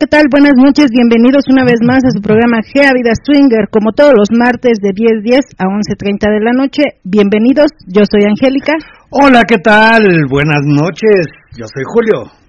¿Qué 0.00 0.06
tal? 0.06 0.24
Buenas 0.30 0.54
noches, 0.56 0.88
bienvenidos 0.90 1.44
una 1.52 1.62
vez 1.62 1.76
más 1.84 2.00
a 2.02 2.10
su 2.10 2.22
programa 2.22 2.64
Gea 2.64 2.90
Vida 2.96 3.12
Swinger, 3.22 3.68
como 3.70 3.92
todos 3.92 4.14
los 4.16 4.28
martes 4.32 4.80
de 4.80 4.96
10.10 4.96 5.60
a 5.60 5.64
11.30 5.68 6.32
de 6.32 6.40
la 6.40 6.52
noche. 6.52 6.82
Bienvenidos, 7.04 7.68
yo 7.86 8.04
soy 8.10 8.24
Angélica. 8.24 8.72
Hola, 9.10 9.42
¿qué 9.46 9.58
tal? 9.58 10.02
Buenas 10.30 10.62
noches, 10.64 11.26
yo 11.52 11.66
soy 11.68 11.84
Julio. 11.84 12.39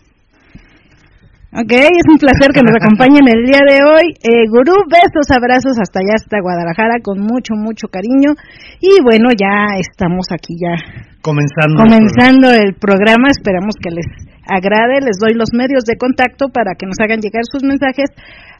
Ok, 1.51 1.67
es 1.67 2.07
un 2.07 2.15
placer 2.15 2.55
que 2.55 2.63
nos 2.63 2.71
acompañen 2.79 3.27
el 3.27 3.43
día 3.43 3.59
de 3.67 3.83
hoy. 3.83 4.15
Eh, 4.23 4.47
gurú, 4.47 4.87
besos, 4.87 5.27
abrazos 5.35 5.75
hasta 5.83 5.99
allá, 5.99 6.15
hasta 6.15 6.39
Guadalajara, 6.39 7.03
con 7.03 7.19
mucho, 7.19 7.59
mucho 7.59 7.91
cariño. 7.91 8.39
Y 8.79 9.03
bueno, 9.03 9.35
ya 9.35 9.75
estamos 9.75 10.31
aquí 10.31 10.55
ya. 10.55 10.79
Comenzando. 11.19 11.75
Comenzando 11.75 12.55
el 12.55 12.79
programa, 12.79 13.35
esperamos 13.35 13.75
que 13.83 13.91
les 13.91 14.07
agrade, 14.47 15.03
les 15.03 15.19
doy 15.19 15.35
los 15.35 15.51
medios 15.51 15.83
de 15.83 15.99
contacto 15.99 16.47
para 16.47 16.79
que 16.79 16.87
nos 16.87 16.95
hagan 17.03 17.19
llegar 17.19 17.43
sus 17.43 17.67
mensajes 17.67 18.07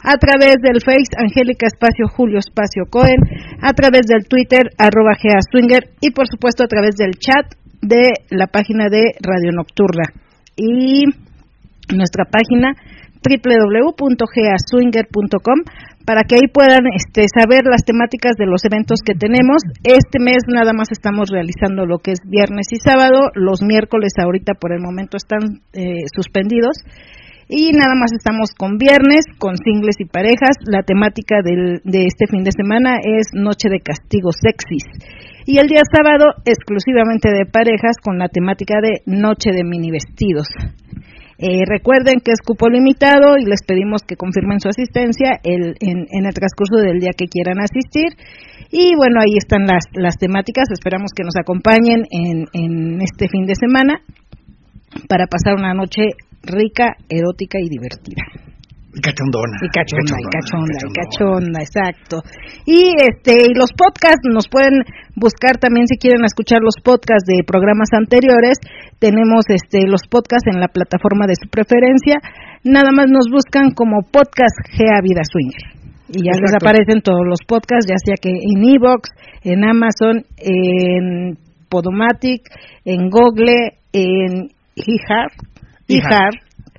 a 0.04 0.20
través 0.20 0.60
del 0.60 0.84
Face 0.84 1.16
Angélica 1.16 1.72
Espacio 1.72 2.12
Julio 2.12 2.40
Espacio 2.44 2.92
Cohen, 2.92 3.24
a 3.64 3.72
través 3.72 4.04
del 4.04 4.28
Twitter 4.28 4.68
arroba 4.78 5.16
Gea 5.16 5.40
Swinger 5.40 5.96
y 6.02 6.12
por 6.12 6.28
supuesto 6.28 6.66
a 6.66 6.68
través 6.68 7.00
del 7.00 7.16
chat 7.16 7.56
de 7.82 8.20
la 8.30 8.48
página 8.48 8.90
de 8.92 9.16
Radio 9.24 9.56
Nocturna 9.56 10.12
y 10.56 11.06
nuestra 11.90 12.26
página 12.26 12.76
www.geaswinger.com 13.22 15.60
para 16.06 16.24
que 16.24 16.36
ahí 16.36 16.48
puedan 16.52 16.88
este, 16.96 17.28
saber 17.30 17.66
las 17.70 17.86
temáticas 17.86 18.36
de 18.38 18.48
los 18.48 18.66
eventos 18.66 19.02
que 19.06 19.14
tenemos. 19.14 19.62
Este 19.84 20.18
mes 20.20 20.40
nada 20.48 20.74
más 20.74 20.92
estamos 20.92 21.30
realizando 21.30 21.86
lo 21.86 22.00
que 22.00 22.12
es 22.12 22.22
viernes 22.26 22.72
y 22.72 22.78
sábado, 22.78 23.30
los 23.36 23.62
miércoles 23.62 24.14
ahorita 24.18 24.56
por 24.56 24.74
el 24.74 24.82
momento 24.82 25.18
están 25.18 25.62
eh, 25.74 26.08
suspendidos 26.16 26.78
y 27.54 27.74
nada 27.74 27.96
más 28.00 28.14
estamos 28.14 28.52
con 28.58 28.78
viernes, 28.78 29.26
con 29.38 29.58
singles 29.58 29.98
y 30.00 30.06
parejas. 30.06 30.56
La 30.66 30.84
temática 30.84 31.42
del, 31.44 31.82
de 31.84 32.08
este 32.08 32.26
fin 32.28 32.44
de 32.44 32.52
semana 32.56 32.96
es 33.04 33.28
Noche 33.34 33.68
de 33.70 33.82
Castigos 33.82 34.38
Sexys. 34.42 34.86
Y 35.46 35.58
el 35.58 35.68
día 35.68 35.82
sábado 35.84 36.32
exclusivamente 36.46 37.30
de 37.30 37.46
parejas 37.46 37.98
con 38.02 38.18
la 38.18 38.30
temática 38.30 38.76
de 38.82 39.02
Noche 39.06 39.52
de 39.52 39.66
Mini 39.66 39.92
Vestidos. 39.92 40.48
Eh, 41.42 41.66
recuerden 41.66 42.20
que 42.24 42.32
es 42.32 42.40
cupo 42.46 42.70
limitado 42.70 43.36
y 43.36 43.46
les 43.46 43.64
pedimos 43.66 44.04
que 44.04 44.16
confirmen 44.16 44.60
su 44.60 44.70
asistencia 44.70 45.42
el, 45.44 45.76
en, 45.80 46.06
el 46.26 46.34
transcurso 46.36 46.78
del 46.78 47.00
día 47.00 47.18
que 47.18 47.26
quieran 47.26 47.58
asistir. 47.60 48.14
Y 48.70 48.96
bueno, 48.96 49.20
ahí 49.20 49.38
están 49.38 49.66
las, 49.66 49.86
las 49.94 50.18
temáticas. 50.18 50.70
Esperamos 50.72 51.10
que 51.16 51.24
nos 51.24 51.36
acompañen 51.36 52.06
en, 52.12 52.46
en 52.54 53.02
este 53.02 53.28
fin 53.28 53.48
de 53.48 53.56
semana 53.56 54.02
para 55.10 55.26
pasar 55.26 55.56
una 55.56 55.74
noche 55.74 56.14
rica, 56.44 56.96
erótica 57.10 57.58
y 57.60 57.70
divertida. 57.70 58.51
Y 58.94 59.00
cachondona. 59.00 59.56
Y 59.64 59.70
cachonda, 59.70 60.16
y 60.20 60.28
cachonda, 60.28 60.80
y 60.84 60.92
cachonda, 60.92 61.60
exacto. 61.64 62.22
Y 62.66 62.92
este, 63.00 63.48
y 63.48 63.54
los 63.56 63.72
podcasts 63.72 64.28
nos 64.28 64.50
pueden 64.50 64.84
buscar 65.16 65.58
también 65.58 65.88
si 65.88 65.98
quieren 65.98 66.26
escuchar 66.26 66.60
los 66.62 66.76
podcasts 66.84 67.24
de 67.26 67.44
programas 67.48 67.88
anteriores. 67.94 68.60
Tenemos 69.00 69.46
este 69.48 69.88
los 69.88 70.02
podcasts 70.10 70.48
en 70.52 70.60
la 70.60 70.68
plataforma 70.68 71.26
de 71.26 71.36
su 71.40 71.48
preferencia. 71.48 72.20
Nada 72.64 72.92
más 72.92 73.08
nos 73.08 73.32
buscan 73.32 73.72
como 73.72 74.04
podcast 74.12 74.60
Gea 74.76 75.00
Vida 75.02 75.24
Swinger. 75.24 75.82
Y 76.10 76.28
ya 76.28 76.36
les 76.36 76.54
aparecen 76.54 77.02
todos 77.02 77.24
los 77.26 77.40
podcasts, 77.48 77.88
ya 77.88 77.96
sea 77.96 78.16
que 78.22 78.30
en 78.30 78.60
Evox, 78.76 79.10
en 79.44 79.64
Amazon, 79.64 80.26
en 80.38 81.38
Podomatic, 81.70 82.44
en 82.84 83.10
Google, 83.10 83.80
en 83.94 84.52
iHeart, 84.76 85.32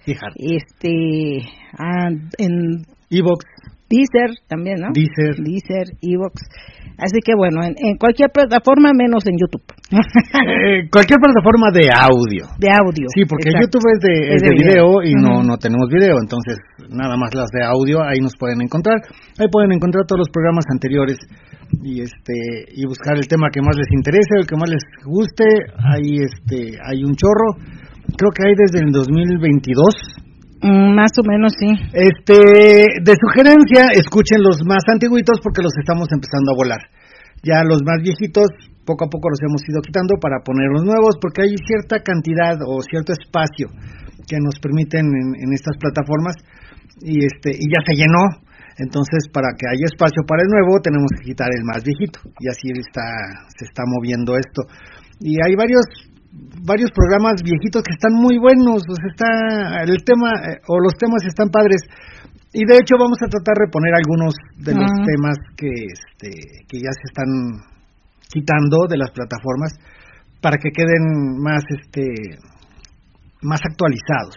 iHeart, 0.06 0.36
este, 0.36 1.42
ah, 1.78 2.10
en 2.38 2.82
Evox, 3.10 3.44
Deezer 3.92 4.32
también, 4.48 4.80
¿no? 4.80 4.88
Deezer, 4.96 5.36
Deezer, 5.36 5.86
Evox. 6.00 6.40
Así 6.96 7.20
que 7.20 7.36
bueno, 7.36 7.60
en, 7.64 7.96
cualquier 8.00 8.30
plataforma 8.32 8.92
menos 8.96 9.24
en 9.28 9.36
YouTube. 9.36 9.64
eh, 9.92 10.88
cualquier 10.88 11.20
plataforma 11.20 11.68
de 11.72 11.92
audio. 11.92 12.48
De 12.56 12.72
audio. 12.72 13.06
Sí, 13.12 13.28
porque 13.28 13.52
YouTube 13.52 13.84
es 13.92 14.00
de, 14.00 14.14
es 14.32 14.40
de, 14.40 14.52
video, 14.56 15.02
y 15.04 15.12
no, 15.12 15.42
no 15.42 15.58
tenemos 15.58 15.88
video, 15.92 16.16
entonces 16.20 16.56
nada 16.88 17.16
más 17.16 17.34
las 17.34 17.50
de 17.52 17.64
audio, 17.64 18.00
ahí 18.00 18.20
nos 18.20 18.36
pueden 18.36 18.62
encontrar. 18.62 18.96
Ahí 19.36 19.48
pueden 19.52 19.72
encontrar 19.72 20.06
todos 20.06 20.24
los 20.24 20.30
programas 20.32 20.64
anteriores 20.72 21.19
y 21.82 22.00
este 22.00 22.69
y 22.72 22.84
buscar 22.86 23.16
el 23.16 23.28
tema 23.28 23.48
que 23.52 23.60
más 23.60 23.76
les 23.76 23.88
interese, 23.92 24.40
el 24.40 24.46
que 24.46 24.56
más 24.56 24.70
les 24.70 24.84
guste. 25.04 25.44
Ahí 25.76 26.16
este 26.20 26.78
hay 26.80 27.04
un 27.04 27.12
chorro 27.12 27.60
creo 28.16 28.30
que 28.30 28.46
hay 28.46 28.54
desde 28.56 28.84
el 28.84 28.92
2022. 28.92 30.22
Mm, 30.62 30.94
más 30.94 31.10
o 31.18 31.22
menos, 31.26 31.52
sí. 31.58 31.74
Este, 31.92 33.02
de 33.02 33.14
sugerencia, 33.18 33.90
escuchen 33.98 34.42
los 34.42 34.62
más 34.64 34.82
antiguitos 34.86 35.40
porque 35.42 35.62
los 35.62 35.74
estamos 35.78 36.06
empezando 36.12 36.52
a 36.52 36.56
volar. 36.56 36.82
Ya 37.42 37.64
los 37.66 37.82
más 37.82 37.98
viejitos, 37.98 38.46
poco 38.86 39.04
a 39.06 39.10
poco 39.10 39.30
los 39.30 39.42
hemos 39.42 39.62
ido 39.66 39.82
quitando 39.82 40.14
para 40.22 40.38
poner 40.46 40.70
los 40.70 40.84
nuevos 40.84 41.18
porque 41.20 41.42
hay 41.42 41.54
cierta 41.66 41.98
cantidad 41.98 42.54
o 42.62 42.80
cierto 42.82 43.12
espacio 43.12 43.66
que 44.26 44.38
nos 44.38 44.58
permiten 44.62 45.02
en, 45.02 45.50
estas 45.50 45.74
plataformas 45.78 46.38
y 47.02 47.18
este 47.26 47.50
y 47.50 47.66
ya 47.66 47.82
se 47.82 47.98
llenó. 47.98 48.46
Entonces, 48.78 49.28
para 49.34 49.52
que 49.58 49.66
haya 49.68 49.84
espacio 49.84 50.22
para 50.26 50.42
el 50.42 50.48
nuevo, 50.48 50.80
tenemos 50.80 51.10
que 51.18 51.34
quitar 51.34 51.50
el 51.52 51.64
más 51.66 51.82
viejito 51.84 52.20
y 52.38 52.48
así 52.48 52.70
está 52.70 53.02
se 53.58 53.66
está 53.66 53.82
moviendo 53.86 54.38
esto. 54.38 54.62
Y 55.20 55.36
hay 55.42 55.54
varios 55.54 55.84
varios 56.65 56.91
programas 56.93 57.43
viejitos 57.43 57.82
que 57.82 57.93
están 57.93 58.15
muy 58.15 58.38
buenos, 58.38 58.82
o 58.88 58.94
está 59.09 59.82
el 59.84 60.03
tema 60.04 60.32
eh, 60.48 60.60
o 60.69 60.81
los 60.81 60.97
temas 60.97 61.22
están 61.26 61.50
padres. 61.50 61.82
Y 62.53 62.65
de 62.65 62.76
hecho 62.76 62.97
vamos 62.98 63.19
a 63.25 63.28
tratar 63.28 63.56
de 63.65 63.72
poner 63.72 63.93
algunos 63.94 64.34
de 64.59 64.75
los 64.75 64.91
temas 64.93 65.37
que 65.56 65.69
este 65.69 66.31
que 66.69 66.78
ya 66.81 66.93
se 66.93 67.04
están 67.09 67.28
quitando 68.28 68.87
de 68.88 68.98
las 68.98 69.10
plataformas 69.10 69.72
para 70.41 70.56
que 70.59 70.70
queden 70.70 71.41
más 71.41 71.65
este 71.69 72.04
más 73.43 73.60
actualizados. 73.64 74.37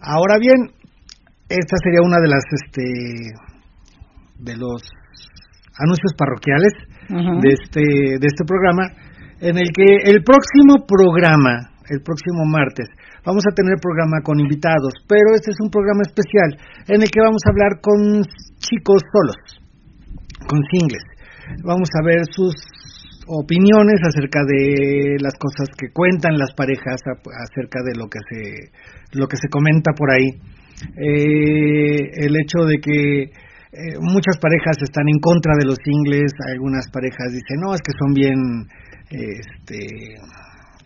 Ahora 0.00 0.38
bien, 0.38 0.70
esta 1.48 1.76
sería 1.82 2.02
una 2.02 2.18
de 2.18 2.28
las 2.28 2.44
este 2.50 2.86
de 4.38 4.56
los 4.56 4.82
anuncios 5.78 6.14
parroquiales 6.16 6.72
de 7.42 7.48
este 7.48 7.82
de 8.18 8.26
este 8.26 8.44
programa 8.46 8.86
en 9.42 9.58
el 9.58 9.74
que 9.74 10.06
el 10.06 10.22
próximo 10.22 10.86
programa, 10.86 11.74
el 11.90 12.00
próximo 12.00 12.46
martes, 12.46 12.86
vamos 13.26 13.42
a 13.42 13.54
tener 13.54 13.74
programa 13.82 14.22
con 14.22 14.38
invitados, 14.38 14.94
pero 15.10 15.34
este 15.34 15.50
es 15.50 15.58
un 15.58 15.68
programa 15.68 16.06
especial 16.06 16.54
en 16.86 17.02
el 17.02 17.10
que 17.10 17.18
vamos 17.18 17.42
a 17.42 17.50
hablar 17.50 17.82
con 17.82 18.22
chicos 18.62 19.02
solos, 19.10 19.42
con 20.46 20.62
singles. 20.70 21.02
Vamos 21.66 21.90
a 21.90 22.06
ver 22.06 22.22
sus 22.30 22.54
opiniones 23.26 23.98
acerca 24.06 24.46
de 24.46 25.18
las 25.18 25.34
cosas 25.34 25.68
que 25.74 25.90
cuentan 25.92 26.38
las 26.38 26.54
parejas 26.54 27.02
acerca 27.02 27.82
de 27.82 27.98
lo 27.98 28.06
que 28.06 28.18
se 28.30 29.18
lo 29.18 29.26
que 29.26 29.36
se 29.36 29.48
comenta 29.48 29.92
por 29.96 30.10
ahí 30.10 30.26
eh, 30.98 32.26
el 32.26 32.34
hecho 32.34 32.66
de 32.66 32.78
que 32.78 33.22
eh, 33.22 33.96
muchas 34.00 34.38
parejas 34.40 34.76
están 34.82 35.08
en 35.08 35.20
contra 35.20 35.54
de 35.56 35.66
los 35.66 35.78
singles 35.84 36.32
algunas 36.50 36.90
parejas 36.90 37.30
dicen 37.30 37.60
no 37.62 37.74
es 37.74 37.80
que 37.80 37.92
son 37.96 38.12
bien 38.12 38.66
este 39.18 40.16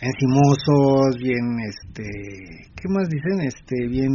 encimosos, 0.00 1.16
bien 1.18 1.56
este, 1.64 2.04
¿qué 2.74 2.88
más 2.88 3.08
dicen? 3.08 3.40
Este, 3.40 3.88
bien 3.88 4.12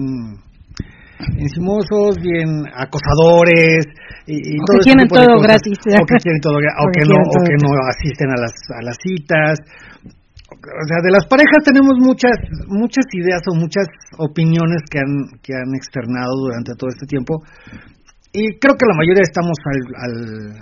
encimosos, 1.37 2.17
bien 2.21 2.63
acosadores 2.73 3.85
y, 4.27 4.57
todo 4.65 4.77
que 4.77 4.83
tienen 4.83 5.07
todo 5.07 5.39
gratis, 5.41 5.77
o 5.85 6.05
que 6.05 6.17
quieren 6.21 6.41
todo 6.41 6.57
o 6.57 6.85
que 6.93 7.05
no 7.05 7.15
o 7.15 7.37
que 7.45 7.57
no 7.61 7.69
asisten 7.89 8.29
a 8.29 8.41
las 8.41 8.53
a 8.77 8.81
las 8.83 8.97
citas 9.01 9.59
o 10.61 10.85
sea, 10.85 10.99
de 11.01 11.11
las 11.11 11.25
parejas 11.25 11.63
tenemos 11.65 11.95
muchas, 11.97 12.37
muchas 12.67 13.05
ideas 13.13 13.41
o 13.49 13.55
muchas 13.55 13.87
opiniones 14.17 14.81
que 14.89 14.99
han, 14.99 15.39
que 15.41 15.53
han 15.55 15.73
externado 15.73 16.33
durante 16.37 16.75
todo 16.75 16.89
este 16.89 17.07
tiempo. 17.07 17.41
Y 18.33 18.59
creo 18.59 18.75
que 18.75 18.85
la 18.85 18.95
mayoría 18.95 19.23
estamos 19.23 19.57
al, 19.65 20.53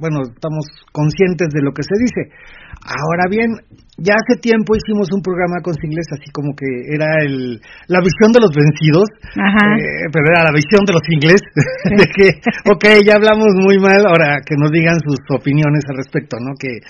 bueno, 0.00 0.24
estamos 0.24 0.64
conscientes 0.90 1.48
de 1.52 1.62
lo 1.62 1.72
que 1.76 1.84
se 1.84 1.94
dice. 2.00 2.32
Ahora 2.80 3.28
bien, 3.28 3.52
ya 4.00 4.16
hace 4.16 4.40
tiempo 4.40 4.72
hicimos 4.72 5.12
un 5.12 5.20
programa 5.20 5.60
con 5.60 5.76
Singles 5.76 6.08
así 6.16 6.32
como 6.32 6.56
que 6.56 6.64
era 6.88 7.20
el, 7.20 7.60
la 7.92 8.00
visión 8.00 8.32
de 8.32 8.40
los 8.40 8.48
vencidos, 8.56 9.04
eh, 9.36 10.08
pero 10.08 10.24
era 10.32 10.48
la 10.48 10.56
visión 10.56 10.80
de 10.88 10.96
los 10.96 11.04
ingles, 11.12 11.44
de 12.00 12.06
que, 12.08 12.26
ok, 12.72 13.04
ya 13.04 13.20
hablamos 13.20 13.52
muy 13.60 13.76
mal, 13.76 14.00
ahora 14.08 14.40
que 14.40 14.56
nos 14.56 14.72
digan 14.72 14.96
sus 15.04 15.20
opiniones 15.36 15.84
al 15.92 16.00
respecto, 16.00 16.40
¿no? 16.40 16.56
Que, 16.56 16.80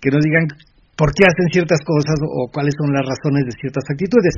que 0.00 0.12
nos 0.12 0.20
digan 0.20 0.44
por 0.92 1.16
qué 1.16 1.24
hacen 1.24 1.48
ciertas 1.48 1.80
cosas 1.80 2.20
o 2.20 2.52
cuáles 2.52 2.74
son 2.76 2.92
las 2.92 3.08
razones 3.08 3.48
de 3.48 3.56
ciertas 3.56 3.88
actitudes. 3.88 4.36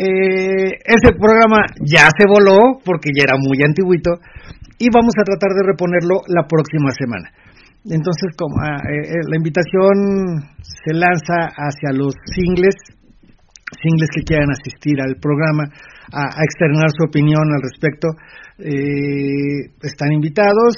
Eh, 0.00 0.80
ese 0.82 1.12
programa 1.14 1.60
ya 1.84 2.08
se 2.16 2.24
voló 2.26 2.80
porque 2.82 3.10
ya 3.14 3.24
era 3.28 3.36
muy 3.36 3.60
antiguito 3.62 4.18
y 4.80 4.88
vamos 4.88 5.12
a 5.20 5.28
tratar 5.28 5.52
de 5.52 5.68
reponerlo 5.68 6.24
la 6.32 6.48
próxima 6.48 6.88
semana. 6.96 7.28
Entonces, 7.84 8.32
como 8.36 8.56
ah, 8.64 8.80
eh, 8.80 9.12
eh, 9.12 9.24
la 9.28 9.36
invitación 9.36 10.40
se 10.64 10.96
lanza 10.96 11.52
hacia 11.52 11.92
los 11.92 12.16
singles, 12.32 12.76
singles 13.76 14.08
que 14.16 14.24
quieran 14.24 14.48
asistir 14.50 14.96
al 15.00 15.20
programa, 15.20 15.64
a, 16.12 16.42
externar 16.44 16.88
su 16.96 17.04
opinión 17.04 17.44
al 17.52 17.60
respecto, 17.60 18.08
eh, 18.58 19.68
están 19.84 20.12
invitados. 20.12 20.76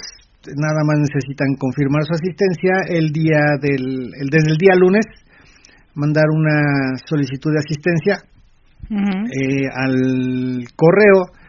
Nada 0.51 0.83
más 0.83 0.99
necesitan 0.99 1.55
confirmar 1.55 2.03
su 2.03 2.15
asistencia 2.15 2.83
el 2.91 3.13
día 3.15 3.55
del, 3.63 4.11
desde 4.27 4.51
el 4.51 4.59
día 4.59 4.75
lunes, 4.75 5.07
mandar 5.95 6.27
una 6.35 6.99
solicitud 7.07 7.53
de 7.53 7.63
asistencia 7.63 8.19
al 8.91 10.67
correo 10.75 11.42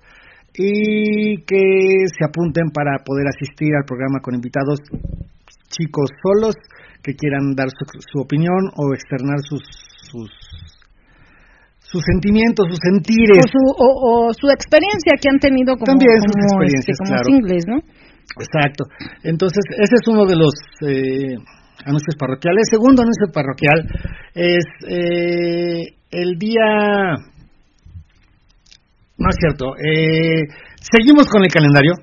y 0.54 1.36
que 1.44 2.06
se 2.06 2.24
apunten 2.24 2.70
para 2.70 2.98
poder 3.04 3.26
asistir 3.28 3.74
al 3.74 3.84
programa 3.84 4.20
con 4.20 4.34
invitados 4.34 4.80
chicos 5.68 6.10
solos 6.22 6.54
que 7.02 7.14
quieran 7.14 7.54
dar 7.56 7.68
su, 7.70 8.20
opinión 8.20 8.70
o 8.76 8.94
externar 8.94 9.38
sus, 9.42 9.62
sus 10.10 10.30
sus 11.92 12.02
sentimientos, 12.08 12.64
sus 12.70 12.80
sentires. 12.80 13.44
O 13.44 13.48
su, 13.52 13.62
o, 13.76 14.32
su 14.32 14.48
experiencia 14.48 15.12
que 15.20 15.28
han 15.28 15.38
tenido 15.38 15.76
como, 15.76 15.84
También 15.84 16.16
sus 16.24 16.32
este, 16.32 16.40
experiencias, 16.48 16.96
claro. 17.04 17.24
singles, 17.24 17.64
¿no? 17.68 17.78
Exacto. 18.40 18.84
Entonces, 19.24 19.60
ese 19.76 19.94
es 20.00 20.08
uno 20.08 20.24
de 20.24 20.36
los 20.36 20.54
eh, 20.88 21.36
anuncios 21.84 22.16
parroquiales. 22.16 22.64
Segundo 22.70 23.02
anuncio 23.02 23.28
parroquial 23.32 23.84
es 24.34 24.64
eh, 24.88 25.94
el 26.10 26.38
día... 26.38 27.16
No 29.22 29.30
es 29.30 29.38
cierto. 29.38 29.78
Eh, 29.78 30.50
seguimos 30.82 31.30
con 31.30 31.44
el 31.44 31.50
calendario. 31.50 31.94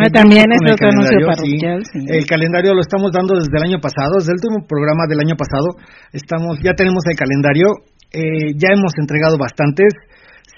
Ah, 0.00 0.08
también 0.10 0.50
es 0.50 0.58
otro 0.72 0.88
anuncio 0.88 1.28
parroquial. 1.28 1.82
El 2.08 2.26
calendario 2.26 2.74
lo 2.74 2.80
estamos 2.80 3.12
dando 3.12 3.36
desde 3.36 3.54
el 3.54 3.62
año 3.70 3.78
pasado, 3.78 4.18
desde 4.18 4.32
el 4.32 4.40
último 4.42 4.66
programa 4.66 5.06
del 5.06 5.20
año 5.20 5.36
pasado. 5.36 5.76
Estamos, 6.12 6.58
ya 6.64 6.74
tenemos 6.74 7.06
el 7.06 7.14
calendario, 7.14 7.68
eh, 8.10 8.50
ya 8.56 8.72
hemos 8.74 8.98
entregado 8.98 9.38
bastantes. 9.38 9.94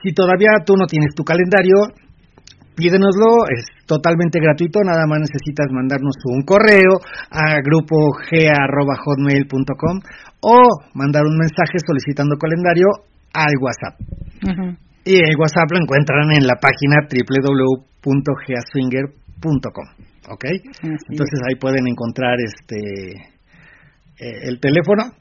Si 0.00 0.14
todavía 0.14 0.64
tú 0.64 0.78
no 0.78 0.86
tienes 0.86 1.14
tu 1.14 1.24
calendario, 1.24 1.92
pídenoslo, 2.78 3.44
es 3.52 3.66
totalmente 3.84 4.40
gratuito, 4.40 4.80
nada 4.80 5.04
más 5.04 5.20
necesitas 5.20 5.68
mandarnos 5.72 6.16
un 6.24 6.40
correo 6.46 6.96
a 7.28 7.60
grupog.hotmail.com 7.60 10.00
o 10.40 10.56
mandar 10.94 11.26
un 11.26 11.36
mensaje 11.36 11.76
solicitando 11.84 12.38
calendario 12.38 12.86
al 13.34 13.52
WhatsApp. 13.60 14.00
Y 15.08 15.16
el 15.16 15.40
WhatsApp 15.40 15.72
lo 15.72 15.80
encuentran 15.80 16.28
en 16.36 16.44
la 16.44 16.60
página 16.60 17.08
www.geaswinger.com. 17.08 19.88
¿Ok? 20.28 20.44
Entonces 20.84 21.40
ahí 21.48 21.56
pueden 21.56 21.88
encontrar 21.88 22.36
este 22.44 23.32
eh, 24.20 24.50
el 24.50 24.60
teléfono 24.60 25.16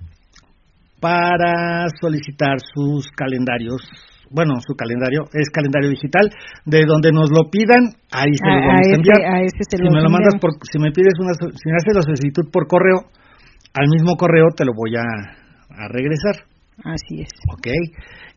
para 0.99 1.87
solicitar 2.01 2.59
sus 2.59 3.07
calendarios. 3.15 3.87
Bueno, 4.29 4.59
su 4.59 4.75
calendario 4.75 5.23
es 5.31 5.49
calendario 5.51 5.89
digital, 5.89 6.33
de 6.65 6.83
donde 6.85 7.13
nos 7.13 7.31
lo 7.31 7.49
pidan, 7.49 7.95
ahí 8.11 8.33
se 8.35 8.43
lo 8.43 8.59
vamos 8.59 8.87
a, 8.91 8.93
enviar. 8.93 9.15
si 9.47 9.77
me 9.77 10.01
lo 10.01 10.09
mandas 10.09 10.35
por, 10.41 10.51
si 10.69 10.79
me 10.79 10.91
pides 10.91 11.13
una, 11.17 11.31
si 11.31 11.69
me 11.69 11.77
haces 11.77 11.95
la 11.95 12.01
solicitud 12.01 12.51
por 12.51 12.67
correo, 12.67 13.05
al 13.73 13.87
mismo 13.87 14.17
correo 14.17 14.49
te 14.53 14.65
lo 14.65 14.73
voy 14.75 14.97
a, 14.97 15.05
a 15.69 15.87
regresar. 15.87 16.43
Así 16.83 17.21
es. 17.21 17.29
Ok. 17.53 17.67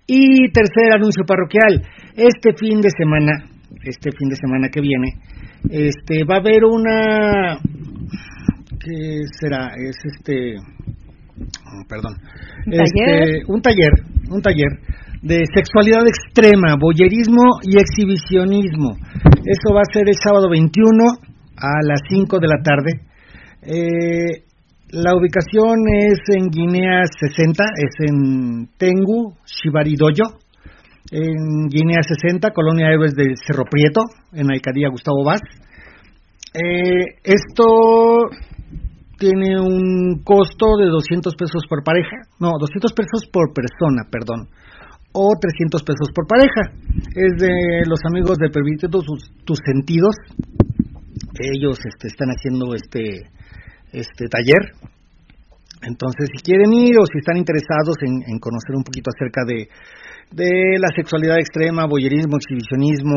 Y 0.06 0.50
tercer 0.52 0.93
anuncio 0.94 1.25
parroquial, 1.25 1.82
este 2.17 2.52
fin 2.58 2.81
de 2.81 2.91
semana, 2.91 3.44
este 3.85 4.11
fin 4.11 4.29
de 4.29 4.37
semana 4.37 4.69
que 4.69 4.81
viene, 4.81 5.12
este 5.69 6.25
va 6.25 6.37
a 6.37 6.41
haber 6.41 6.64
una 6.64 7.58
¿qué 8.81 9.20
será? 9.38 9.69
Es 9.76 9.97
este 10.05 10.56
oh, 10.56 11.85
perdón. 11.88 12.17
¿Un 12.67 12.73
taller? 12.73 13.23
Este, 13.29 13.52
un 13.52 13.62
taller, 13.62 13.93
un 14.31 14.43
taller 14.43 15.00
de 15.23 15.44
sexualidad 15.55 16.06
extrema, 16.06 16.76
boyerismo 16.81 17.61
y 17.62 17.79
exhibicionismo. 17.79 18.97
Eso 19.44 19.75
va 19.75 19.81
a 19.81 19.93
ser 19.93 20.08
el 20.08 20.14
sábado 20.14 20.49
21 20.49 21.05
a 21.56 21.87
las 21.87 22.00
5 22.08 22.38
de 22.38 22.49
la 22.49 22.62
tarde. 22.62 22.93
Eh, 23.62 24.44
la 24.92 25.14
ubicación 25.14 25.78
es 26.02 26.19
en 26.34 26.48
Guinea 26.48 27.02
60, 27.06 27.64
es 27.76 28.10
en 28.10 28.68
Tengu, 28.76 29.35
Shibaridoyo, 29.47 30.25
en 31.12 31.68
Guinea 31.68 32.02
60, 32.02 32.50
Colonia 32.50 32.90
Héroes 32.90 33.14
del 33.14 33.37
Cerro 33.37 33.64
Prieto, 33.70 34.02
en 34.32 34.50
Alcaldía 34.50 34.88
Gustavo 34.90 35.25
Vaz. 35.25 35.40
Eh, 36.54 37.20
esto 37.23 38.30
tiene 39.16 39.61
un 39.61 40.23
costo 40.25 40.76
de 40.76 40.87
200 40.87 41.37
pesos 41.37 41.62
por 41.68 41.85
pareja, 41.85 42.16
no, 42.40 42.50
200 42.59 42.92
pesos 42.92 43.30
por 43.32 43.52
persona, 43.54 44.09
perdón, 44.11 44.49
o 45.12 45.30
300 45.40 45.82
pesos 45.85 46.09
por 46.12 46.26
pareja. 46.26 46.75
Es 47.14 47.38
de 47.38 47.87
los 47.87 48.00
amigos 48.11 48.38
de 48.38 48.50
Permite 48.50 48.88
tus, 48.88 49.06
tus 49.44 49.59
sentidos. 49.64 50.16
Ellos 51.38 51.78
este, 51.78 52.09
están 52.09 52.28
haciendo 52.30 52.75
este 52.75 53.30
este 53.92 54.28
taller. 54.28 54.73
Entonces, 55.82 56.28
si 56.37 56.42
quieren 56.42 56.73
ir 56.73 56.94
o 57.00 57.06
si 57.06 57.18
están 57.18 57.37
interesados 57.37 57.97
en, 58.02 58.38
conocer 58.38 58.76
un 58.76 58.85
poquito 58.85 59.11
acerca 59.14 59.44
de, 59.47 59.68
de 60.30 60.78
la 60.78 60.88
sexualidad 60.94 61.38
extrema, 61.38 61.87
boyerismo, 61.87 62.37
exhibicionismo, 62.37 63.16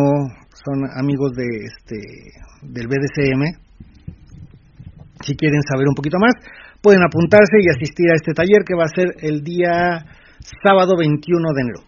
son 0.64 0.88
amigos 0.96 1.34
de 1.36 1.44
este 1.44 2.00
del 2.64 2.88
BDSM. 2.88 3.60
Si 5.22 5.36
quieren 5.36 5.62
saber 5.64 5.88
un 5.88 5.96
poquito 5.96 6.18
más, 6.20 6.34
pueden 6.82 7.04
apuntarse 7.04 7.58
y 7.60 7.70
asistir 7.70 8.10
a 8.12 8.16
este 8.16 8.34
taller 8.34 8.64
que 8.66 8.76
va 8.76 8.86
a 8.86 8.96
ser 8.96 9.16
el 9.22 9.44
día 9.44 10.06
sábado 10.64 10.96
21 10.98 11.54
de 11.54 11.62
enero. 11.62 11.82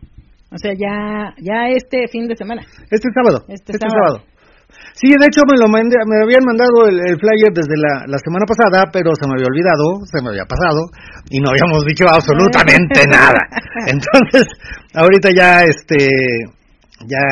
O 0.52 0.58
sea, 0.58 0.72
ya 0.74 1.34
ya 1.40 1.68
este 1.70 2.08
fin 2.08 2.28
de 2.28 2.36
semana. 2.36 2.62
Este 2.92 3.10
sábado. 3.14 3.46
Este, 3.48 3.74
este 3.74 3.88
sábado. 3.90 4.24
Sí, 4.96 5.12
de 5.12 5.28
hecho 5.28 5.44
me 5.44 5.60
lo 5.60 5.68
me 5.68 6.24
habían 6.24 6.46
mandado 6.48 6.88
el, 6.88 7.20
flyer 7.20 7.52
desde 7.52 7.76
la, 7.76 8.08
la, 8.08 8.18
semana 8.18 8.48
pasada, 8.48 8.88
pero 8.94 9.12
se 9.12 9.28
me 9.28 9.36
había 9.36 9.52
olvidado, 9.52 10.00
se 10.08 10.24
me 10.24 10.30
había 10.30 10.48
pasado 10.48 10.88
y 11.30 11.42
no 11.42 11.52
habíamos 11.52 11.84
dicho 11.84 12.06
absolutamente 12.08 13.04
nada. 13.12 13.44
Entonces, 13.88 14.48
ahorita 14.94 15.32
ya 15.36 15.66
este 15.66 16.08
ya 17.12 17.28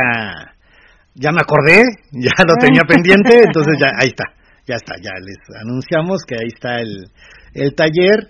ya 1.15 1.31
me 1.31 1.39
acordé, 1.39 1.83
ya 2.11 2.35
lo 2.43 2.55
tenía 2.59 2.83
pendiente, 2.87 3.43
entonces 3.47 3.79
ya 3.79 3.95
ahí 3.95 4.09
está. 4.09 4.25
Ya 4.67 4.75
está, 4.75 4.95
ya 5.01 5.11
les 5.23 5.39
anunciamos 5.61 6.23
que 6.27 6.35
ahí 6.35 6.51
está 6.53 6.81
el 6.81 7.07
el 7.53 7.75
taller 7.75 8.27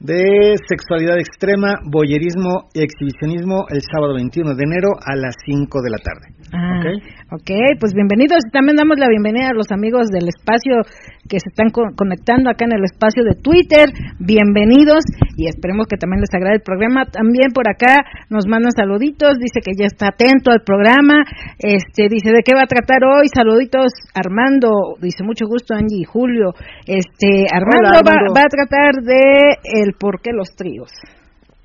de 0.00 0.54
sexualidad 0.68 1.18
extrema, 1.18 1.74
boyerismo 1.84 2.70
y 2.72 2.82
exhibicionismo 2.82 3.66
el 3.68 3.82
sábado 3.82 4.14
21 4.14 4.54
de 4.54 4.62
enero 4.62 4.90
a 4.94 5.16
las 5.16 5.34
5 5.44 5.82
de 5.82 5.90
la 5.90 5.98
tarde. 5.98 6.38
Ah, 6.54 7.34
ok, 7.34 7.50
pues 7.80 7.92
bienvenidos. 7.94 8.38
También 8.52 8.76
damos 8.76 8.98
la 8.98 9.08
bienvenida 9.08 9.50
a 9.50 9.54
los 9.54 9.72
amigos 9.72 10.08
del 10.08 10.28
espacio 10.28 10.86
que 11.28 11.38
se 11.38 11.50
están 11.50 11.70
conectando 11.70 12.50
acá 12.50 12.64
en 12.64 12.72
el 12.72 12.84
espacio 12.84 13.22
de 13.22 13.36
Twitter. 13.36 13.90
Bienvenidos 14.18 15.04
y 15.36 15.46
esperemos 15.46 15.86
que 15.86 15.96
también 15.96 16.20
les 16.20 16.32
agrade 16.32 16.56
el 16.56 16.62
programa. 16.62 17.04
También 17.04 17.52
por 17.52 17.68
acá 17.68 18.02
nos 18.30 18.46
mandan 18.48 18.72
saluditos, 18.72 19.38
dice 19.38 19.60
que 19.60 19.76
ya 19.78 19.86
está 19.86 20.08
atento 20.08 20.50
al 20.50 20.62
programa. 20.64 21.22
Este 21.58 22.08
dice 22.08 22.32
de 22.32 22.42
qué 22.42 22.54
va 22.54 22.62
a 22.62 22.66
tratar 22.66 23.04
hoy. 23.04 23.28
Saluditos 23.28 23.92
Armando, 24.14 24.96
dice 25.00 25.22
mucho 25.22 25.46
gusto 25.46 25.74
Angie 25.74 26.00
y 26.00 26.04
Julio. 26.04 26.54
Este 26.86 27.46
Armando, 27.52 28.00
Va, 28.02 28.42
a 28.42 28.48
tratar 28.48 29.02
de 29.02 29.58
el 29.84 29.92
por 29.98 30.20
qué 30.20 30.30
los 30.32 30.56
tríos. 30.56 30.90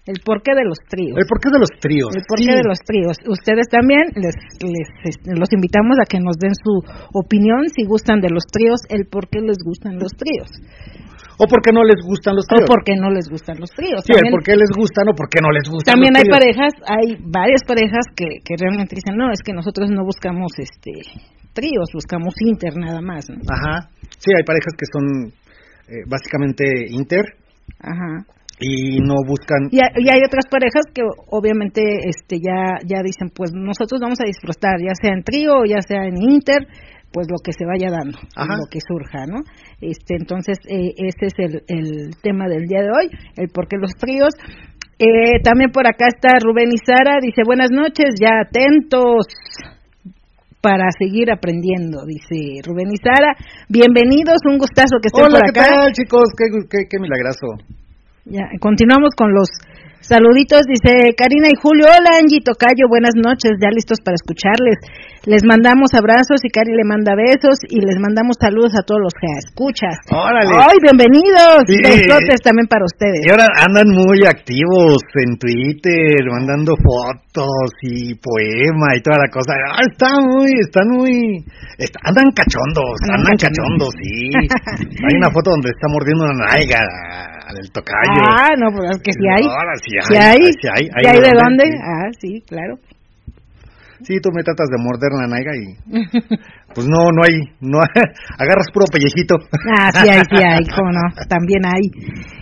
El 0.04 0.20
porqué 0.20 0.52
de 0.52 0.68
los 0.68 0.76
tríos. 0.84 1.16
El 1.16 1.24
porqué 1.24 1.48
de 1.48 1.60
los 1.64 1.72
tríos. 1.80 2.12
El 2.12 2.28
porqué 2.28 2.52
de 2.52 2.68
los 2.68 2.80
tríos. 2.84 3.16
Ustedes 3.24 3.72
también 3.72 4.12
les, 4.20 4.36
les 4.60 4.90
este, 5.08 5.32
los 5.32 5.48
invitamos 5.56 5.96
a 5.96 6.04
que 6.04 6.20
nos 6.20 6.36
den 6.36 6.52
su 6.60 6.84
opinión 7.16 7.72
si 7.72 7.88
gustan 7.88 8.20
de 8.20 8.28
los 8.28 8.44
tríos, 8.52 8.84
el 8.92 9.08
por 9.08 9.32
qué 9.32 9.40
les 9.40 9.56
gustan 9.64 9.96
los 9.96 10.12
tríos. 10.12 10.52
O 11.40 11.48
por 11.48 11.64
qué 11.64 11.72
no 11.72 11.88
les 11.88 12.04
gustan 12.04 12.36
los 12.36 12.44
tríos. 12.44 12.68
O 12.68 12.68
por 12.68 12.84
qué 12.84 13.00
no 13.00 13.10
les 13.16 13.32
gustan 13.32 13.56
los 13.64 13.72
tríos. 13.72 14.04
Sí, 14.04 14.12
por 14.12 14.44
qué 14.44 14.60
les 14.60 14.68
gustan 14.76 15.08
o 15.08 15.16
por 15.16 15.32
qué 15.32 15.40
no 15.40 15.56
les 15.56 15.72
gustan 15.72 15.96
También 15.96 16.20
hay 16.20 16.28
parejas, 16.28 16.76
hay 16.84 17.16
varias 17.24 17.64
parejas 17.64 18.04
que, 18.12 18.44
que 18.44 18.60
realmente 18.60 19.00
dicen, 19.00 19.16
no, 19.16 19.32
es 19.32 19.40
que 19.40 19.56
nosotros 19.56 19.88
no 19.88 20.04
buscamos 20.04 20.52
este 20.60 21.00
tríos, 21.56 21.88
buscamos 21.96 22.36
inter 22.44 22.76
nada 22.76 23.00
más. 23.00 23.24
Ajá. 23.32 23.88
Sí, 24.20 24.36
hay 24.36 24.44
parejas 24.44 24.76
que 24.76 24.86
son 24.92 25.32
eh, 25.88 26.04
básicamente 26.12 26.92
inter. 26.92 27.24
Ajá 27.80 28.28
y 28.64 29.00
no 29.00 29.16
buscan 29.28 29.68
y, 29.72 29.80
hay 29.80 30.22
otras 30.26 30.46
parejas 30.50 30.86
que 30.94 31.02
obviamente 31.28 31.82
este 32.08 32.38
ya 32.40 32.80
ya 32.88 33.04
dicen 33.04 33.30
pues 33.36 33.52
nosotros 33.54 34.00
vamos 34.02 34.20
a 34.22 34.28
disfrutar 34.28 34.80
ya 34.80 34.96
sea 34.96 35.14
en 35.14 35.24
trío 35.24 35.66
ya 35.68 35.82
sea 35.82 36.06
en 36.08 36.22
inter 36.22 36.68
pues 37.12 37.28
lo 37.30 37.38
que 37.44 37.52
se 37.52 37.66
vaya 37.66 37.92
dando 37.92 38.18
lo 38.40 38.66
que 38.72 38.80
surja 38.80 39.28
no 39.28 39.44
este 39.82 40.16
entonces 40.16 40.58
eh, 40.68 40.94
ese 40.96 41.28
es 41.28 41.36
el, 41.38 41.64
el 41.68 42.16
tema 42.22 42.48
del 42.48 42.66
día 42.66 42.82
de 42.82 42.90
hoy 42.90 43.10
el 43.36 43.50
por 43.50 43.68
qué 43.68 43.78
los 43.78 43.92
tríos 43.96 44.34
eh, 44.98 45.42
también 45.44 45.72
por 45.72 45.86
acá 45.86 46.08
está 46.08 46.40
Rubén 46.40 46.72
y 46.72 46.80
Sara 46.80 47.20
dice 47.22 47.42
buenas 47.46 47.70
noches 47.70 48.16
ya 48.20 48.48
atentos 48.48 49.28
para 50.62 50.86
seguir 50.98 51.30
aprendiendo, 51.30 52.06
dice 52.06 52.64
Rubén 52.64 52.88
y 52.88 52.96
Sara. 52.96 53.36
Bienvenidos, 53.68 54.38
un 54.50 54.58
gustazo 54.58 54.96
que 55.02 55.10
estén 55.12 55.28
por 55.28 55.36
acá. 55.36 55.52
¿qué 55.52 55.60
tal, 55.60 55.92
chicos? 55.92 56.24
Qué, 56.38 56.46
qué, 56.70 56.88
qué 56.90 57.00
milagroso. 57.02 57.83
Ya, 58.26 58.50
continuamos 58.60 59.10
con 59.18 59.34
los 59.34 59.50
Saluditos, 60.04 60.68
dice 60.68 61.16
Karina 61.16 61.48
y 61.48 61.56
Julio. 61.56 61.88
Hola 61.88 62.20
Angie 62.20 62.44
Tocayo, 62.44 62.92
buenas 62.92 63.16
noches, 63.16 63.56
ya 63.56 63.72
listos 63.72 64.04
para 64.04 64.20
escucharles. 64.20 64.76
Les 65.24 65.48
mandamos 65.48 65.96
abrazos 65.96 66.44
y 66.44 66.52
Cari 66.52 66.76
le 66.76 66.84
manda 66.84 67.16
besos 67.16 67.64
y 67.72 67.80
les 67.80 67.96
mandamos 68.04 68.36
saludos 68.36 68.76
a 68.76 68.84
todos 68.84 69.00
los 69.00 69.16
que 69.16 69.32
escuchas. 69.40 69.96
Órale. 70.12 70.52
¡Ay, 70.60 70.76
bienvenidos! 70.84 71.64
Besotes 71.64 72.44
también 72.44 72.68
para 72.68 72.84
ustedes. 72.84 73.24
Y 73.24 73.32
ahora 73.32 73.48
andan 73.64 73.88
muy 73.96 74.28
activos 74.28 75.00
en 75.24 75.40
Twitter, 75.40 76.20
mandando 76.28 76.76
fotos 76.76 77.72
y 77.88 78.20
poema 78.20 79.00
y 79.00 79.02
toda 79.08 79.24
la 79.24 79.32
cosa. 79.32 79.56
Ah, 79.56 79.88
está 79.88 80.20
muy, 80.20 80.52
están 80.60 80.92
muy... 80.92 81.40
andan 82.04 82.28
cachondos, 82.36 83.00
andan, 83.08 83.40
cachondos, 83.40 83.96
sí. 84.04 84.36
hay 85.00 85.16
una 85.16 85.32
foto 85.32 85.56
donde 85.56 85.72
está 85.72 85.88
mordiendo 85.88 86.28
una 86.28 86.44
naiga 86.52 86.84
del 87.56 87.72
tocayo. 87.72 88.20
Ah, 88.28 88.52
no, 88.60 88.76
pues 88.76 88.92
es 88.92 89.02
que 89.04 89.12
sí 89.14 89.24
hay. 89.24 89.48
Ahora 89.48 89.76
sí 89.80 89.93
hay. 90.00 90.38
¿Sí 90.62 90.68
hay? 90.74 90.86
¿Sí 90.86 91.08
hay, 91.08 91.22
de 91.22 91.32
dónde? 91.32 91.66
Ah, 91.82 92.10
sí, 92.20 92.44
claro. 92.48 92.78
Sí, 94.04 94.20
tú 94.22 94.30
me 94.36 94.44
tratas 94.44 94.68
de 94.68 94.78
morder 94.84 95.12
la 95.16 95.28
naiga 95.28 95.52
y 95.56 95.66
pues 96.76 96.88
no, 96.88 97.14
no 97.14 97.24
hay, 97.24 97.40
no 97.62 97.80
agarras 98.42 98.68
puro 98.74 98.86
pellejito. 98.92 99.38
Ah, 99.80 99.92
sí 99.94 100.10
hay, 100.10 100.22
sí 100.28 100.38
hay, 100.44 100.66
cómo 100.76 100.92
no, 100.92 101.06
también 101.30 101.64
hay. 101.64 101.88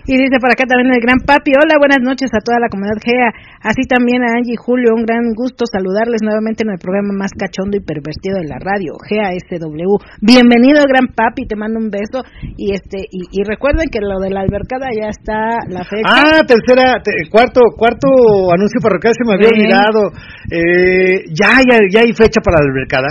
Y 0.08 0.18
dice 0.18 0.42
por 0.42 0.50
acá 0.50 0.66
también 0.66 0.90
el 0.90 1.02
gran 1.04 1.20
papi, 1.22 1.52
hola, 1.54 1.78
buenas 1.78 2.02
noches 2.02 2.32
a 2.34 2.42
toda 2.42 2.58
la 2.58 2.70
comunidad 2.70 2.98
GEA, 2.98 3.30
así 3.62 3.86
también 3.86 4.24
a 4.24 4.34
Angie 4.40 4.58
y 4.58 4.60
Julio, 4.60 4.96
un 4.96 5.06
gran 5.06 5.34
gusto 5.38 5.66
saludarles 5.70 6.24
nuevamente 6.24 6.64
en 6.64 6.72
el 6.74 6.80
programa 6.80 7.14
más 7.14 7.32
cachondo 7.38 7.78
y 7.78 7.86
pervertido 7.86 8.42
de 8.42 8.50
la 8.50 8.58
radio, 8.58 8.98
GEA 9.06 9.38
SW. 9.38 10.02
Bienvenido, 10.22 10.82
gran 10.90 11.14
papi, 11.14 11.46
te 11.46 11.56
mando 11.56 11.78
un 11.78 11.92
beso 11.92 12.24
y 12.58 12.74
este 12.74 13.06
y, 13.12 13.44
recuerden 13.44 13.90
que 13.92 14.00
lo 14.00 14.20
de 14.20 14.30
la 14.32 14.42
albercada 14.42 14.88
ya 14.96 15.10
está 15.10 15.60
la 15.68 15.84
fecha. 15.84 16.08
Ah, 16.08 16.42
tercera, 16.48 17.02
cuarto, 17.30 17.62
cuarto 17.76 18.08
anuncio 18.54 18.80
parroquial 18.82 19.14
se 19.14 19.26
me 19.28 19.34
había 19.36 19.50
olvidado. 19.50 20.12
Eh, 20.50 21.26
ya, 21.36 21.51
ya, 21.60 21.78
ya 21.92 22.00
hay 22.02 22.14
fecha 22.14 22.40
para 22.42 22.60
la 22.60 22.70
albercada 22.70 23.10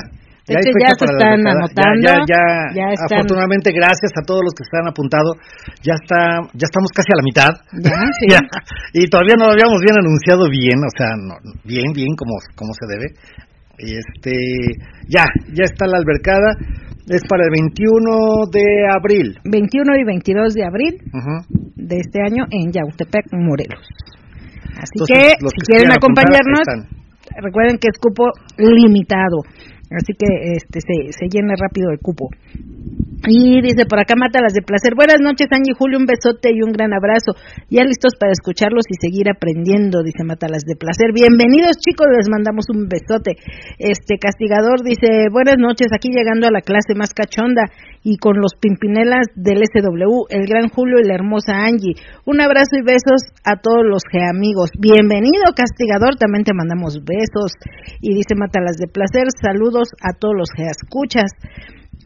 ya, 0.51 0.59
ya 0.59 0.93
se 0.99 1.05
están 1.07 1.47
anotando. 1.47 2.11
Ya, 2.27 2.43
ya, 2.75 2.85
afortunadamente, 2.99 3.71
gracias 3.73 4.13
a 4.17 4.23
todos 4.27 4.43
los 4.43 4.55
que 4.55 4.65
están 4.65 4.87
apuntado, 4.89 5.39
ya 5.83 5.95
está, 5.95 6.43
ya 6.55 6.67
estamos 6.67 6.91
casi 6.95 7.11
a 7.13 7.19
la 7.21 7.25
mitad. 7.25 7.53
y 8.95 9.07
todavía 9.07 9.37
no 9.39 9.47
lo 9.47 9.53
habíamos 9.53 9.81
bien 9.81 9.97
anunciado 9.99 10.49
bien, 10.51 10.79
o 10.83 10.93
sea, 10.97 11.15
no, 11.17 11.35
bien, 11.65 11.93
bien 11.95 12.15
como, 12.17 12.35
como 12.57 12.73
se 12.75 12.87
debe. 12.89 13.07
Y 13.81 13.97
este, 13.97 14.35
ya, 15.09 15.25
ya 15.55 15.65
está 15.65 15.87
la 15.87 15.99
albercada. 15.99 16.53
Es 17.09 17.23
para 17.27 17.43
el 17.43 17.51
21 17.51 18.47
de 18.53 18.87
abril. 18.87 19.39
21 19.43 19.97
y 19.99 20.05
22 20.05 20.55
de 20.55 20.65
abril 20.65 20.95
de 21.75 21.97
este 21.97 22.21
año 22.23 22.45
en 22.51 22.71
Yautepec, 22.71 23.33
Morelos. 23.33 23.83
Así 24.77 25.01
que, 25.09 25.35
si 25.41 25.61
quieren 25.67 25.91
acompañarnos, 25.91 26.61
recuerden 27.37 27.79
que 27.79 27.89
es 27.89 27.99
cupo 27.99 28.31
limitado. 28.57 29.39
Así 29.91 30.15
que 30.17 30.55
este 30.57 30.81
se, 30.81 31.13
se 31.13 31.27
llena 31.29 31.55
rápido 31.59 31.91
el 31.91 31.99
cupo. 31.99 32.29
Y 33.29 33.61
dice 33.61 33.85
por 33.85 34.01
acá 34.01 34.15
mata 34.17 34.41
las 34.41 34.55
de 34.55 34.63
placer. 34.63 34.97
Buenas 34.97 35.21
noches, 35.21 35.49
Angie 35.53 35.77
Julio, 35.77 35.99
un 35.99 36.09
besote 36.09 36.49
y 36.57 36.65
un 36.65 36.73
gran 36.73 36.95
abrazo. 36.95 37.37
Ya 37.69 37.85
listos 37.85 38.17
para 38.17 38.33
escucharlos 38.33 38.89
y 38.89 38.97
seguir 38.97 39.29
aprendiendo, 39.29 40.01
dice 40.01 40.25
Matalas 40.25 40.65
de 40.65 40.73
placer. 40.73 41.13
Bienvenidos, 41.13 41.77
chicos, 41.85 42.09
les 42.17 42.33
mandamos 42.33 42.65
un 42.73 42.89
besote. 42.89 43.37
Este 43.77 44.17
castigador 44.17 44.81
dice, 44.81 45.29
"Buenas 45.29 45.61
noches, 45.61 45.93
aquí 45.93 46.09
llegando 46.09 46.49
a 46.49 46.55
la 46.55 46.65
clase 46.65 46.97
más 46.97 47.13
cachonda 47.13 47.69
y 48.01 48.17
con 48.17 48.41
los 48.41 48.57
pimpinelas 48.57 49.29
del 49.37 49.61
SW, 49.69 50.25
el 50.33 50.49
gran 50.49 50.73
Julio 50.73 50.97
y 50.97 51.07
la 51.07 51.21
hermosa 51.21 51.61
Angie. 51.69 52.01
Un 52.25 52.41
abrazo 52.41 52.81
y 52.81 52.87
besos 52.89 53.21
a 53.45 53.61
todos 53.61 53.85
los 53.85 54.01
que 54.09 54.25
amigos. 54.25 54.73
Bienvenido, 54.81 55.53
castigador, 55.53 56.17
también 56.17 56.45
te 56.49 56.57
mandamos 56.57 57.05
besos." 57.05 57.53
Y 58.01 58.17
dice 58.17 58.33
Matalas 58.33 58.81
de 58.81 58.89
placer, 58.89 59.29
"Saludos 59.37 59.80
a 60.03 60.13
todos 60.19 60.35
los 60.37 60.49
que 60.55 60.65
escuchas." 60.65 61.31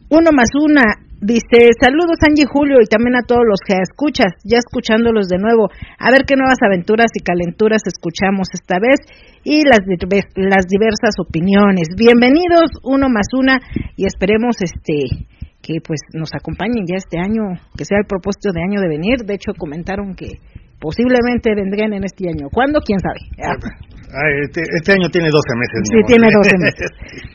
Uno 0.09 0.29
más 0.31 0.53
una, 0.53 0.85
dice, 1.19 1.73
saludos 1.81 2.21
Angie 2.21 2.45
Julio 2.45 2.77
y 2.79 2.85
también 2.85 3.17
a 3.17 3.25
todos 3.25 3.41
los 3.41 3.57
que 3.65 3.73
escuchas, 3.81 4.37
ya 4.45 4.61
escuchándolos 4.61 5.27
de 5.27 5.39
nuevo, 5.41 5.69
a 5.97 6.11
ver 6.11 6.29
qué 6.29 6.35
nuevas 6.35 6.61
aventuras 6.61 7.09
y 7.15 7.23
calenturas 7.25 7.81
escuchamos 7.89 8.47
esta 8.53 8.77
vez 8.77 9.01
y 9.43 9.65
las, 9.65 9.81
las 9.81 10.65
diversas 10.69 11.17
opiniones. 11.17 11.89
Bienvenidos, 11.97 12.69
uno 12.83 13.09
más 13.09 13.33
una, 13.33 13.59
y 13.97 14.05
esperemos 14.05 14.61
este 14.61 15.25
que 15.65 15.81
pues 15.81 15.97
nos 16.13 16.29
acompañen 16.37 16.85
ya 16.85 16.97
este 16.97 17.17
año, 17.17 17.57
que 17.75 17.85
sea 17.85 17.97
el 17.97 18.05
propósito 18.05 18.53
de 18.53 18.61
año 18.61 18.79
de 18.81 18.87
venir. 18.87 19.25
De 19.25 19.33
hecho, 19.33 19.57
comentaron 19.57 20.13
que 20.13 20.37
posiblemente 20.79 21.49
vendrían 21.55 21.93
en 21.93 22.05
este 22.05 22.29
año. 22.29 22.53
¿Cuándo? 22.53 22.79
¿Quién 22.85 22.99
sabe? 23.01 23.17
Este, 24.45 24.61
este, 24.61 24.93
año 24.93 25.09
tiene 25.09 25.33
12 25.33 25.41
meses. 25.57 25.81
Sí, 25.89 25.99
tiene 26.05 26.29
12 26.29 26.57
meses. 26.61 26.89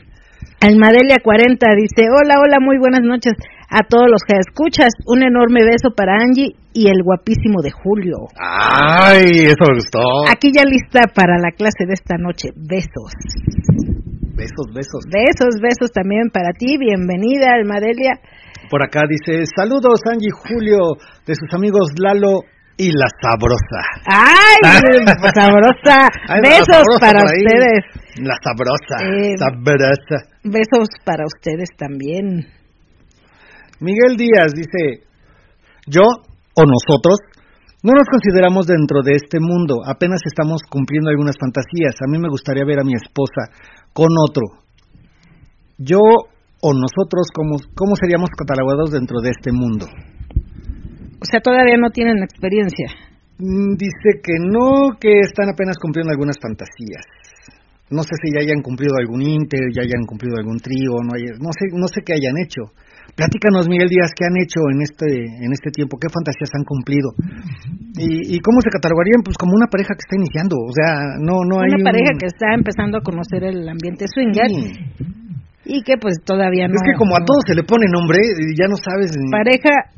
Almadelia 0.61 1.17
40 1.23 1.57
dice, 1.73 2.05
hola, 2.13 2.37
hola, 2.37 2.61
muy 2.61 2.77
buenas 2.77 3.01
noches 3.01 3.33
a 3.65 3.81
todos 3.81 4.05
los 4.05 4.21
que 4.21 4.37
escuchas. 4.37 4.93
Un 5.07 5.23
enorme 5.25 5.65
beso 5.65 5.89
para 5.97 6.21
Angie 6.21 6.53
y 6.71 6.85
el 6.85 7.01
guapísimo 7.01 7.65
de 7.65 7.71
Julio. 7.71 8.29
Ay, 8.37 9.49
eso 9.49 9.65
me 9.65 9.81
gustó. 9.81 10.05
Aquí 10.29 10.53
ya 10.53 10.61
lista 10.61 11.09
para 11.09 11.41
la 11.41 11.49
clase 11.49 11.89
de 11.89 11.97
esta 11.97 12.21
noche. 12.21 12.53
Besos. 12.53 13.09
Besos, 14.37 14.69
besos. 14.69 15.01
Besos, 15.09 15.57
besos 15.57 15.89
también 15.89 16.29
para 16.29 16.53
ti. 16.53 16.77
Bienvenida, 16.77 17.57
Almadelia. 17.57 18.21
Por 18.69 18.83
acá 18.85 19.01
dice, 19.09 19.49
saludos 19.57 19.99
Angie 20.05 20.29
y 20.29 20.37
Julio 20.45 20.77
de 21.25 21.33
sus 21.33 21.51
amigos 21.57 21.89
Lalo 21.97 22.45
y 22.77 22.91
la 22.93 23.09
sabrosa. 23.17 23.81
¡Ay, 24.05 24.61
sabrosa! 25.33 26.05
Besos 26.37 26.85
para 27.01 27.25
ustedes. 27.25 27.81
La 28.21 28.35
sabrosa, 28.45 29.09
eh, 29.09 29.37
sabrosa. 29.37 30.30
Besos 30.43 30.89
para 31.05 31.25
ustedes 31.25 31.69
también. 31.77 32.47
Miguel 33.79 34.17
Díaz 34.17 34.53
dice, 34.55 35.05
yo 35.85 36.01
o 36.01 36.63
nosotros 36.65 37.19
no 37.83 37.93
nos 37.93 38.07
consideramos 38.09 38.67
dentro 38.67 39.01
de 39.03 39.13
este 39.13 39.39
mundo, 39.39 39.81
apenas 39.85 40.21
estamos 40.25 40.61
cumpliendo 40.69 41.09
algunas 41.09 41.35
fantasías. 41.39 41.95
A 42.01 42.09
mí 42.09 42.17
me 42.19 42.29
gustaría 42.29 42.65
ver 42.65 42.79
a 42.79 42.83
mi 42.83 42.93
esposa 42.93 43.53
con 43.93 44.09
otro. 44.17 44.61
Yo 45.77 45.97
o 45.97 46.73
nosotros, 46.73 47.29
¿cómo, 47.33 47.57
cómo 47.73 47.95
seríamos 47.95 48.29
catalogados 48.37 48.91
dentro 48.91 49.21
de 49.21 49.29
este 49.29 49.51
mundo? 49.51 49.87
O 51.21 51.25
sea, 51.25 51.41
todavía 51.41 51.77
no 51.77 51.89
tienen 51.89 52.21
experiencia. 52.23 52.87
Mm, 53.37 53.73
dice 53.77 54.21
que 54.21 54.37
no, 54.37 54.97
que 54.99 55.19
están 55.21 55.49
apenas 55.49 55.77
cumpliendo 55.77 56.11
algunas 56.11 56.37
fantasías. 56.41 57.05
No 57.91 58.03
sé 58.03 58.15
si 58.23 58.31
ya 58.31 58.39
hayan 58.39 58.63
cumplido 58.63 58.95
algún 58.95 59.21
inter, 59.21 59.59
ya 59.75 59.83
hayan 59.83 60.07
cumplido 60.07 60.39
algún 60.39 60.57
trío, 60.63 60.95
no, 61.03 61.11
no 61.11 61.51
sé, 61.51 61.67
no 61.75 61.87
sé 61.91 62.01
qué 62.05 62.15
hayan 62.15 62.39
hecho. 62.39 62.71
Platícanos, 63.15 63.67
Miguel 63.67 63.91
Díaz, 63.91 64.15
qué 64.15 64.23
han 64.23 64.39
hecho 64.39 64.63
en 64.71 64.79
este 64.81 65.07
en 65.43 65.51
este 65.51 65.69
tiempo, 65.75 65.99
qué 65.99 66.07
fantasías 66.07 66.47
han 66.55 66.63
cumplido 66.63 67.11
y, 67.99 68.39
cómo 68.39 68.63
se 68.63 68.71
catalogarían, 68.71 69.21
pues 69.21 69.35
como 69.35 69.51
una 69.53 69.67
pareja 69.67 69.91
que 69.93 70.07
está 70.07 70.15
iniciando, 70.15 70.55
o 70.55 70.71
sea, 70.71 71.19
no 71.19 71.43
no 71.43 71.59
hay 71.59 71.75
una 71.75 71.83
pareja 71.83 72.15
que 72.17 72.27
está 72.31 72.55
empezando 72.55 72.97
a 72.97 73.01
conocer 73.03 73.43
el 73.43 73.67
ambiente 73.67 74.07
swinger 74.07 74.47
y 75.65 75.83
que 75.83 75.97
pues 75.99 76.23
todavía 76.23 76.67
no. 76.67 76.75
Es 76.79 76.87
que 76.87 76.97
como 76.97 77.15
a 77.15 77.23
todos 77.27 77.43
se 77.45 77.55
le 77.55 77.63
pone 77.63 77.85
nombre, 77.91 78.17
ya 78.55 78.71
no 78.71 78.79
sabes. 78.79 79.11
Pareja, 79.29 79.91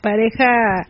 pareja 0.00 0.86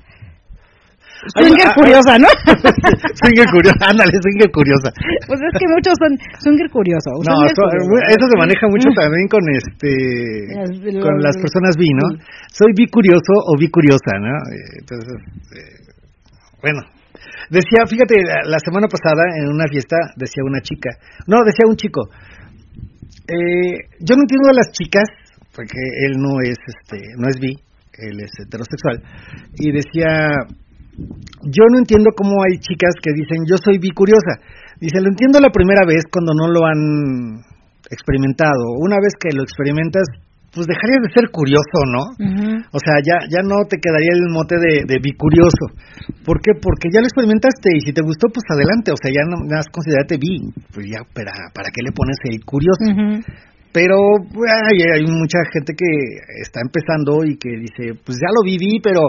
Swinger 1.38 1.70
curiosa, 1.74 2.18
¿no? 2.18 2.26
swinger 3.22 3.46
curiosa, 3.46 3.82
ándale, 3.86 4.10
swinger 4.18 4.50
curiosa. 4.50 4.90
Pues 5.30 5.38
es 5.38 5.52
que 5.54 5.66
muchos 5.70 5.94
son 5.94 6.12
swinger 6.42 6.68
curioso. 6.70 7.10
No, 7.22 7.46
eso, 7.46 8.26
se 8.26 8.38
maneja 8.38 8.66
mucho 8.66 8.90
también 8.90 9.28
con 9.30 9.42
este, 9.54 10.98
con 10.98 11.14
las 11.22 11.38
personas 11.38 11.78
bi, 11.78 11.94
¿no? 11.94 12.18
Soy 12.50 12.72
bi 12.74 12.90
curioso 12.90 13.38
o 13.38 13.54
bi 13.54 13.70
curiosa, 13.70 14.18
¿no? 14.18 14.34
Entonces, 14.82 15.14
eh, 15.54 15.82
bueno, 16.60 16.82
decía, 17.50 17.86
fíjate, 17.86 18.18
la 18.46 18.58
semana 18.58 18.88
pasada 18.90 19.22
en 19.38 19.46
una 19.46 19.70
fiesta 19.70 19.96
decía 20.16 20.42
una 20.42 20.60
chica, 20.60 20.90
no, 21.26 21.44
decía 21.46 21.70
un 21.70 21.76
chico, 21.76 22.02
eh, 23.30 23.86
yo 24.00 24.16
no 24.16 24.22
entiendo 24.26 24.50
a 24.50 24.58
las 24.58 24.72
chicas, 24.72 25.06
porque 25.54 25.78
él 26.06 26.18
no 26.18 26.40
es, 26.42 26.58
este, 26.66 26.98
no 27.16 27.28
es 27.28 27.38
bi, 27.38 27.54
él 27.98 28.18
es 28.18 28.32
heterosexual, 28.42 29.02
y 29.54 29.70
decía, 29.70 30.34
yo 30.96 31.64
no 31.70 31.78
entiendo 31.78 32.10
cómo 32.16 32.42
hay 32.44 32.58
chicas 32.58 32.94
que 33.02 33.12
dicen 33.12 33.44
yo 33.48 33.56
soy 33.56 33.78
bicuriosa. 33.78 34.40
Dice, 34.80 35.00
lo 35.00 35.08
entiendo 35.08 35.40
la 35.40 35.50
primera 35.50 35.86
vez 35.86 36.04
cuando 36.10 36.34
no 36.34 36.48
lo 36.48 36.66
han 36.66 37.44
experimentado. 37.90 38.76
Una 38.80 38.96
vez 39.00 39.14
que 39.18 39.34
lo 39.34 39.42
experimentas, 39.42 40.02
pues 40.52 40.66
dejaría 40.66 41.00
de 41.00 41.12
ser 41.14 41.30
curioso, 41.30 41.78
¿no? 41.86 42.02
O 42.72 42.78
sea, 42.78 43.00
ya 43.00 43.24
ya 43.30 43.40
no 43.40 43.64
te 43.64 43.78
quedaría 43.80 44.12
el 44.12 44.28
mote 44.28 44.56
de, 44.58 44.84
de 44.84 44.98
bicurioso. 45.00 45.72
¿Por 46.24 46.40
qué? 46.42 46.52
Porque 46.60 46.92
ya 46.92 47.00
lo 47.00 47.06
experimentaste 47.06 47.70
y 47.72 47.80
si 47.80 47.92
te 47.92 48.02
gustó, 48.02 48.28
pues 48.28 48.44
adelante. 48.50 48.92
O 48.92 48.98
sea, 49.00 49.10
ya 49.10 49.24
no 49.24 49.38
has 49.56 49.68
considerate 49.72 50.18
bi. 50.18 50.52
Pues 50.74 50.86
ya, 50.90 51.00
¿para, 51.14 51.32
¿para 51.54 51.70
qué 51.72 51.80
le 51.80 51.92
pones 51.92 52.18
el 52.28 52.44
curioso? 52.44 52.84
Pero 53.72 53.96
hay, 53.96 55.06
mucha 55.06 55.38
gente 55.50 55.72
que 55.72 56.42
está 56.42 56.60
empezando 56.60 57.24
y 57.24 57.38
que 57.38 57.50
dice, 57.56 57.98
pues 58.04 58.18
ya 58.20 58.28
lo 58.28 58.44
viví, 58.44 58.80
pero 58.82 59.00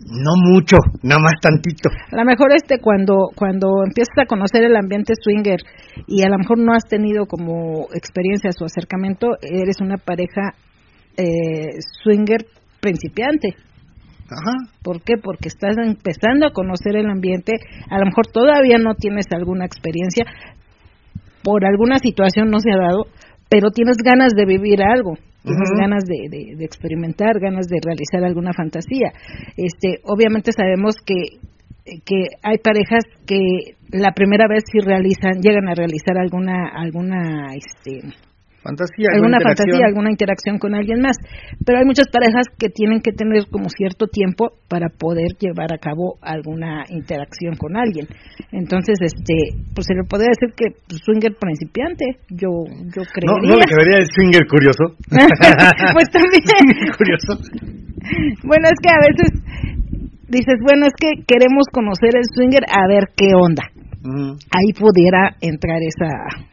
no 0.00 0.32
mucho, 0.36 0.76
nada 1.02 1.20
más 1.20 1.32
tantito. 1.40 1.88
A 2.10 2.16
lo 2.16 2.24
mejor 2.24 2.52
este 2.54 2.78
cuando 2.78 3.30
cuando 3.34 3.84
empiezas 3.86 4.16
a 4.22 4.26
conocer 4.26 4.64
el 4.64 4.76
ambiente 4.76 5.14
swinger 5.18 5.60
y 6.06 6.22
a 6.22 6.28
lo 6.28 6.38
mejor 6.38 6.58
no 6.58 6.74
has 6.74 6.84
tenido 6.84 7.26
como 7.26 7.86
experiencia 7.94 8.52
su 8.52 8.64
acercamiento, 8.64 9.28
eres 9.40 9.76
una 9.80 9.96
pareja 9.96 10.52
eh, 11.16 11.80
swinger 12.02 12.44
principiante. 12.80 13.54
Ajá. 14.24 14.52
¿Por 14.82 15.02
qué? 15.02 15.14
Porque 15.22 15.48
estás 15.48 15.76
empezando 15.78 16.46
a 16.46 16.52
conocer 16.52 16.96
el 16.96 17.08
ambiente, 17.08 17.52
a 17.88 17.98
lo 17.98 18.06
mejor 18.06 18.26
todavía 18.26 18.78
no 18.78 18.94
tienes 18.94 19.26
alguna 19.30 19.66
experiencia, 19.66 20.24
por 21.42 21.64
alguna 21.66 21.98
situación 21.98 22.50
no 22.50 22.58
se 22.60 22.70
ha 22.72 22.76
dado, 22.76 23.06
pero 23.52 23.70
tienes 23.70 23.98
ganas 24.02 24.32
de 24.34 24.46
vivir 24.46 24.82
algo, 24.82 25.18
tienes 25.42 25.68
ganas 25.78 26.04
de, 26.06 26.56
de, 26.56 26.64
experimentar, 26.64 27.38
ganas 27.38 27.66
de 27.66 27.76
realizar 27.84 28.24
alguna 28.24 28.54
fantasía. 28.54 29.12
Este, 29.58 30.00
obviamente 30.04 30.52
sabemos 30.52 30.96
que 31.04 31.38
que 32.06 32.28
hay 32.44 32.58
parejas 32.58 33.02
que 33.26 33.74
la 33.90 34.12
primera 34.12 34.46
vez 34.48 34.62
sí 34.70 34.78
realizan, 34.78 35.42
llegan 35.42 35.68
a 35.68 35.74
realizar 35.74 36.16
alguna 36.16 36.68
alguna 36.72 37.54
este 37.56 38.14
fantasía, 38.62 39.10
alguna 39.14 39.38
fantasía, 39.40 39.86
alguna 39.86 40.10
interacción 40.10 40.58
con 40.58 40.74
alguien 40.74 41.00
más. 41.00 41.16
Pero 41.64 41.78
hay 41.78 41.84
muchas 41.84 42.08
parejas 42.08 42.46
que 42.58 42.68
tienen 42.68 43.00
que 43.02 43.12
tener 43.12 43.46
como 43.50 43.68
cierto 43.68 44.06
tiempo 44.06 44.54
para 44.68 44.88
poder 44.88 45.34
llevar 45.38 45.72
a 45.74 45.78
cabo 45.78 46.16
alguna 46.22 46.84
interacción 46.88 47.56
con 47.56 47.76
alguien. 47.76 48.06
Entonces, 48.52 48.96
este, 49.02 49.58
pues 49.74 49.86
se 49.86 49.94
le 49.94 50.04
podría 50.08 50.30
decir 50.30 50.54
que 50.56 50.78
pues, 50.86 51.00
swinger 51.04 51.34
principiante, 51.34 52.04
yo 52.30 52.64
yo 52.94 53.02
creo. 53.12 53.36
No, 53.42 53.52
no 53.52 53.56
le 53.58 53.66
quedaría 53.66 53.98
el 53.98 54.06
swinger 54.06 54.46
curioso. 54.46 54.84
pues 55.92 56.08
también. 56.10 56.42
curioso. 56.98 57.32
Bueno, 58.44 58.68
es 58.70 58.78
que 58.80 58.90
a 58.90 59.00
veces 59.02 59.28
dices, 60.28 60.56
bueno, 60.64 60.86
es 60.86 60.94
que 60.98 61.24
queremos 61.26 61.66
conocer 61.72 62.16
el 62.16 62.24
swinger 62.34 62.64
a 62.68 62.88
ver 62.88 63.10
qué 63.16 63.34
onda. 63.34 63.62
Ahí 64.02 64.72
pudiera 64.74 65.36
entrar 65.40 65.78
esa 65.78 66.50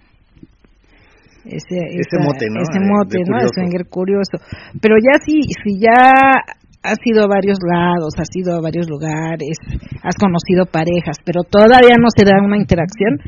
ese, 1.49 1.77
ese 1.99 2.17
mote, 2.19 2.47
¿no? 2.49 2.61
Ese 2.61 2.79
mote, 2.79 3.19
¿no? 3.27 3.39
El 3.39 3.49
swinger 3.49 3.87
curioso. 3.87 4.37
Pero 4.81 4.95
ya 4.97 5.19
si, 5.19 5.41
si 5.63 5.79
ya 5.79 6.43
has 6.83 6.97
ido 7.03 7.23
a 7.23 7.27
varios 7.27 7.57
lados, 7.59 8.13
has 8.17 8.29
ido 8.35 8.55
a 8.55 8.61
varios 8.61 8.89
lugares, 8.89 9.57
has 10.03 10.15
conocido 10.15 10.65
parejas, 10.65 11.17
pero 11.25 11.43
todavía 11.43 11.99
no 11.99 12.07
se 12.15 12.23
da 12.23 12.39
una 12.43 12.57
interacción, 12.57 13.19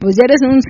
pues 0.00 0.16
ya 0.16 0.24
eres 0.24 0.40
un 0.42 0.60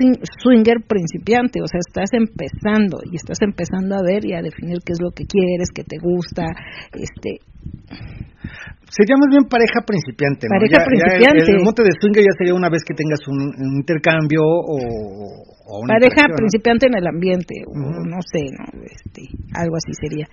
swinger 0.42 0.83
principiante, 0.87 1.62
o 1.62 1.66
sea, 1.66 1.79
estás 1.79 2.11
empezando 2.12 2.99
y 3.11 3.16
estás 3.16 3.38
empezando 3.42 3.97
a 3.97 4.03
ver 4.03 4.27
y 4.27 4.35
a 4.35 4.42
definir 4.42 4.79
qué 4.85 4.92
es 4.92 5.01
lo 5.01 5.11
que 5.11 5.25
quieres, 5.27 5.70
qué 5.75 5.85
te 5.85 5.99
gusta, 6.03 6.44
este 6.92 7.38
Sería 8.90 9.16
más 9.16 9.27
bien 9.33 9.49
pareja 9.49 9.81
principiante, 9.83 10.47
¿no? 10.47 10.61
Pareja 10.61 10.85
principiante. 10.85 11.51
el, 11.51 11.64
mote 11.64 11.83
de 11.83 11.90
swinger 11.99 12.23
ya 12.23 12.35
sería 12.38 12.55
una 12.55 12.68
vez 12.68 12.85
que 12.87 12.94
tengas 12.94 13.27
un, 13.27 13.51
intercambio 13.81 14.44
o, 14.44 14.77
o 15.66 15.81
una 15.81 15.99
Pareja 15.99 16.29
principiante 16.31 16.87
en 16.87 16.94
el 16.94 17.07
ambiente, 17.07 17.64
o 17.66 17.75
no 17.75 18.20
sé, 18.23 18.44
¿no? 18.53 18.85
Este, 18.85 19.23
algo 19.57 19.75
así 19.81 19.92
sería. 19.99 20.29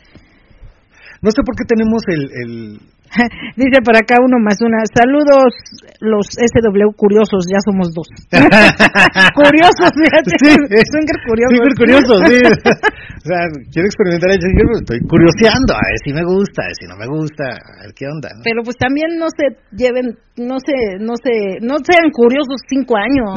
No 1.21 1.29
sé 1.29 1.43
por 1.45 1.55
qué 1.55 1.65
tenemos 1.65 2.01
el, 2.07 2.79
Dice 3.59 3.77
por 3.83 3.95
acá 3.95 4.15
uno 4.23 4.39
más 4.39 4.55
una. 4.63 4.79
Saludos 4.87 5.51
los 5.99 6.25
SW 6.31 6.95
curiosos, 6.95 7.43
ya 7.51 7.59
somos 7.59 7.91
dos. 7.91 8.07
curiosos, 9.35 9.89
fíjate. 9.91 10.31
Sí, 10.39 10.51
Swinger 10.55 11.17
curioso. 11.27 11.51
Swinger 11.51 11.75
curioso, 11.75 12.13
sí. 12.25 12.39
o 13.21 13.25
sea, 13.27 13.41
quiero 13.71 13.87
experimentar 13.91 14.31
el 14.31 14.39
Swinger, 14.39 14.65
pero 14.65 14.79
estoy 14.79 14.99
curioseando, 15.03 15.71
a 15.75 15.83
ver 15.83 15.99
si 16.03 16.11
me 16.15 16.23
gusta, 16.23 16.59
a 16.63 16.67
ver 16.71 16.77
si 16.79 16.85
no 16.87 16.95
me 16.95 17.07
gusta, 17.07 17.45
a 17.51 17.79
ver 17.83 17.91
qué 17.95 18.05
onda. 18.07 18.29
¿no? 18.31 18.41
Pero 18.47 18.59
pues 18.63 18.77
también 18.79 19.19
no 19.19 19.27
se 19.27 19.45
lleven, 19.75 20.15
no 20.39 20.57
se, 20.63 20.77
no 21.03 21.13
se, 21.19 21.59
no 21.59 21.75
sean 21.83 22.07
curiosos 22.15 22.63
cinco 22.71 22.95
años. 22.95 23.35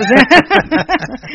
o 0.00 0.02
sea, 0.08 0.24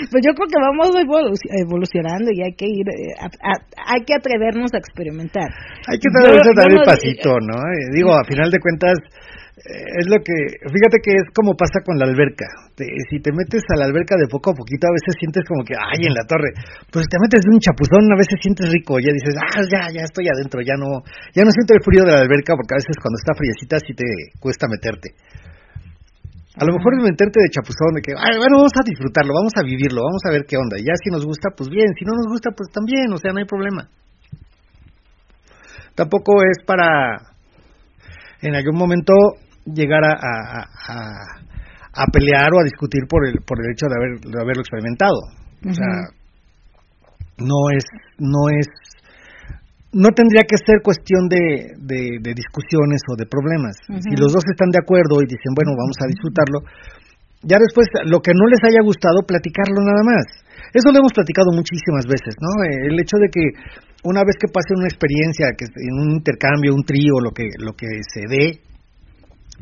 pues 0.10 0.22
yo 0.26 0.34
creo 0.34 0.50
que 0.50 0.58
vamos 0.58 0.90
evolucionando 0.98 2.34
y 2.34 2.42
hay 2.42 2.54
que 2.58 2.66
ir, 2.66 2.88
eh, 2.90 3.14
hay 3.22 4.02
que 4.02 4.16
atrevernos 4.18 4.74
a 4.74 4.82
experimentar. 4.82 5.50
Hay 5.86 6.00
que 6.02 6.10
atreverse 6.10 6.50
a 6.50 6.58
dar 6.58 6.72
el 6.74 6.84
pasito, 6.84 7.38
¿no? 7.40 7.75
Eh, 7.76 7.92
digo, 7.92 8.16
a 8.16 8.24
final 8.24 8.48
de 8.50 8.60
cuentas, 8.60 8.96
eh, 9.56 10.00
es 10.00 10.08
lo 10.08 10.20
que, 10.24 10.36
fíjate 10.64 11.04
que 11.04 11.12
es 11.20 11.28
como 11.36 11.56
pasa 11.56 11.84
con 11.84 12.00
la 12.00 12.08
alberca. 12.08 12.48
si 12.76 13.20
te 13.20 13.32
metes 13.36 13.64
a 13.72 13.80
la 13.80 13.86
alberca 13.92 14.16
de 14.16 14.28
poco 14.32 14.52
a 14.52 14.56
poquito, 14.56 14.88
a 14.88 14.96
veces 14.96 15.16
sientes 15.20 15.44
como 15.44 15.64
que, 15.68 15.76
ay, 15.76 16.08
en 16.08 16.16
la 16.16 16.24
torre. 16.24 16.56
Pues 16.92 17.08
te 17.12 17.20
metes 17.20 17.44
de 17.44 17.52
un 17.52 17.60
chapuzón, 17.60 18.08
a 18.08 18.16
veces 18.16 18.40
sientes 18.40 18.72
rico, 18.72 19.00
ya 19.00 19.12
dices, 19.12 19.36
ah, 19.36 19.64
ya, 19.68 19.92
ya 19.92 20.04
estoy 20.08 20.28
adentro, 20.32 20.64
ya 20.64 20.80
no, 20.80 21.04
ya 21.36 21.44
no 21.44 21.52
siento 21.52 21.76
el 21.76 21.84
frío 21.84 22.04
de 22.08 22.16
la 22.16 22.24
alberca, 22.24 22.56
porque 22.56 22.76
a 22.76 22.82
veces 22.84 22.96
cuando 23.00 23.20
está 23.20 23.36
friecita 23.36 23.76
sí 23.84 23.92
te 23.92 24.08
cuesta 24.40 24.68
meterte. 24.72 25.16
A 26.56 26.64
lo 26.64 26.72
mejor 26.72 26.96
es 26.96 27.04
meterte 27.04 27.44
de 27.44 27.52
chapuzón, 27.52 28.00
de 28.00 28.02
que, 28.02 28.16
ay, 28.16 28.40
bueno, 28.40 28.64
vamos 28.64 28.76
a 28.80 28.84
disfrutarlo, 28.88 29.36
vamos 29.36 29.52
a 29.60 29.64
vivirlo, 29.64 30.08
vamos 30.08 30.24
a 30.24 30.32
ver 30.32 30.48
qué 30.48 30.56
onda. 30.56 30.80
Ya 30.80 30.96
si 30.96 31.12
nos 31.12 31.28
gusta, 31.28 31.52
pues 31.52 31.68
bien, 31.68 31.92
si 32.00 32.08
no 32.08 32.16
nos 32.16 32.32
gusta, 32.32 32.52
pues 32.56 32.72
también, 32.72 33.12
o 33.12 33.18
sea, 33.20 33.36
no 33.36 33.40
hay 33.40 33.48
problema. 33.48 33.92
Tampoco 35.96 36.44
es 36.44 36.64
para 36.64 37.35
en 38.42 38.56
algún 38.56 38.78
momento 38.78 39.14
llegar 39.66 40.04
a, 40.04 40.14
a, 40.14 40.66
a, 41.94 42.06
pelear 42.12 42.54
o 42.54 42.60
a 42.60 42.64
discutir 42.64 43.02
por 43.10 43.26
el, 43.28 43.40
por 43.46 43.58
el 43.60 43.72
hecho 43.72 43.88
de, 43.88 43.96
haber, 43.98 44.20
de 44.20 44.42
haberlo 44.42 44.62
experimentado. 44.62 45.18
O 45.66 45.74
sea, 45.74 46.14
no 47.38 47.70
es, 47.76 47.84
no 48.20 48.50
es, 48.50 48.68
no 49.92 50.10
tendría 50.16 50.44
que 50.48 50.58
ser 50.58 50.82
cuestión 50.84 51.28
de, 51.28 51.74
de, 51.80 52.34
discusiones 52.36 53.02
o 53.10 53.16
de 53.16 53.26
problemas. 53.26 53.76
Si 54.04 54.16
los 54.16 54.32
dos 54.32 54.44
están 54.46 54.70
de 54.70 54.80
acuerdo 54.80 55.24
y 55.24 55.26
dicen, 55.26 55.56
bueno, 55.56 55.72
vamos 55.76 55.98
a 56.04 56.08
disfrutarlo, 56.08 56.60
ya 57.42 57.58
después 57.60 57.88
lo 58.06 58.22
que 58.22 58.34
no 58.34 58.46
les 58.48 58.60
haya 58.64 58.82
gustado, 58.84 59.26
platicarlo 59.26 59.82
nada 59.82 60.04
más. 60.04 60.26
Eso 60.76 60.92
lo 60.92 61.00
hemos 61.00 61.16
platicado 61.16 61.56
muchísimas 61.56 62.04
veces, 62.04 62.36
¿no? 62.44 62.52
El 62.68 63.00
hecho 63.00 63.16
de 63.16 63.32
que 63.32 63.48
una 64.04 64.28
vez 64.28 64.36
que 64.36 64.52
pase 64.52 64.76
una 64.76 64.92
experiencia, 64.92 65.56
que 65.56 65.64
en 65.72 65.96
un 65.96 66.20
intercambio, 66.20 66.76
un 66.76 66.84
trío, 66.84 67.16
lo 67.24 67.32
que, 67.32 67.48
lo 67.64 67.72
que 67.72 67.88
se 68.04 68.28
dé, 68.28 68.60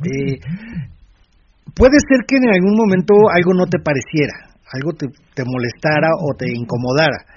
eh, 0.01 0.41
puede 1.77 2.01
ser 2.01 2.25
que 2.25 2.41
en 2.41 2.49
algún 2.49 2.73
momento 2.73 3.13
algo 3.29 3.53
no 3.53 3.69
te 3.69 3.77
pareciera, 3.77 4.57
algo 4.73 4.97
te, 4.97 5.05
te 5.37 5.45
molestara 5.45 6.09
o 6.17 6.33
te 6.33 6.49
incomodara. 6.49 7.29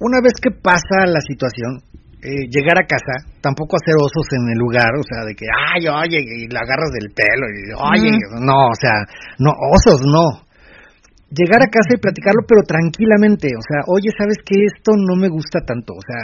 Una 0.00 0.24
vez 0.24 0.32
que 0.40 0.50
pasa 0.50 1.04
la 1.04 1.20
situación, 1.20 1.84
eh, 2.24 2.48
llegar 2.48 2.80
a 2.80 2.88
casa, 2.88 3.20
tampoco 3.42 3.76
hacer 3.76 3.92
osos 4.00 4.24
en 4.32 4.48
el 4.48 4.58
lugar, 4.58 4.96
o 4.96 5.04
sea, 5.04 5.28
de 5.28 5.36
que, 5.36 5.44
ay, 5.44 5.84
oye, 5.92 6.24
y 6.24 6.48
la 6.48 6.60
agarras 6.64 6.88
del 6.96 7.12
pelo, 7.12 7.44
y 7.52 7.68
oye, 7.76 8.16
no, 8.40 8.72
o 8.72 8.76
sea, 8.80 9.04
no, 9.38 9.52
osos 9.52 10.00
no. 10.08 10.43
Llegar 11.34 11.60
a 11.60 11.70
casa 11.70 11.90
y 11.92 12.00
platicarlo, 12.00 12.46
pero 12.46 12.62
tranquilamente, 12.62 13.50
o 13.58 13.64
sea, 13.66 13.82
oye, 13.90 14.14
¿sabes 14.16 14.38
que 14.46 14.54
Esto 14.64 14.94
no 14.94 15.18
me 15.18 15.28
gusta 15.28 15.60
tanto, 15.66 15.92
o 15.92 16.04
sea, 16.04 16.22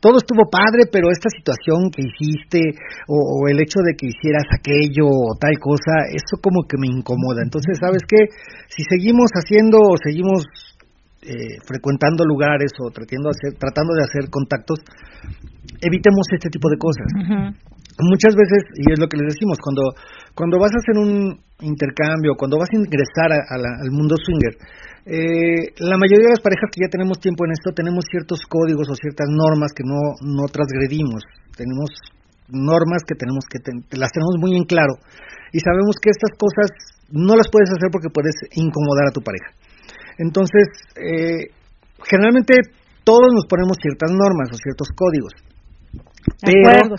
todo 0.00 0.18
estuvo 0.18 0.48
padre, 0.52 0.86
pero 0.92 1.10
esta 1.10 1.32
situación 1.32 1.90
que 1.90 2.04
hiciste, 2.04 2.60
o, 3.08 3.48
el 3.48 3.58
hecho 3.60 3.80
de 3.80 3.96
que 3.96 4.12
hicieras 4.12 4.44
aquello 4.52 5.08
o 5.08 5.34
tal 5.40 5.56
cosa, 5.58 6.06
eso 6.12 6.36
como 6.42 6.68
que 6.68 6.76
me 6.78 6.86
incomoda. 6.86 7.42
Entonces, 7.42 7.78
¿sabes 7.80 8.02
qué? 8.06 8.28
Si 8.68 8.84
seguimos 8.84 9.30
haciendo 9.32 9.78
o 9.80 9.96
seguimos 9.96 10.44
eh, 11.26 11.58
frecuentando 11.66 12.24
lugares 12.24 12.70
o 12.78 12.90
tratando 12.90 13.28
de, 13.28 13.34
hacer, 13.34 13.58
tratando 13.58 13.92
de 13.94 14.04
hacer 14.06 14.30
contactos, 14.30 14.78
evitemos 15.82 16.26
este 16.32 16.48
tipo 16.48 16.70
de 16.70 16.78
cosas. 16.78 17.10
Muchas 17.98 18.36
veces, 18.36 18.62
y 18.76 18.92
es 18.92 18.98
lo 18.98 19.08
que 19.08 19.16
les 19.16 19.34
decimos, 19.34 19.58
cuando, 19.58 19.82
cuando 20.34 20.60
vas 20.60 20.70
a 20.70 20.78
hacer 20.78 20.96
un 21.00 21.40
intercambio, 21.60 22.36
cuando 22.36 22.58
vas 22.58 22.68
a 22.70 22.76
ingresar 22.76 23.32
al 23.32 23.90
mundo 23.90 24.16
swinger, 24.20 24.54
eh, 25.06 25.70
la 25.78 25.94
mayoría 25.96 26.26
de 26.26 26.34
las 26.34 26.42
parejas 26.42 26.66
que 26.74 26.82
ya 26.82 26.90
tenemos 26.90 27.22
tiempo 27.22 27.46
en 27.46 27.52
esto 27.54 27.70
tenemos 27.70 28.02
ciertos 28.10 28.42
códigos 28.50 28.90
o 28.90 28.94
ciertas 28.98 29.30
normas 29.30 29.70
que 29.70 29.86
no, 29.86 30.18
no 30.18 30.50
transgredimos. 30.50 31.22
Tenemos 31.54 31.94
normas 32.50 33.06
que 33.06 33.14
tenemos 33.14 33.46
que 33.46 33.58
las 33.96 34.10
tenemos 34.10 34.34
muy 34.38 34.56
en 34.56 34.64
claro 34.64 34.98
y 35.52 35.58
sabemos 35.60 35.96
que 36.02 36.10
estas 36.10 36.30
cosas 36.38 36.70
no 37.10 37.34
las 37.36 37.46
puedes 37.50 37.70
hacer 37.70 37.90
porque 37.90 38.10
puedes 38.10 38.34
incomodar 38.58 39.06
a 39.08 39.14
tu 39.14 39.22
pareja. 39.22 39.54
Entonces, 40.18 40.68
eh, 40.96 41.52
generalmente 42.04 42.54
todos 43.04 43.28
nos 43.32 43.46
ponemos 43.46 43.76
ciertas 43.80 44.10
normas 44.10 44.50
o 44.52 44.56
ciertos 44.56 44.88
códigos. 44.94 45.32
Pero, 46.42 46.96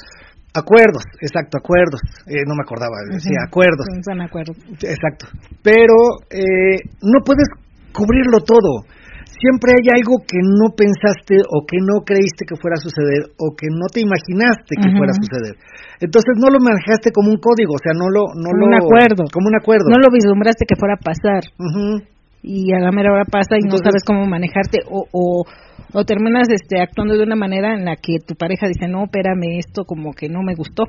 Acuerdos, 0.57 1.05
exacto, 1.21 1.61
acuerdos. 1.61 2.01
Eh, 2.25 2.41
no 2.49 2.57
me 2.57 2.65
acordaba, 2.65 2.97
decía 3.13 3.45
acuerdos. 3.45 3.85
Son 4.01 4.21
acuerdos. 4.21 4.57
Exacto. 4.81 5.29
Pero 5.61 6.25
eh, 6.33 6.81
no 7.05 7.21
puedes 7.21 7.45
cubrirlo 7.93 8.41
todo. 8.41 8.89
Siempre 9.37 9.69
hay 9.77 9.85
algo 9.93 10.17
que 10.25 10.41
no 10.41 10.73
pensaste 10.73 11.45
o 11.45 11.61
que 11.61 11.77
no 11.77 12.01
creíste 12.01 12.49
que 12.49 12.57
fuera 12.57 12.73
a 12.73 12.81
suceder 12.81 13.29
o 13.37 13.53
que 13.53 13.69
no 13.69 13.85
te 13.93 14.01
imaginaste 14.01 14.81
que 14.81 14.89
fuera 14.97 15.13
a 15.13 15.21
suceder. 15.21 15.53
Entonces 16.01 16.41
no 16.41 16.49
lo 16.49 16.57
manejaste 16.57 17.13
como 17.13 17.29
un 17.29 17.37
código, 17.37 17.77
o 17.77 17.81
sea, 17.83 17.93
no 17.93 18.09
lo... 18.09 18.33
No 18.33 18.49
como 18.49 18.65
un 18.65 18.73
acuerdo. 18.81 19.29
Como 19.29 19.45
un 19.45 19.57
acuerdo. 19.61 19.93
No 19.93 20.01
lo 20.01 20.09
vislumbraste 20.09 20.65
que 20.65 20.73
fuera 20.73 20.97
a 20.97 21.03
pasar. 21.05 21.45
Y 22.41 22.73
a 22.73 22.79
la 22.79 22.91
mera 22.91 23.11
hora 23.11 23.25
pasa 23.25 23.57
y 23.57 23.67
no 23.67 23.77
sabes 23.77 24.03
cómo 24.05 24.25
manejarte 24.25 24.79
o, 24.89 25.05
o 25.11 25.43
o 25.93 26.03
terminas 26.03 26.47
este 26.49 26.81
actuando 26.81 27.15
de 27.15 27.23
una 27.23 27.35
manera 27.35 27.73
en 27.73 27.85
la 27.85 27.95
que 27.95 28.19
tu 28.25 28.35
pareja 28.35 28.67
dice 28.67 28.87
no 28.87 29.05
espérame 29.05 29.59
esto 29.59 29.85
como 29.85 30.11
que 30.13 30.27
no 30.27 30.41
me 30.43 30.55
gustó 30.55 30.83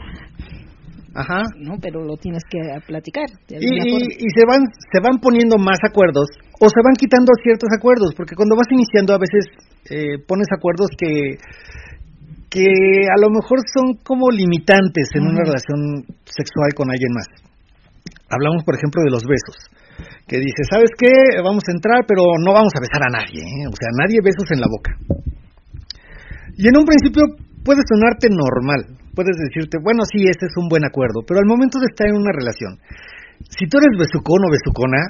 ajá. 1.14 1.42
No 1.58 1.78
pero 1.80 2.04
lo 2.04 2.16
tienes 2.16 2.42
que 2.50 2.58
platicar 2.86 3.26
y, 3.48 3.56
y, 3.56 4.28
se 4.34 4.44
van 4.46 4.66
se 4.92 5.00
van 5.00 5.18
poniendo 5.20 5.56
más 5.58 5.78
acuerdos 5.88 6.28
o 6.60 6.68
se 6.68 6.80
van 6.82 6.94
quitando 6.98 7.32
ciertos 7.42 7.68
acuerdos 7.76 8.14
porque 8.16 8.34
cuando 8.34 8.56
vas 8.56 8.66
iniciando 8.70 9.14
a 9.14 9.18
veces 9.18 9.46
eh, 9.90 10.18
pones 10.26 10.46
acuerdos 10.56 10.88
que 10.98 11.38
que 12.50 12.64
a 12.64 13.20
lo 13.20 13.28
mejor 13.28 13.60
son 13.76 14.00
como 14.02 14.30
limitantes 14.30 15.10
en 15.14 15.28
una 15.28 15.44
relación 15.44 16.00
sexual 16.24 16.72
con 16.74 16.88
alguien 16.88 17.12
más. 17.12 17.28
Hablamos 18.30 18.64
por 18.64 18.74
ejemplo 18.74 19.02
de 19.04 19.10
los 19.10 19.22
besos 19.22 19.68
que 20.26 20.38
dice, 20.38 20.62
¿sabes 20.70 20.90
qué? 20.98 21.10
Vamos 21.42 21.64
a 21.68 21.72
entrar, 21.72 22.04
pero 22.06 22.22
no 22.44 22.52
vamos 22.52 22.72
a 22.76 22.82
besar 22.82 23.02
a 23.02 23.12
nadie, 23.12 23.40
¿eh? 23.40 23.66
o 23.66 23.76
sea, 23.76 23.88
nadie 23.96 24.20
besos 24.22 24.48
en 24.52 24.60
la 24.60 24.68
boca. 24.68 24.92
Y 26.56 26.66
en 26.68 26.76
un 26.76 26.84
principio 26.84 27.22
puede 27.64 27.82
sonarte 27.86 28.28
normal, 28.30 28.98
puedes 29.14 29.36
decirte, 29.36 29.78
bueno, 29.82 30.02
sí, 30.06 30.26
este 30.26 30.46
es 30.46 30.56
un 30.56 30.68
buen 30.68 30.84
acuerdo, 30.84 31.22
pero 31.26 31.40
al 31.40 31.46
momento 31.46 31.78
de 31.78 31.86
estar 31.90 32.06
en 32.06 32.16
una 32.16 32.32
relación, 32.34 32.78
si 33.46 33.66
tú 33.66 33.78
eres 33.78 33.94
besucón 33.98 34.42
o 34.42 34.50
besucona, 34.50 35.02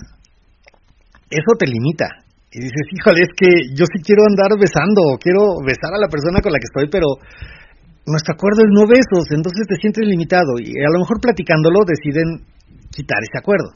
eso 1.30 1.52
te 1.58 1.66
limita. 1.66 2.24
Y 2.48 2.64
dices, 2.64 2.84
híjole, 2.96 3.28
es 3.28 3.32
que 3.36 3.48
yo 3.76 3.84
sí 3.84 4.00
quiero 4.00 4.24
andar 4.24 4.56
besando, 4.56 5.20
quiero 5.20 5.60
besar 5.64 5.92
a 5.92 6.00
la 6.00 6.08
persona 6.08 6.40
con 6.40 6.52
la 6.52 6.58
que 6.58 6.68
estoy, 6.72 6.88
pero 6.88 7.20
nuestro 8.08 8.32
acuerdo 8.32 8.64
es 8.64 8.72
no 8.72 8.88
besos, 8.88 9.28
entonces 9.36 9.68
te 9.68 9.76
sientes 9.76 10.04
limitado 10.08 10.56
y 10.56 10.72
a 10.80 10.88
lo 10.88 11.04
mejor 11.04 11.20
platicándolo 11.20 11.84
deciden 11.84 12.40
quitar 12.88 13.20
ese 13.20 13.36
acuerdo. 13.36 13.68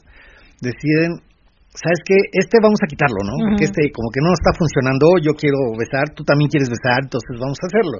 Deciden 0.63 1.19
¿sabes 1.73 1.99
qué? 2.05 2.15
Este 2.31 2.57
vamos 2.61 2.79
a 2.85 2.87
quitarlo, 2.87 3.19
¿no? 3.25 3.33
Porque 3.49 3.65
este 3.65 3.89
como 3.91 4.09
que 4.13 4.21
no 4.21 4.31
está 4.33 4.53
funcionando, 4.57 5.17
yo 5.21 5.33
quiero 5.33 5.73
besar, 5.77 6.13
tú 6.15 6.23
también 6.23 6.49
quieres 6.49 6.69
besar, 6.69 7.01
entonces 7.03 7.33
vamos 7.39 7.57
a 7.61 7.67
hacerlo. 7.67 7.97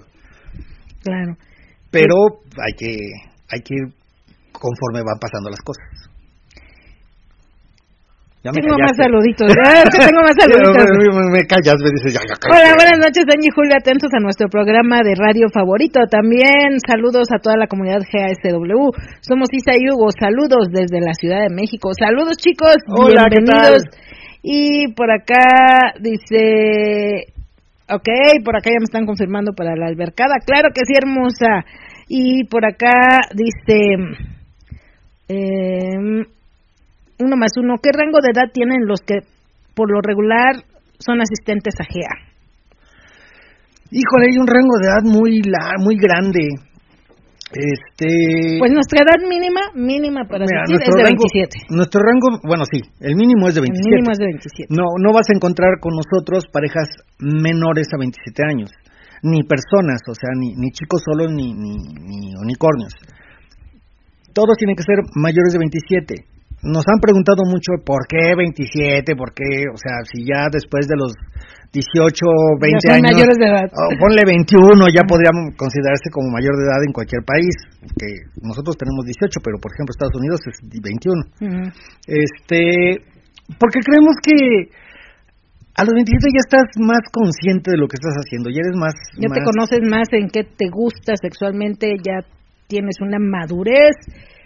Claro. 1.02 1.34
Pero 1.92 2.16
hay 2.62 2.74
que 2.78 2.94
hay 3.50 3.62
que 3.62 3.74
ir 3.74 3.86
conforme 4.54 5.02
van 5.02 5.20
pasando 5.20 5.50
las 5.50 5.62
cosas 5.62 6.03
tengo 8.52 8.76
más 8.76 8.92
saluditos. 9.00 9.48
tengo 9.48 10.20
más 10.20 10.36
saluditos. 10.36 10.84
me, 11.32 11.48
callas, 11.48 11.80
me 11.80 11.90
dices, 11.96 12.12
ya, 12.12 12.20
ya, 12.28 12.36
Hola, 12.52 12.76
buenas 12.76 13.00
noches, 13.00 13.24
Dani 13.24 13.48
y 13.48 13.56
Julia, 13.56 13.78
atentos 13.80 14.12
a 14.12 14.20
nuestro 14.20 14.50
programa 14.50 15.00
de 15.00 15.16
radio 15.16 15.48
favorito. 15.48 16.02
También 16.12 16.76
saludos 16.86 17.32
a 17.32 17.40
toda 17.40 17.56
la 17.56 17.68
comunidad 17.68 18.04
GASW. 18.04 18.92
Somos 19.22 19.48
Isa 19.54 19.80
y 19.80 19.88
Hugo, 19.88 20.12
saludos 20.12 20.68
desde 20.76 21.00
la 21.00 21.14
Ciudad 21.14 21.48
de 21.48 21.56
México. 21.56 21.92
Saludos, 21.98 22.36
chicos, 22.36 22.76
Hola, 22.88 23.28
bienvenidos. 23.32 23.84
Y 24.42 24.92
por 24.92 25.10
acá 25.10 25.96
dice, 26.02 27.32
ok, 27.88 28.44
por 28.44 28.58
acá 28.58 28.72
ya 28.72 28.80
me 28.80 28.92
están 28.92 29.06
confirmando 29.06 29.54
para 29.54 29.78
la 29.78 29.88
albercada. 29.88 30.36
Claro 30.46 30.70
que 30.76 30.84
sí, 30.84 30.94
hermosa. 31.00 31.64
Y 32.10 32.44
por 32.46 32.66
acá 32.66 33.22
dice... 33.32 34.28
Eh, 35.30 36.26
uno 37.20 37.36
más 37.38 37.52
uno, 37.58 37.76
¿qué 37.82 37.90
rango 37.94 38.20
de 38.22 38.32
edad 38.32 38.52
tienen 38.54 38.86
los 38.86 39.02
que 39.02 39.20
por 39.76 39.92
lo 39.92 40.02
regular 40.02 40.64
son 41.00 41.22
asistentes 41.22 41.74
a 41.80 41.86
GEA? 41.86 42.34
Híjole, 43.92 44.26
hay 44.32 44.38
un 44.42 44.48
rango 44.48 44.76
de 44.82 44.88
edad 44.90 45.04
muy 45.06 45.42
muy 45.80 45.98
grande. 45.98 46.50
Este 47.54 48.58
Pues 48.58 48.72
nuestra 48.74 49.06
edad 49.06 49.22
mínima, 49.30 49.62
mínima 49.76 50.26
para 50.26 50.46
asistir 50.50 50.90
es 50.90 50.96
de 50.98 51.06
27. 51.06 51.70
Nuestro 51.70 52.02
rango, 52.02 52.42
bueno, 52.42 52.66
sí, 52.66 52.82
el 52.98 53.14
mínimo 53.14 53.46
es 53.46 53.54
de 53.54 53.62
27. 53.62 53.78
El 53.78 53.94
mínimo 53.94 54.10
es 54.10 54.18
de 54.18 54.26
27. 54.26 54.74
No 54.74 54.86
no 54.98 55.14
vas 55.14 55.30
a 55.30 55.38
encontrar 55.38 55.78
con 55.78 55.94
nosotros 55.94 56.50
parejas 56.50 56.90
menores 57.20 57.94
a 57.94 58.02
27 58.02 58.42
años, 58.50 58.74
ni 59.22 59.46
personas, 59.46 60.02
o 60.10 60.16
sea, 60.18 60.34
ni, 60.34 60.58
ni 60.58 60.74
chicos 60.74 61.06
solos 61.06 61.30
ni, 61.30 61.54
ni, 61.54 61.78
ni 61.78 62.34
unicornios. 62.42 62.98
Todos 64.34 64.58
tienen 64.58 64.74
que 64.74 64.82
ser 64.82 65.06
mayores 65.14 65.54
de 65.54 65.60
27 65.62 66.33
nos 66.64 66.88
han 66.88 67.00
preguntado 67.04 67.44
mucho 67.44 67.76
por 67.84 68.08
qué 68.08 68.36
27, 68.36 69.16
por 69.16 69.36
qué, 69.36 69.68
o 69.68 69.78
sea, 69.78 70.00
si 70.08 70.24
ya 70.24 70.48
después 70.48 70.88
de 70.88 70.96
los 70.96 71.12
18, 71.76 72.16
20 72.62 72.88
ya 72.88 72.96
años. 72.96 73.12
mayores 73.12 73.36
de 73.36 73.48
edad. 73.52 73.68
Oh, 73.76 73.92
ponle 74.00 74.24
21, 74.24 74.72
ya 74.94 75.04
podríamos 75.04 75.58
considerarse 75.60 76.08
como 76.14 76.32
mayor 76.32 76.56
de 76.56 76.64
edad 76.70 76.82
en 76.88 76.94
cualquier 76.94 77.26
país, 77.28 77.52
que 78.00 78.32
nosotros 78.40 78.80
tenemos 78.80 79.04
18, 79.04 79.44
pero 79.44 79.60
por 79.60 79.76
ejemplo 79.76 79.92
Estados 79.92 80.16
Unidos 80.16 80.40
es 80.48 80.56
21. 80.64 81.68
Este, 82.08 83.04
porque 83.60 83.84
creemos 83.84 84.16
que 84.24 84.72
a 85.76 85.84
los 85.84 85.94
27 85.98 86.16
ya 86.32 86.46
estás 86.48 86.68
más 86.80 87.04
consciente 87.12 87.76
de 87.76 87.80
lo 87.82 87.92
que 87.92 87.98
estás 88.00 88.16
haciendo, 88.24 88.54
ya 88.54 88.64
eres 88.64 88.78
más... 88.78 88.94
Ya 89.18 89.28
te 89.28 89.44
conoces 89.44 89.82
más 89.84 90.08
en 90.14 90.30
qué 90.30 90.46
te 90.46 90.70
gusta 90.70 91.18
sexualmente, 91.20 91.98
ya 92.00 92.24
tienes 92.70 93.02
una 93.02 93.18
madurez 93.20 93.98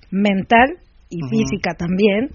mental 0.09 0.79
y 1.09 1.19
física 1.29 1.73
también, 1.77 2.29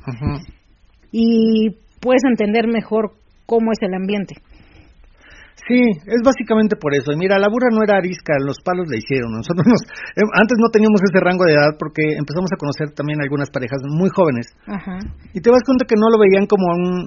y 1.11 1.71
puedes 2.01 2.23
entender 2.25 2.67
mejor 2.69 3.13
cómo 3.47 3.73
es 3.73 3.79
el 3.83 3.95
ambiente. 3.95 4.35
Sí, 5.69 5.79
es 5.79 6.21
básicamente 6.25 6.75
por 6.75 6.93
eso. 6.95 7.13
Y 7.13 7.17
mira, 7.17 7.39
la 7.39 7.47
burra 7.47 7.71
no 7.71 7.85
era 7.87 7.99
arisca, 7.99 8.35
los 8.43 8.59
palos 8.65 8.89
la 8.91 8.99
hicieron. 8.99 9.31
Nosotros 9.31 9.67
em, 10.17 10.27
antes 10.35 10.59
no 10.59 10.69
teníamos 10.73 10.99
ese 11.07 11.23
rango 11.23 11.45
de 11.45 11.55
edad 11.55 11.79
porque 11.79 12.03
empezamos 12.19 12.51
a 12.51 12.59
conocer 12.59 12.91
también 12.97 13.23
algunas 13.23 13.51
parejas 13.51 13.79
muy 13.87 14.11
jóvenes. 14.11 14.51
Y 15.33 15.41
te 15.41 15.51
das 15.51 15.63
cuenta 15.63 15.87
que 15.87 15.95
no 15.95 16.11
lo 16.11 16.19
veían 16.19 16.47
como 16.47 16.67
un 16.67 17.07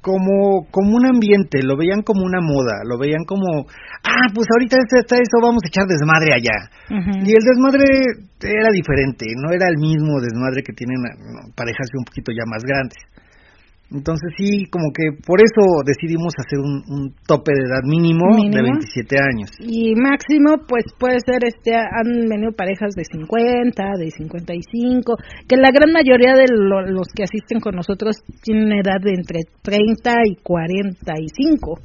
como 0.00 0.66
como 0.70 0.96
un 0.96 1.04
ambiente, 1.04 1.60
lo 1.62 1.76
veían 1.76 2.00
como 2.02 2.24
una 2.24 2.40
moda, 2.40 2.80
lo 2.88 2.98
veían 2.98 3.24
como, 3.26 3.66
ah, 4.04 4.28
pues 4.34 4.46
ahorita 4.50 4.76
está 4.88 5.16
eso, 5.16 5.36
vamos 5.42 5.62
a 5.64 5.68
echar 5.68 5.84
desmadre 5.86 6.32
allá. 6.32 6.58
Y 7.24 7.30
el 7.30 7.44
desmadre 7.44 7.84
era 8.40 8.70
diferente, 8.72 9.26
no 9.36 9.52
era 9.52 9.68
el 9.68 9.76
mismo 9.76 10.20
desmadre 10.20 10.62
que 10.62 10.72
tienen 10.72 10.96
parejas 11.54 11.88
un 11.98 12.04
poquito 12.04 12.32
ya 12.32 12.44
más 12.46 12.62
grandes. 12.64 12.98
Entonces 13.90 14.34
sí, 14.36 14.66
como 14.66 14.90
que 14.90 15.14
por 15.24 15.38
eso 15.38 15.62
decidimos 15.86 16.34
hacer 16.38 16.58
un, 16.58 17.14
tope 17.26 17.52
de 17.54 17.70
edad 17.70 17.82
mínimo, 17.86 18.34
de 18.34 18.62
27 18.62 19.16
años. 19.16 19.50
Y 19.60 19.94
máximo, 19.94 20.58
pues 20.66 20.84
puede 20.98 21.18
ser, 21.24 21.44
este 21.46 21.74
han 21.74 22.28
venido 22.28 22.50
parejas 22.52 22.94
de 22.96 23.04
50, 23.04 23.84
de 23.98 24.10
55, 24.10 25.16
que 25.48 25.56
la 25.56 25.70
gran 25.70 25.92
mayoría 25.92 26.34
de 26.34 26.46
los 26.50 27.06
que 27.14 27.22
asisten 27.22 27.60
con 27.60 27.76
nosotros 27.76 28.16
tienen 28.42 28.72
edad 28.72 28.98
de 29.00 29.14
entre 29.14 29.40
30 29.62 30.14
y 30.26 30.36
45 30.42 31.78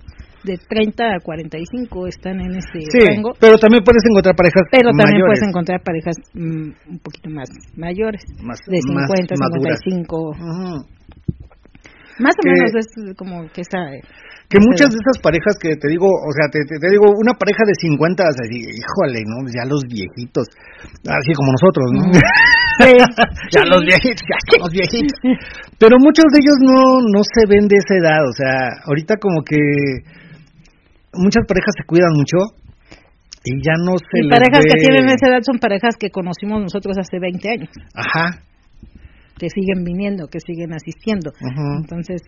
de 0.43 0.57
30 0.57 1.03
a 1.03 1.19
45 1.21 2.07
están 2.07 2.41
en 2.41 2.55
ese 2.57 2.81
sí, 2.81 2.97
Pero 3.39 3.57
también 3.57 3.83
puedes 3.83 4.01
encontrar 4.09 4.35
parejas 4.35 4.63
Pero 4.71 4.89
también 4.97 5.21
puedes 5.21 5.43
encontrar 5.43 5.81
parejas 5.83 6.15
mm, 6.33 6.89
un 6.89 6.99
poquito 6.99 7.29
más 7.29 7.49
mayores, 7.77 8.23
de 8.25 8.81
50 8.81 9.33
a 9.33 9.37
55. 9.37 10.35
Más 12.21 12.35
o 12.37 12.43
menos 12.45 12.71
es 12.77 12.87
como 13.17 13.49
que 13.51 13.61
está... 13.61 13.81
Que 14.51 14.59
muchas 14.59 14.91
de 14.91 14.99
esas 14.99 15.17
parejas 15.23 15.55
que 15.57 15.79
te 15.79 15.87
digo, 15.87 16.05
o 16.05 16.31
sea, 16.35 16.51
te, 16.51 16.59
te, 16.67 16.87
digo, 16.91 17.07
una 17.07 17.31
pareja 17.39 17.63
de 17.63 17.71
50, 17.71 18.19
así, 18.19 18.59
híjole, 18.59 19.23
¿no? 19.23 19.47
Ya 19.47 19.63
los 19.63 19.79
viejitos, 19.87 20.43
así 21.07 21.31
como 21.31 21.55
nosotros, 21.55 21.87
¿no? 21.95 22.03
Sí, 22.83 22.91
ya 23.55 23.63
los 23.63 23.79
viejitos, 23.79 24.23
ya 24.27 24.59
los 24.59 24.71
viejitos. 24.71 25.15
Pero 25.79 25.95
muchos 26.03 26.27
de 26.35 26.39
ellos 26.43 26.57
no, 26.59 26.99
no 27.15 27.23
se 27.23 27.47
ven 27.47 27.67
de 27.71 27.79
esa 27.79 27.95
edad, 27.95 28.21
o 28.27 28.35
sea, 28.35 28.83
ahorita 28.91 29.15
como 29.23 29.39
que 29.47 29.55
muchas 31.15 31.47
parejas 31.47 31.71
se 31.79 31.87
cuidan 31.87 32.11
mucho 32.11 32.37
y 33.43 33.55
ya 33.63 33.73
no 33.79 33.97
se 33.97 34.25
y 34.25 34.29
parejas 34.29 34.63
que 34.67 34.79
tienen 34.79 35.09
esa 35.09 35.27
edad 35.27 35.41
son 35.43 35.59
parejas 35.59 35.95
que 35.97 36.11
conocimos 36.11 36.61
nosotros 36.61 36.97
hace 36.99 37.19
20 37.19 37.49
años. 37.49 37.69
Ajá. 37.95 38.43
Que 39.41 39.49
siguen 39.49 39.83
viniendo, 39.83 40.27
que 40.27 40.39
siguen 40.39 40.69
asistiendo. 40.71 41.33
Entonces, 41.81 42.21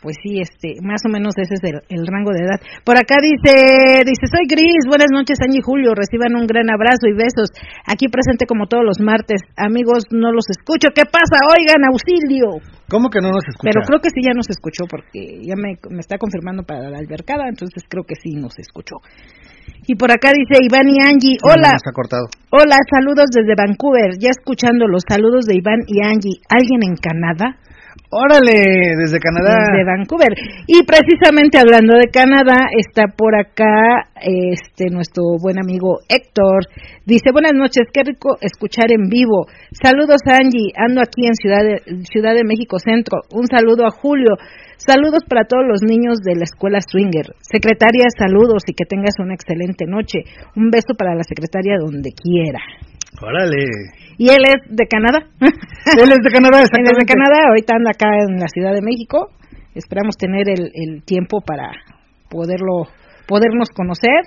pues 0.00 0.16
sí, 0.24 0.40
este, 0.40 0.80
más 0.80 1.04
o 1.04 1.12
menos 1.12 1.36
ese 1.36 1.60
es 1.60 1.64
el, 1.92 2.06
rango 2.08 2.32
de 2.32 2.40
edad. 2.40 2.56
Por 2.84 2.96
acá 2.96 3.20
dice, 3.20 4.00
dice, 4.08 4.24
soy 4.32 4.48
Gris, 4.48 4.88
buenas 4.88 5.12
noches, 5.12 5.36
Angie 5.44 5.60
y 5.60 5.62
Julio, 5.62 5.92
reciban 5.92 6.32
un 6.40 6.48
gran 6.48 6.72
abrazo 6.72 7.04
y 7.04 7.12
besos. 7.12 7.52
Aquí 7.84 8.08
presente 8.08 8.48
como 8.48 8.64
todos 8.64 8.80
los 8.80 8.96
martes. 9.04 9.44
Amigos, 9.60 10.08
no 10.08 10.32
los 10.32 10.48
escucho. 10.48 10.88
¿Qué 10.96 11.04
pasa? 11.04 11.44
Oigan, 11.52 11.84
auxilio. 11.84 12.64
¿Cómo 12.88 13.12
que 13.12 13.20
no 13.20 13.28
nos 13.28 13.44
escucha? 13.44 13.68
Pero 13.68 13.84
creo 13.84 14.00
que 14.00 14.08
sí 14.08 14.24
ya 14.24 14.32
nos 14.32 14.48
escuchó 14.48 14.88
porque 14.88 15.44
ya 15.44 15.54
me, 15.60 15.76
me 15.92 16.00
está 16.00 16.16
confirmando 16.16 16.64
para 16.64 16.88
la 16.88 16.98
albercada, 16.98 17.44
entonces 17.52 17.84
creo 17.84 18.04
que 18.08 18.16
sí 18.16 18.40
nos 18.40 18.58
escuchó. 18.58 19.04
Y 19.86 19.94
por 19.94 20.10
acá 20.10 20.32
dice 20.32 20.62
Iván 20.62 20.88
y 20.88 21.00
Angie, 21.00 21.38
hola. 21.42 21.76
cortado. 21.94 22.26
Hola, 22.50 22.76
saludos 22.90 23.26
desde 23.30 23.54
Vancouver. 23.54 24.18
Ya 24.18 24.30
escuchando 24.30 24.86
los 24.86 25.02
saludos 25.08 25.46
de 25.46 25.56
Iván 25.56 25.80
y 25.86 26.02
Angie. 26.04 26.40
¿Alguien 26.48 26.82
en 26.82 26.96
Canadá? 26.96 27.59
Órale, 28.10 28.98
desde 28.98 29.18
Canadá. 29.18 29.54
Desde 29.70 29.84
Vancouver. 29.84 30.34
Y 30.66 30.82
precisamente 30.82 31.58
hablando 31.58 31.94
de 31.94 32.10
Canadá, 32.10 32.66
está 32.76 33.06
por 33.16 33.38
acá 33.38 34.10
este 34.20 34.90
nuestro 34.90 35.22
buen 35.40 35.58
amigo 35.62 35.98
Héctor. 36.08 36.66
Dice, 37.06 37.30
buenas 37.32 37.52
noches, 37.54 37.86
qué 37.92 38.02
rico 38.02 38.36
escuchar 38.40 38.90
en 38.90 39.08
vivo. 39.08 39.46
Saludos 39.70 40.22
Angie, 40.26 40.74
ando 40.76 41.00
aquí 41.00 41.26
en 41.26 41.34
Ciudad 41.34 41.62
de, 41.62 42.04
Ciudad 42.04 42.34
de 42.34 42.44
México 42.44 42.78
Centro. 42.78 43.22
Un 43.32 43.46
saludo 43.46 43.86
a 43.86 43.90
Julio. 43.90 44.34
Saludos 44.76 45.22
para 45.28 45.44
todos 45.44 45.64
los 45.68 45.82
niños 45.82 46.18
de 46.24 46.34
la 46.34 46.44
escuela 46.44 46.80
Swinger. 46.80 47.34
Secretaria, 47.40 48.06
saludos 48.16 48.62
y 48.66 48.74
que 48.74 48.86
tengas 48.86 49.14
una 49.20 49.34
excelente 49.34 49.84
noche. 49.86 50.24
Un 50.56 50.70
beso 50.70 50.94
para 50.96 51.14
la 51.14 51.22
secretaria 51.22 51.76
donde 51.78 52.10
quiera. 52.10 52.60
Órale. 53.22 53.66
Y 54.20 54.28
él 54.28 54.44
es 54.44 54.60
de 54.68 54.86
Canadá. 54.86 55.24
él 55.40 56.12
es 56.12 56.20
de 56.22 56.30
Canadá. 56.30 56.60
Él 56.60 56.84
es 56.84 56.98
de 56.98 57.06
Canadá, 57.06 57.48
ahorita 57.48 57.74
anda 57.74 57.90
acá 57.90 58.08
en 58.28 58.38
la 58.38 58.48
Ciudad 58.48 58.74
de 58.74 58.82
México. 58.82 59.30
Esperamos 59.74 60.18
tener 60.18 60.46
el, 60.50 60.70
el 60.74 61.02
tiempo 61.04 61.40
para 61.40 61.72
poderlo, 62.28 62.84
podernos 63.26 63.70
conocer 63.70 64.20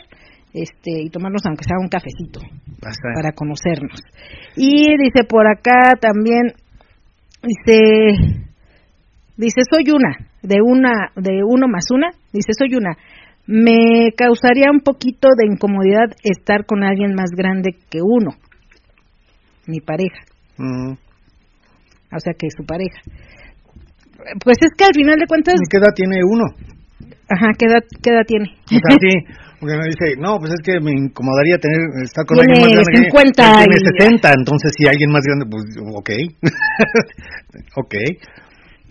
este 0.51 1.01
y 1.03 1.09
tomarnos 1.09 1.41
aunque 1.45 1.63
sea 1.63 1.77
un 1.79 1.89
cafecito 1.89 2.39
para 2.79 3.33
conocernos. 3.33 4.01
Y 4.55 4.97
dice 4.97 5.25
por 5.29 5.45
acá 5.47 5.93
también, 6.01 6.53
dice, 7.43 8.45
dice 9.37 9.61
soy 9.69 9.91
una, 9.91 10.17
de 10.41 10.57
una, 10.65 11.11
de 11.15 11.43
uno 11.45 11.67
más 11.67 11.85
una, 11.91 12.09
dice 12.31 12.53
soy 12.57 12.73
una. 12.75 12.97
Me 13.45 14.11
causaría 14.17 14.71
un 14.71 14.79
poquito 14.79 15.27
de 15.37 15.53
incomodidad 15.53 16.15
estar 16.23 16.65
con 16.65 16.83
alguien 16.83 17.13
más 17.13 17.29
grande 17.35 17.71
que 17.91 17.99
uno 18.01 18.37
mi 19.67 19.79
pareja. 19.79 20.21
Mm. 20.57 20.93
O 20.93 22.19
sea, 22.19 22.33
que 22.37 22.47
su 22.55 22.65
pareja. 22.65 22.99
Pues 24.43 24.57
es 24.61 24.71
que 24.77 24.85
al 24.85 24.93
final 24.93 25.17
de 25.19 25.27
cuentas... 25.27 25.55
¿Y 25.55 25.69
qué 25.69 25.77
edad 25.77 25.93
tiene 25.95 26.17
uno? 26.23 26.45
Ajá, 27.29 27.47
¿qué 27.57 27.65
edad, 27.65 27.83
qué 28.01 28.09
edad 28.11 28.25
tiene? 28.27 28.45
O 28.65 28.69
sea, 28.69 28.97
sí, 28.99 29.13
porque 29.59 29.77
me 29.77 29.87
dice, 29.87 30.19
no, 30.19 30.37
pues 30.39 30.51
es 30.53 30.61
que 30.63 30.79
me 30.79 30.91
incomodaría 30.91 31.57
tener, 31.57 31.79
estar 32.03 32.25
con 32.25 32.39
alguien 32.39 32.61
más 32.61 32.83
grande. 32.83 33.09
50 33.09 33.43
que, 33.43 33.63
tiene 33.63 33.77
60, 33.97 34.33
entonces 34.37 34.71
si 34.77 34.87
alguien 34.87 35.11
más 35.11 35.23
grande, 35.23 35.45
pues 35.49 35.63
ok. 35.95 36.09
ok. 37.75 37.95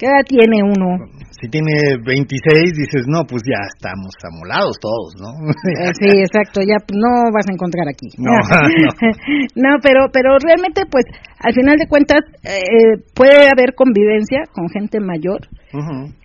¿Qué 0.03 0.11
edad 0.11 0.27
tiene 0.27 0.67
uno? 0.67 0.99
Si 1.31 1.47
tiene 1.47 1.95
26, 2.03 2.75
dices, 2.75 3.07
no, 3.07 3.23
pues 3.23 3.39
ya 3.47 3.63
estamos 3.71 4.11
amolados 4.27 4.75
todos, 4.83 5.15
¿no? 5.15 5.31
Eh, 5.47 5.95
sí, 5.95 6.11
exacto, 6.19 6.59
ya 6.59 6.75
no 6.91 7.31
vas 7.31 7.47
a 7.47 7.55
encontrar 7.55 7.87
aquí. 7.87 8.11
No, 8.19 8.35
no. 9.55 9.79
pero, 9.81 10.11
pero 10.13 10.35
realmente, 10.43 10.91
pues, 10.91 11.07
al 11.39 11.55
final 11.55 11.79
de 11.79 11.87
cuentas, 11.87 12.19
eh, 12.43 12.99
puede 13.15 13.47
haber 13.47 13.79
convivencia 13.79 14.43
con 14.51 14.67
gente 14.71 14.99
mayor, 14.99 15.47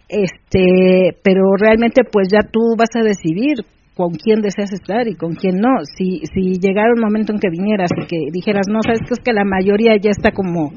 este, 0.09 1.13
pero 1.21 1.53
realmente, 1.61 2.01
pues, 2.11 2.29
ya 2.33 2.41
tú 2.49 2.73
vas 2.75 2.89
a 2.97 3.05
decidir 3.05 3.61
con 3.93 4.17
quién 4.17 4.41
deseas 4.41 4.73
estar 4.73 5.07
y 5.07 5.13
con 5.13 5.35
quién 5.35 5.61
no. 5.61 5.85
Si, 5.85 6.25
si 6.33 6.57
llegara 6.57 6.97
un 6.97 7.05
momento 7.05 7.31
en 7.31 7.37
que 7.37 7.51
vinieras 7.51 7.91
y 7.93 8.07
que 8.07 8.17
dijeras, 8.33 8.65
no, 8.71 8.81
sabes 8.81 9.01
que 9.05 9.13
es 9.13 9.19
que 9.19 9.33
la 9.33 9.45
mayoría 9.45 9.93
ya 10.01 10.09
está 10.09 10.31
como 10.31 10.73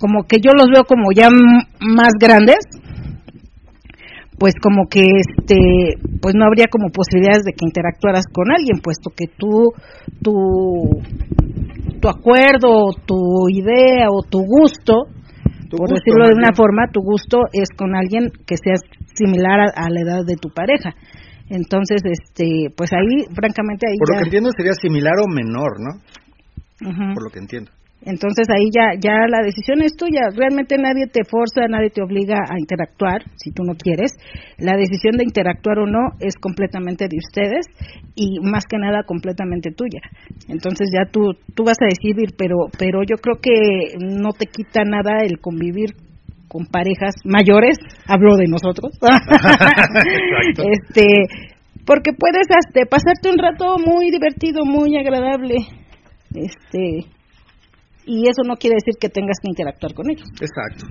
como 0.00 0.24
que 0.24 0.38
yo 0.40 0.52
los 0.56 0.66
veo 0.72 0.84
como 0.84 1.12
ya 1.14 1.28
más 1.80 2.12
grandes, 2.18 2.58
pues 4.40 4.54
como 4.60 4.88
que 4.88 5.02
este 5.04 6.00
pues 6.22 6.34
no 6.34 6.46
habría 6.46 6.64
como 6.70 6.88
posibilidades 6.88 7.44
de 7.44 7.52
que 7.52 7.66
interactuaras 7.66 8.24
con 8.32 8.50
alguien 8.50 8.80
puesto 8.80 9.10
que 9.14 9.26
tú 9.28 9.68
tu 10.22 10.32
tu 12.00 12.08
acuerdo 12.08 12.88
tu 13.04 13.50
idea 13.52 14.08
o 14.08 14.22
tu 14.22 14.40
gusto 14.40 15.04
por 15.70 15.90
decirlo 15.90 16.26
de 16.26 16.34
una 16.34 16.52
forma 16.56 16.88
tu 16.90 17.02
gusto 17.02 17.42
es 17.52 17.68
con 17.76 17.94
alguien 17.94 18.32
que 18.46 18.56
sea 18.56 18.74
similar 19.14 19.60
a, 19.60 19.90
la 19.90 20.00
edad 20.00 20.24
de 20.26 20.34
tu 20.34 20.48
pareja. 20.48 20.96
Entonces 21.48 22.00
este 22.04 22.72
pues 22.74 22.90
ahí 22.92 23.28
francamente 23.34 23.86
ahí 23.86 23.98
por 23.98 24.14
lo 24.14 24.18
que 24.20 24.24
entiendo 24.24 24.50
sería 24.56 24.72
similar 24.72 25.14
o 25.20 25.28
menor 25.28 25.76
no 25.78 27.12
por 27.12 27.22
lo 27.22 27.30
que 27.30 27.40
entiendo 27.40 27.70
entonces 28.02 28.46
ahí 28.48 28.70
ya, 28.74 28.98
ya 28.98 29.28
la 29.28 29.44
decisión 29.44 29.82
es 29.82 29.94
tuya. 29.94 30.32
Realmente 30.34 30.76
nadie 30.78 31.06
te 31.06 31.24
forza, 31.24 31.68
nadie 31.68 31.90
te 31.90 32.02
obliga 32.02 32.36
a 32.48 32.58
interactuar 32.58 33.22
si 33.36 33.52
tú 33.52 33.62
no 33.62 33.74
quieres. 33.74 34.12
La 34.58 34.76
decisión 34.76 35.16
de 35.16 35.24
interactuar 35.24 35.78
o 35.80 35.86
no 35.86 36.16
es 36.18 36.34
completamente 36.40 37.08
de 37.08 37.18
ustedes 37.18 37.66
y 38.14 38.40
más 38.40 38.64
que 38.64 38.78
nada 38.78 39.02
completamente 39.04 39.70
tuya. 39.72 40.00
Entonces 40.48 40.88
ya 40.92 41.10
tú, 41.10 41.32
tú 41.54 41.64
vas 41.64 41.76
a 41.80 41.92
decidir, 41.92 42.34
pero, 42.38 42.56
pero 42.78 43.02
yo 43.02 43.16
creo 43.16 43.36
que 43.40 43.96
no 43.98 44.32
te 44.32 44.46
quita 44.46 44.84
nada 44.84 45.22
el 45.22 45.38
convivir 45.38 45.90
con 46.48 46.66
parejas 46.66 47.14
mayores, 47.24 47.76
hablo 48.08 48.36
de 48.36 48.46
nosotros, 48.48 48.90
este, 50.58 51.04
porque 51.86 52.10
puedes 52.12 52.48
hasta 52.50 52.86
pasarte 52.90 53.30
un 53.30 53.38
rato 53.38 53.76
muy 53.78 54.10
divertido, 54.10 54.64
muy 54.64 54.96
agradable, 54.96 55.58
este, 56.34 57.06
y 58.10 58.26
eso 58.26 58.42
no 58.42 58.56
quiere 58.58 58.74
decir 58.82 58.98
que 58.98 59.08
tengas 59.08 59.38
que 59.38 59.54
interactuar 59.54 59.94
con 59.94 60.10
ellos. 60.10 60.26
Exacto. 60.42 60.90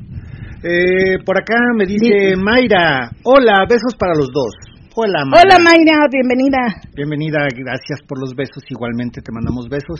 Eh, 0.64 1.20
por 1.26 1.36
acá 1.36 1.60
me 1.76 1.86
dice 1.86 2.40
Mayra, 2.40 3.12
hola, 3.24 3.68
besos 3.68 3.92
para 4.00 4.16
los 4.16 4.32
dos. 4.32 4.56
Hola 4.96 5.28
Mayra. 5.28 5.44
Hola 5.44 5.58
Mayra, 5.60 6.08
bienvenida. 6.08 6.80
Bienvenida, 6.96 7.44
gracias 7.52 8.00
por 8.08 8.20
los 8.24 8.36
besos, 8.36 8.64
igualmente 8.72 9.20
te 9.20 9.32
mandamos 9.36 9.68
besos. 9.68 10.00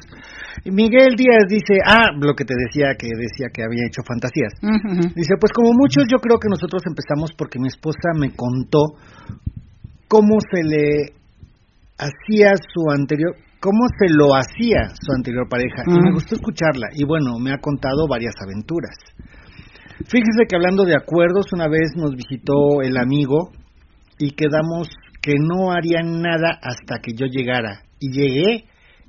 Miguel 0.64 1.20
Díaz 1.20 1.44
dice, 1.52 1.84
ah, 1.84 2.08
lo 2.16 2.34
que 2.36 2.46
te 2.46 2.56
decía, 2.56 2.96
que 2.96 3.08
decía 3.12 3.52
que 3.52 3.64
había 3.64 3.84
hecho 3.88 4.00
fantasías. 4.08 4.56
Dice, 5.16 5.36
pues 5.40 5.52
como 5.52 5.76
muchos 5.76 6.08
yo 6.08 6.20
creo 6.24 6.40
que 6.40 6.48
nosotros 6.48 6.84
empezamos 6.88 7.32
porque 7.38 7.60
mi 7.60 7.68
esposa 7.68 8.16
me 8.16 8.32
contó 8.32 8.96
cómo 10.08 10.40
se 10.40 10.64
le 10.64 11.20
hacía 12.00 12.56
su 12.56 12.90
anterior, 12.90 13.36
cómo 13.60 13.86
se 13.98 14.14
lo 14.14 14.36
hacía 14.36 14.90
su 15.00 15.12
anterior 15.14 15.48
pareja 15.50 15.84
y 15.86 16.00
me 16.00 16.14
gustó 16.14 16.36
escucharla 16.36 16.88
y 16.94 17.06
bueno, 17.06 17.38
me 17.40 17.52
ha 17.52 17.58
contado 17.58 18.08
varias 18.08 18.36
aventuras. 18.42 18.96
Fíjese 20.08 20.46
que 20.48 20.56
hablando 20.56 20.86
de 20.86 20.96
acuerdos, 20.96 21.52
una 21.52 21.68
vez 21.68 21.92
nos 21.96 22.16
visitó 22.16 22.82
el 22.82 22.98
amigo 22.98 23.52
y 24.18 24.32
quedamos 24.32 24.88
que 25.22 25.36
no 25.38 25.72
harían 25.72 26.22
nada 26.22 26.58
hasta 26.62 27.00
que 27.02 27.12
yo 27.14 27.26
llegara 27.26 27.84
y 28.00 28.12
llegué 28.12 28.64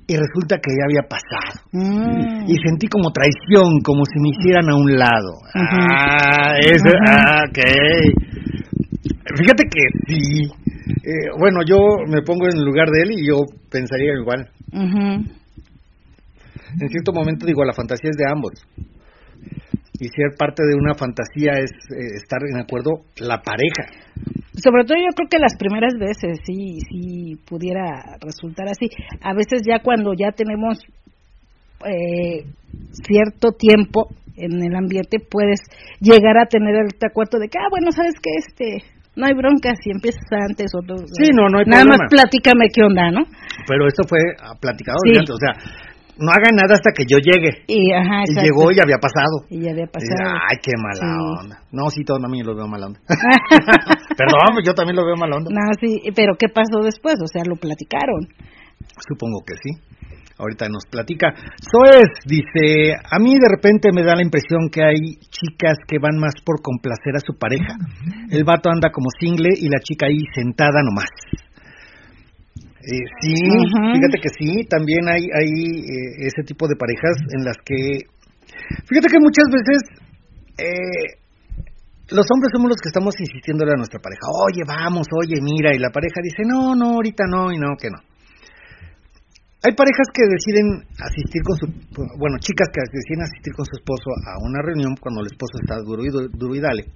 y 0.07 0.17
resulta 0.17 0.57
que 0.57 0.71
ya 0.75 0.85
había 0.85 1.07
pasado. 1.07 1.61
Mm. 1.71 2.49
Y 2.49 2.55
sentí 2.67 2.87
como 2.87 3.11
traición, 3.11 3.79
como 3.83 4.03
si 4.05 4.19
me 4.19 4.29
hicieran 4.29 4.69
a 4.69 4.75
un 4.75 4.97
lado. 4.97 5.31
Ah, 5.55 6.55
eso, 6.59 6.89
ah, 7.07 7.43
ok. 7.47 7.59
Fíjate 9.37 9.63
que 9.63 9.81
sí, 10.07 10.51
eh, 10.87 11.29
bueno, 11.37 11.59
yo 11.67 11.77
me 12.07 12.21
pongo 12.21 12.47
en 12.47 12.57
el 12.57 12.63
lugar 12.63 12.89
de 12.89 13.03
él 13.03 13.11
y 13.11 13.27
yo 13.27 13.37
pensaría 13.69 14.13
igual. 14.13 14.49
En 16.79 16.87
cierto 16.89 17.11
momento 17.13 17.45
digo, 17.45 17.63
la 17.63 17.73
fantasía 17.73 18.09
es 18.09 18.17
de 18.17 18.29
ambos. 18.29 18.53
Y 19.99 20.07
ser 20.07 20.35
parte 20.37 20.63
de 20.63 20.75
una 20.75 20.95
fantasía 20.95 21.53
es 21.53 21.71
eh, 21.91 22.15
estar 22.15 22.39
en 22.49 22.59
acuerdo 22.59 23.03
la 23.17 23.41
pareja. 23.41 23.85
Sobre 24.53 24.83
todo 24.83 24.97
yo 24.97 25.13
creo 25.15 25.29
que 25.29 25.37
las 25.37 25.55
primeras 25.57 25.93
veces 25.99 26.39
sí, 26.45 26.79
sí 26.89 27.35
pudiera 27.47 28.17
resultar 28.19 28.67
así. 28.67 28.89
A 29.21 29.33
veces 29.33 29.61
ya 29.67 29.79
cuando 29.83 30.13
ya 30.17 30.31
tenemos 30.31 30.79
eh, 31.85 32.45
cierto 33.05 33.51
tiempo 33.51 34.09
en 34.35 34.63
el 34.63 34.75
ambiente, 34.75 35.19
puedes 35.19 35.59
llegar 35.99 36.37
a 36.37 36.47
tener 36.47 36.75
el 36.75 36.97
tacuato 36.97 37.37
de 37.37 37.47
que, 37.47 37.59
ah, 37.59 37.69
bueno, 37.69 37.91
¿sabes 37.91 38.15
qué? 38.21 38.31
Este, 38.37 39.00
no 39.15 39.25
hay 39.25 39.33
bronca 39.33 39.71
si 39.81 39.91
empiezas 39.91 40.23
antes 40.31 40.71
o 40.75 40.81
todo. 40.85 41.03
Sí, 41.07 41.29
no, 41.35 41.49
no 41.49 41.59
hay 41.59 41.65
Nada 41.65 41.83
problema. 41.83 42.03
más 42.03 42.09
platícame 42.09 42.65
qué 42.73 42.81
onda, 42.83 43.11
¿no? 43.11 43.21
Pero 43.67 43.87
esto 43.87 44.03
fue 44.07 44.19
ah, 44.39 44.55
platicado 44.59 44.97
Sí. 45.03 45.17
antes, 45.17 45.29
o 45.35 45.37
sea, 45.39 45.53
no 46.17 46.29
hagan 46.31 46.53
nada 46.55 46.75
hasta 46.75 46.91
que 46.93 47.03
yo 47.09 47.17
llegue. 47.17 47.63
Y, 47.67 47.91
ajá, 47.93 48.23
Y 48.27 48.33
llegó 48.39 48.71
y 48.71 48.79
había 48.79 48.97
pasado. 49.01 49.47
Y 49.49 49.61
ya 49.63 49.71
había 49.71 49.87
pasado. 49.87 50.37
Ay, 50.49 50.57
qué 50.61 50.71
mala 50.77 51.01
Sí. 51.01 51.43
onda. 51.43 51.55
No, 51.71 51.89
sí, 51.89 52.03
todo 52.03 52.19
también 52.21 52.45
lo 52.45 52.55
veo 52.55 52.67
mala 52.67 52.87
onda. 52.87 52.99
Perdón, 54.17 54.53
pues 54.53 54.63
yo 54.65 54.73
también 54.73 54.95
lo 54.95 55.05
veo 55.05 55.15
mala 55.15 55.37
onda. 55.37 55.49
No, 55.51 55.61
sí, 55.79 56.01
pero 56.15 56.33
¿qué 56.37 56.47
pasó 56.47 56.79
después? 56.83 57.15
O 57.23 57.27
sea, 57.27 57.41
lo 57.47 57.55
platicaron. 57.55 58.27
Supongo 59.07 59.41
que 59.45 59.55
sí. 59.61 59.71
Ahorita 60.41 60.65
nos 60.69 60.89
platica. 60.89 61.29
Soes 61.61 62.09
dice, 62.25 62.97
a 62.97 63.19
mí 63.19 63.37
de 63.37 63.47
repente 63.47 63.89
me 63.93 64.01
da 64.01 64.15
la 64.15 64.23
impresión 64.23 64.73
que 64.73 64.81
hay 64.81 65.21
chicas 65.29 65.77
que 65.87 65.99
van 66.01 66.17
más 66.17 66.33
por 66.43 66.61
complacer 66.63 67.13
a 67.15 67.21
su 67.21 67.37
pareja. 67.37 67.77
El 68.31 68.43
vato 68.43 68.71
anda 68.73 68.89
como 68.89 69.13
single 69.19 69.53
y 69.55 69.69
la 69.69 69.77
chica 69.79 70.07
ahí 70.07 70.25
sentada 70.33 70.81
nomás. 70.81 71.09
Eh, 72.81 73.05
sí, 73.21 73.35
fíjate 73.93 74.17
que 74.17 74.29
sí, 74.39 74.65
también 74.65 75.07
hay, 75.07 75.21
hay 75.21 75.53
eh, 75.85 76.25
ese 76.25 76.41
tipo 76.41 76.67
de 76.67 76.75
parejas 76.75 77.13
en 77.37 77.45
las 77.45 77.57
que, 77.63 78.09
fíjate 78.89 79.07
que 79.07 79.21
muchas 79.21 79.45
veces 79.53 79.77
eh, 80.57 81.21
los 82.09 82.25
hombres 82.33 82.49
somos 82.51 82.69
los 82.69 82.81
que 82.81 82.89
estamos 82.89 83.13
insistiéndole 83.19 83.73
a 83.73 83.77
nuestra 83.77 83.99
pareja, 84.01 84.25
oye, 84.49 84.63
vamos, 84.65 85.05
oye, 85.13 85.37
mira, 85.41 85.75
y 85.75 85.77
la 85.77 85.91
pareja 85.91 86.21
dice, 86.23 86.41
no, 86.43 86.73
no, 86.73 86.95
ahorita 86.95 87.25
no, 87.29 87.51
y 87.51 87.59
no, 87.59 87.77
que 87.77 87.89
no. 87.91 88.01
Hay 89.63 89.75
parejas 89.75 90.09
que 90.11 90.25
deciden 90.25 90.81
asistir 90.97 91.41
con 91.45 91.55
su, 91.57 91.65
bueno, 92.17 92.37
chicas 92.39 92.67
que 92.73 92.81
deciden 92.81 93.21
asistir 93.21 93.53
con 93.53 93.65
su 93.65 93.77
esposo 93.77 94.09
a 94.25 94.41
una 94.41 94.59
reunión 94.61 94.95
cuando 94.99 95.21
el 95.21 95.27
esposo 95.27 95.61
está 95.61 95.77
duro 95.85 96.01
y, 96.01 96.59
dale. 96.59 96.89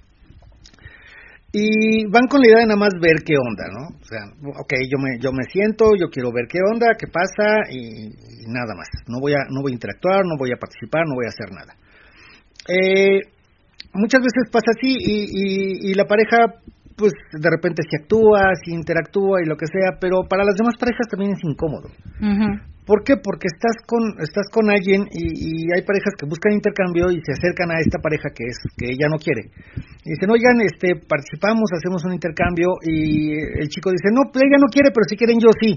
Y 1.52 2.10
van 2.10 2.26
con 2.26 2.40
la 2.40 2.48
idea 2.48 2.58
de 2.58 2.66
nada 2.66 2.80
más 2.80 2.90
ver 3.00 3.22
qué 3.24 3.38
onda, 3.38 3.70
¿no? 3.70 3.94
O 3.94 4.04
sea, 4.04 4.18
ok, 4.58 4.72
yo 4.90 4.98
me, 4.98 5.16
yo 5.22 5.30
me 5.30 5.44
siento, 5.44 5.94
yo 5.94 6.10
quiero 6.10 6.32
ver 6.32 6.46
qué 6.50 6.58
onda, 6.58 6.98
qué 6.98 7.06
pasa 7.06 7.70
y, 7.70 8.10
nada 8.50 8.74
más. 8.74 8.88
No 9.06 9.20
voy, 9.20 9.34
a, 9.34 9.46
no 9.48 9.62
voy 9.62 9.70
a 9.70 9.78
interactuar, 9.78 10.26
no 10.26 10.36
voy 10.36 10.50
a 10.50 10.58
participar, 10.58 11.06
no 11.06 11.14
voy 11.14 11.26
a 11.26 11.34
hacer 11.34 11.54
nada. 11.54 11.72
Eh, 12.66 13.30
muchas 13.94 14.20
veces 14.20 14.50
pasa 14.50 14.74
así 14.74 14.90
y 14.90 15.94
la 15.94 16.04
pareja 16.04 16.66
pues 16.96 17.12
de 17.32 17.50
repente 17.50 17.82
se 17.84 18.02
actúa, 18.02 18.56
se 18.64 18.72
interactúa 18.72 19.42
y 19.42 19.46
lo 19.46 19.56
que 19.56 19.66
sea, 19.66 20.00
pero 20.00 20.24
para 20.28 20.44
las 20.44 20.56
demás 20.56 20.74
parejas 20.80 21.06
también 21.10 21.32
es 21.32 21.44
incómodo. 21.44 21.88
¿Por 22.86 23.02
qué? 23.02 23.18
Porque 23.18 23.50
estás 23.50 23.82
con 23.84 24.14
estás 24.22 24.46
con 24.48 24.70
alguien 24.70 25.04
y, 25.10 25.26
y 25.26 25.50
hay 25.74 25.82
parejas 25.82 26.14
que 26.16 26.24
buscan 26.24 26.54
intercambio 26.54 27.10
y 27.10 27.18
se 27.20 27.34
acercan 27.34 27.70
a 27.74 27.82
esta 27.82 27.98
pareja 27.98 28.30
que 28.30 28.46
es 28.46 28.56
que 28.78 28.86
ella 28.94 29.10
no 29.10 29.18
quiere. 29.18 29.50
Y 30.06 30.14
dicen, 30.14 30.30
oigan, 30.30 30.62
este, 30.62 30.94
participamos, 30.94 31.68
hacemos 31.74 32.04
un 32.06 32.14
intercambio 32.14 32.78
y 32.86 33.34
el 33.34 33.68
chico 33.68 33.90
dice, 33.90 34.08
no, 34.14 34.30
pues 34.32 34.46
ella 34.46 34.56
no 34.62 34.70
quiere, 34.70 34.94
pero 34.94 35.04
si 35.10 35.16
quieren 35.18 35.42
yo 35.42 35.50
sí. 35.60 35.76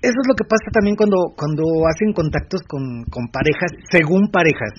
Eso 0.00 0.16
es 0.16 0.26
lo 0.26 0.34
que 0.34 0.48
pasa 0.48 0.72
también 0.72 0.96
cuando 0.96 1.36
cuando 1.36 1.62
hacen 1.86 2.16
contactos 2.16 2.64
con, 2.64 3.04
con 3.12 3.28
parejas, 3.28 3.70
según 3.92 4.32
parejas, 4.32 4.72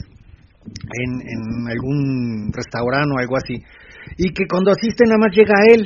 en, 0.65 1.11
en 1.21 1.41
algún 1.69 2.51
restaurante 2.53 3.13
o 3.15 3.19
algo 3.19 3.37
así, 3.37 3.61
y 4.17 4.31
que 4.33 4.45
cuando 4.47 4.71
asisten 4.71 5.09
nada 5.09 5.19
más 5.19 5.35
llega 5.35 5.53
a 5.57 5.65
él 5.73 5.81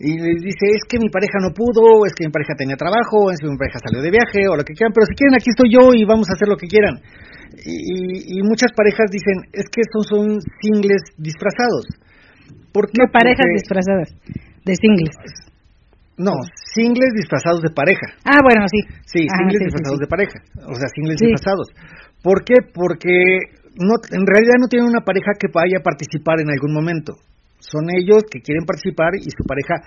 y 0.00 0.14
les 0.14 0.38
dice, 0.42 0.66
es 0.78 0.84
que 0.88 0.98
mi 0.98 1.10
pareja 1.10 1.42
no 1.42 1.50
pudo, 1.50 2.06
es 2.06 2.14
que 2.14 2.24
mi 2.26 2.30
pareja 2.30 2.54
tenía 2.56 2.76
trabajo, 2.76 3.30
es 3.32 3.38
que 3.42 3.50
mi 3.50 3.58
pareja 3.58 3.80
salió 3.82 4.00
de 4.00 4.10
viaje, 4.14 4.46
o 4.46 4.54
lo 4.54 4.62
que 4.62 4.74
quieran, 4.74 4.92
pero 4.94 5.06
si 5.10 5.14
quieren, 5.18 5.34
aquí 5.34 5.50
estoy 5.50 5.70
yo 5.74 5.90
y 5.92 6.04
vamos 6.06 6.30
a 6.30 6.34
hacer 6.34 6.46
lo 6.46 6.56
que 6.56 6.68
quieran. 6.70 7.02
Y, 7.66 8.38
y 8.38 8.42
muchas 8.46 8.70
parejas 8.76 9.10
dicen, 9.10 9.42
es 9.52 9.66
que 9.72 9.80
estos 9.82 10.06
son 10.06 10.38
singles 10.62 11.02
disfrazados. 11.18 11.86
¿Por 12.70 12.86
qué? 12.86 12.94
No 13.02 13.10
parejas 13.10 13.42
Porque- 13.42 13.58
disfrazadas 13.58 14.08
de 14.64 14.74
singles. 14.76 15.16
No, 16.18 16.34
singles 16.74 17.10
disfrazados 17.14 17.62
de 17.62 17.70
pareja. 17.70 18.06
Ah, 18.24 18.38
bueno, 18.42 18.66
sí. 18.70 18.78
Sí, 19.06 19.26
Ajá, 19.26 19.38
singles 19.38 19.58
sí, 19.58 19.64
disfrazados 19.66 19.98
sí. 19.98 20.02
de 20.02 20.08
pareja. 20.08 20.38
O 20.66 20.74
sea, 20.74 20.88
singles 20.94 21.16
disfrazados. 21.18 21.66
¿Por 22.22 22.44
qué? 22.44 22.54
Porque 22.74 23.57
no, 23.78 23.94
en 24.10 24.26
realidad 24.26 24.58
no 24.60 24.66
tienen 24.66 24.90
una 24.90 25.04
pareja 25.06 25.38
que 25.38 25.46
vaya 25.54 25.78
a 25.78 25.86
participar 25.86 26.40
en 26.40 26.50
algún 26.50 26.74
momento. 26.74 27.14
Son 27.58 27.86
ellos 27.90 28.26
que 28.30 28.40
quieren 28.40 28.66
participar 28.66 29.14
y 29.14 29.30
su 29.30 29.44
pareja, 29.46 29.82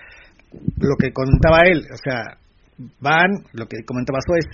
lo 0.80 0.96
que 0.96 1.12
comentaba 1.12 1.68
él, 1.68 1.84
o 1.92 2.00
sea, 2.00 2.40
van, 3.00 3.44
lo 3.54 3.68
que 3.68 3.84
comentaba 3.86 4.20
es, 4.20 4.48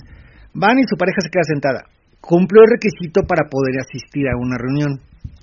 van 0.54 0.80
y 0.80 0.90
su 0.90 0.98
pareja 0.98 1.22
se 1.22 1.30
queda 1.30 1.46
sentada. 1.46 1.82
Cumplió 2.22 2.64
el 2.66 2.74
requisito 2.78 3.22
para 3.30 3.48
poder 3.50 3.78
asistir 3.80 4.28
a 4.28 4.38
una 4.38 4.58
reunión, 4.58 5.00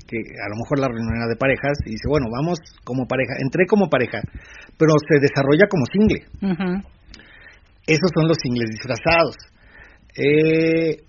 que 0.06 0.18
a 0.18 0.48
lo 0.50 0.56
mejor 0.58 0.78
la 0.78 0.88
reunión 0.88 1.16
era 1.16 1.30
de 1.30 1.36
parejas, 1.36 1.78
y 1.86 1.94
dice, 1.94 2.06
bueno, 2.08 2.26
vamos 2.30 2.58
como 2.84 3.06
pareja, 3.06 3.34
entré 3.40 3.66
como 3.66 3.88
pareja, 3.88 4.20
pero 4.76 4.92
se 4.98 5.22
desarrolla 5.22 5.66
como 5.70 5.86
single. 5.86 6.26
Esos 7.86 8.10
son 8.14 8.28
los 8.28 8.38
singles 8.42 8.70
disfrazados. 8.70 9.36
Eh, 10.16 11.04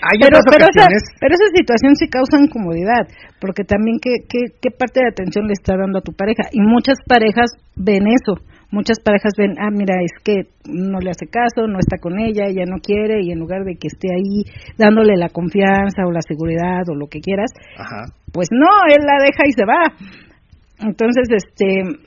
hay 0.00 0.16
pero, 0.18 0.38
otras 0.40 0.56
pero, 0.56 0.66
esa, 0.70 0.86
pero 1.20 1.34
esa 1.34 1.48
situación 1.54 1.96
sí 1.96 2.08
causa 2.08 2.40
incomodidad, 2.40 3.04
porque 3.40 3.64
también 3.64 3.98
qué, 4.00 4.24
qué, 4.28 4.54
qué 4.60 4.70
parte 4.70 5.00
de 5.00 5.10
atención 5.10 5.46
le 5.46 5.52
está 5.52 5.76
dando 5.76 5.98
a 5.98 6.02
tu 6.02 6.12
pareja. 6.12 6.48
Y 6.52 6.60
muchas 6.60 6.96
parejas 7.06 7.52
ven 7.76 8.06
eso. 8.08 8.40
Muchas 8.72 9.00
parejas 9.04 9.32
ven, 9.36 9.52
ah, 9.60 9.68
mira, 9.70 10.00
es 10.00 10.12
que 10.24 10.48
no 10.64 10.98
le 10.98 11.10
hace 11.10 11.26
caso, 11.28 11.68
no 11.68 11.78
está 11.78 11.98
con 12.00 12.18
ella, 12.18 12.46
ella 12.48 12.64
no 12.64 12.80
quiere, 12.80 13.20
y 13.20 13.30
en 13.30 13.38
lugar 13.38 13.64
de 13.64 13.76
que 13.76 13.88
esté 13.88 14.08
ahí 14.08 14.48
dándole 14.78 15.12
la 15.16 15.28
confianza 15.28 16.08
o 16.08 16.10
la 16.10 16.22
seguridad 16.26 16.80
o 16.88 16.94
lo 16.94 17.06
que 17.06 17.20
quieras, 17.20 17.52
Ajá. 17.76 18.06
pues 18.32 18.48
no, 18.50 18.70
él 18.88 19.04
la 19.04 19.20
deja 19.20 19.44
y 19.44 19.52
se 19.52 19.66
va. 19.68 19.82
Entonces, 20.88 21.28
este, 21.36 22.00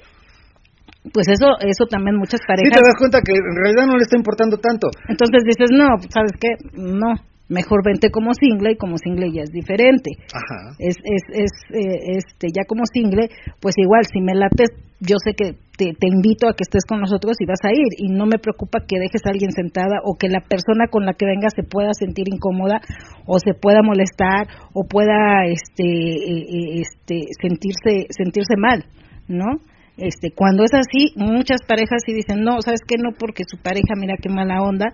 pues 1.13 1.27
eso, 1.29 1.53
eso 1.61 1.85
también 1.85 2.17
muchas 2.17 2.41
Sí, 2.41 2.47
parejas. 2.47 2.81
te 2.81 2.81
das 2.83 2.97
cuenta 2.97 3.21
que 3.21 3.33
en 3.37 3.55
realidad 3.61 3.85
no 3.85 3.97
le 3.97 4.01
está 4.01 4.17
importando 4.17 4.57
tanto. 4.57 4.89
Entonces 5.07 5.43
dices, 5.45 5.69
no, 5.71 5.85
¿sabes 6.09 6.33
qué? 6.41 6.49
No, 6.81 7.13
mejor 7.47 7.83
vente 7.83 8.09
como 8.09 8.33
single 8.33 8.71
y 8.71 8.77
como 8.77 8.97
single 8.97 9.31
ya 9.31 9.43
es 9.43 9.51
diferente. 9.51 10.11
Ajá. 10.33 10.75
Es, 10.79 10.95
es, 11.03 11.23
es, 11.29 11.51
eh, 11.73 12.17
este, 12.17 12.47
ya 12.47 12.63
como 12.67 12.83
single, 12.91 13.29
pues 13.61 13.75
igual, 13.77 14.03
si 14.11 14.21
me 14.21 14.33
lates, 14.33 14.69
yo 14.99 15.17
sé 15.23 15.33
que 15.35 15.53
te, 15.77 15.93
te 15.93 16.07
invito 16.07 16.47
a 16.47 16.53
que 16.53 16.63
estés 16.63 16.85
con 16.87 17.01
nosotros 17.01 17.35
y 17.39 17.45
vas 17.45 17.59
a 17.63 17.71
ir. 17.71 17.91
Y 17.97 18.09
no 18.09 18.25
me 18.25 18.39
preocupa 18.39 18.79
que 18.87 18.99
dejes 18.99 19.21
a 19.25 19.29
alguien 19.29 19.51
sentada 19.51 19.99
o 20.03 20.15
que 20.15 20.29
la 20.29 20.41
persona 20.41 20.87
con 20.89 21.05
la 21.05 21.13
que 21.13 21.25
venga 21.25 21.49
se 21.49 21.63
pueda 21.63 21.91
sentir 21.93 22.27
incómoda 22.27 22.81
o 23.25 23.37
se 23.39 23.53
pueda 23.53 23.81
molestar 23.83 24.47
o 24.73 24.85
pueda, 24.87 25.45
este, 25.45 25.83
eh, 25.85 26.45
eh, 26.49 26.81
este, 26.81 27.27
sentirse, 27.41 28.07
sentirse 28.09 28.55
mal, 28.57 28.85
¿no? 29.27 29.61
Este, 29.97 30.31
cuando 30.31 30.63
es 30.63 30.73
así, 30.73 31.13
muchas 31.15 31.61
parejas 31.65 32.01
sí 32.05 32.13
dicen, 32.13 32.41
no, 32.41 32.61
¿sabes 32.61 32.81
qué? 32.85 32.95
No, 32.97 33.11
porque 33.17 33.43
su 33.47 33.57
pareja, 33.61 33.95
mira 33.95 34.15
qué 34.21 34.29
mala 34.29 34.61
onda, 34.61 34.87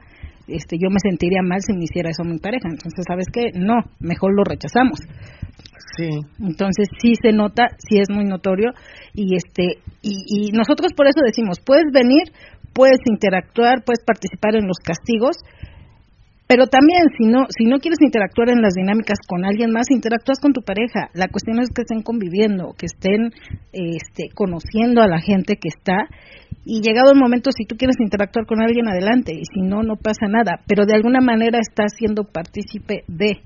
este, 0.47 0.77
yo 0.77 0.89
me 0.89 0.99
sentiría 0.99 1.41
mal 1.41 1.61
si 1.61 1.73
me 1.73 1.83
hiciera 1.83 2.09
eso 2.09 2.23
mi 2.23 2.37
pareja. 2.37 2.69
Entonces, 2.69 3.05
¿sabes 3.07 3.27
qué? 3.31 3.51
No, 3.53 3.75
mejor 3.99 4.35
lo 4.35 4.43
rechazamos. 4.43 4.99
Sí. 5.97 6.09
Entonces 6.39 6.87
sí 7.01 7.13
se 7.21 7.33
nota, 7.33 7.67
sí 7.77 7.99
es 7.99 8.09
muy 8.09 8.23
notorio 8.23 8.71
y 9.13 9.35
este 9.35 9.79
y, 10.01 10.23
y 10.27 10.51
nosotros 10.51 10.93
por 10.95 11.07
eso 11.07 11.19
decimos, 11.25 11.59
puedes 11.59 11.91
venir, 11.91 12.31
puedes 12.73 12.99
interactuar, 13.05 13.83
puedes 13.83 14.03
participar 14.05 14.55
en 14.55 14.67
los 14.67 14.77
castigos, 14.77 15.37
pero 16.51 16.67
también 16.67 17.07
si 17.17 17.27
no 17.27 17.45
si 17.47 17.63
no 17.63 17.79
quieres 17.79 17.99
interactuar 18.01 18.49
en 18.49 18.61
las 18.61 18.73
dinámicas 18.73 19.19
con 19.25 19.45
alguien 19.45 19.71
más, 19.71 19.89
interactúas 19.89 20.41
con 20.41 20.51
tu 20.51 20.61
pareja. 20.61 21.07
La 21.13 21.29
cuestión 21.29 21.59
es 21.61 21.69
que 21.73 21.83
estén 21.83 22.03
conviviendo, 22.03 22.73
que 22.77 22.87
estén 22.87 23.31
este 23.71 24.27
conociendo 24.35 25.01
a 25.01 25.07
la 25.07 25.21
gente 25.21 25.55
que 25.55 25.69
está 25.69 26.09
y 26.65 26.81
llegado 26.81 27.13
el 27.13 27.19
momento 27.19 27.51
si 27.55 27.63
tú 27.63 27.77
quieres 27.77 27.95
interactuar 28.01 28.45
con 28.45 28.61
alguien 28.61 28.89
adelante 28.89 29.31
y 29.31 29.45
si 29.45 29.61
no 29.61 29.81
no 29.81 29.95
pasa 29.95 30.27
nada, 30.27 30.59
pero 30.67 30.85
de 30.85 30.93
alguna 30.93 31.21
manera 31.21 31.57
estás 31.57 31.93
siendo 31.97 32.25
partícipe 32.25 33.05
de 33.07 33.39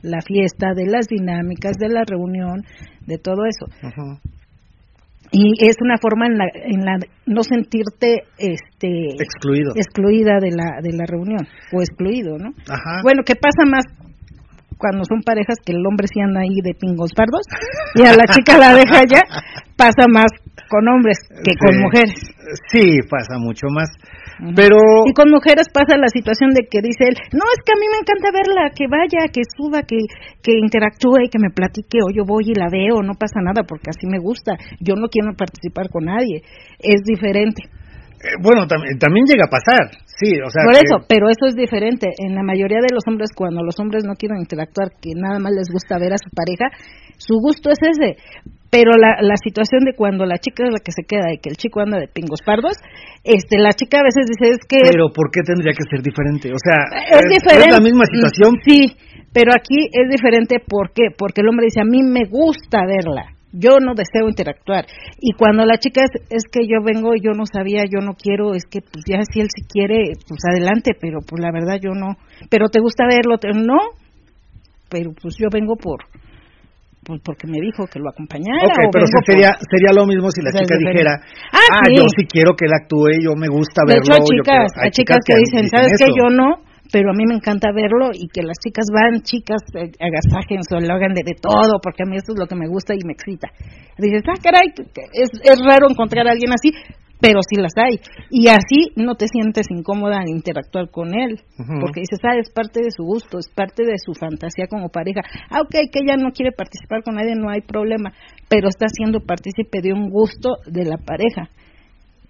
la 0.00 0.22
fiesta, 0.22 0.72
de 0.74 0.86
las 0.86 1.08
dinámicas, 1.08 1.76
de 1.78 1.90
la 1.90 2.04
reunión, 2.08 2.64
de 3.06 3.18
todo 3.18 3.44
eso. 3.44 3.66
Ajá. 3.82 4.18
Y 5.36 5.52
es 5.68 5.76
una 5.82 5.98
forma 6.00 6.24
en 6.26 6.38
la, 6.38 6.46
en 6.54 6.80
la 6.80 6.96
no 7.26 7.42
sentirte 7.42 8.24
este 8.38 9.20
Excluido. 9.20 9.72
excluida 9.76 10.40
de 10.40 10.50
la 10.50 10.80
de 10.80 10.96
la 10.96 11.04
reunión 11.04 11.44
o 11.74 11.82
excluido, 11.82 12.38
¿no? 12.38 12.54
Ajá. 12.70 13.02
Bueno, 13.02 13.20
¿qué 13.22 13.34
pasa 13.34 13.68
más 13.68 13.84
cuando 14.78 15.04
son 15.04 15.20
parejas 15.20 15.58
que 15.64 15.72
el 15.72 15.84
hombre 15.84 16.06
sí 16.08 16.20
anda 16.20 16.40
ahí 16.40 16.60
de 16.64 16.72
pingos 16.72 17.12
pardos 17.12 17.44
y 17.96 18.02
a 18.06 18.16
la 18.16 18.24
chica 18.32 18.56
la 18.56 18.72
deja 18.72 19.02
ya? 19.04 19.20
Pasa 19.76 20.08
más 20.08 20.32
con 20.70 20.88
hombres 20.88 21.18
que 21.44 21.52
con 21.60 21.82
mujeres. 21.82 22.16
Sí, 22.72 23.00
pasa 23.10 23.36
mucho 23.38 23.66
más. 23.68 23.90
Pero 24.54 24.76
Y 25.06 25.12
con 25.14 25.30
mujeres 25.30 25.68
pasa 25.72 25.96
la 25.96 26.08
situación 26.12 26.52
de 26.52 26.68
que 26.68 26.84
dice 26.84 27.08
él, 27.08 27.16
no, 27.32 27.44
es 27.48 27.60
que 27.64 27.72
a 27.72 27.80
mí 27.80 27.86
me 27.88 28.00
encanta 28.00 28.28
verla, 28.32 28.70
que 28.74 28.84
vaya, 28.86 29.32
que 29.32 29.42
suba, 29.56 29.82
que, 29.82 29.96
que 30.42 30.52
interactúe 30.60 31.24
y 31.24 31.28
que 31.28 31.38
me 31.38 31.50
platique, 31.50 32.04
o 32.04 32.12
yo 32.12 32.24
voy 32.24 32.52
y 32.52 32.54
la 32.54 32.68
veo, 32.70 33.00
no 33.02 33.14
pasa 33.14 33.40
nada 33.40 33.64
porque 33.66 33.90
así 33.90 34.06
me 34.06 34.18
gusta, 34.18 34.56
yo 34.80 34.94
no 34.94 35.08
quiero 35.08 35.32
participar 35.36 35.88
con 35.88 36.04
nadie, 36.04 36.42
es 36.78 37.00
diferente. 37.04 37.64
Eh, 38.16 38.40
bueno, 38.42 38.66
también 38.66 39.24
llega 39.28 39.44
a 39.44 39.52
pasar, 39.52 39.92
sí, 40.04 40.40
o 40.40 40.48
sea. 40.48 40.64
Por 40.64 40.74
eso, 40.74 41.04
pero 41.06 41.28
eso 41.28 41.46
es 41.46 41.54
diferente. 41.54 42.08
En 42.18 42.34
la 42.34 42.42
mayoría 42.42 42.80
de 42.80 42.92
los 42.92 43.04
hombres, 43.06 43.30
cuando 43.36 43.62
los 43.62 43.78
hombres 43.78 44.04
no 44.04 44.14
quieren 44.14 44.38
interactuar, 44.38 44.88
que 45.00 45.12
nada 45.14 45.38
más 45.38 45.52
les 45.52 45.68
gusta 45.70 45.98
ver 45.98 46.12
a 46.14 46.18
su 46.18 46.30
pareja, 46.32 46.72
su 47.18 47.36
gusto 47.40 47.70
es 47.70 47.78
ese. 47.80 48.16
Pero 48.76 48.92
la, 49.00 49.16
la 49.24 49.40
situación 49.40 49.88
de 49.88 49.96
cuando 49.96 50.26
la 50.26 50.36
chica 50.36 50.68
es 50.68 50.72
la 50.76 50.84
que 50.84 50.92
se 50.92 51.08
queda 51.08 51.32
y 51.32 51.40
que 51.40 51.48
el 51.48 51.56
chico 51.56 51.80
anda 51.80 51.96
de 51.96 52.08
pingos 52.12 52.44
pardos, 52.44 52.76
este, 53.24 53.56
la 53.56 53.72
chica 53.72 54.00
a 54.00 54.04
veces 54.04 54.28
dice 54.28 54.52
es 54.52 54.60
que. 54.68 54.84
Pero 54.84 55.08
¿por 55.16 55.32
qué 55.32 55.40
tendría 55.40 55.72
que 55.72 55.88
ser 55.88 56.04
diferente? 56.04 56.52
O 56.52 56.60
sea, 56.60 56.84
es, 57.08 57.24
diferente. 57.24 57.72
es 57.72 57.72
la 57.72 57.80
misma 57.80 58.04
situación. 58.04 58.60
Sí, 58.60 58.92
pero 59.32 59.56
aquí 59.56 59.88
es 59.88 60.12
diferente, 60.12 60.60
¿por 60.60 60.92
qué? 60.92 61.08
Porque 61.16 61.40
el 61.40 61.48
hombre 61.48 61.72
dice, 61.72 61.80
a 61.80 61.88
mí 61.88 62.04
me 62.04 62.28
gusta 62.28 62.84
verla 62.84 63.32
yo 63.58 63.78
no 63.80 63.94
deseo 63.94 64.28
interactuar. 64.28 64.84
Y 65.18 65.32
cuando 65.32 65.64
la 65.64 65.78
chica 65.78 66.02
es, 66.04 66.20
es 66.28 66.44
que 66.52 66.66
yo 66.68 66.84
vengo, 66.84 67.14
yo 67.16 67.32
no 67.32 67.46
sabía, 67.46 67.84
yo 67.88 68.04
no 68.04 68.12
quiero, 68.12 68.52
es 68.52 68.66
que 68.68 68.80
pues 68.82 69.04
ya 69.08 69.22
si 69.24 69.40
él 69.40 69.48
si 69.48 69.64
quiere, 69.64 70.12
pues 70.28 70.40
adelante, 70.44 70.92
pero 71.00 71.20
pues 71.26 71.40
la 71.40 71.50
verdad 71.50 71.80
yo 71.80 71.92
no. 71.96 72.16
Pero 72.50 72.68
te 72.68 72.80
gusta 72.80 73.06
verlo, 73.08 73.38
no, 73.54 73.78
pero 74.90 75.12
pues 75.20 75.36
yo 75.40 75.48
vengo 75.50 75.76
por 75.76 76.04
pues 77.06 77.22
porque 77.22 77.46
me 77.46 77.62
dijo 77.62 77.86
que 77.86 78.02
lo 78.02 78.10
acompañara. 78.10 78.66
Ok, 78.66 78.90
pero 78.90 79.06
sería, 79.22 79.54
sería 79.62 79.94
lo 79.94 80.04
mismo 80.10 80.26
si 80.34 80.42
la 80.42 80.50
chica 80.50 80.74
dijera, 80.74 81.14
ah, 81.54 81.78
ah 81.78 81.86
yo 81.94 82.02
sí 82.10 82.26
quiero 82.26 82.58
que 82.58 82.66
él 82.66 82.74
actúe, 82.74 83.22
yo 83.22 83.38
me 83.38 83.46
gusta 83.46 83.86
verlo. 83.86 84.02
De 84.02 84.18
hecho, 84.18 84.26
chicas, 84.26 84.66
hay, 84.74 84.90
chicas, 84.90 85.18
que, 85.22 85.38
dicen, 85.38 85.70
¿sabes 85.70 85.94
qué? 85.94 86.10
Yo 86.10 86.26
no, 86.34 86.66
pero 86.90 87.14
a 87.14 87.14
mí 87.14 87.22
me 87.30 87.38
encanta 87.38 87.70
verlo 87.70 88.10
y 88.10 88.26
que 88.26 88.42
las 88.42 88.58
chicas 88.58 88.90
van, 88.90 89.22
chicas, 89.22 89.62
eh, 89.78 89.94
agasajen, 90.02 90.66
o 90.66 90.80
lo 90.82 90.92
hagan 90.98 91.14
de, 91.14 91.22
de, 91.22 91.38
todo, 91.38 91.78
porque 91.78 92.02
a 92.02 92.10
mí 92.10 92.18
eso 92.18 92.34
es 92.34 92.38
lo 92.42 92.50
que 92.50 92.58
me 92.58 92.66
gusta 92.66 92.98
y 92.98 93.06
me 93.06 93.14
excita. 93.14 93.54
dices, 94.02 94.26
ah, 94.26 94.38
caray, 94.42 94.74
es, 95.14 95.30
es 95.30 95.58
raro 95.62 95.86
encontrar 95.86 96.26
a 96.26 96.34
alguien 96.34 96.50
así, 96.50 96.74
pero 97.20 97.40
sí 97.42 97.60
las 97.60 97.72
hay. 97.76 98.00
Y 98.30 98.48
así 98.48 98.92
no 98.96 99.14
te 99.14 99.28
sientes 99.28 99.66
incómoda 99.70 100.18
en 100.22 100.28
interactuar 100.28 100.90
con 100.90 101.14
él, 101.14 101.40
porque 101.80 102.00
dices, 102.00 102.18
ah, 102.24 102.36
es 102.38 102.50
parte 102.50 102.80
de 102.82 102.90
su 102.90 103.04
gusto, 103.04 103.38
es 103.38 103.48
parte 103.48 103.84
de 103.84 103.98
su 103.98 104.14
fantasía 104.14 104.66
como 104.68 104.88
pareja. 104.88 105.20
Ah, 105.50 105.60
ok, 105.60 105.74
que 105.92 106.00
ella 106.00 106.16
no 106.16 106.32
quiere 106.32 106.52
participar 106.52 107.02
con 107.02 107.16
nadie, 107.16 107.34
no 107.34 107.50
hay 107.50 107.60
problema, 107.60 108.12
pero 108.48 108.68
está 108.68 108.86
siendo 108.88 109.20
partícipe 109.20 109.80
de 109.82 109.92
un 109.92 110.10
gusto 110.10 110.56
de 110.66 110.84
la 110.84 110.98
pareja 110.98 111.50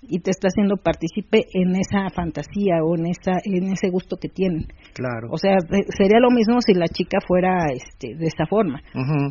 y 0.09 0.21
te 0.21 0.31
está 0.31 0.49
haciendo 0.49 0.77
partícipe 0.77 1.45
en 1.53 1.77
esa 1.77 2.09
fantasía 2.15 2.83
o 2.85 2.97
en 2.97 3.07
esa 3.07 3.39
en 3.45 3.73
ese 3.73 3.89
gusto 3.91 4.17
que 4.17 4.29
tienen. 4.29 4.67
Claro. 4.95 5.29
O 5.31 5.39
sea, 5.39 5.57
sería 5.97 6.21
lo 6.21 6.31
mismo 6.31 6.61
si 6.61 6.75
la 6.75 6.89
chica 6.89 7.19
fuera 7.27 7.67
este 7.73 8.15
de 8.17 8.27
esta 8.27 8.47
forma. 8.47 8.81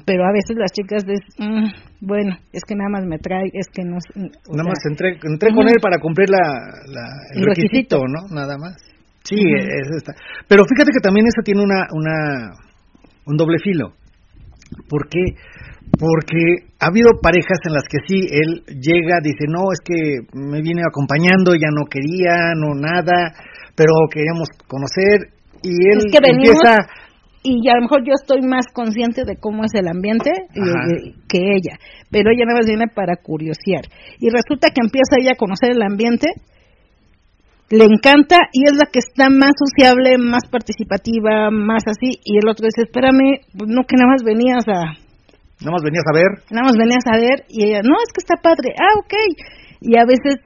Pero 0.06 0.26
a 0.26 0.32
veces 0.32 0.58
las 0.58 0.72
chicas 0.72 1.06
de 1.06 1.16
mm, 1.40 2.06
bueno, 2.06 2.38
es 2.52 2.64
que 2.68 2.76
nada 2.76 2.90
más 2.90 3.06
me 3.06 3.18
trae, 3.20 3.50
es 3.54 3.68
que 3.74 3.84
no 3.84 3.98
nada 4.16 4.70
más 4.70 4.80
entré, 4.90 5.18
entré 5.24 5.54
con 5.54 5.68
él 5.68 5.78
para 5.82 6.00
cumplir 6.00 6.30
la, 6.30 6.40
el, 7.34 7.46
requisito, 7.46 8.02
¿no? 8.08 8.28
Nada 8.34 8.58
más. 8.58 8.76
Sí, 9.24 9.38
es 9.38 9.90
esta. 9.98 10.14
Pero 10.48 10.66
fíjate 10.66 10.92
que 10.92 11.02
también 11.02 11.26
eso 11.26 11.42
tiene 11.44 11.64
una 11.64 11.88
una 11.92 12.54
un 13.26 13.38
doble 13.38 13.58
filo. 13.64 13.94
Porque 14.90 15.36
porque 16.00 16.68
ha 16.80 16.88
habido 16.88 17.12
parejas 17.22 17.60
en 17.66 17.74
las 17.74 17.84
que 17.88 18.00
sí, 18.08 18.28
él 18.30 18.64
llega, 18.82 19.20
dice, 19.22 19.46
no, 19.48 19.72
es 19.72 19.80
que 19.80 20.28
me 20.34 20.62
viene 20.62 20.82
acompañando, 20.82 21.54
ya 21.56 21.70
no 21.72 21.86
quería, 21.86 22.54
no 22.56 22.76
nada, 22.76 23.34
pero 23.76 23.94
queríamos 24.12 24.50
conocer, 24.68 25.32
y 25.64 25.72
él 25.72 26.00
es 26.00 26.12
que 26.12 26.18
empieza... 26.18 26.88
Y 27.48 27.70
a 27.70 27.76
lo 27.76 27.82
mejor 27.82 28.02
yo 28.04 28.14
estoy 28.20 28.42
más 28.42 28.66
consciente 28.74 29.24
de 29.24 29.38
cómo 29.38 29.66
es 29.66 29.74
el 29.76 29.88
ambiente 29.88 30.32
eh, 30.32 31.14
que 31.30 31.38
ella, 31.38 31.78
pero 32.10 32.32
ella 32.32 32.44
nada 32.44 32.58
más 32.58 32.66
viene 32.66 32.88
para 32.88 33.18
curiosear. 33.18 33.86
Y 34.18 34.30
resulta 34.32 34.70
que 34.74 34.82
empieza 34.82 35.22
ella 35.22 35.34
a 35.34 35.38
conocer 35.38 35.70
el 35.70 35.84
ambiente, 35.84 36.26
le 37.70 37.86
encanta 37.86 38.38
y 38.54 38.66
es 38.66 38.78
la 38.78 38.86
que 38.86 39.00
está 39.00 39.30
más 39.30 39.54
sociable, 39.58 40.18
más 40.18 40.44
participativa, 40.50 41.50
más 41.50 41.84
así, 41.88 42.20
y 42.24 42.38
el 42.38 42.50
otro 42.50 42.66
dice, 42.66 42.84
espérame, 42.86 43.42
pues 43.58 43.70
no 43.70 43.84
que 43.84 43.98
nada 43.98 44.12
más 44.12 44.24
venías 44.24 44.68
a 44.68 45.06
Nada 45.62 45.72
más 45.72 45.84
venías 45.84 46.04
a 46.04 46.14
ver. 46.14 46.32
Nada 46.52 46.66
más 46.68 46.76
venías 46.76 47.06
a 47.08 47.16
ver 47.16 47.48
y 47.48 47.64
ella, 47.64 47.80
no, 47.82 47.96
es 48.04 48.12
que 48.12 48.20
está 48.20 48.36
padre. 48.44 48.76
Ah, 48.76 49.00
ok. 49.00 49.14
Y 49.82 49.98
a 49.98 50.04
veces 50.04 50.44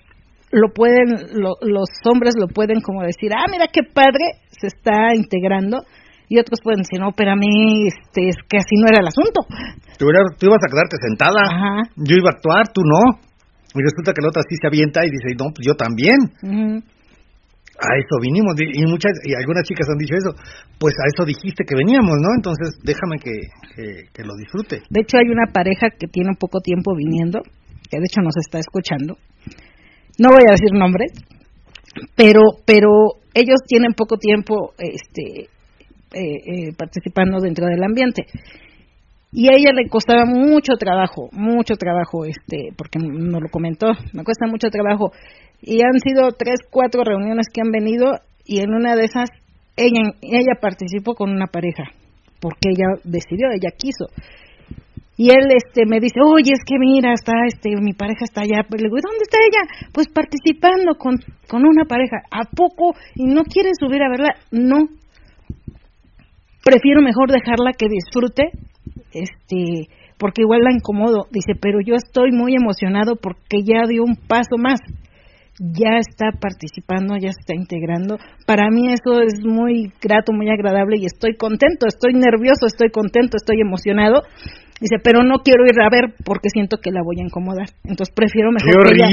lo 0.51 0.69
pueden, 0.69 1.33
los 1.41 1.89
hombres 2.05 2.35
lo 2.37 2.47
pueden 2.47 2.81
como 2.81 3.01
decir, 3.01 3.33
ah, 3.33 3.49
mira 3.49 3.65
qué 3.73 3.81
padre, 3.83 4.37
se 4.53 4.67
está 4.67 5.15
integrando. 5.15 5.81
Y 6.29 6.37
otros 6.37 6.61
pueden 6.61 6.85
decir, 6.85 7.01
no, 7.01 7.09
mí 7.09 7.87
este, 7.89 8.29
es 8.29 8.37
que 8.47 8.57
así 8.57 8.77
no 8.77 8.85
era 8.85 9.01
el 9.01 9.09
asunto. 9.09 9.41
Tú, 9.97 10.05
ibas 10.05 10.61
a 10.61 10.69
quedarte 10.69 10.97
sentada. 11.01 11.41
Ajá. 11.41 11.89
Yo 11.97 12.15
iba 12.15 12.29
a 12.29 12.37
actuar, 12.37 12.69
tú 12.69 12.81
no. 12.85 13.17
Y 13.73 13.81
resulta 13.81 14.13
que 14.13 14.21
la 14.21 14.29
otra 14.29 14.43
sí 14.47 14.55
se 14.61 14.67
avienta 14.67 15.01
y 15.05 15.09
dice, 15.09 15.33
no, 15.33 15.49
pues 15.49 15.65
yo 15.65 15.73
también 15.73 16.17
a 17.79 17.95
eso 17.97 18.15
vinimos. 18.21 18.53
Y 18.59 18.85
muchas 18.85 19.13
y 19.23 19.33
algunas 19.33 19.63
chicas 19.63 19.87
han 19.89 19.97
dicho 19.97 20.15
eso. 20.15 20.35
Pues 20.79 20.93
a 20.99 21.07
eso 21.07 21.25
dijiste 21.25 21.63
que 21.63 21.75
veníamos 21.75 22.17
no 22.19 22.29
entonces 22.35 22.77
déjame 22.83 23.17
que, 23.19 23.35
que, 24.13 24.23
lo 24.23 24.35
disfrute. 24.35 24.83
De 24.89 25.01
hecho 25.01 25.17
hay 25.17 25.29
una 25.29 25.51
pareja 25.51 25.89
que 25.89 26.07
tiene 26.07 26.35
poco 26.39 26.59
tiempo 26.59 26.95
viniendo 26.95 27.41
que 27.89 27.97
de 27.97 28.05
hecho 28.05 28.21
nos 28.21 28.35
está 28.37 28.59
escuchando. 28.59 29.17
No 30.19 30.29
voy 30.29 30.43
a 30.47 30.51
decir 30.51 30.73
nombres 30.73 31.11
pero 32.15 32.41
pero 32.65 32.89
ellos 33.33 33.59
tienen 33.67 33.93
poco 33.93 34.17
tiempo 34.17 34.73
este 34.77 35.49
eh, 36.11 36.69
eh, 36.69 36.73
participando 36.77 37.39
dentro 37.39 37.67
del 37.67 37.83
ambiente. 37.83 38.25
Y 39.31 39.47
a 39.47 39.51
ella 39.55 39.71
le 39.73 39.87
costaba 39.87 40.25
mucho 40.25 40.73
trabajo, 40.73 41.29
mucho 41.31 41.75
trabajo, 41.75 42.25
este, 42.25 42.69
porque 42.75 42.97
nos 42.97 43.43
lo 43.43 43.49
comentó, 43.51 43.91
me 44.13 44.23
cuesta 44.23 44.47
mucho 44.47 44.69
trabajo 44.71 45.11
y 45.61 45.81
han 45.81 45.99
sido 45.99 46.31
tres, 46.31 46.59
cuatro 46.69 47.03
reuniones 47.03 47.47
que 47.53 47.61
han 47.61 47.71
venido 47.71 48.11
y 48.45 48.59
en 48.59 48.73
una 48.73 48.95
de 48.95 49.05
esas 49.05 49.29
ella, 49.75 50.11
ella 50.21 50.59
participó 50.59 51.15
con 51.15 51.31
una 51.31 51.47
pareja, 51.47 51.83
porque 52.41 52.69
ella 52.69 52.99
decidió, 53.03 53.47
ella 53.51 53.71
quiso. 53.77 54.07
Y 55.15 55.31
él 55.31 55.51
este 55.51 55.85
me 55.85 55.99
dice, 55.99 56.21
oye, 56.23 56.53
es 56.53 56.63
que 56.65 56.79
mira, 56.79 57.11
está 57.11 57.33
este, 57.45 57.71
mi 57.81 57.91
pareja 57.91 58.23
está 58.23 58.41
allá. 58.41 58.63
Pues 58.67 58.81
le 58.81 58.87
digo, 58.87 58.99
¿dónde 59.03 59.23
está 59.23 59.37
ella? 59.37 59.89
Pues 59.91 60.07
participando 60.07 60.95
con, 60.95 61.17
con 61.49 61.65
una 61.65 61.83
pareja. 61.83 62.23
¿A 62.31 62.45
poco? 62.45 62.95
¿Y 63.15 63.25
no 63.25 63.43
quiere 63.43 63.71
subir 63.77 64.01
a 64.01 64.09
verla? 64.09 64.29
No. 64.51 64.87
Prefiero 66.63 67.01
mejor 67.01 67.31
dejarla 67.31 67.73
que 67.77 67.87
disfrute, 67.89 68.43
este, 69.11 69.91
porque 70.17 70.43
igual 70.43 70.61
la 70.61 70.71
incomodo. 70.71 71.27
Dice, 71.31 71.51
pero 71.59 71.79
yo 71.85 71.95
estoy 71.95 72.31
muy 72.31 72.55
emocionado 72.55 73.17
porque 73.17 73.63
ya 73.63 73.87
dio 73.89 74.03
un 74.03 74.15
paso 74.15 74.55
más 74.57 74.79
ya 75.59 75.99
está 75.99 76.31
participando, 76.39 77.15
ya 77.15 77.31
se 77.31 77.41
está 77.41 77.53
integrando. 77.53 78.17
Para 78.47 78.69
mí 78.71 78.87
eso 78.91 79.21
es 79.21 79.43
muy 79.43 79.91
grato, 80.01 80.31
muy 80.31 80.49
agradable 80.49 80.97
y 80.97 81.05
estoy 81.05 81.35
contento, 81.35 81.85
estoy 81.87 82.13
nervioso, 82.13 82.65
estoy 82.65 82.89
contento, 82.89 83.37
estoy 83.37 83.61
emocionado. 83.61 84.23
Dice, 84.79 84.95
pero 85.03 85.23
no 85.23 85.39
quiero 85.43 85.65
ir 85.65 85.75
a 85.83 85.89
ver 85.91 86.15
porque 86.23 86.47
siento 86.47 86.77
que 86.77 86.91
la 86.91 87.03
voy 87.03 87.19
a 87.19 87.25
incomodar. 87.25 87.67
Entonces 87.83 88.15
prefiero 88.15 88.51
mejor, 88.51 88.87
que, 88.87 88.95
ella, 88.95 89.09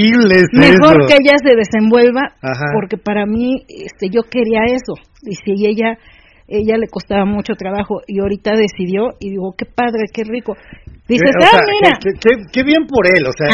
mejor 0.52 1.06
que 1.08 1.18
ella 1.18 1.34
se 1.42 1.56
desenvuelva 1.56 2.38
porque 2.72 2.96
para 2.96 3.26
mí 3.26 3.66
este, 3.68 4.08
yo 4.08 4.22
quería 4.22 4.62
eso. 4.70 4.94
Y 5.22 5.34
si 5.34 5.66
ella 5.66 5.98
ella 6.48 6.76
le 6.78 6.86
costaba 6.86 7.24
mucho 7.24 7.54
trabajo 7.54 8.02
y 8.06 8.20
ahorita 8.20 8.52
decidió 8.54 9.18
y 9.18 9.30
digo, 9.30 9.54
qué 9.58 9.66
padre, 9.66 10.06
qué 10.12 10.22
rico. 10.22 10.54
Dice, 11.08 11.24
eh, 11.24 11.42
ah, 11.42 11.58
mira. 11.66 11.98
Qué, 12.52 12.62
bien 12.62 12.86
por 12.86 13.06
él, 13.06 13.26
o 13.26 13.32
sea, 13.32 13.48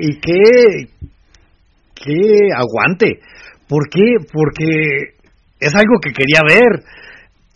y 0.00 0.10
y 0.10 0.20
qué, 0.20 0.92
qué 2.06 2.48
aguante. 2.54 3.18
¿Por 3.68 3.88
qué? 3.90 4.22
Porque 4.32 5.18
es 5.58 5.74
algo 5.74 5.98
que 6.00 6.12
quería 6.12 6.40
ver. 6.46 6.82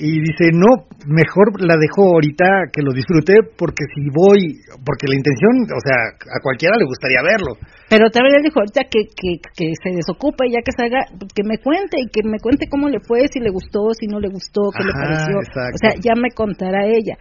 Y 0.02 0.18
dice, 0.18 0.48
no, 0.54 0.88
mejor 1.04 1.60
la 1.60 1.76
dejo 1.76 2.08
ahorita 2.16 2.72
que 2.72 2.80
lo 2.80 2.90
disfrute 2.90 3.36
porque 3.52 3.84
si 3.94 4.08
voy, 4.08 4.56
porque 4.80 5.04
la 5.04 5.14
intención, 5.14 5.68
o 5.68 5.80
sea, 5.84 6.16
a 6.16 6.40
cualquiera 6.40 6.72
le 6.80 6.88
gustaría 6.88 7.20
verlo. 7.20 7.60
Pero 7.90 8.08
también 8.08 8.40
le 8.40 8.48
dijo 8.48 8.60
ahorita 8.60 8.88
que, 8.88 9.12
que, 9.12 9.44
que 9.52 9.76
se 9.76 9.92
desocupe, 9.92 10.48
ya 10.48 10.64
que 10.64 10.72
se 10.72 10.88
haga, 10.88 11.04
que 11.36 11.44
me 11.44 11.58
cuente 11.60 12.00
y 12.00 12.08
que 12.08 12.24
me 12.24 12.40
cuente 12.40 12.64
cómo 12.72 12.88
le 12.88 13.00
fue, 13.04 13.28
si 13.28 13.40
le 13.40 13.50
gustó, 13.50 13.92
si 13.92 14.06
no 14.08 14.20
le 14.20 14.32
gustó, 14.32 14.72
qué 14.72 14.84
le 14.88 14.92
pareció. 14.96 15.36
O 15.36 15.76
sea, 15.76 15.92
ya 16.00 16.16
me 16.16 16.32
contará 16.32 16.88
ella. 16.88 17.20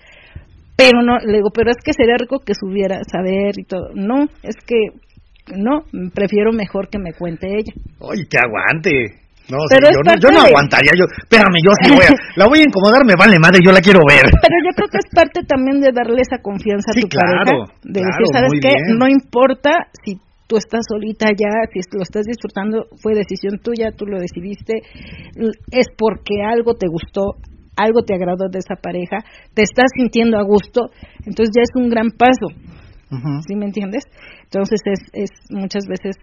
Pero 0.79 1.03
no, 1.03 1.19
le 1.19 1.43
digo, 1.43 1.51
pero 1.51 1.71
es 1.71 1.83
que 1.83 1.91
sería 1.91 2.15
rico 2.15 2.39
que 2.39 2.55
subiera, 2.55 3.03
saber 3.03 3.59
y 3.59 3.65
todo. 3.65 3.91
No, 3.93 4.23
es 4.41 4.55
que 4.65 4.95
no, 5.55 5.83
prefiero 6.13 6.51
mejor 6.51 6.89
que 6.89 6.99
me 6.99 7.13
cuente 7.13 7.47
ella. 7.47 7.73
Ay, 8.01 8.25
que 8.29 8.37
aguante. 8.37 9.29
No, 9.49 9.57
yo, 10.21 10.29
no, 10.29 10.41
aguantaría, 10.45 10.93
yo, 10.93 11.09
espérame, 11.09 11.57
yo 11.65 11.73
sí 11.81 11.89
voy 11.89 12.05
a, 12.05 12.13
la 12.37 12.45
voy 12.45 12.59
a 12.59 12.69
incomodar, 12.69 13.01
me 13.01 13.17
vale 13.17 13.39
madre, 13.41 13.57
yo 13.65 13.71
la 13.71 13.81
quiero 13.81 13.99
ver. 14.05 14.29
Pero 14.29 14.55
yo 14.61 14.71
creo 14.77 14.89
que 14.93 15.01
es 15.01 15.09
parte 15.09 15.41
también 15.41 15.81
de 15.81 15.89
darle 15.89 16.21
esa 16.21 16.37
confianza 16.37 16.93
a 16.93 16.93
tu 16.93 17.09
pareja, 17.09 17.65
de 17.81 17.99
decir, 17.99 18.25
¿sabes 18.31 18.53
qué? 18.61 18.93
No 18.93 19.09
importa 19.09 19.89
si 20.05 20.21
tú 20.45 20.57
estás 20.57 20.81
solita 20.87 21.29
ya, 21.33 21.65
si 21.73 21.81
lo 21.97 22.03
estás 22.03 22.25
disfrutando, 22.25 22.85
fue 23.01 23.13
decisión 23.15 23.57
tuya, 23.57 23.89
tú 23.97 24.05
lo 24.05 24.19
decidiste, 24.19 24.85
es 25.71 25.87
porque 25.97 26.45
algo 26.45 26.75
te 26.75 26.85
gustó, 26.85 27.41
algo 27.75 28.01
te 28.05 28.13
agradó 28.13 28.49
de 28.49 28.59
esa 28.59 28.75
pareja, 28.75 29.17
te 29.53 29.63
estás 29.63 29.89
sintiendo 29.97 30.37
a 30.37 30.43
gusto, 30.43 30.89
entonces 31.25 31.49
ya 31.55 31.61
es 31.61 31.73
un 31.73 31.89
gran 31.89 32.11
paso. 32.11 32.53
¿Sí 33.47 33.55
me 33.55 33.65
entiendes? 33.65 34.03
Entonces 34.43 34.79
es, 34.85 34.99
es 35.13 35.29
muchas 35.49 35.85
veces 35.87 36.15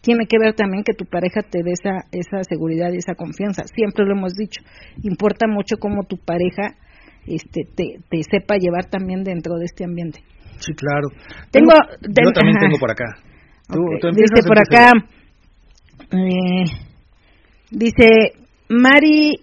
tiene 0.00 0.26
que 0.26 0.38
ver 0.38 0.54
también 0.54 0.84
que 0.84 0.94
tu 0.94 1.04
pareja 1.04 1.42
te 1.42 1.62
dé 1.62 1.72
esa, 1.72 2.06
esa 2.12 2.42
seguridad 2.44 2.90
y 2.92 2.98
esa 2.98 3.14
confianza. 3.14 3.64
Siempre 3.74 4.04
lo 4.06 4.12
hemos 4.12 4.34
dicho. 4.34 4.62
Importa 5.02 5.46
mucho 5.46 5.76
cómo 5.78 6.04
tu 6.04 6.16
pareja 6.16 6.76
este, 7.26 7.64
te, 7.74 7.98
te 8.08 8.22
sepa 8.22 8.56
llevar 8.56 8.86
también 8.86 9.24
dentro 9.24 9.56
de 9.56 9.64
este 9.66 9.84
ambiente. 9.84 10.20
Sí, 10.58 10.72
claro. 10.74 11.08
Tengo, 11.50 11.72
yo 12.00 12.32
también 12.32 12.58
tengo 12.58 12.78
por 12.78 12.90
acá. 12.90 13.16
dice 13.68 14.46
por 14.46 14.58
acá, 14.58 14.92
eh, 16.12 16.64
dice 17.70 18.32
Mari 18.68 19.36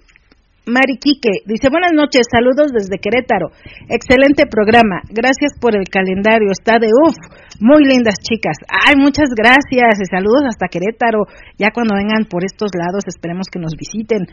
Mari 0.68 1.00
Quique. 1.00 1.48
Dice 1.48 1.72
buenas 1.72 1.96
noches, 1.96 2.28
saludos 2.28 2.76
desde 2.76 3.00
Querétaro, 3.00 3.56
excelente 3.88 4.44
programa, 4.52 5.00
gracias 5.08 5.56
por 5.64 5.80
el 5.80 5.88
calendario, 5.88 6.52
está 6.52 6.76
de 6.76 6.92
uff, 6.92 7.16
muy 7.64 7.88
lindas 7.88 8.20
chicas, 8.20 8.60
ay 8.68 9.00
muchas 9.00 9.32
gracias 9.32 9.96
y 9.96 10.06
saludos 10.12 10.44
hasta 10.52 10.68
Querétaro, 10.68 11.24
ya 11.56 11.72
cuando 11.72 11.96
vengan 11.96 12.28
por 12.28 12.44
estos 12.44 12.76
lados 12.76 13.08
esperemos 13.08 13.48
que 13.48 13.64
nos 13.64 13.80
visiten. 13.80 14.28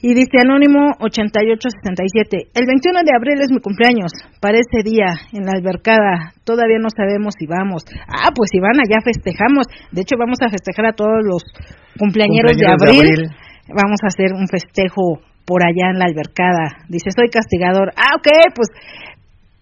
Y 0.00 0.12
dice 0.12 0.40
Anónimo 0.44 0.96
8867, 1.00 2.52
el 2.52 2.64
21 2.64 3.00
de 3.04 3.16
abril 3.16 3.40
es 3.40 3.52
mi 3.52 3.60
cumpleaños, 3.60 4.12
para 4.40 4.56
ese 4.56 4.80
día 4.80 5.12
en 5.32 5.44
la 5.44 5.56
albercada, 5.56 6.32
todavía 6.44 6.80
no 6.80 6.88
sabemos 6.88 7.36
si 7.38 7.44
vamos. 7.46 7.84
Ah, 8.08 8.32
pues 8.32 8.48
si 8.52 8.60
van 8.60 8.80
allá 8.80 9.04
festejamos, 9.04 9.68
de 9.92 10.00
hecho 10.00 10.16
vamos 10.16 10.40
a 10.40 10.48
festejar 10.48 10.88
a 10.88 10.96
todos 10.96 11.20
los 11.24 11.44
cumpleañeros, 12.00 12.56
de, 12.56 12.64
abril. 12.64 13.28
vamos 13.68 14.00
a 14.04 14.08
hacer 14.08 14.32
un 14.32 14.48
festejo 14.48 15.20
por 15.46 15.62
allá 15.62 15.94
en 15.94 15.98
la 15.98 16.06
albercada. 16.06 16.84
Dice, 16.88 17.10
soy 17.14 17.30
castigador. 17.30 17.92
Ah, 17.96 18.18
ok, 18.18 18.28
pues 18.54 18.68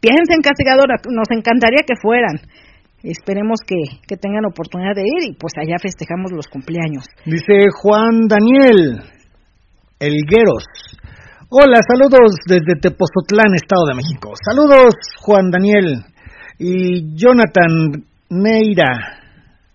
piensen 0.01 0.43
castigador, 0.43 0.89
nos 1.13 1.31
encantaría 1.31 1.85
que 1.87 1.95
fueran. 2.01 2.41
Esperemos 3.05 3.61
que, 3.67 3.77
que 4.09 4.17
tengan 4.17 4.47
oportunidad 4.47 4.95
de 4.97 5.03
ir 5.03 5.29
y 5.29 5.35
pues 5.37 5.53
allá 5.61 5.77
festejamos 5.81 6.33
los 6.33 6.49
cumpleaños. 6.49 7.05
Dice 7.27 7.69
Juan 7.83 8.27
Daniel 8.27 9.05
Elgueros. 10.01 10.65
Hola, 11.51 11.81
saludos 11.87 12.35
desde 12.49 12.81
Tepozotlán, 12.81 13.55
Estado 13.55 13.87
de 13.89 13.95
México. 13.95 14.33
Saludos, 14.43 14.95
Juan 15.21 15.51
Daniel. 15.51 16.03
Y 16.59 17.15
Jonathan 17.15 18.05
Neira. 18.31 19.24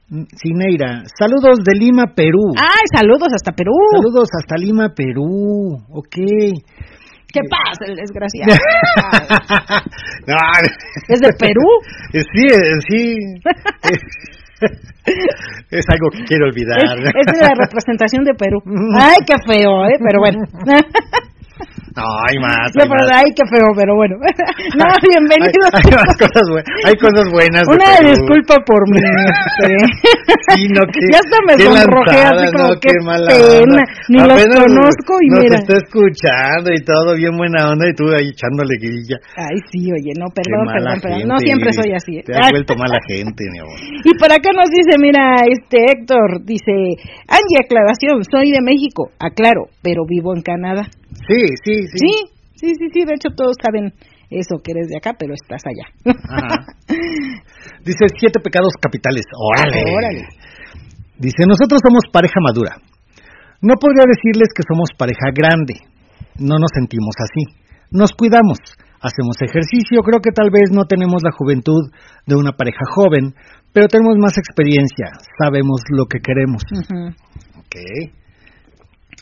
Cineira, 0.10 1.04
saludos 1.18 1.60
de 1.64 1.78
Lima, 1.78 2.06
Perú. 2.16 2.42
Ay, 2.58 2.82
saludos 2.98 3.30
hasta 3.32 3.52
Perú. 3.52 3.74
Saludos 3.94 4.28
hasta 4.34 4.58
Lima, 4.58 4.90
Perú. 4.96 5.78
Ok. 5.90 6.18
¿Qué 7.32 7.42
pasa, 7.48 7.86
el 7.86 7.96
desgraciado? 7.96 8.50
¿Es 11.08 11.20
de 11.20 11.30
Perú? 11.38 11.62
Sí, 12.12 12.22
sí. 12.90 13.16
es 15.70 15.86
algo 15.88 16.10
que 16.12 16.24
quiero 16.26 16.48
olvidar. 16.48 16.80
Es, 16.80 17.14
es 17.28 17.42
la 17.42 17.54
representación 17.56 18.24
de 18.24 18.34
Perú. 18.34 18.58
Ay, 19.00 19.18
qué 19.28 19.36
feo, 19.46 19.86
¿eh? 19.86 20.00
Pero 20.00 20.20
bueno. 20.22 20.40
No, 22.00 22.08
hay 22.32 22.38
más. 22.40 22.72
No, 22.80 22.84
pero 22.88 23.04
ay, 23.12 23.28
qué 23.36 23.44
feo, 23.52 23.68
pero 23.76 23.92
bueno. 23.96 24.16
No, 24.80 24.86
bienvenidos. 25.04 25.72
Hay, 25.76 25.92
hay, 25.92 26.16
cosas, 26.16 26.46
hay 26.88 26.96
cosas 26.96 27.26
buenas. 27.34 27.64
Una 27.68 28.00
disculpa 28.00 28.56
por 28.64 28.80
mí. 28.88 29.00
Este. 29.60 29.76
Sí, 30.56 30.68
no, 30.72 30.82
que, 30.88 31.00
ya 31.12 31.20
hasta 31.20 31.38
me 31.46 31.54
sonrojé 31.60 32.20
así 32.24 32.46
como 32.54 32.72
no, 32.72 32.80
qué, 32.80 32.94
mala 33.04 33.28
pena. 33.28 33.84
Ni 34.08 34.20
los 34.20 34.40
conozco 34.40 35.14
y 35.22 35.28
nos 35.30 35.44
mira. 35.44 35.58
está 35.60 35.74
escuchando 35.74 36.72
y 36.72 36.80
todo 36.86 37.16
bien 37.16 37.36
buena 37.36 37.70
onda 37.70 37.90
y 37.90 37.94
tú 37.94 38.08
ahí 38.16 38.30
echándole 38.30 38.78
grilla. 38.80 39.18
Ay, 39.36 39.58
sí, 39.72 39.92
oye, 39.92 40.14
no, 40.16 40.32
perdón, 40.32 40.64
perdón, 40.72 40.98
perdón. 41.02 41.28
No 41.28 41.38
siempre 41.40 41.74
soy 41.74 41.92
así. 41.94 42.22
Te 42.24 42.34
has 42.34 42.52
vuelto 42.52 42.76
mala 42.76 43.00
gente, 43.08 43.44
mi 43.52 43.60
amor. 43.60 43.78
Y 44.06 44.12
por 44.18 44.32
acá 44.32 44.50
nos 44.56 44.70
dice, 44.70 44.96
mira, 45.00 45.44
este 45.44 45.92
Héctor, 45.92 46.46
dice, 46.46 46.72
Angie, 47.28 47.60
aclaración, 47.60 48.24
soy 48.24 48.52
de 48.52 48.62
México. 48.62 49.12
Aclaro, 49.20 49.68
pero 49.82 50.06
vivo 50.08 50.34
en 50.36 50.42
Canadá. 50.42 50.88
Sí, 51.28 51.42
sí, 51.64 51.76
sí. 51.88 51.98
Sí, 51.98 52.14
sí, 52.56 52.68
sí, 52.78 52.86
sí. 52.94 53.06
De 53.06 53.14
hecho, 53.16 53.30
todos 53.36 53.56
saben 53.62 53.94
eso, 54.30 54.58
que 54.64 54.72
eres 54.72 54.88
de 54.90 54.98
acá, 54.98 55.16
pero 55.18 55.34
estás 55.34 55.62
allá. 55.66 56.16
Ajá. 56.30 56.66
Dice 57.86 58.06
siete 58.20 58.40
pecados 58.40 58.74
capitales. 58.82 59.26
Órale. 59.34 59.84
Órale. 59.90 60.28
Dice, 61.18 61.44
nosotros 61.48 61.82
somos 61.84 62.04
pareja 62.12 62.40
madura. 62.42 62.78
No 63.62 63.76
podría 63.76 64.06
decirles 64.08 64.50
que 64.56 64.64
somos 64.68 64.90
pareja 64.98 65.34
grande. 65.34 65.76
No 66.38 66.56
nos 66.56 66.72
sentimos 66.74 67.16
así. 67.20 67.44
Nos 67.92 68.12
cuidamos. 68.14 68.60
Hacemos 69.02 69.36
ejercicio. 69.42 70.02
Creo 70.04 70.22
que 70.22 70.32
tal 70.32 70.50
vez 70.52 70.72
no 70.72 70.86
tenemos 70.86 71.24
la 71.24 71.32
juventud 71.32 71.92
de 72.26 72.36
una 72.36 72.52
pareja 72.54 72.84
joven, 72.96 73.34
pero 73.74 73.88
tenemos 73.88 74.16
más 74.18 74.38
experiencia. 74.38 75.12
Sabemos 75.40 75.82
lo 75.90 76.06
que 76.06 76.20
queremos. 76.20 76.64
Uh 76.72 77.12
Ok. 77.60 77.76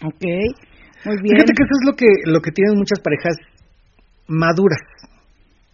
Ok. 0.05 0.23
Muy 1.07 1.17
bien. 1.23 1.39
Fíjate 1.39 1.55
que 1.55 1.63
eso 1.63 1.75
es 1.79 1.85
lo 1.87 1.93
que, 1.95 2.09
lo 2.27 2.39
que 2.43 2.51
tienen 2.51 2.75
muchas 2.75 2.99
parejas 2.99 3.35
maduras. 4.27 4.83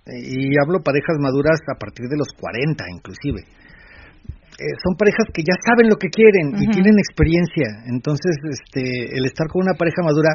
Y 0.05 0.53
hablo 0.61 0.83
parejas 0.85 1.17
maduras 1.17 1.57
a 1.73 1.79
partir 1.79 2.05
de 2.05 2.17
los 2.17 2.29
40 2.37 2.85
inclusive. 2.93 3.41
Eh, 3.41 4.75
son 4.85 4.93
parejas 4.93 5.25
que 5.33 5.41
ya 5.41 5.57
saben 5.65 5.89
lo 5.89 5.97
que 5.97 6.13
quieren 6.13 6.53
y 6.61 6.69
tienen 6.69 6.93
experiencia. 7.01 7.81
Entonces, 7.89 8.37
este, 8.45 9.17
el 9.17 9.25
estar 9.25 9.47
con 9.49 9.65
una 9.65 9.73
pareja 9.73 10.05
madura, 10.05 10.29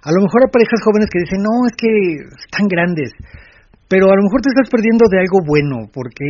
a 0.00 0.10
lo 0.10 0.24
mejor 0.24 0.48
hay 0.48 0.50
parejas 0.50 0.80
jóvenes 0.80 1.12
que 1.12 1.20
dicen, 1.20 1.44
no, 1.44 1.68
es 1.68 1.76
que 1.76 1.92
están 2.48 2.64
grandes, 2.64 3.12
pero 3.84 4.08
a 4.08 4.16
lo 4.16 4.24
mejor 4.24 4.40
te 4.40 4.48
estás 4.48 4.72
perdiendo 4.72 5.04
de 5.12 5.20
algo 5.20 5.44
bueno, 5.44 5.84
porque 5.92 6.24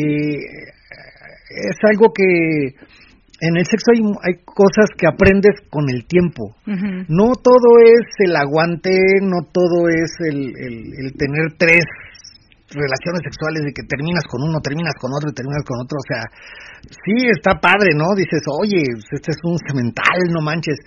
es 1.48 1.78
algo 1.86 2.10
que 2.10 2.74
en 3.40 3.56
el 3.56 3.64
sexo 3.64 3.94
hay, 3.94 4.02
hay 4.26 4.34
cosas 4.44 4.90
que 4.98 5.06
aprendes 5.06 5.54
con 5.70 5.88
el 5.88 6.04
tiempo. 6.06 6.56
No 7.08 7.32
todo 7.38 7.78
es 7.86 8.02
el 8.18 8.34
aguante, 8.34 8.98
no 9.22 9.46
todo 9.52 9.88
es 9.88 10.10
el, 10.26 10.50
el, 10.58 10.74
el, 10.98 11.14
tener 11.14 11.54
tres 11.56 11.86
relaciones 12.70 13.22
sexuales 13.22 13.62
de 13.64 13.72
que 13.72 13.86
terminas 13.86 14.26
con 14.26 14.42
uno, 14.42 14.58
terminas 14.60 14.94
con 15.00 15.12
otro 15.14 15.30
y 15.30 15.34
terminas 15.34 15.62
con 15.62 15.78
otro. 15.78 15.96
O 15.96 16.02
sea, 16.06 16.26
sí 16.82 17.30
está 17.30 17.60
padre, 17.62 17.94
¿no? 17.94 18.10
Dices, 18.16 18.42
oye, 18.50 18.82
este 19.12 19.30
es 19.30 19.38
un 19.44 19.56
cemental, 19.62 20.18
no 20.34 20.42
manches. 20.42 20.78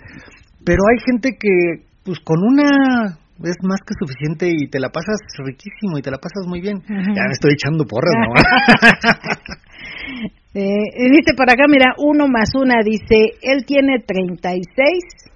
Pero 0.64 0.84
hay 0.92 1.00
gente 1.08 1.38
que, 1.40 1.88
pues 2.04 2.20
con 2.20 2.44
una 2.44 3.16
es 3.42 3.56
más 3.64 3.80
que 3.80 3.94
suficiente 3.98 4.52
y 4.52 4.68
te 4.68 4.78
la 4.78 4.90
pasas 4.90 5.16
riquísimo 5.42 5.98
y 5.98 6.02
te 6.02 6.10
la 6.10 6.18
pasas 6.18 6.46
muy 6.46 6.60
bien. 6.60 6.82
Ya 6.86 7.24
me 7.26 7.32
estoy 7.32 7.54
echando 7.54 7.86
porras, 7.86 8.14
¿no? 8.20 8.34
Eh, 10.54 11.08
dice 11.10 11.32
por 11.36 11.50
acá, 11.50 11.64
mira, 11.68 11.94
uno 11.98 12.28
más 12.28 12.50
una, 12.54 12.82
dice, 12.84 13.38
él 13.40 13.64
tiene 13.64 14.00
36 14.00 15.32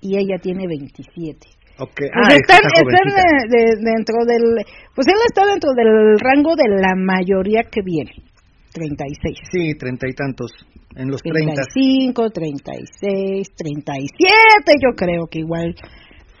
y 0.00 0.16
ella 0.16 0.38
tiene 0.40 0.66
27. 0.66 1.36
Okay. 1.78 2.08
Pues 2.12 2.28
ah, 2.28 2.34
están, 2.34 2.60
están 2.74 3.06
de, 3.08 3.56
de, 3.56 3.64
dentro 3.80 4.16
del, 4.26 4.64
pues 4.94 5.06
él 5.08 5.16
está 5.26 5.46
dentro 5.46 5.72
del 5.72 6.18
rango 6.18 6.54
de 6.56 6.68
la 6.68 6.94
mayoría 6.94 7.64
que 7.70 7.80
viene, 7.82 8.12
36. 8.72 9.38
Sí, 9.50 9.74
treinta 9.78 10.06
y 10.08 10.12
tantos, 10.12 10.52
en 10.96 11.08
los 11.10 11.22
35, 11.22 12.30
36, 12.30 13.48
37, 13.56 14.72
yo 14.82 14.96
creo 14.96 15.26
que 15.30 15.40
igual 15.40 15.74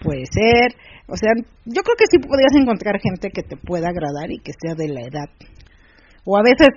puede 0.02 0.24
ser. 0.26 0.74
O 1.06 1.16
sea, 1.16 1.30
yo 1.64 1.82
creo 1.82 1.96
que 1.96 2.06
sí 2.10 2.18
podrías 2.18 2.54
encontrar 2.54 3.00
gente 3.00 3.30
que 3.30 3.42
te 3.42 3.56
pueda 3.56 3.88
agradar 3.88 4.30
y 4.30 4.38
que 4.38 4.52
sea 4.52 4.74
de 4.74 4.88
la 4.88 5.00
edad 5.00 5.28
o 6.24 6.36
a 6.36 6.42
veces 6.42 6.68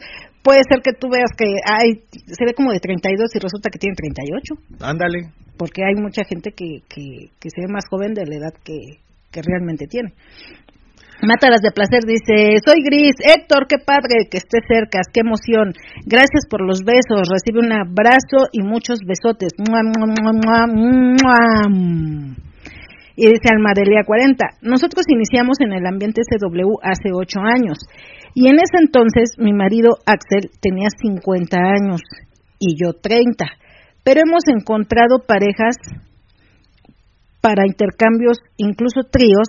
puede 0.43 0.61
ser 0.69 0.81
que 0.83 0.93
tú 0.93 1.09
veas 1.09 1.31
que 1.37 1.45
hay, 1.65 2.03
se 2.27 2.45
ve 2.45 2.53
como 2.53 2.71
de 2.71 2.79
32 2.79 3.35
y 3.35 3.39
resulta 3.39 3.69
que 3.69 3.79
tiene 3.79 3.95
38. 3.95 4.53
Ándale. 4.81 5.31
Porque 5.57 5.83
hay 5.83 5.95
mucha 5.95 6.23
gente 6.25 6.51
que, 6.51 6.81
que, 6.89 7.29
que 7.39 7.49
se 7.49 7.61
ve 7.61 7.67
más 7.71 7.85
joven 7.89 8.13
de 8.13 8.25
la 8.25 8.35
edad 8.35 8.53
que, 8.63 8.99
que 9.31 9.41
realmente 9.41 9.87
tiene. 9.87 10.13
Mátalas 11.23 11.61
de 11.61 11.71
placer 11.71 12.03
dice, 12.03 12.59
soy 12.65 12.83
Gris, 12.83 13.15
Héctor, 13.23 13.67
qué 13.69 13.77
padre 13.77 14.27
que 14.29 14.37
estés 14.37 14.59
cerca, 14.67 14.99
qué 15.13 15.21
emoción. 15.21 15.71
Gracias 16.05 16.43
por 16.49 16.59
los 16.59 16.83
besos, 16.83 17.29
recibe 17.31 17.63
un 17.63 17.71
abrazo 17.71 18.51
y 18.51 18.61
muchos 18.61 18.99
besotes. 19.07 19.53
Y 23.15 23.25
dice 23.27 23.47
Almadelia 23.53 24.03
40, 24.05 24.45
nosotros 24.63 25.05
iniciamos 25.07 25.61
en 25.61 25.71
el 25.71 25.85
ambiente 25.85 26.21
SW 26.27 26.81
hace 26.81 27.13
ocho 27.13 27.39
años 27.39 27.77
y 28.33 28.47
en 28.47 28.55
ese 28.55 28.77
entonces 28.81 29.35
mi 29.37 29.53
marido 29.53 29.91
Axel 30.05 30.51
tenía 30.61 30.87
50 31.01 31.57
años 31.57 32.01
y 32.59 32.75
yo 32.81 32.93
30, 32.93 33.45
pero 34.03 34.21
hemos 34.25 34.43
encontrado 34.47 35.19
parejas 35.27 35.75
para 37.41 37.67
intercambios, 37.67 38.39
incluso 38.57 39.01
tríos, 39.11 39.47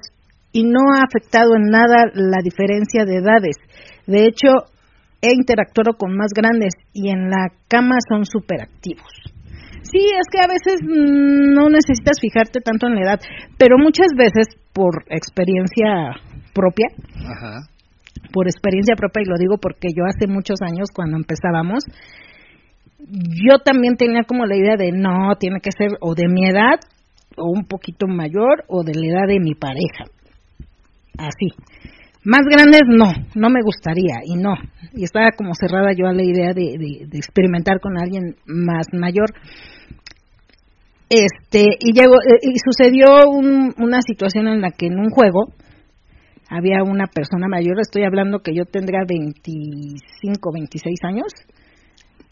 y 0.52 0.64
no 0.64 0.80
ha 0.94 1.02
afectado 1.02 1.56
en 1.56 1.70
nada 1.70 2.10
la 2.14 2.38
diferencia 2.42 3.04
de 3.04 3.16
edades. 3.16 3.56
De 4.06 4.26
hecho, 4.26 4.48
he 5.20 5.32
interactuado 5.32 5.96
con 5.98 6.16
más 6.16 6.32
grandes 6.34 6.74
y 6.92 7.10
en 7.10 7.28
la 7.30 7.48
cama 7.68 7.96
son 8.08 8.24
súper 8.24 8.62
activos. 8.62 9.10
Sí, 9.82 9.98
es 9.98 10.26
que 10.30 10.40
a 10.40 10.46
veces 10.46 10.80
no 10.82 11.68
necesitas 11.68 12.18
fijarte 12.20 12.60
tanto 12.60 12.86
en 12.86 12.94
la 12.94 13.02
edad, 13.02 13.20
pero 13.58 13.76
muchas 13.78 14.08
veces 14.16 14.46
por 14.72 15.04
experiencia 15.08 16.14
propia, 16.54 16.86
por 18.34 18.48
experiencia 18.48 18.96
propia 18.98 19.22
y 19.22 19.30
lo 19.30 19.38
digo 19.38 19.58
porque 19.62 19.94
yo 19.96 20.02
hace 20.04 20.26
muchos 20.26 20.58
años 20.60 20.90
cuando 20.92 21.16
empezábamos 21.16 21.84
yo 23.06 23.58
también 23.64 23.96
tenía 23.96 24.22
como 24.26 24.46
la 24.46 24.56
idea 24.56 24.76
de 24.76 24.92
no, 24.92 25.36
tiene 25.38 25.60
que 25.60 25.70
ser 25.76 25.92
o 26.00 26.14
de 26.14 26.28
mi 26.28 26.46
edad 26.46 26.80
o 27.36 27.50
un 27.50 27.66
poquito 27.66 28.06
mayor 28.06 28.64
o 28.68 28.82
de 28.82 28.94
la 28.94 29.06
edad 29.06 29.28
de 29.28 29.40
mi 29.40 29.54
pareja. 29.54 30.04
Así. 31.18 31.48
Más 32.24 32.40
grandes 32.48 32.82
no, 32.88 33.12
no 33.34 33.50
me 33.50 33.60
gustaría 33.62 34.20
y 34.24 34.36
no. 34.36 34.54
Y 34.94 35.04
estaba 35.04 35.32
como 35.36 35.52
cerrada 35.54 35.92
yo 35.96 36.06
a 36.06 36.14
la 36.14 36.24
idea 36.24 36.54
de, 36.54 37.06
experimentar 37.12 37.80
con 37.80 37.98
alguien 37.98 38.36
más 38.46 38.86
mayor. 38.92 39.30
Este, 41.10 41.66
y 41.80 41.92
llegó, 41.92 42.14
eh, 42.14 42.40
y 42.42 42.58
sucedió 42.64 43.28
una 43.28 44.00
situación 44.00 44.48
en 44.48 44.62
la 44.62 44.70
que 44.70 44.86
en 44.86 44.98
un 44.98 45.10
juego 45.10 45.52
había 46.56 46.82
una 46.82 47.06
persona 47.06 47.48
mayor, 47.48 47.80
estoy 47.80 48.04
hablando 48.04 48.40
que 48.40 48.54
yo 48.54 48.64
tendría 48.64 49.00
25, 49.06 50.52
26 50.52 50.98
años, 51.04 51.32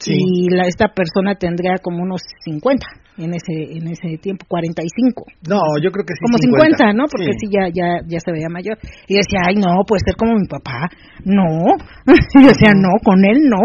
y 0.06 0.50
la, 0.50 0.66
esta 0.66 0.88
persona 0.88 1.36
tendría 1.36 1.78
como 1.82 2.02
unos 2.02 2.22
50 2.44 2.84
en 3.18 3.34
ese 3.34 3.76
en 3.76 3.86
ese 3.88 4.16
tiempo 4.18 4.46
45 4.48 5.24
no 5.46 5.60
yo 5.84 5.92
creo 5.92 6.04
que 6.04 6.14
sí 6.16 6.24
como 6.24 6.38
50, 6.38 6.92
no 6.94 7.04
porque 7.12 7.36
sí. 7.38 7.46
ya 7.52 7.68
ya 7.68 8.00
ya 8.08 8.18
se 8.18 8.32
veía 8.32 8.48
mayor. 8.48 8.78
Y 9.06 9.14
decía 9.14 9.46
ay 9.46 9.56
no 9.56 9.84
puede 9.86 10.00
ser 10.04 10.16
como 10.16 10.32
mi 10.34 10.48
papá 10.48 10.88
no. 11.24 11.76
Y 12.40 12.42
decía 12.42 12.72
no 12.74 12.88
con 13.04 13.22
él 13.24 13.46
no 13.48 13.62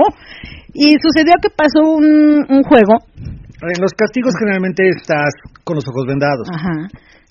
y 0.73 0.93
sucedió 1.01 1.33
que 1.41 1.49
pasó 1.49 1.89
un, 1.89 2.45
un 2.49 2.61
juego. 2.63 3.01
En 3.17 3.81
los 3.81 3.93
castigos 3.93 4.33
generalmente 4.37 4.87
estás 4.89 5.33
con 5.63 5.75
los 5.75 5.87
ojos 5.87 6.05
vendados. 6.05 6.47
Ajá. 6.53 6.87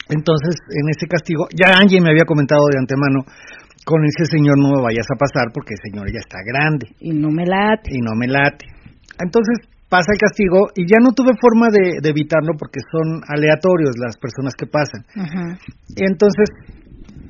Entonces 0.08 0.54
en 0.70 0.88
ese 0.90 1.06
castigo 1.06 1.46
ya 1.54 1.76
Angie 1.76 2.00
me 2.00 2.10
había 2.10 2.24
comentado 2.24 2.66
de 2.70 2.78
antemano 2.78 3.24
con 3.86 4.02
ese 4.02 4.26
señor 4.26 4.58
no 4.58 4.74
me 4.74 4.82
vayas 4.82 5.06
a 5.06 5.14
pasar 5.14 5.54
porque 5.54 5.78
el 5.78 5.82
señor 5.86 6.10
ya 6.10 6.18
está 6.18 6.42
grande. 6.42 6.90
Y 6.98 7.14
no 7.14 7.30
me 7.30 7.46
late. 7.46 7.94
Y 7.94 8.02
no 8.02 8.18
me 8.18 8.26
late. 8.26 8.66
Entonces 9.22 9.62
pasa 9.88 10.10
el 10.10 10.18
castigo 10.18 10.74
y 10.74 10.90
ya 10.90 10.98
no 10.98 11.14
tuve 11.14 11.38
forma 11.38 11.70
de, 11.70 12.02
evitarlo 12.02 12.58
porque 12.58 12.82
son 12.90 13.22
aleatorios 13.30 13.94
las 13.94 14.18
personas 14.18 14.58
que 14.58 14.66
pasan. 14.66 15.06
Y 15.94 16.02
entonces 16.02 16.50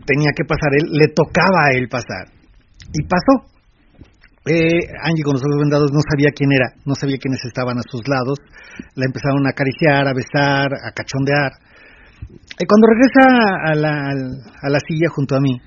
tenía 0.09 0.33
que 0.33 0.49
pasar 0.49 0.72
él, 0.81 0.97
le 0.97 1.12
tocaba 1.12 1.68
a 1.68 1.77
él 1.77 1.89
pasar. 1.93 2.33
Y 2.89 3.05
pasó. 3.05 3.53
Eh, 4.49 4.81
Angie 5.03 5.27
con 5.27 5.35
los 5.35 5.43
ojos 5.43 5.61
vendados 5.61 5.91
no 5.93 6.01
sabía 6.09 6.31
quién 6.33 6.49
era, 6.55 6.72
no 6.87 6.95
sabía 6.95 7.18
quiénes 7.20 7.45
estaban 7.45 7.77
a 7.77 7.85
sus 7.85 8.01
lados. 8.09 8.41
La 8.95 9.05
empezaron 9.05 9.45
a 9.45 9.51
acariciar, 9.51 10.09
a 10.09 10.16
besar, 10.16 10.72
a 10.72 10.89
cachondear. 10.97 11.66
Y 12.29 12.64
cuando 12.66 12.87
regresa 12.89 13.24
a 13.64 13.74
la, 13.74 14.11
a 14.62 14.68
la 14.68 14.79
silla 14.87 15.09
junto 15.14 15.37
a 15.37 15.41
mí, 15.41 15.61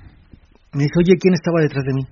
me 0.72 0.84
dice, 0.84 0.94
oye, 0.98 1.18
¿quién 1.18 1.34
estaba 1.34 1.60
detrás 1.60 1.84
de 1.84 1.94
mí? 1.94 2.04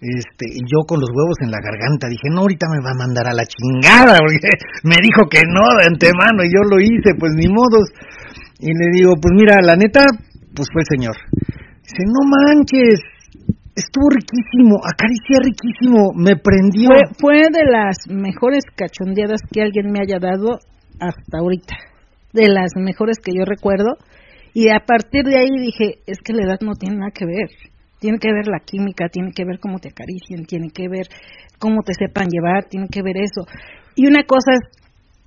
Este, 0.00 0.48
yo 0.64 0.88
con 0.88 0.98
los 0.98 1.10
huevos 1.12 1.36
en 1.44 1.50
la 1.50 1.60
garganta 1.60 2.08
dije, 2.08 2.32
no, 2.32 2.40
ahorita 2.40 2.66
me 2.72 2.80
va 2.80 2.96
a 2.96 3.04
mandar 3.04 3.28
a 3.28 3.36
la 3.36 3.44
chingada, 3.44 4.16
me 4.82 4.96
dijo 4.96 5.28
que 5.28 5.44
no 5.44 5.60
de 5.76 5.92
antemano 5.92 6.40
y 6.42 6.48
yo 6.48 6.64
lo 6.64 6.80
hice, 6.80 7.12
pues 7.18 7.32
ni 7.36 7.48
modos. 7.52 7.92
Y 8.60 8.72
le 8.72 8.88
digo, 8.96 9.14
pues 9.20 9.32
mira, 9.36 9.60
la 9.60 9.76
neta, 9.76 10.08
pues 10.56 10.68
fue 10.72 10.82
el 10.82 10.88
señor. 10.88 11.16
Dice, 11.84 12.04
no 12.08 12.24
manches, 12.24 13.00
estuvo 13.76 14.08
riquísimo, 14.08 14.80
acaricié 14.80 15.36
riquísimo, 15.44 16.12
me 16.16 16.36
prendió. 16.36 16.88
Fue, 16.88 17.12
fue 17.20 17.36
de 17.52 17.64
las 17.68 18.08
mejores 18.08 18.64
cachondeadas 18.74 19.40
que 19.52 19.60
alguien 19.60 19.92
me 19.92 20.00
haya 20.00 20.18
dado 20.18 20.58
hasta 20.98 21.38
ahorita, 21.38 21.76
de 22.32 22.48
las 22.48 22.72
mejores 22.76 23.18
que 23.22 23.32
yo 23.36 23.44
recuerdo. 23.44 23.96
Y 24.52 24.70
a 24.70 24.80
partir 24.86 25.24
de 25.24 25.38
ahí 25.38 25.48
dije, 25.60 26.00
es 26.06 26.18
que 26.24 26.32
la 26.32 26.44
edad 26.44 26.58
no 26.60 26.74
tiene 26.74 26.96
nada 26.96 27.12
que 27.12 27.26
ver 27.26 27.48
tiene 28.00 28.18
que 28.18 28.32
ver 28.32 28.48
la 28.48 28.60
química, 28.64 29.08
tiene 29.12 29.30
que 29.32 29.44
ver 29.44 29.60
cómo 29.60 29.78
te 29.78 29.90
acarician, 29.90 30.46
tiene 30.46 30.70
que 30.72 30.88
ver 30.88 31.06
cómo 31.58 31.82
te 31.84 31.92
sepan 31.94 32.28
llevar, 32.28 32.64
tiene 32.64 32.88
que 32.90 33.02
ver 33.02 33.16
eso. 33.18 33.46
Y 33.94 34.08
una 34.08 34.24
cosa 34.24 34.56
es 34.56 34.64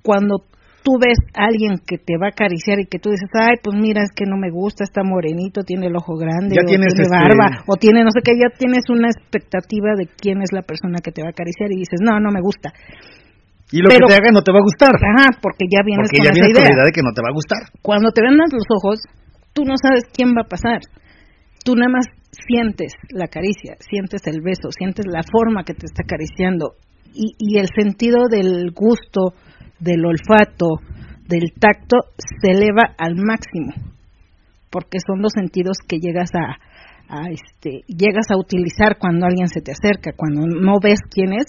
cuando 0.02 0.42
tú 0.82 0.98
ves 1.00 1.16
a 1.32 1.46
alguien 1.46 1.78
que 1.86 1.96
te 1.96 2.18
va 2.18 2.26
a 2.26 2.34
acariciar 2.34 2.78
y 2.80 2.86
que 2.86 2.98
tú 2.98 3.08
dices, 3.10 3.30
ay, 3.32 3.56
pues 3.62 3.74
mira, 3.78 4.02
es 4.02 4.10
que 4.14 4.26
no 4.26 4.36
me 4.36 4.50
gusta, 4.50 4.84
está 4.84 5.02
morenito, 5.02 5.62
tiene 5.62 5.86
el 5.86 5.96
ojo 5.96 6.18
grande, 6.18 6.58
o 6.60 6.66
tiene 6.66 6.84
este 6.86 7.08
barba, 7.08 7.64
o 7.66 7.76
tiene 7.76 8.04
no 8.04 8.10
sé 8.10 8.20
qué, 8.22 8.32
ya 8.36 8.52
tienes 8.58 8.84
una 8.90 9.08
expectativa 9.08 9.94
de 9.96 10.10
quién 10.20 10.42
es 10.42 10.52
la 10.52 10.60
persona 10.60 10.98
que 11.02 11.12
te 11.12 11.22
va 11.22 11.28
a 11.28 11.30
acariciar 11.30 11.72
y 11.72 11.78
dices, 11.78 12.00
no, 12.02 12.20
no 12.20 12.30
me 12.30 12.42
gusta. 12.42 12.74
Y 13.72 13.80
lo 13.80 13.88
que 13.88 13.98
te 13.98 14.14
haga 14.14 14.30
no 14.32 14.42
te 14.42 14.52
va 14.52 14.58
a 14.58 14.66
gustar. 14.66 14.92
Ajá, 14.94 15.38
porque 15.40 15.66
ya 15.70 15.80
vienes 15.84 16.08
porque 16.08 16.18
con 16.18 16.26
ya 16.26 16.32
esa 16.32 16.50
idea. 16.50 16.84
de 16.84 16.92
que 16.92 17.02
no 17.02 17.12
te 17.12 17.22
va 17.22 17.30
a 17.30 17.36
gustar. 17.36 17.62
Cuando 17.82 18.12
te 18.12 18.22
vendan 18.22 18.48
los 18.52 18.66
ojos, 18.68 19.00
tú 19.52 19.64
no 19.64 19.74
sabes 19.80 20.04
quién 20.12 20.30
va 20.36 20.42
a 20.44 20.48
pasar. 20.48 20.80
Tú 21.64 21.74
nada 21.74 21.90
más 21.90 22.06
sientes 22.30 22.92
la 23.10 23.28
caricia, 23.28 23.76
sientes 23.80 24.20
el 24.26 24.42
beso, 24.42 24.70
sientes 24.70 25.06
la 25.08 25.22
forma 25.22 25.64
que 25.64 25.74
te 25.74 25.86
está 25.86 26.02
acariciando 26.04 26.76
y, 27.14 27.34
y 27.38 27.58
el 27.58 27.68
sentido 27.74 28.26
del 28.28 28.72
gusto, 28.72 29.34
del 29.78 30.04
olfato, 30.04 30.80
del 31.28 31.52
tacto 31.58 31.96
se 32.18 32.50
eleva 32.50 32.94
al 32.98 33.14
máximo, 33.16 33.72
porque 34.70 34.98
son 35.06 35.22
los 35.22 35.32
sentidos 35.32 35.78
que 35.86 35.98
llegas 35.98 36.30
a, 36.34 36.58
a 37.08 37.30
este, 37.30 37.82
llegas 37.86 38.26
a 38.30 38.36
utilizar 38.36 38.98
cuando 38.98 39.26
alguien 39.26 39.48
se 39.48 39.60
te 39.60 39.72
acerca, 39.72 40.12
cuando 40.16 40.46
no 40.46 40.74
ves 40.82 40.98
quién 41.10 41.32
es, 41.32 41.46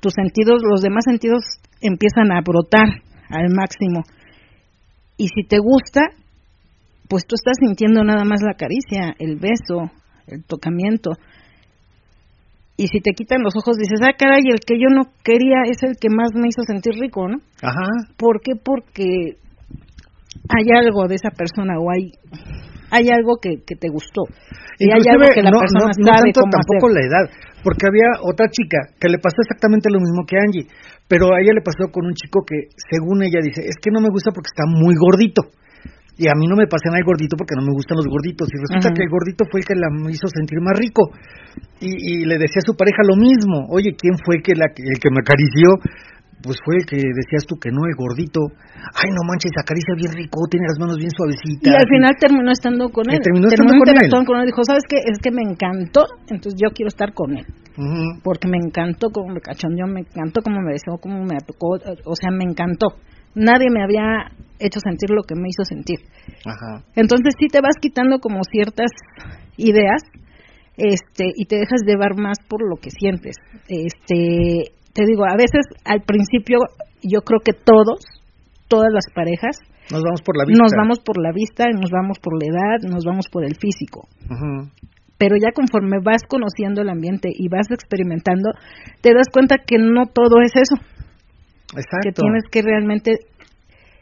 tus 0.00 0.12
sentidos, 0.14 0.62
los 0.62 0.80
demás 0.80 1.04
sentidos 1.04 1.42
empiezan 1.80 2.32
a 2.32 2.40
brotar 2.40 3.02
al 3.30 3.48
máximo. 3.54 4.02
Y 5.16 5.28
si 5.28 5.46
te 5.46 5.58
gusta, 5.58 6.02
pues 7.08 7.26
tú 7.26 7.34
estás 7.34 7.56
sintiendo 7.60 8.04
nada 8.04 8.24
más 8.24 8.40
la 8.42 8.54
caricia, 8.54 9.14
el 9.18 9.36
beso, 9.36 9.90
el 10.26 10.44
tocamiento. 10.44 11.12
Y 12.76 12.86
si 12.86 13.00
te 13.00 13.10
quitan 13.10 13.42
los 13.42 13.56
ojos, 13.56 13.76
dices, 13.76 14.00
ah, 14.02 14.14
caray, 14.16 14.42
el 14.46 14.60
que 14.60 14.78
yo 14.78 14.88
no 14.94 15.10
quería 15.24 15.62
es 15.66 15.82
el 15.82 15.96
que 16.00 16.08
más 16.10 16.30
me 16.34 16.46
hizo 16.46 16.62
sentir 16.62 16.94
rico, 17.00 17.26
¿no? 17.26 17.38
Ajá. 17.60 18.14
¿Por 18.16 18.40
qué? 18.40 18.52
Porque 18.54 19.36
hay 20.48 20.66
algo 20.76 21.08
de 21.08 21.16
esa 21.16 21.30
persona 21.30 21.74
o 21.80 21.90
hay 21.90 22.12
hay 22.90 23.08
algo 23.10 23.36
que, 23.40 23.62
que 23.66 23.76
te 23.76 23.88
gustó. 23.88 24.22
Y 24.78 24.90
hay 24.90 25.02
algo 25.10 25.26
que 25.34 25.42
la 25.42 25.50
persona 25.50 25.90
no, 25.98 26.12
tanto 26.12 26.40
tampoco 26.40 26.88
la 26.88 27.00
edad, 27.00 27.30
porque 27.62 27.86
había 27.86 28.22
otra 28.22 28.48
chica 28.48 28.94
que 28.98 29.08
le 29.08 29.18
pasó 29.18 29.42
exactamente 29.42 29.90
lo 29.90 30.00
mismo 30.00 30.24
que 30.26 30.36
Angie, 30.36 30.66
pero 31.08 31.34
a 31.34 31.40
ella 31.40 31.54
le 31.54 31.62
pasó 31.62 31.90
con 31.90 32.06
un 32.06 32.14
chico 32.14 32.44
que, 32.46 32.68
según 32.90 33.22
ella 33.22 33.40
dice, 33.42 33.62
es 33.64 33.76
que 33.80 33.90
no 33.90 34.00
me 34.00 34.10
gusta 34.10 34.30
porque 34.30 34.52
está 34.52 34.64
muy 34.66 34.94
gordito. 34.94 35.42
Y 36.18 36.26
a 36.26 36.34
mí 36.34 36.50
no 36.50 36.56
me 36.58 36.66
pasé 36.66 36.90
nada 36.90 36.98
el 36.98 37.06
gordito 37.06 37.38
porque 37.38 37.54
no 37.54 37.62
me 37.62 37.70
gustan 37.70 37.94
los 37.94 38.10
gorditos. 38.10 38.50
Y 38.50 38.58
resulta 38.58 38.90
que 38.90 39.06
el 39.06 39.08
gordito 39.08 39.46
fue 39.46 39.62
el 39.62 39.66
que 39.66 39.78
la 39.78 39.86
hizo 40.10 40.26
sentir 40.26 40.58
más 40.58 40.74
rico. 40.74 41.14
Y, 41.78 42.26
le 42.26 42.34
decía 42.42 42.58
a 42.58 42.66
su 42.66 42.74
pareja 42.74 43.06
lo 43.06 43.14
mismo. 43.14 43.70
Oye, 43.70 43.94
¿quién 43.94 44.18
fue 44.18 44.42
que 44.42 44.58
la, 44.58 44.66
el 44.66 44.98
que 44.98 45.14
me 45.14 45.22
acarició? 45.22 45.78
Pues 46.42 46.56
fue 46.64 46.76
el 46.78 46.86
que 46.86 46.96
decías 46.96 47.46
tú 47.46 47.56
que 47.58 47.70
no, 47.70 47.86
el 47.86 47.96
gordito. 47.98 48.40
Ay, 48.94 49.10
no 49.10 49.26
manches, 49.26 49.50
acaricia 49.58 49.94
bien 49.96 50.12
rico, 50.14 50.46
tiene 50.50 50.66
las 50.70 50.78
manos 50.78 50.96
bien 50.96 51.10
suavecitas. 51.10 51.66
Y 51.66 51.74
al 51.74 51.88
final 51.88 52.12
terminó 52.18 52.50
estando 52.50 52.88
con 52.90 53.10
él. 53.10 53.18
terminó 53.18 53.48
estando 53.48 53.74
con 53.74 53.88
él. 53.90 54.26
con 54.26 54.36
él. 54.38 54.46
Dijo, 54.46 54.62
¿sabes 54.62 54.84
qué? 54.88 54.96
Es 55.02 55.18
que 55.18 55.30
me 55.30 55.42
encantó, 55.42 56.06
entonces 56.30 56.54
yo 56.56 56.70
quiero 56.70 56.88
estar 56.88 57.12
con 57.12 57.36
él. 57.36 57.46
Porque 58.24 58.48
me 58.48 58.58
encantó 58.58 59.10
como 59.10 59.34
me 59.34 59.40
cachondeó, 59.40 59.86
me 59.86 60.00
encantó 60.00 60.42
como 60.42 60.60
me 60.60 60.72
besó, 60.72 60.98
como 60.98 61.22
me 61.22 61.38
tocó, 61.46 61.78
o 61.78 62.14
sea, 62.18 62.30
me 62.30 62.44
encantó 62.44 62.98
nadie 63.38 63.70
me 63.70 63.82
había 63.82 64.32
hecho 64.58 64.80
sentir 64.80 65.10
lo 65.10 65.22
que 65.22 65.34
me 65.34 65.48
hizo 65.48 65.64
sentir. 65.64 65.98
Ajá. 66.44 66.84
Entonces 66.96 67.34
sí 67.38 67.46
te 67.48 67.60
vas 67.60 67.76
quitando 67.80 68.18
como 68.18 68.40
ciertas 68.42 68.90
ideas 69.56 70.02
este 70.76 71.24
y 71.34 71.46
te 71.46 71.56
dejas 71.56 71.82
llevar 71.86 72.16
más 72.16 72.38
por 72.48 72.68
lo 72.68 72.76
que 72.76 72.90
sientes. 72.90 73.36
Este, 73.68 74.72
te 74.98 75.06
digo, 75.06 75.22
a 75.30 75.36
veces 75.38 75.62
al 75.84 76.02
principio 76.02 76.58
yo 77.04 77.22
creo 77.22 77.38
que 77.38 77.52
todos, 77.52 78.02
todas 78.66 78.90
las 78.92 79.06
parejas 79.14 79.54
nos 79.92 80.02
vamos 80.02 80.22
por 80.22 80.36
la 80.36 80.44
vista. 80.44 80.58
Nos 80.60 80.72
vamos 80.76 80.98
por 80.98 81.22
la 81.22 81.30
vista, 81.30 81.64
nos 81.70 81.90
vamos 81.92 82.18
por 82.18 82.34
la 82.34 82.46
edad, 82.50 82.82
nos 82.82 83.04
vamos 83.04 83.26
por 83.30 83.44
el 83.44 83.54
físico. 83.54 84.08
Pero 85.16 85.36
ya 85.40 85.52
conforme 85.54 86.02
vas 86.02 86.22
conociendo 86.28 86.82
el 86.82 86.88
ambiente 86.90 87.30
y 87.32 87.48
vas 87.48 87.70
experimentando, 87.70 88.50
te 89.00 89.14
das 89.14 89.28
cuenta 89.32 89.58
que 89.64 89.78
no 89.78 90.06
todo 90.06 90.42
es 90.42 90.50
eso. 90.56 90.74
Que 92.02 92.10
tienes 92.10 92.42
que 92.50 92.62
realmente 92.62 93.12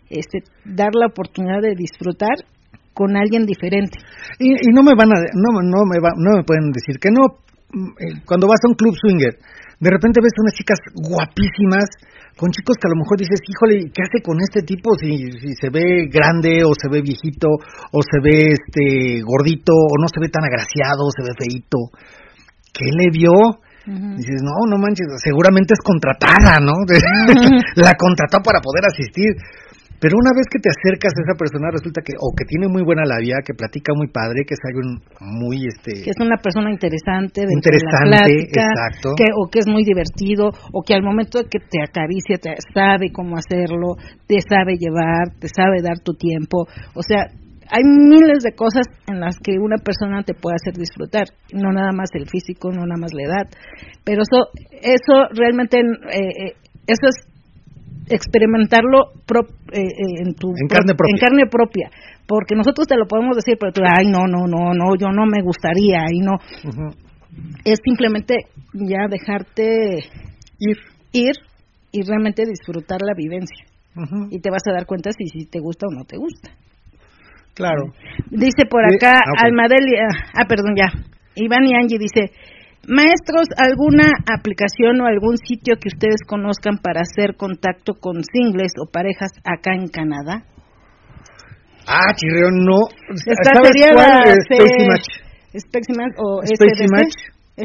este, 0.08 0.44
dar 0.64 0.94
la 0.94 1.08
oportunidad 1.08 1.60
de 1.60 1.74
disfrutar 1.76 2.40
con 2.94 3.18
alguien 3.18 3.44
diferente. 3.44 3.98
Y, 4.38 4.72
no 4.72 4.82
me 4.82 4.94
van 4.96 5.12
a, 5.12 5.20
no, 5.34 5.60
no 5.60 5.84
me 5.84 6.00
va, 6.00 6.16
no 6.16 6.38
me 6.38 6.42
pueden 6.42 6.72
decir 6.72 6.96
que 6.98 7.10
no. 7.10 7.44
Mm, 7.68 7.90
eh, 8.00 8.22
cuando 8.24 8.48
vas 8.48 8.60
a 8.64 8.68
un 8.70 8.74
club 8.74 8.94
swinger, 8.96 9.36
de 9.78 9.90
repente 9.90 10.20
ves 10.22 10.32
unas 10.40 10.54
chicas 10.54 10.78
guapísimas 10.94 11.84
con 12.36 12.50
chicos 12.50 12.76
que 12.76 12.88
a 12.88 12.92
lo 12.92 13.00
mejor 13.00 13.16
dices, 13.16 13.40
híjole, 13.40 13.90
¿qué 13.92 14.02
hace 14.04 14.20
con 14.20 14.36
este 14.40 14.60
tipo 14.60 14.92
si, 15.00 15.32
si 15.40 15.56
se 15.56 15.70
ve 15.70 16.08
grande 16.12 16.64
o 16.64 16.72
se 16.76 16.88
ve 16.88 17.00
viejito 17.00 17.48
o 17.48 17.98
se 18.04 18.20
ve 18.20 18.52
este 18.52 19.22
gordito 19.24 19.72
o 19.72 19.96
no 20.00 20.08
se 20.08 20.20
ve 20.20 20.28
tan 20.28 20.44
agraciado, 20.44 21.08
se 21.16 21.24
ve 21.24 21.32
feito? 21.32 21.92
¿Qué 22.72 22.92
le 22.92 23.08
vio? 23.10 23.64
Dices, 23.86 24.42
no, 24.42 24.66
no 24.66 24.82
manches, 24.82 25.06
seguramente 25.22 25.72
es 25.74 25.80
contratada, 25.80 26.58
¿no? 26.58 26.74
la 27.76 27.94
contrató 27.94 28.42
para 28.42 28.60
poder 28.60 28.82
asistir. 28.90 29.30
Pero 30.00 30.16
una 30.20 30.32
vez 30.36 30.44
que 30.52 30.60
te 30.60 30.68
acercas 30.68 31.12
a 31.16 31.22
esa 31.24 31.36
persona 31.38 31.72
resulta 31.72 32.02
que 32.04 32.12
o 32.20 32.34
que 32.36 32.44
tiene 32.44 32.68
muy 32.68 32.84
buena 32.84 33.04
labia, 33.04 33.40
que 33.44 33.54
platica 33.54 33.92
muy 33.96 34.08
padre, 34.08 34.44
que 34.44 34.54
es 34.54 34.62
algo 34.68 34.82
muy 35.20 35.66
este 35.66 36.04
que 36.04 36.10
es 36.12 36.20
una 36.20 36.36
persona 36.36 36.70
interesante, 36.70 37.46
de 37.46 37.52
interesante, 37.52 38.52
exacto, 38.52 39.16
que 39.16 39.32
o 39.32 39.48
que 39.48 39.60
es 39.60 39.68
muy 39.68 39.84
divertido 39.84 40.52
o 40.72 40.82
que 40.82 40.94
al 40.94 41.02
momento 41.02 41.38
de 41.40 41.48
que 41.48 41.60
te 41.60 41.80
acaricia 41.80 42.36
te 42.36 42.54
sabe 42.74 43.10
cómo 43.12 43.36
hacerlo, 43.36 43.96
te 44.26 44.40
sabe 44.40 44.76
llevar, 44.76 45.32
te 45.40 45.48
sabe 45.48 45.80
dar 45.82 45.98
tu 46.00 46.14
tiempo, 46.14 46.68
o 46.94 47.02
sea, 47.02 47.32
hay 47.68 47.82
miles 47.82 48.44
de 48.44 48.52
cosas 48.52 48.86
en 49.08 49.20
las 49.20 49.38
que 49.42 49.58
una 49.58 49.76
persona 49.78 50.22
te 50.22 50.34
puede 50.34 50.56
hacer 50.56 50.74
disfrutar, 50.74 51.26
no 51.52 51.72
nada 51.72 51.92
más 51.92 52.10
el 52.14 52.28
físico, 52.28 52.70
no 52.70 52.86
nada 52.86 53.00
más 53.00 53.12
la 53.12 53.22
edad, 53.22 53.46
pero 54.04 54.22
eso, 54.22 54.50
eso 54.70 55.28
realmente, 55.34 55.78
eh, 55.78 56.52
eh, 56.52 56.52
eso 56.86 57.08
es 57.08 57.35
experimentarlo 58.08 59.12
eh, 59.72 59.82
en 60.24 60.34
tu 60.34 60.48
en 60.48 60.68
carne, 60.68 60.94
propia. 60.94 61.14
en 61.14 61.20
carne 61.20 61.42
propia, 61.50 61.90
porque 62.26 62.54
nosotros 62.54 62.86
te 62.86 62.96
lo 62.96 63.06
podemos 63.06 63.36
decir, 63.36 63.56
pero 63.58 63.72
tú, 63.72 63.82
ay, 63.84 64.06
no, 64.06 64.26
no, 64.26 64.46
no, 64.46 64.72
no, 64.74 64.94
yo 64.98 65.08
no 65.08 65.26
me 65.26 65.42
gustaría, 65.42 66.06
y 66.12 66.20
no. 66.20 66.38
Es 67.64 67.78
simplemente 67.84 68.34
ya 68.72 69.08
dejarte 69.10 69.98
ir, 70.58 70.76
ir 71.12 71.34
y 71.92 72.02
realmente 72.02 72.44
disfrutar 72.46 73.00
la 73.02 73.14
vivencia. 73.16 73.66
Y 74.30 74.40
te 74.40 74.50
vas 74.50 74.62
a 74.68 74.74
dar 74.74 74.84
cuenta 74.84 75.10
si, 75.16 75.24
si 75.26 75.46
te 75.46 75.58
gusta 75.58 75.86
o 75.88 75.94
no 75.94 76.04
te 76.04 76.18
gusta. 76.18 76.50
Claro. 77.54 77.94
Dice 78.30 78.66
por 78.68 78.84
acá 78.84 79.14
ah, 79.14 79.46
Almadelia, 79.46 80.06
ah, 80.34 80.44
perdón, 80.46 80.74
ya. 80.76 80.92
Iván 81.34 81.64
y 81.64 81.74
Angie 81.74 81.98
dice, 81.98 82.30
maestros, 82.88 83.48
¿alguna 83.56 84.10
aplicación 84.26 85.00
o 85.00 85.06
algún 85.06 85.36
sitio 85.38 85.76
que 85.80 85.88
ustedes 85.92 86.22
conozcan 86.26 86.78
para 86.78 87.02
hacer 87.02 87.36
contacto 87.36 87.94
con 87.94 88.22
singles 88.24 88.72
o 88.80 88.90
parejas 88.90 89.32
acá 89.44 89.74
en 89.74 89.88
Canadá? 89.88 90.44
Ah, 91.86 92.10
chirreón, 92.14 92.66
no. 92.66 92.90
Esta 93.14 93.62
sería 93.62 93.94
la 93.94 94.22
Spacey 94.26 94.86
Match. 94.90 95.08
Spacey 95.54 95.94
o 96.18 96.42
SDC. 96.42 96.82
Match. 96.90 97.16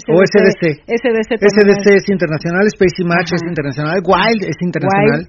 o 0.07 0.15
SDC. 0.21 0.63
SDC, 0.85 1.29
SDC 1.41 1.85
es 1.97 2.07
internacional, 2.09 2.69
Spacey 2.69 3.05
Match 3.05 3.33
es 3.33 3.43
internacional, 3.43 3.97
Wild 4.05 4.41
es 4.45 4.57
internacional. 4.61 5.27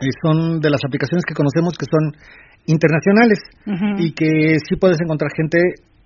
Y 0.00 0.08
son 0.24 0.60
de 0.60 0.70
las 0.70 0.80
aplicaciones 0.82 1.24
que 1.28 1.34
conocemos 1.34 1.76
que 1.76 1.84
son 1.84 2.16
internacionales 2.66 3.38
y 3.98 4.12
que 4.12 4.58
sí 4.66 4.76
puedes 4.76 4.98
encontrar 5.00 5.30
gente 5.36 5.58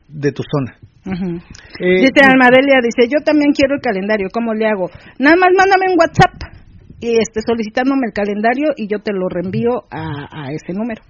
de 0.09 0.33
tu 0.33 0.43
zona. 0.43 0.94
Eh, 1.05 2.01
dice 2.01 2.21
Almadelia, 2.25 2.81
dice, 2.83 3.09
yo 3.13 3.23
también 3.25 3.53
quiero 3.53 3.75
el 3.75 3.81
calendario, 3.81 4.29
¿cómo 4.33 4.55
le 4.55 4.67
hago? 4.67 4.91
Nada 5.19 5.37
más 5.37 5.51
mándame 5.57 5.93
un 5.93 5.99
WhatsApp 5.99 6.55
y 7.01 7.19
este 7.21 7.41
solicitándome 7.47 8.07
el 8.07 8.13
calendario 8.13 8.73
y 8.77 8.89
yo 8.89 8.99
te 9.01 9.13
lo 9.13 9.29
reenvío 9.29 9.85
a, 9.91 10.51
ese 10.53 10.73
número. 10.73 11.03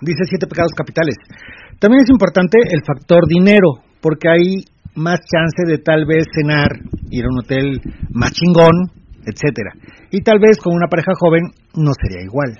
Dice 0.00 0.24
siete 0.28 0.46
pecados 0.46 0.72
capitales. 0.76 1.14
También 1.78 2.02
es 2.02 2.10
importante 2.10 2.58
el 2.70 2.82
factor 2.84 3.28
dinero, 3.28 3.82
porque 4.00 4.28
hay 4.28 4.64
más 4.96 5.20
chance 5.20 5.62
de 5.66 5.78
tal 5.78 6.06
vez 6.06 6.26
cenar, 6.34 6.70
ir 7.10 7.24
a 7.24 7.28
un 7.30 7.38
hotel 7.38 7.80
más 8.10 8.32
chingón, 8.32 8.90
etcétera. 9.24 9.72
Y 10.10 10.22
tal 10.22 10.40
vez 10.40 10.58
con 10.58 10.74
una 10.74 10.88
pareja 10.88 11.12
joven 11.18 11.42
no 11.76 11.92
sería 11.94 12.24
igual. 12.24 12.58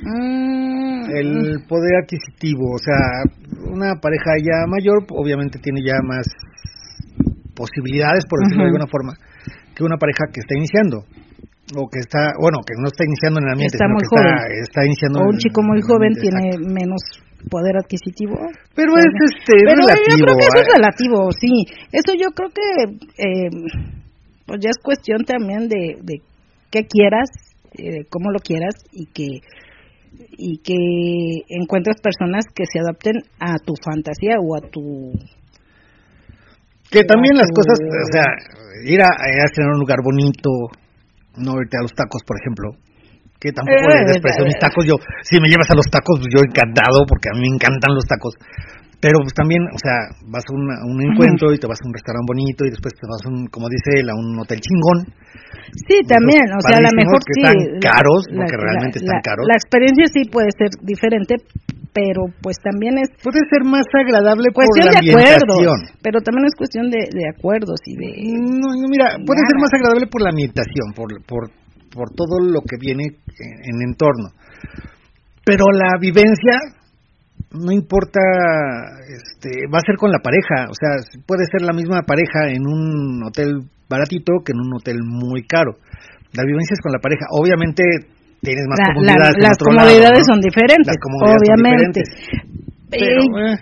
Mm. 0.00 0.87
El 1.14 1.64
poder 1.68 2.02
adquisitivo, 2.02 2.74
o 2.74 2.78
sea, 2.78 3.24
una 3.72 3.94
pareja 4.00 4.36
ya 4.38 4.66
mayor 4.66 5.04
obviamente 5.10 5.58
tiene 5.58 5.80
ya 5.82 5.96
más 6.02 6.26
posibilidades, 7.54 8.24
por 8.28 8.40
decirlo 8.40 8.64
de 8.64 8.70
alguna 8.70 8.86
forma, 8.86 9.12
que 9.74 9.84
una 9.84 9.96
pareja 9.96 10.26
que 10.32 10.40
está 10.40 10.54
iniciando 10.54 11.04
o 11.76 11.88
que 11.90 12.00
está, 12.00 12.32
bueno, 12.40 12.64
que 12.64 12.72
no 12.80 12.88
está 12.88 13.04
iniciando 13.04 13.40
en 13.40 13.44
el 13.46 13.52
ambiente, 13.52 13.76
está 13.76 13.88
muy 13.88 14.00
que 14.00 14.12
joven. 14.14 14.34
Está, 14.62 14.80
iniciando 14.86 15.20
o 15.20 15.28
un 15.28 15.38
chico 15.38 15.60
muy 15.62 15.80
joven 15.82 16.14
tiene 16.16 16.56
menos 16.64 17.02
poder 17.50 17.76
adquisitivo. 17.76 18.34
Pero 18.74 18.96
es 18.96 19.12
este 19.34 19.52
Pero 19.52 19.76
relativo. 19.76 20.16
yo 20.16 20.24
creo 20.24 20.36
que 20.38 20.46
eso 20.48 20.60
es 20.62 20.68
¿eh? 20.68 20.76
relativo, 20.76 21.16
sí. 21.32 21.54
Eso 21.92 22.12
yo 22.16 22.28
creo 22.32 22.50
que 22.50 22.68
eh, 23.20 23.50
pues 24.46 24.58
ya 24.60 24.70
es 24.70 24.78
cuestión 24.82 25.24
también 25.24 25.68
de, 25.68 26.00
de 26.02 26.22
qué 26.70 26.86
quieras, 26.88 27.28
eh, 27.76 28.08
cómo 28.08 28.30
lo 28.30 28.40
quieras 28.40 28.74
y 28.92 29.06
que 29.06 29.44
y 30.36 30.58
que 30.58 30.74
encuentres 31.48 32.00
personas 32.00 32.44
que 32.54 32.64
se 32.70 32.80
adapten 32.80 33.16
a 33.40 33.58
tu 33.58 33.74
fantasía 33.84 34.36
o 34.40 34.56
a 34.56 34.60
tu 34.60 35.12
que 36.90 37.04
también 37.04 37.36
las 37.36 37.50
cosas, 37.52 37.76
o 37.84 38.12
sea, 38.12 38.24
ir 38.84 39.00
a, 39.02 39.08
a 39.08 39.48
tener 39.54 39.70
un 39.70 39.80
lugar 39.80 39.98
bonito, 40.02 40.48
no 41.36 41.60
irte 41.60 41.76
a 41.76 41.82
los 41.82 41.92
tacos, 41.92 42.22
por 42.24 42.36
ejemplo, 42.40 42.72
que 43.38 43.52
tampoco 43.52 43.76
Eh, 43.76 44.00
les 44.00 44.16
desprecio 44.16 44.44
eh, 44.44 44.48
mis 44.48 44.58
tacos. 44.58 44.84
Yo, 44.88 44.96
si 45.22 45.36
me 45.40 45.48
llevas 45.48 45.68
a 45.70 45.76
los 45.76 45.86
tacos, 45.86 46.18
pues 46.18 46.32
yo 46.32 46.40
encantado, 46.40 47.04
porque 47.06 47.28
a 47.28 47.36
mí 47.36 47.44
me 47.44 47.54
encantan 47.54 47.92
los 47.94 48.04
tacos. 48.08 48.34
Pero 49.00 49.22
pues 49.22 49.30
también, 49.34 49.62
o 49.70 49.78
sea, 49.78 50.10
vas 50.26 50.42
a, 50.42 50.52
una- 50.58 50.82
a 50.82 50.86
un 50.90 50.98
encuentro 50.98 51.54
y 51.54 51.58
te 51.62 51.70
vas 51.70 51.78
a 51.78 51.86
un 51.86 51.94
restaurante 51.94 52.26
bonito 52.34 52.66
y 52.66 52.70
después 52.74 52.90
te 52.98 53.06
vas 53.06 53.22
a 53.22 53.28
un, 53.30 53.46
como 53.46 53.70
dice 53.70 54.02
él, 54.02 54.10
a 54.10 54.14
un 54.18 54.34
hotel 54.42 54.58
chingón. 54.58 55.06
Sí, 55.86 56.02
también, 56.02 56.42
o 56.50 56.58
sea, 56.66 56.82
a 56.82 56.82
lo 56.82 56.90
mejor 56.98 57.22
que 57.22 57.34
sí. 57.38 57.42
están 57.46 57.58
caros, 57.78 58.20
la- 58.34 58.42
porque 58.42 58.56
realmente 58.58 58.98
la- 58.98 59.04
están 59.06 59.18
la- 59.22 59.26
caros. 59.30 59.44
La 59.46 59.54
experiencia 59.54 60.04
sí 60.10 60.20
puede 60.26 60.50
ser 60.58 60.70
diferente, 60.82 61.38
pero 61.94 62.26
pues 62.42 62.58
también 62.58 62.98
es 62.98 63.06
Puede 63.22 63.38
ser 63.46 63.62
más 63.62 63.86
agradable 63.94 64.50
por 64.50 64.66
cuestión 64.66 64.90
la 64.90 64.98
de 64.98 65.10
acuerdos, 65.14 65.78
pero 66.02 66.18
también 66.18 66.44
es 66.50 66.54
cuestión 66.58 66.90
de, 66.90 67.06
de 67.06 67.24
acuerdos 67.30 67.78
y 67.86 67.94
de... 67.94 68.08
No, 68.34 68.66
no, 68.82 68.86
mira, 68.90 69.14
puede 69.22 69.46
ser 69.46 69.56
Nada. 69.56 69.62
más 69.62 69.72
agradable 69.78 70.06
por 70.10 70.20
la 70.26 70.30
ambientación, 70.34 70.90
por, 70.98 71.08
por, 71.22 71.42
por 71.94 72.10
todo 72.18 72.42
lo 72.42 72.66
que 72.66 72.74
viene 72.82 73.04
en, 73.14 73.52
en 73.62 73.76
entorno. 73.94 74.34
Pero 75.46 75.64
la 75.72 75.96
vivencia, 76.00 76.54
no 77.50 77.72
importa, 77.72 78.20
este, 79.08 79.48
va 79.72 79.78
a 79.78 79.86
ser 79.86 79.96
con 79.96 80.10
la 80.10 80.18
pareja. 80.20 80.68
O 80.68 80.74
sea, 80.74 81.00
puede 81.26 81.44
ser 81.50 81.62
la 81.62 81.72
misma 81.72 82.02
pareja 82.02 82.48
en 82.50 82.66
un 82.66 83.22
hotel 83.24 83.62
baratito 83.88 84.32
que 84.44 84.52
en 84.52 84.60
un 84.60 84.74
hotel 84.74 84.98
muy 85.04 85.42
caro. 85.46 85.72
La 86.34 86.44
vivencia 86.44 86.74
es 86.74 86.80
con 86.82 86.92
la 86.92 86.98
pareja. 87.00 87.24
Obviamente 87.32 87.82
tienes 88.42 88.64
más 88.68 88.78
la- 88.78 88.94
comodidades. 88.94 89.36
las 89.40 89.52
otro 89.54 89.72
lado, 89.72 89.88
comodidades 89.88 90.24
¿no? 90.28 90.34
son 90.34 90.40
diferentes, 90.40 90.86
Las 90.86 91.00
comodidades 91.00 91.40
son 91.40 91.56
obviamente. 91.56 92.00
diferentes. 92.04 92.68
Pero, 92.90 93.22
Eh, 93.22 93.56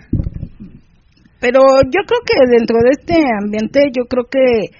Pero 1.39 1.59
yo 1.85 2.01
creo 2.07 2.21
que 2.25 2.35
dentro 2.49 2.77
de 2.83 2.89
este 2.91 3.15
ambiente, 3.41 3.79
yo 3.95 4.03
creo 4.09 4.25
que 4.29 4.73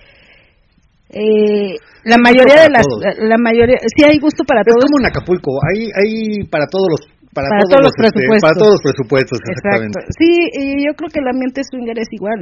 eh, 1.09 1.75
la 2.03 2.17
mayoría 2.17 2.63
de 2.63 2.69
las, 2.69 2.83
todos. 2.83 3.03
la 3.19 3.37
mayoría, 3.37 3.77
sí 3.95 4.03
hay 4.03 4.19
gusto 4.19 4.43
para 4.43 4.61
es 4.61 4.67
todos. 4.67 4.85
como 4.91 4.99
en 4.99 5.05
Acapulco. 5.07 5.51
Hay, 5.71 5.89
hay 5.95 6.43
para 6.49 6.65
todos 6.67 6.87
los 6.91 7.16
para, 7.37 7.53
Para 7.53 7.61
todos, 7.61 7.69
todos 7.69 7.85
los 7.85 7.93
este, 7.93 8.01
presupuestos. 8.01 8.45
para 8.49 8.57
todos 8.57 8.73
los 8.73 8.83
presupuestos, 8.89 9.37
exactamente. 9.37 9.97
Exacto. 10.01 10.17
Sí, 10.17 10.31
y 10.57 10.63
yo 10.81 10.91
creo 10.97 11.09
que 11.13 11.21
el 11.21 11.29
ambiente 11.29 11.61
swinger 11.61 11.97
es 12.01 12.09
igual. 12.09 12.39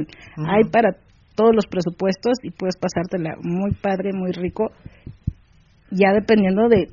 Hay 0.48 0.64
para 0.72 0.96
todos 1.36 1.52
los 1.52 1.68
presupuestos 1.68 2.40
y 2.40 2.48
puedes 2.56 2.80
pasártela 2.80 3.36
muy 3.44 3.76
padre, 3.76 4.16
muy 4.16 4.32
rico, 4.32 4.72
ya 5.92 6.16
dependiendo 6.16 6.72
de 6.72 6.88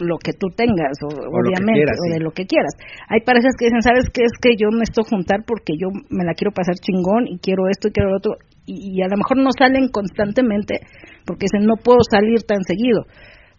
lo 0.00 0.16
que 0.16 0.32
tú 0.32 0.48
tengas, 0.56 0.96
o, 1.04 1.12
obviamente, 1.12 1.84
quieras, 1.84 2.00
o 2.00 2.04
sí. 2.08 2.12
de 2.16 2.20
lo 2.24 2.32
que 2.32 2.48
quieras. 2.48 2.72
Hay 3.12 3.20
parejas 3.20 3.52
que 3.60 3.68
dicen, 3.68 3.84
¿sabes 3.84 4.08
qué? 4.08 4.24
Es 4.24 4.32
que 4.40 4.56
yo 4.56 4.72
me 4.72 4.88
estoy 4.88 5.04
juntar 5.04 5.44
porque 5.44 5.76
yo 5.76 5.92
me 6.08 6.24
la 6.24 6.32
quiero 6.32 6.56
pasar 6.56 6.80
chingón 6.80 7.28
y 7.28 7.36
quiero 7.36 7.68
esto 7.68 7.88
y 7.88 7.92
quiero 7.92 8.08
lo 8.08 8.16
otro. 8.16 8.32
Y, 8.64 8.96
y 8.96 9.02
a 9.04 9.12
lo 9.12 9.20
mejor 9.20 9.36
no 9.36 9.52
salen 9.52 9.92
constantemente 9.92 10.80
porque 11.28 11.46
dicen, 11.52 11.68
no 11.68 11.76
puedo 11.76 12.00
salir 12.08 12.40
tan 12.48 12.64
seguido. 12.64 13.04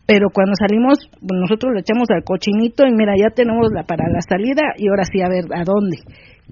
Pero 0.08 0.28
cuando 0.34 0.54
salimos, 0.60 0.98
pues, 1.12 1.38
nosotros 1.40 1.72
le 1.74 1.82
echamos 1.82 2.10
al 2.10 2.24
cochinito 2.24 2.86
y 2.86 2.92
mira, 2.92 3.14
ya 3.16 3.30
tenemos 3.34 3.68
la 3.72 3.84
para 3.84 4.10
la 4.12 4.20
salida 4.22 4.74
y 4.78 4.90
ahora 4.90 5.04
sí 5.06 5.22
a 5.22 5.30
ver 5.30 5.46
a 5.54 5.64
dónde. 5.64 5.98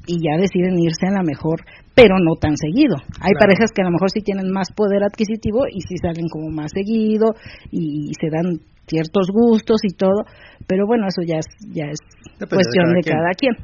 Y 0.08 0.16
ya 0.24 0.40
deciden 0.40 0.80
irse 0.80 1.08
a 1.08 1.12
la 1.12 1.24
mejor, 1.24 1.60
pero 1.94 2.16
no 2.24 2.36
tan 2.40 2.56
seguido. 2.56 2.96
Hay 3.20 3.36
Claro. 3.36 3.44
parejas 3.52 3.72
que 3.76 3.82
a 3.82 3.86
lo 3.86 3.92
mejor 3.92 4.12
sí 4.12 4.22
tienen 4.22 4.48
más 4.52 4.72
poder 4.72 5.04
adquisitivo 5.04 5.68
y 5.68 5.82
sí 5.82 5.98
salen 6.00 6.30
como 6.30 6.50
más 6.50 6.72
seguido 6.74 7.36
y, 7.72 8.12
se 8.16 8.30
dan 8.32 8.62
ciertos 8.88 9.28
gustos 9.30 9.82
y 9.84 9.94
todo, 9.94 10.24
pero 10.66 10.88
bueno, 10.88 11.06
eso 11.08 11.22
ya 11.22 11.38
es, 11.38 11.46
ya 11.70 11.86
es 11.92 12.00
Depende 12.40 12.48
de 12.50 12.56
cuestión 12.56 12.86
cada 12.86 12.96
de 12.96 13.02
quien. 13.04 13.18
cada 13.18 13.32
quien. 13.38 13.56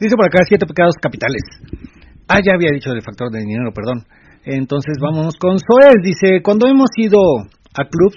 Dice 0.00 0.16
por 0.16 0.26
acá 0.26 0.38
siete 0.46 0.66
pecados 0.66 0.94
capitales. 1.02 1.42
Ah, 2.28 2.40
ya 2.44 2.54
había 2.54 2.70
dicho 2.72 2.90
del 2.90 3.02
factor 3.02 3.30
de 3.30 3.40
dinero, 3.40 3.72
perdón. 3.74 4.04
Entonces 4.44 4.94
vamos 5.02 5.36
con 5.36 5.58
Soel. 5.58 6.00
Dice, 6.02 6.40
cuando 6.42 6.68
hemos 6.68 6.90
ido 6.96 7.18
a 7.74 7.84
clubs, 7.84 8.16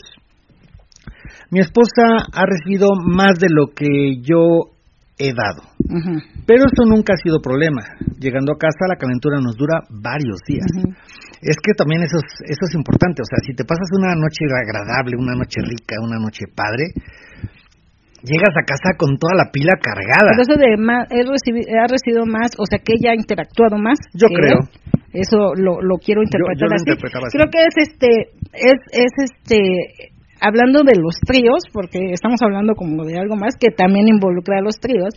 mi 1.51 1.59
esposa 1.59 2.29
ha 2.33 2.45
recibido 2.45 2.87
más 3.05 3.39
de 3.39 3.47
lo 3.49 3.67
que 3.73 4.21
yo 4.21 4.75
he 5.17 5.33
dado. 5.33 5.67
Pero 6.47 6.63
eso 6.63 6.87
nunca 6.87 7.13
ha 7.13 7.21
sido 7.21 7.41
problema. 7.41 7.81
Llegando 8.19 8.53
a 8.53 8.57
casa 8.57 8.87
la 8.87 8.95
calentura 8.95 9.39
nos 9.41 9.55
dura 9.57 9.83
varios 9.89 10.39
días. 10.47 10.69
Es 11.41 11.57
que 11.59 11.73
también 11.75 12.03
eso 12.03 12.17
es, 12.17 12.29
eso 12.47 12.63
es 12.67 12.73
importante. 12.75 13.21
O 13.21 13.27
sea, 13.27 13.39
si 13.45 13.53
te 13.53 13.65
pasas 13.65 13.89
una 13.91 14.15
noche 14.15 14.47
agradable, 14.47 15.17
una 15.17 15.35
noche 15.35 15.59
rica, 15.59 15.99
una 15.99 16.19
noche 16.19 16.47
padre, 16.55 16.95
llegas 18.23 18.55
a 18.55 18.63
casa 18.63 18.95
con 18.97 19.17
toda 19.17 19.35
la 19.35 19.51
pila 19.51 19.75
cargada. 19.75 20.31
Pero 20.31 20.43
eso 20.47 20.55
de 20.55 20.77
más, 20.77 21.07
he 21.11 21.23
ha 21.25 21.87
recibido 21.87 22.25
más, 22.25 22.51
o 22.57 22.65
sea 22.65 22.79
que 22.79 22.93
ella 22.95 23.11
ha 23.11 23.15
interactuado 23.15 23.77
más. 23.77 23.99
Yo 24.13 24.27
creo. 24.27 24.59
él. 24.63 24.79
Eso 25.11 25.55
lo, 25.55 25.81
lo 25.81 25.97
quiero 25.97 26.21
interpretar 26.21 26.59
yo 26.59 26.67
lo 26.67 26.75
así. 26.75 26.85
interpretaba 26.85 27.27
así. 27.27 27.37
Creo 27.37 27.49
que 27.49 27.61
es 27.65 27.75
este, 27.75 28.11
es, 28.53 28.79
es 28.93 29.13
este, 29.17 30.15
hablando 30.39 30.83
de 30.83 30.95
los 30.95 31.15
tríos, 31.25 31.63
porque 31.73 32.11
estamos 32.11 32.41
hablando 32.41 32.73
como 32.75 33.03
de 33.03 33.17
algo 33.17 33.35
más 33.35 33.55
que 33.59 33.71
también 33.71 34.07
involucra 34.07 34.59
a 34.59 34.61
los 34.61 34.79
tríos, 34.79 35.13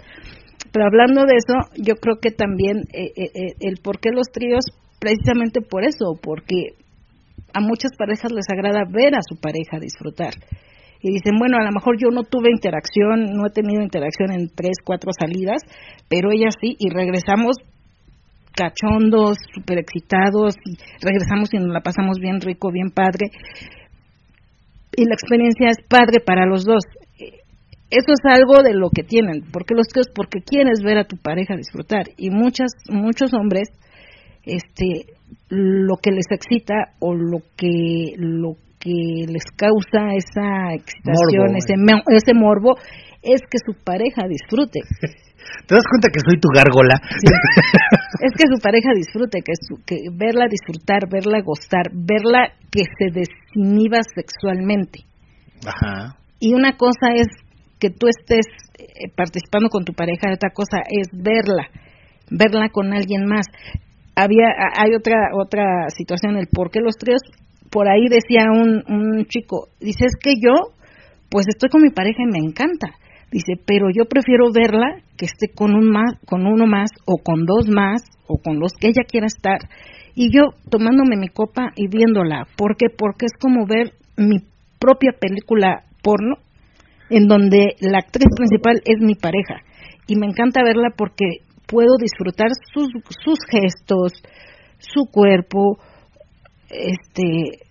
pero 0.72 0.86
hablando 0.86 1.22
de 1.22 1.36
eso, 1.36 1.54
yo 1.76 1.96
creo 1.96 2.16
que 2.20 2.30
también 2.30 2.84
eh, 2.92 3.12
eh, 3.16 3.30
eh, 3.34 3.54
el 3.60 3.78
por 3.82 4.00
qué 4.00 4.10
los 4.10 4.28
tríos, 4.32 4.64
precisamente 4.98 5.60
por 5.60 5.84
eso, 5.84 6.18
porque 6.22 6.76
a 7.52 7.60
muchas 7.60 7.92
parejas 7.96 8.32
les 8.32 8.46
agrada 8.50 8.84
ver 8.90 9.14
a 9.14 9.22
su 9.22 9.36
pareja 9.40 9.78
disfrutar. 9.80 10.32
Y 11.02 11.10
dicen, 11.10 11.34
bueno, 11.38 11.58
a 11.58 11.64
lo 11.64 11.72
mejor 11.72 11.96
yo 11.98 12.10
no 12.10 12.22
tuve 12.22 12.50
interacción, 12.50 13.34
no 13.34 13.46
he 13.46 13.50
tenido 13.50 13.82
interacción 13.82 14.30
en 14.30 14.48
tres, 14.54 14.78
cuatro 14.84 15.10
salidas, 15.12 15.60
pero 16.08 16.30
ella 16.30 16.48
sí, 16.60 16.76
y 16.78 16.90
regresamos 16.90 17.56
cachondos, 18.54 19.38
súper 19.52 19.78
excitados, 19.78 20.54
y 20.64 20.76
regresamos 21.04 21.52
y 21.52 21.58
nos 21.58 21.72
la 21.72 21.80
pasamos 21.80 22.18
bien 22.20 22.40
rico, 22.40 22.70
bien 22.70 22.90
padre. 22.90 23.30
Y 24.96 25.04
la 25.04 25.14
experiencia 25.14 25.68
es 25.70 25.78
padre 25.88 26.20
para 26.20 26.46
los 26.46 26.64
dos. 26.64 26.84
Eso 27.92 28.12
es 28.12 28.24
algo 28.24 28.62
de 28.62 28.72
lo 28.74 28.88
que 28.88 29.02
tienen. 29.02 29.42
porque 29.52 29.74
los 29.74 29.86
tíos? 29.88 30.08
Porque 30.14 30.40
quieres 30.40 30.82
ver 30.82 30.98
a 30.98 31.04
tu 31.04 31.16
pareja 31.16 31.56
disfrutar. 31.56 32.06
Y 32.16 32.30
muchas, 32.30 32.72
muchos 32.88 33.34
hombres, 33.34 33.68
este, 34.44 35.12
lo 35.48 35.96
que 35.96 36.10
les 36.10 36.26
excita 36.30 36.94
o 37.00 37.14
lo 37.14 37.40
que, 37.56 38.14
lo 38.16 38.56
que 38.78 39.26
les 39.28 39.44
causa 39.56 40.14
esa 40.16 40.74
excitación, 40.74 41.56
ese, 41.56 41.74
ese 42.08 42.34
morbo, 42.34 42.76
es 43.22 43.40
que 43.42 43.58
su 43.64 43.74
pareja 43.84 44.26
disfrute. 44.26 44.80
¿Te 45.66 45.74
das 45.74 45.84
cuenta 45.88 46.08
que 46.12 46.20
soy 46.20 46.40
tu 46.40 46.48
gárgola? 46.54 47.00
es 48.20 48.32
que 48.36 48.46
su 48.52 48.60
pareja 48.60 48.90
disfrute, 48.94 49.40
que, 49.42 49.52
que 49.86 49.96
verla 50.12 50.46
disfrutar, 50.48 51.08
verla 51.08 51.40
gustar, 51.40 51.90
verla 51.92 52.52
que 52.70 52.84
se 52.84 53.10
desinhiba 53.10 54.00
sexualmente. 54.14 55.00
Ajá. 55.66 56.16
Y 56.40 56.54
una 56.54 56.76
cosa 56.76 57.14
es 57.14 57.28
que 57.78 57.90
tú 57.90 58.06
estés 58.08 58.46
eh, 58.78 59.10
participando 59.14 59.68
con 59.68 59.84
tu 59.84 59.92
pareja, 59.92 60.32
otra 60.32 60.50
cosa 60.50 60.78
es 60.88 61.08
verla, 61.12 61.68
verla 62.30 62.68
con 62.70 62.92
alguien 62.92 63.26
más. 63.26 63.46
Había, 64.14 64.46
hay 64.76 64.94
otra 64.94 65.30
otra 65.34 65.88
situación, 65.88 66.36
el 66.36 66.48
por 66.48 66.70
qué 66.70 66.80
los 66.80 66.96
tríos, 66.96 67.20
por 67.70 67.88
ahí 67.88 68.08
decía 68.08 68.46
un, 68.52 68.82
un 68.86 69.24
chico, 69.26 69.68
dice, 69.80 70.04
es 70.06 70.16
que 70.20 70.34
yo, 70.40 70.74
pues 71.30 71.46
estoy 71.48 71.70
con 71.70 71.82
mi 71.82 71.90
pareja 71.90 72.22
y 72.22 72.30
me 72.30 72.38
encanta, 72.38 72.88
Dice, 73.32 73.54
pero 73.66 73.88
yo 73.88 74.04
prefiero 74.04 74.52
verla 74.52 75.00
que 75.16 75.24
esté 75.24 75.48
con, 75.54 75.74
un 75.74 75.90
más, 75.90 76.12
con 76.26 76.46
uno 76.46 76.66
más 76.66 76.90
o 77.06 77.16
con 77.16 77.46
dos 77.46 77.66
más 77.66 78.02
o 78.26 78.36
con 78.36 78.60
los 78.60 78.72
que 78.74 78.88
ella 78.88 79.04
quiera 79.08 79.26
estar. 79.26 79.58
Y 80.14 80.30
yo 80.30 80.50
tomándome 80.70 81.16
mi 81.16 81.28
copa 81.28 81.72
y 81.74 81.88
viéndola. 81.88 82.46
¿Por 82.56 82.76
qué? 82.76 82.86
Porque 82.90 83.24
es 83.24 83.32
como 83.40 83.66
ver 83.66 83.94
mi 84.18 84.36
propia 84.78 85.12
película 85.18 85.84
porno 86.02 86.36
en 87.08 87.26
donde 87.26 87.74
la 87.80 87.98
actriz 87.98 88.28
principal 88.36 88.82
es 88.84 89.00
mi 89.00 89.14
pareja. 89.14 89.64
Y 90.06 90.16
me 90.16 90.26
encanta 90.26 90.62
verla 90.62 90.90
porque 90.94 91.24
puedo 91.66 91.96
disfrutar 91.98 92.48
sus, 92.74 92.88
sus 93.24 93.38
gestos, 93.48 94.12
su 94.78 95.06
cuerpo, 95.10 95.78
este, 96.68 97.64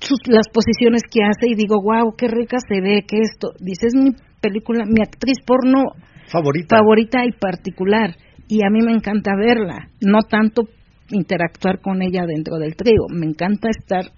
sus, 0.00 0.20
las 0.26 0.48
posiciones 0.48 1.02
que 1.10 1.20
hace 1.22 1.50
y 1.50 1.54
digo, 1.54 1.82
wow, 1.82 2.14
qué 2.16 2.28
rica 2.28 2.56
se 2.66 2.80
ve, 2.80 3.04
que 3.06 3.18
esto. 3.18 3.52
Dice, 3.60 3.88
es 3.88 3.94
mi 3.94 4.12
película, 4.40 4.84
mi 4.86 5.02
actriz 5.02 5.38
porno 5.46 5.84
favorita. 6.30 6.76
favorita 6.76 7.24
y 7.24 7.32
particular. 7.32 8.16
Y 8.48 8.64
a 8.64 8.70
mí 8.70 8.82
me 8.82 8.92
encanta 8.92 9.32
verla, 9.36 9.88
no 10.00 10.22
tanto 10.22 10.62
interactuar 11.10 11.80
con 11.80 12.02
ella 12.02 12.24
dentro 12.26 12.58
del 12.58 12.74
trío. 12.74 13.06
Me 13.10 13.26
encanta 13.26 13.68
estar 13.70 14.10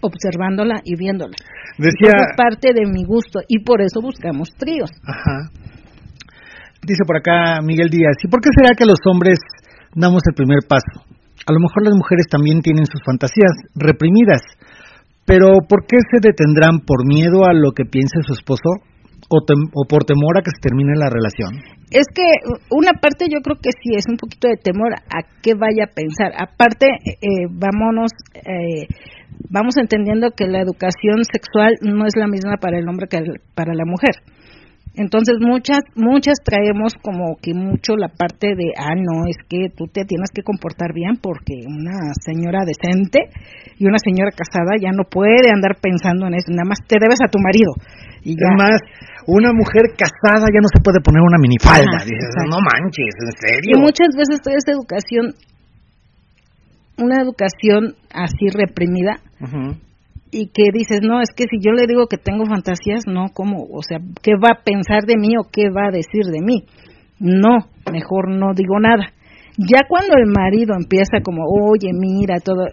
observándola 0.00 0.80
y 0.84 0.96
viéndola. 0.96 1.36
Decía... 1.76 2.12
es 2.16 2.36
parte 2.36 2.72
de 2.72 2.86
mi 2.86 3.04
gusto 3.04 3.40
y 3.48 3.60
por 3.60 3.82
eso 3.82 4.00
buscamos 4.00 4.48
tríos. 4.56 4.90
Ajá. 5.04 5.50
Dice 6.82 7.02
por 7.06 7.16
acá 7.16 7.60
Miguel 7.62 7.90
Díaz, 7.90 8.16
¿y 8.22 8.28
por 8.28 8.40
qué 8.40 8.50
será 8.56 8.74
que 8.76 8.86
los 8.86 8.98
hombres 9.10 9.38
damos 9.94 10.22
el 10.28 10.34
primer 10.34 10.60
paso? 10.68 11.04
A 11.46 11.52
lo 11.52 11.60
mejor 11.60 11.84
las 11.84 11.94
mujeres 11.94 12.26
también 12.30 12.62
tienen 12.62 12.86
sus 12.86 13.02
fantasías 13.04 13.52
reprimidas, 13.74 14.42
pero 15.24 15.48
¿por 15.68 15.86
qué 15.86 15.96
se 16.10 16.20
detendrán 16.20 16.80
por 16.86 17.06
miedo 17.06 17.46
a 17.46 17.52
lo 17.52 17.72
que 17.72 17.84
piense 17.84 18.22
su 18.22 18.32
esposo 18.32 18.80
o, 19.28 19.84
por 19.88 20.04
temor 20.04 20.38
a 20.38 20.42
que 20.42 20.50
se 20.50 20.60
termine 20.60 20.94
la 20.96 21.10
relación? 21.10 21.62
Es 21.90 22.06
que 22.14 22.26
una 22.70 22.92
parte 23.00 23.26
yo 23.32 23.40
creo 23.40 23.56
que 23.56 23.70
sí 23.82 23.94
es 23.96 24.04
un 24.08 24.16
poquito 24.16 24.48
de 24.48 24.56
temor 24.56 24.92
a 24.94 25.24
qué 25.42 25.54
vaya 25.54 25.84
a 25.88 25.94
pensar. 25.94 26.32
Aparte, 26.36 26.86
eh, 27.04 27.46
vámonos, 27.50 28.12
eh, 28.34 28.86
vamos 29.50 29.76
entendiendo 29.76 30.30
que 30.36 30.46
la 30.46 30.60
educación 30.60 31.24
sexual 31.24 31.72
no 31.82 32.06
es 32.06 32.12
la 32.16 32.26
misma 32.26 32.56
para 32.60 32.78
el 32.78 32.88
hombre 32.88 33.06
que 33.08 33.18
para 33.54 33.74
la 33.74 33.84
mujer. 33.84 34.20
Entonces 34.98 35.38
muchas 35.38 35.78
muchas 35.94 36.42
traemos 36.44 36.92
como 37.00 37.38
que 37.40 37.54
mucho 37.54 37.94
la 37.94 38.08
parte 38.08 38.58
de 38.58 38.74
ah 38.76 38.98
no 38.98 39.30
es 39.30 39.38
que 39.48 39.70
tú 39.70 39.86
te 39.86 40.02
tienes 40.02 40.30
que 40.34 40.42
comportar 40.42 40.92
bien 40.92 41.16
porque 41.22 41.62
una 41.66 42.10
señora 42.18 42.66
decente 42.66 43.30
y 43.78 43.86
una 43.86 44.02
señora 44.02 44.34
casada 44.34 44.74
ya 44.74 44.90
no 44.90 45.04
puede 45.08 45.54
andar 45.54 45.78
pensando 45.80 46.26
en 46.26 46.34
eso 46.34 46.50
nada 46.50 46.66
más 46.66 46.82
te 46.82 46.98
debes 46.98 47.22
a 47.22 47.30
tu 47.30 47.38
marido 47.38 47.78
y 48.26 48.34
ya. 48.34 48.50
más 48.58 48.82
una 49.28 49.52
mujer 49.52 49.94
casada 49.94 50.50
ya 50.50 50.58
no 50.58 50.66
se 50.72 50.82
puede 50.82 51.00
poner 51.00 51.22
una 51.22 51.38
minifalda. 51.38 52.00
no 52.48 52.58
manches, 52.58 53.14
en 53.22 53.32
serio. 53.38 53.72
Y 53.76 53.78
muchas 53.78 54.08
veces 54.16 54.40
toda 54.42 54.56
esta 54.56 54.72
educación, 54.72 55.36
una 56.96 57.22
educación 57.22 57.94
así 58.10 58.48
reprimida, 58.48 59.20
y 60.30 60.48
que 60.48 60.70
dices, 60.72 61.00
no, 61.02 61.20
es 61.20 61.30
que 61.34 61.44
si 61.50 61.58
yo 61.60 61.72
le 61.72 61.86
digo 61.86 62.06
que 62.06 62.18
tengo 62.18 62.44
fantasías, 62.46 63.04
no, 63.06 63.26
¿cómo? 63.32 63.64
O 63.72 63.82
sea, 63.82 63.98
¿qué 64.22 64.32
va 64.32 64.58
a 64.58 64.62
pensar 64.64 65.04
de 65.04 65.16
mí 65.16 65.36
o 65.38 65.48
qué 65.50 65.70
va 65.70 65.88
a 65.88 65.92
decir 65.92 66.24
de 66.26 66.40
mí? 66.40 66.64
No, 67.18 67.58
mejor 67.90 68.30
no 68.30 68.52
digo 68.54 68.78
nada. 68.80 69.12
Ya 69.56 69.80
cuando 69.88 70.14
el 70.16 70.26
marido 70.26 70.74
empieza 70.76 71.20
como, 71.22 71.42
oye, 71.44 71.90
mira, 71.92 72.36
todo, 72.40 72.66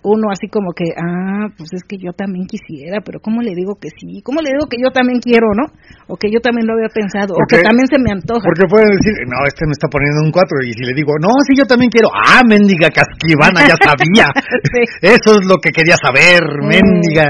uno 0.00 0.32
así 0.32 0.48
como 0.48 0.72
que, 0.72 0.88
ah, 0.96 1.52
pues 1.52 1.68
es 1.76 1.84
que 1.84 2.00
yo 2.00 2.16
también 2.16 2.48
quisiera, 2.48 3.04
pero 3.04 3.20
¿cómo 3.20 3.44
le 3.44 3.52
digo 3.54 3.76
que 3.76 3.92
sí? 3.92 4.24
¿Cómo 4.24 4.40
le 4.40 4.56
digo 4.56 4.64
que 4.66 4.80
yo 4.80 4.88
también 4.90 5.20
quiero, 5.20 5.52
no? 5.52 5.68
O 6.08 6.16
que 6.16 6.32
yo 6.32 6.40
también 6.40 6.66
lo 6.66 6.74
había 6.74 6.88
pensado, 6.88 7.36
o 7.36 7.44
que 7.44 7.60
también 7.60 7.86
se 7.86 8.00
me 8.00 8.10
antoja. 8.10 8.42
Porque 8.42 8.66
pueden 8.66 8.88
decir, 8.96 9.14
no, 9.28 9.44
este 9.44 9.68
me 9.68 9.76
está 9.76 9.86
poniendo 9.92 10.24
un 10.24 10.32
cuatro, 10.32 10.56
y 10.64 10.72
si 10.72 10.82
le 10.82 10.96
digo, 10.96 11.12
no, 11.20 11.30
sí, 11.44 11.52
yo 11.54 11.68
también 11.68 11.92
quiero, 11.92 12.08
ah, 12.08 12.42
mendiga 12.42 12.88
casquivana, 12.88 13.68
ya 13.68 13.76
sabía. 13.78 14.26
Eso 15.04 15.38
es 15.38 15.44
lo 15.46 15.60
que 15.60 15.70
quería 15.70 16.00
saber, 16.00 16.40
mendiga. 16.64 17.28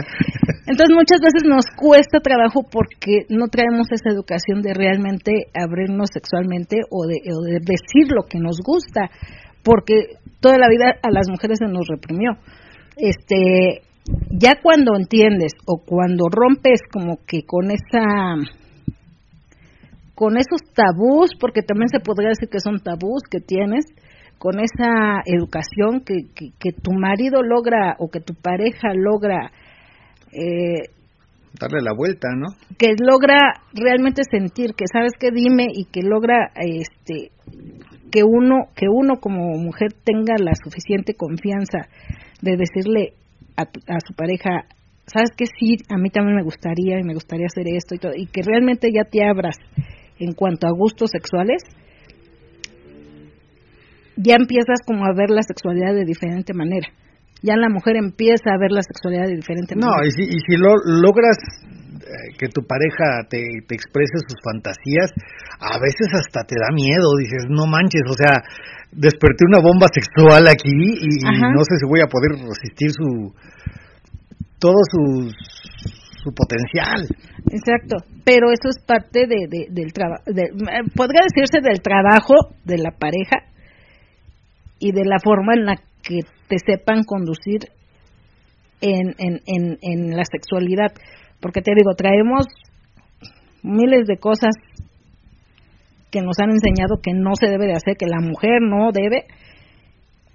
Entonces 0.65 0.95
muchas 0.95 1.21
veces 1.21 1.43
nos 1.45 1.67
cuesta 1.75 2.23
trabajo 2.23 2.65
porque 2.71 3.27
no 3.29 3.51
traemos 3.51 3.91
esa 3.91 4.15
educación 4.15 4.63
de 4.63 4.73
realmente 4.73 5.51
abrirnos 5.53 6.09
sexualmente 6.15 6.87
o 6.89 7.05
de, 7.11 7.19
o 7.29 7.43
de 7.43 7.59
decir 7.61 8.09
lo 8.15 8.25
que 8.25 8.39
nos 8.39 8.63
gusta, 8.65 9.11
porque 9.63 10.22
toda 10.43 10.59
la 10.59 10.69
vida 10.69 10.99
a 11.03 11.11
las 11.11 11.29
mujeres 11.31 11.59
se 11.59 11.73
nos 11.73 11.87
reprimió 11.89 12.37
este, 12.97 13.83
ya 14.31 14.57
cuando 14.63 14.97
entiendes 14.97 15.53
o 15.67 15.83
cuando 15.85 16.25
rompes 16.31 16.81
como 16.93 17.19
que 17.27 17.45
con 17.47 17.71
esa 17.71 18.35
con 20.15 20.37
esos 20.37 20.61
tabús, 20.75 21.31
porque 21.41 21.63
también 21.63 21.89
se 21.89 21.99
podría 21.99 22.29
decir 22.29 22.49
que 22.49 22.61
son 22.61 22.79
tabús 22.81 23.23
que 23.29 23.41
tienes, 23.41 23.87
con 24.39 24.61
esa 24.61 25.23
educación 25.25 26.05
que, 26.05 26.27
que, 26.35 26.73
tu 26.73 26.93
marido 26.93 27.43
logra 27.43 27.97
o 27.99 28.09
que 28.09 28.21
tu 28.21 28.35
pareja 28.35 28.93
logra 28.95 29.51
eh, 30.33 30.91
darle 31.59 31.81
la 31.81 31.93
vuelta, 31.93 32.29
¿no? 32.37 32.49
Que 32.79 32.95
logra 33.01 33.39
realmente 33.73 34.23
sentir 34.31 34.75
que 34.77 34.85
sabes 34.93 35.13
que 35.19 35.31
dime 35.33 35.67
y 35.73 35.87
que 35.87 36.03
logra 36.03 36.53
este 36.55 37.33
que 38.13 38.23
uno 38.23 38.69
que 38.77 38.87
uno 38.89 39.17
como 39.17 39.57
mujer 39.57 39.93
tenga 40.05 40.35
la 40.39 40.53
suficiente 40.55 41.15
confianza 41.15 41.89
de 42.43 42.57
decirle 42.57 43.15
a, 43.57 43.65
su 44.07 44.15
pareja, 44.15 44.65
sabes 45.07 45.31
que 45.37 45.47
sí, 45.47 45.77
a 45.89 45.97
mí 45.99 46.11
también 46.11 46.37
me 46.37 46.43
gustaría 46.43 46.99
y 46.99 47.05
me 47.05 47.15
gustaría 47.15 47.47
hacer 47.47 47.67
esto 47.69 47.95
y 47.95 47.99
todo, 47.99 48.13
y 48.15 48.27
que 48.27 48.43
realmente 48.43 48.91
ya 48.93 49.05
te 49.05 49.25
abras 49.25 49.57
en 50.19 50.33
cuanto 50.33 50.67
a 50.67 50.73
gustos 50.73 51.11
sexuales, 51.11 51.63
ya 54.17 54.37
empiezas 54.37 54.81
como 54.87 55.05
a 55.05 55.15
ver 55.15 55.31
la 55.31 55.43
sexualidad 55.43 55.95
de 55.95 56.05
diferente 56.05 56.53
manera. 56.55 56.89
Ya 57.43 57.57
la 57.57 57.69
mujer 57.69 57.97
empieza 57.97 58.55
a 58.55 58.59
ver 58.59 58.71
la 58.71 58.83
sexualidad 58.83 59.27
de 59.27 59.37
diferente 59.37 59.75
manera. 59.75 59.97
No, 59.97 60.07
y 60.07 60.11
si, 60.11 60.23
y 60.23 60.39
si 60.47 60.57
lo, 60.57 60.75
logras 60.85 61.37
que 62.39 62.49
tu 62.49 62.63
pareja 62.67 63.27
te, 63.29 63.41
te 63.67 63.75
exprese 63.75 64.19
sus 64.27 64.37
fantasías, 64.45 65.11
a 65.61 65.79
veces 65.79 66.09
hasta 66.13 66.45
te 66.45 66.57
da 66.59 66.75
miedo, 66.75 67.17
dices, 67.19 67.47
no 67.49 67.67
manches, 67.67 68.03
o 68.09 68.15
sea, 68.15 68.43
desperté 68.93 69.45
una 69.49 69.61
bomba 69.61 69.87
sexual 69.93 70.47
aquí 70.49 70.73
y, 70.73 71.09
no 71.25 71.63
sé 71.65 71.77
si 71.81 71.87
voy 71.89 72.01
a 72.01 72.07
poder 72.07 72.33
resistir 72.33 72.91
su 72.91 73.33
todo 74.59 74.79
su 74.91 75.31
su 76.23 76.33
potencial. 76.33 77.03
Exacto, 77.51 77.97
pero 78.25 78.53
eso 78.53 78.69
es 78.69 78.79
parte 78.85 79.27
de, 79.27 79.67
del 79.69 79.93
trabajo, 79.93 80.23
podría 80.95 81.23
decirse 81.27 81.61
del 81.61 81.83
trabajo 81.83 82.35
de 82.65 82.79
la 82.79 82.93
pareja 82.93 83.39
y 84.79 84.93
de 84.93 85.05
la 85.05 85.19
forma 85.19 85.55
en 85.55 85.67
la 85.67 85.77
que 86.03 86.21
te 86.49 86.59
sepan 86.59 87.03
conducir 87.05 87.71
en, 88.81 89.15
en, 89.19 89.41
en, 89.47 89.79
en 89.83 90.17
la 90.17 90.25
sexualidad, 90.25 90.93
Porque 91.43 91.61
te 91.61 91.75
digo, 91.75 91.95
traemos 91.95 92.47
miles 93.63 94.07
de 94.07 94.17
cosas 94.17 94.55
que 96.11 96.23
nos 96.23 96.39
han 96.39 96.51
enseñado 96.51 97.01
que 97.03 97.13
no 97.13 97.35
se 97.35 97.49
debe 97.49 97.67
de 97.67 97.75
hacer, 97.75 97.97
que 97.99 98.07
la 98.07 98.21
mujer 98.21 98.63
no 98.63 98.93
debe. 98.93 99.27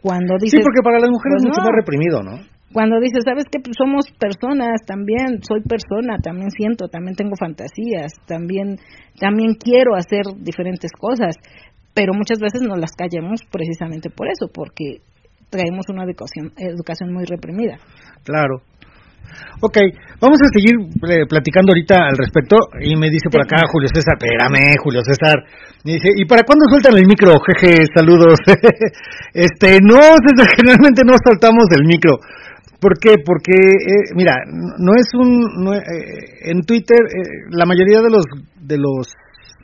Cuando 0.01 0.35
dices, 0.35 0.59
sí, 0.59 0.63
porque 0.63 0.83
para 0.83 0.99
las 0.99 1.09
mujeres 1.09 1.39
pues 1.39 1.43
es 1.43 1.49
mucho 1.49 1.61
no. 1.61 1.67
más 1.69 1.75
reprimido, 1.79 2.23
¿no? 2.23 2.35
Cuando 2.73 2.99
dices, 2.99 3.23
¿sabes 3.23 3.45
qué? 3.49 3.59
Pues 3.63 3.77
somos 3.77 4.11
personas 4.19 4.81
también, 4.85 5.39
soy 5.41 5.61
persona, 5.63 6.19
también 6.21 6.51
siento, 6.51 6.89
también 6.89 7.15
tengo 7.15 7.35
fantasías, 7.39 8.11
también, 8.27 8.77
también 9.19 9.55
quiero 9.55 9.95
hacer 9.95 10.25
diferentes 10.43 10.91
cosas, 10.91 11.35
pero 11.93 12.13
muchas 12.13 12.39
veces 12.39 12.61
nos 12.61 12.77
las 12.77 12.91
callamos 12.91 13.41
precisamente 13.49 14.09
por 14.09 14.27
eso, 14.27 14.51
porque 14.53 14.99
traemos 15.49 15.85
una 15.89 16.03
educación, 16.03 16.51
educación 16.57 17.13
muy 17.13 17.23
reprimida. 17.25 17.77
Claro. 18.23 18.61
Ok, 19.61 19.77
vamos 20.21 20.37
a 20.41 20.49
seguir 20.53 20.75
eh, 21.09 21.25
platicando 21.27 21.71
ahorita 21.71 22.07
al 22.07 22.17
respecto. 22.17 22.57
Y 22.81 22.95
me 22.95 23.09
dice 23.09 23.29
por 23.31 23.41
acá 23.41 23.65
Julio 23.71 23.89
César, 23.93 24.15
espérame, 24.19 24.77
Julio 24.83 25.01
César. 25.03 25.43
Me 25.83 25.93
dice, 25.93 26.09
¿y 26.15 26.25
para 26.25 26.43
cuándo 26.43 26.65
sueltan 26.69 26.97
el 26.97 27.07
micro? 27.07 27.33
Jeje, 27.45 27.85
saludos. 27.93 28.39
este, 29.33 29.79
no, 29.81 29.97
César, 30.25 30.47
generalmente 30.55 31.01
no 31.05 31.13
soltamos 31.23 31.65
el 31.75 31.85
micro. 31.85 32.17
¿Por 32.79 32.93
qué? 32.99 33.15
Porque, 33.25 33.57
eh, 33.57 34.13
mira, 34.13 34.35
no 34.77 34.93
es 34.93 35.09
un. 35.17 35.63
No, 35.63 35.73
eh, 35.73 36.51
en 36.51 36.61
Twitter, 36.61 36.99
eh, 37.09 37.49
la 37.49 37.65
mayoría 37.65 38.01
de 38.01 38.09
los 38.09 38.25
de 38.61 38.77
los 38.77 39.13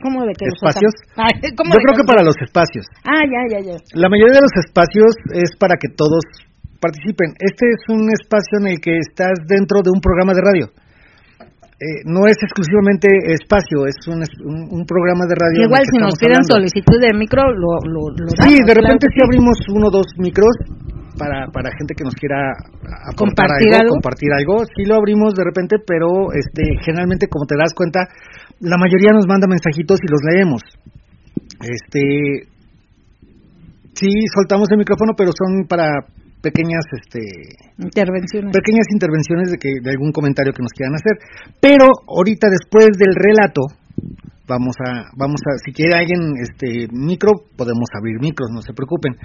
¿Cómo 0.02 0.26
de 0.26 0.34
que 0.34 0.46
espacios. 0.46 0.92
Ay, 1.16 1.32
¿cómo 1.56 1.70
Yo 1.72 1.78
de 1.78 1.84
creo 1.84 1.96
que 1.96 2.04
para 2.04 2.22
los 2.22 2.34
espacios. 2.42 2.84
Ah, 3.04 3.22
ya, 3.22 3.56
ya, 3.56 3.72
ya. 3.72 3.76
La 3.94 4.08
mayoría 4.08 4.34
de 4.34 4.42
los 4.42 4.54
espacios 4.66 5.14
es 5.32 5.56
para 5.56 5.76
que 5.80 5.88
todos 5.88 6.20
participen. 6.84 7.32
Este 7.40 7.64
es 7.72 7.80
un 7.88 8.04
espacio 8.12 8.60
en 8.60 8.66
el 8.76 8.78
que 8.84 9.00
estás 9.00 9.32
dentro 9.48 9.80
de 9.80 9.88
un 9.88 10.00
programa 10.04 10.36
de 10.36 10.42
radio. 10.44 10.66
Eh, 11.74 12.06
no 12.06 12.24
es 12.28 12.36
exclusivamente 12.38 13.08
espacio, 13.34 13.84
es 13.88 13.98
un, 14.06 14.22
un, 14.46 14.58
un 14.70 14.82
programa 14.86 15.24
de 15.26 15.34
radio. 15.34 15.66
Igual 15.66 15.84
si 15.90 15.98
nos 15.98 16.14
piden 16.20 16.38
hablando. 16.44 16.54
solicitud 16.54 16.98
de 17.02 17.10
micro, 17.16 17.42
lo, 17.50 17.80
lo, 17.82 18.02
lo 18.14 18.30
Sí, 18.30 18.56
damos, 18.56 18.68
de 18.68 18.72
claro 18.72 18.80
repente 18.84 19.04
que 19.08 19.12
sí 19.16 19.20
abrimos 19.24 19.56
uno 19.74 19.86
o 19.88 19.92
dos 19.92 20.08
micros 20.20 20.54
para, 21.18 21.50
para 21.50 21.74
gente 21.76 21.92
que 21.98 22.04
nos 22.04 22.14
quiera 22.14 22.54
¿Compartir 23.18 23.74
algo, 23.74 23.82
algo? 23.82 23.92
compartir 23.98 24.30
algo. 24.32 24.54
Sí 24.76 24.82
lo 24.86 24.94
abrimos 24.96 25.34
de 25.34 25.44
repente, 25.44 25.76
pero 25.82 26.30
este 26.32 26.62
generalmente 26.84 27.26
como 27.26 27.44
te 27.44 27.58
das 27.58 27.74
cuenta, 27.74 28.06
la 28.60 28.78
mayoría 28.78 29.10
nos 29.12 29.26
manda 29.26 29.50
mensajitos 29.50 29.98
y 29.98 30.08
los 30.08 30.22
leemos. 30.30 30.62
Este 31.58 32.48
sí 33.98 34.10
soltamos 34.34 34.70
el 34.70 34.78
micrófono, 34.78 35.12
pero 35.18 35.30
son 35.34 35.66
para 35.66 35.90
pequeñas 36.44 36.84
este 37.00 37.24
Intervenciones. 37.80 38.52
pequeñas 38.52 38.86
intervenciones 38.92 39.48
de 39.50 39.56
que 39.56 39.70
de 39.82 39.90
algún 39.90 40.12
comentario 40.12 40.52
que 40.52 40.60
nos 40.62 40.72
quieran 40.76 40.94
hacer. 40.94 41.16
Pero 41.64 41.88
ahorita 42.06 42.52
después 42.52 42.92
del 43.00 43.16
relato 43.16 43.64
vamos 44.46 44.76
a 44.84 45.08
vamos 45.16 45.40
a 45.48 45.56
si 45.64 45.72
quiere 45.72 45.96
alguien 45.96 46.20
este 46.36 46.86
micro 46.92 47.32
podemos 47.56 47.88
abrir 47.96 48.20
micros, 48.20 48.52
no 48.52 48.60
se 48.60 48.76
preocupen. 48.76 49.16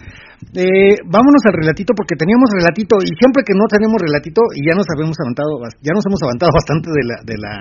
Eh, 0.56 0.96
vámonos 1.04 1.44
al 1.44 1.60
relatito 1.60 1.92
porque 1.92 2.16
teníamos 2.16 2.48
relatito 2.56 2.96
y 3.04 3.12
siempre 3.20 3.44
que 3.44 3.52
no 3.54 3.68
tenemos 3.68 4.00
relatito 4.00 4.40
y 4.56 4.64
ya 4.64 4.74
nos 4.80 4.88
habíamos 4.88 5.20
aventado 5.20 5.60
bas- 5.60 5.76
ya 5.84 5.92
nos 5.92 6.08
hemos 6.08 6.22
aventado 6.24 6.52
bastante 6.60 6.88
de 6.88 7.04
la 7.04 7.18
de 7.28 7.36
la 7.36 7.54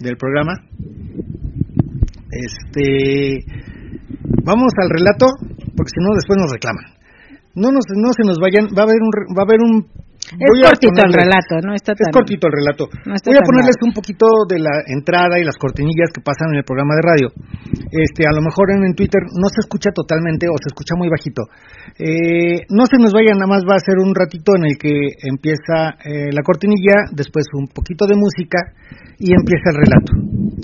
del 0.00 0.16
programa. 0.16 0.54
Este 2.32 3.36
vamos 4.42 4.72
al 4.80 4.90
relato 4.90 5.26
porque 5.76 5.92
si 5.92 6.00
no 6.00 6.14
después 6.16 6.38
nos 6.40 6.50
reclaman. 6.52 6.95
No 7.56 7.72
nos 7.72 7.88
no 7.96 8.12
se 8.12 8.22
nos 8.22 8.36
vayan, 8.36 8.68
va 8.76 8.84
a 8.84 8.86
haber 8.86 9.00
un 9.00 9.10
va 9.32 9.42
a 9.42 9.48
haber 9.48 9.60
un 9.64 9.74
Es 10.28 10.44
voy 10.44 10.60
a 10.60 10.76
cortito 10.76 11.00
el 11.00 11.12
relato, 11.12 11.56
no 11.64 11.72
está 11.72 11.96
es 11.96 12.04
tan... 12.04 12.12
cortito 12.12 12.44
el 12.48 12.54
relato. 12.60 12.84
No 13.08 13.16
Voy 13.16 13.38
a 13.40 13.48
ponerles 13.48 13.80
un 13.80 13.96
poquito 13.96 14.28
de 14.44 14.60
la 14.60 14.84
entrada 14.92 15.40
y 15.40 15.44
las 15.44 15.56
cortinillas 15.56 16.12
que 16.12 16.20
pasan 16.20 16.52
en 16.52 16.60
el 16.60 16.68
programa 16.68 16.92
de 17.00 17.02
radio. 17.02 17.28
Este, 17.88 18.28
a 18.28 18.34
lo 18.36 18.44
mejor 18.44 18.76
en, 18.76 18.84
en 18.84 18.92
Twitter 18.92 19.24
no 19.40 19.48
se 19.48 19.64
escucha 19.64 19.88
totalmente 19.88 20.52
o 20.52 20.54
se 20.60 20.68
escucha 20.68 21.00
muy 21.00 21.08
bajito. 21.08 21.48
Eh, 21.96 22.68
no 22.68 22.84
se 22.84 23.00
nos 23.00 23.16
vayan, 23.16 23.40
nada 23.40 23.48
más 23.48 23.64
va 23.64 23.80
a 23.80 23.80
ser 23.80 23.96
un 24.04 24.12
ratito 24.12 24.52
en 24.52 24.68
el 24.68 24.76
que 24.76 24.92
empieza 25.24 25.96
eh, 26.04 26.28
la 26.36 26.44
cortinilla, 26.44 27.08
después 27.08 27.48
un 27.56 27.72
poquito 27.72 28.04
de 28.04 28.20
música 28.20 28.76
y 29.16 29.32
empieza 29.32 29.72
el 29.72 29.80
relato. 29.80 30.12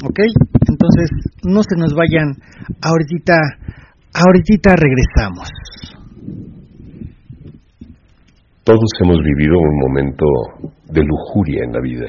¿Ok? 0.04 0.20
Entonces, 0.68 1.08
no 1.48 1.64
se 1.64 1.80
nos 1.80 1.96
vayan. 1.96 2.36
Ahorita, 2.84 3.40
ahorita 4.12 4.76
regresamos. 4.76 5.48
Todos 8.64 8.78
hemos 9.02 9.18
vivido 9.18 9.58
un 9.58 9.76
momento 9.76 10.24
de 10.86 11.02
lujuria 11.02 11.64
en 11.64 11.72
la 11.72 11.80
vida. 11.80 12.06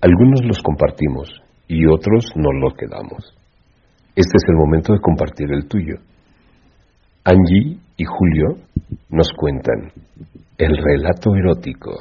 Algunos 0.00 0.40
los 0.44 0.60
compartimos 0.60 1.40
y 1.68 1.86
otros 1.86 2.24
nos 2.34 2.52
lo 2.60 2.74
quedamos. 2.74 3.32
Este 4.16 4.36
es 4.36 4.44
el 4.48 4.56
momento 4.56 4.92
de 4.92 4.98
compartir 4.98 5.52
el 5.52 5.68
tuyo. 5.68 5.98
Angie 7.22 7.78
y 7.96 8.04
Julio 8.04 8.58
nos 9.10 9.30
cuentan 9.36 9.92
el 10.58 10.76
relato 10.76 11.36
erótico. 11.36 11.92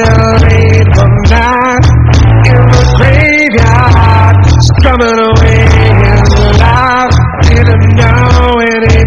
Late 0.00 0.88
one 0.96 1.16
night 1.28 1.84
in 2.48 2.62
the 2.72 2.82
graveyard, 2.96 4.36
strumming 4.72 5.18
away 5.30 5.68
his 6.00 6.28
life. 6.60 7.16
Didn't 7.44 7.86
know 7.96 8.60
any 8.60 9.02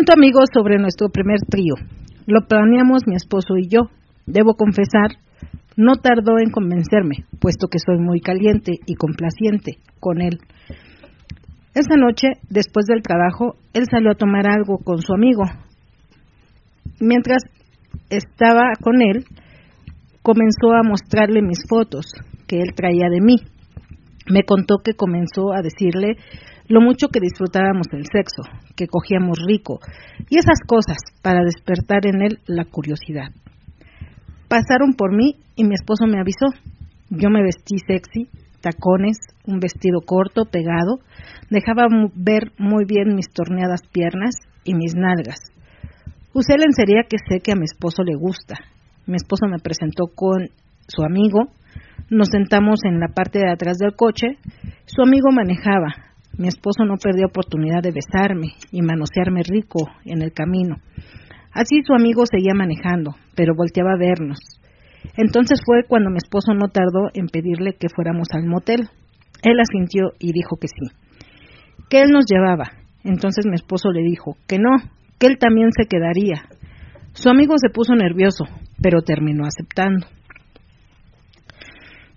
Cuento 0.00 0.14
amigos 0.14 0.44
sobre 0.54 0.78
nuestro 0.78 1.10
primer 1.10 1.40
trío. 1.40 1.74
Lo 2.24 2.46
planeamos 2.48 3.02
mi 3.06 3.16
esposo 3.16 3.58
y 3.58 3.68
yo. 3.68 3.90
Debo 4.24 4.54
confesar, 4.54 5.18
no 5.76 5.96
tardó 5.96 6.38
en 6.38 6.50
convencerme, 6.50 7.26
puesto 7.38 7.68
que 7.68 7.78
soy 7.78 7.98
muy 7.98 8.20
caliente 8.20 8.78
y 8.86 8.94
complaciente 8.94 9.76
con 10.00 10.22
él. 10.22 10.38
Esa 11.74 11.96
noche, 11.98 12.28
después 12.48 12.86
del 12.86 13.02
trabajo, 13.02 13.56
él 13.74 13.84
salió 13.90 14.12
a 14.12 14.14
tomar 14.14 14.48
algo 14.48 14.78
con 14.78 15.02
su 15.02 15.12
amigo. 15.12 15.42
Mientras 16.98 17.42
estaba 18.08 18.72
con 18.80 19.02
él, 19.02 19.26
comenzó 20.22 20.72
a 20.72 20.82
mostrarle 20.82 21.42
mis 21.42 21.62
fotos 21.68 22.06
que 22.46 22.62
él 22.62 22.72
traía 22.74 23.10
de 23.10 23.20
mí. 23.20 23.36
Me 24.32 24.44
contó 24.44 24.76
que 24.82 24.94
comenzó 24.94 25.52
a 25.52 25.60
decirle 25.60 26.16
lo 26.70 26.80
mucho 26.80 27.08
que 27.08 27.18
disfrutábamos 27.18 27.88
del 27.90 28.06
sexo, 28.06 28.42
que 28.76 28.86
cogíamos 28.86 29.38
rico 29.44 29.80
y 30.30 30.38
esas 30.38 30.60
cosas 30.64 30.98
para 31.20 31.42
despertar 31.42 32.06
en 32.06 32.22
él 32.22 32.38
la 32.46 32.64
curiosidad. 32.64 33.34
Pasaron 34.48 34.94
por 34.96 35.12
mí 35.12 35.34
y 35.56 35.64
mi 35.64 35.74
esposo 35.74 36.06
me 36.06 36.20
avisó. 36.20 36.46
Yo 37.10 37.28
me 37.28 37.42
vestí 37.42 37.76
sexy, 37.78 38.28
tacones, 38.60 39.18
un 39.46 39.58
vestido 39.58 40.00
corto, 40.06 40.44
pegado, 40.44 41.00
dejaba 41.50 41.88
ver 42.14 42.52
muy 42.56 42.84
bien 42.84 43.16
mis 43.16 43.28
torneadas 43.34 43.82
piernas 43.90 44.36
y 44.62 44.74
mis 44.74 44.94
nalgas. 44.94 45.38
Usé 46.32 46.56
lencería 46.56 47.02
que 47.10 47.18
sé 47.18 47.40
que 47.40 47.50
a 47.50 47.56
mi 47.56 47.64
esposo 47.64 48.04
le 48.04 48.14
gusta. 48.14 48.54
Mi 49.06 49.16
esposo 49.16 49.46
me 49.48 49.58
presentó 49.58 50.04
con 50.14 50.50
su 50.86 51.02
amigo, 51.02 51.50
nos 52.10 52.28
sentamos 52.28 52.84
en 52.84 53.00
la 53.00 53.08
parte 53.08 53.40
de 53.40 53.50
atrás 53.50 53.78
del 53.78 53.96
coche, 53.96 54.38
su 54.86 55.02
amigo 55.02 55.32
manejaba, 55.32 56.09
mi 56.40 56.48
esposo 56.48 56.86
no 56.86 56.96
perdió 56.96 57.26
oportunidad 57.26 57.82
de 57.82 57.92
besarme 57.92 58.54
y 58.72 58.80
manosearme 58.80 59.42
rico 59.42 59.90
en 60.06 60.22
el 60.22 60.32
camino. 60.32 60.76
Así 61.52 61.82
su 61.86 61.92
amigo 61.92 62.24
seguía 62.24 62.54
manejando, 62.54 63.14
pero 63.36 63.54
volteaba 63.54 63.92
a 63.92 63.98
vernos. 63.98 64.38
Entonces 65.18 65.60
fue 65.62 65.84
cuando 65.86 66.08
mi 66.08 66.16
esposo 66.16 66.54
no 66.54 66.68
tardó 66.68 67.10
en 67.12 67.26
pedirle 67.26 67.74
que 67.74 67.90
fuéramos 67.94 68.28
al 68.32 68.46
motel. 68.46 68.88
Él 69.42 69.60
asintió 69.60 70.12
y 70.18 70.32
dijo 70.32 70.56
que 70.56 70.68
sí, 70.68 70.96
que 71.90 72.00
él 72.00 72.08
nos 72.10 72.24
llevaba. 72.24 72.72
Entonces 73.04 73.44
mi 73.44 73.56
esposo 73.56 73.90
le 73.90 74.00
dijo 74.00 74.38
que 74.48 74.58
no, 74.58 74.70
que 75.18 75.26
él 75.26 75.36
también 75.38 75.68
se 75.72 75.86
quedaría. 75.86 76.48
Su 77.12 77.28
amigo 77.28 77.58
se 77.58 77.68
puso 77.68 77.94
nervioso, 77.94 78.44
pero 78.80 79.02
terminó 79.02 79.44
aceptando. 79.44 80.06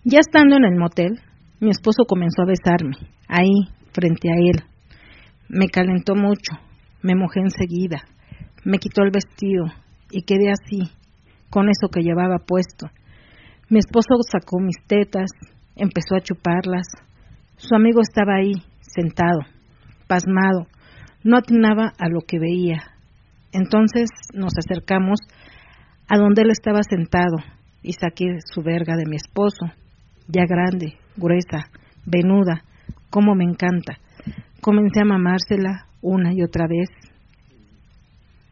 Ya 0.05 0.19
estando 0.19 0.55
en 0.55 0.63
el 0.63 0.79
motel, 0.79 1.19
mi 1.59 1.71
esposo 1.71 2.05
comenzó 2.07 2.43
a 2.43 2.45
besarme, 2.45 2.95
ahí, 3.27 3.67
frente 3.93 4.29
a 4.29 4.35
él. 4.35 4.63
Me 5.49 5.67
calentó 5.67 6.15
mucho, 6.15 6.53
me 7.01 7.15
mojé 7.15 7.41
enseguida, 7.41 8.03
Me 8.65 8.77
quitó 8.77 9.03
el 9.03 9.11
vestido 9.11 9.65
y 10.09 10.23
quedé 10.23 10.49
así, 10.49 10.89
con 11.49 11.67
eso 11.67 11.89
que 11.91 12.01
llevaba 12.01 12.37
puesto. 12.39 12.87
Mi 13.69 13.79
esposo 13.79 14.15
sacó 14.31 14.59
mis 14.59 14.77
tetas, 14.87 15.29
empezó 15.75 16.15
a 16.15 16.21
chuparlas. 16.21 16.87
Su 17.57 17.75
amigo 17.75 18.01
estaba 18.01 18.35
ahí, 18.35 18.53
sentado, 18.81 19.41
pasmado, 20.07 20.67
no 21.23 21.37
atinaba 21.37 21.91
a 21.97 22.07
lo 22.09 22.21
que 22.21 22.39
veía. 22.39 22.83
Entonces 23.51 24.09
nos 24.33 24.53
acercamos 24.57 25.19
a 26.07 26.17
donde 26.17 26.43
él 26.43 26.51
estaba 26.51 26.81
sentado 26.83 27.37
y 27.81 27.93
saqué 27.93 28.37
su 28.45 28.61
verga 28.61 28.95
de 28.95 29.05
mi 29.09 29.17
esposo, 29.17 29.65
ya 30.27 30.45
grande, 30.45 30.97
gruesa, 31.17 31.69
venuda, 32.05 32.63
como 33.13 33.35
me 33.35 33.43
encanta. 33.43 33.99
Comencé 34.59 35.01
a 35.01 35.05
mamársela 35.05 35.85
una 36.01 36.33
y 36.33 36.41
otra 36.41 36.65
vez. 36.67 36.89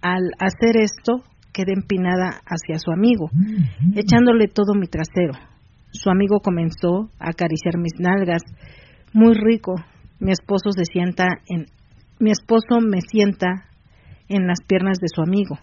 Al 0.03 0.22
hacer 0.38 0.78
esto, 0.78 1.24
quedé 1.51 1.74
empinada 1.74 2.41
hacia 2.45 2.78
su 2.78 2.91
amigo, 2.91 3.32
echándole 3.95 4.47
todo 4.47 4.76
mi 4.76 4.86
trasero. 4.86 5.34
Su 5.91 6.12
amigo 6.12 6.41
comenzó 6.41 7.09
a 7.20 7.32
acariciar 7.32 7.80
mis 7.80 7.93
nalgas, 7.99 8.43
muy 9.14 9.34
rico. 9.34 9.74
Mi 10.20 10.32
esposo 10.32 10.72
se 10.76 10.86
sienta 10.86 11.26
en 11.47 11.66
mi 12.20 12.30
esposo 12.30 12.80
me 12.82 13.01
sienta 13.01 13.66
en 14.30 14.45
las 14.45 14.59
piernas 14.68 14.99
de 14.99 15.07
su 15.07 15.24
amigo. 15.24 15.57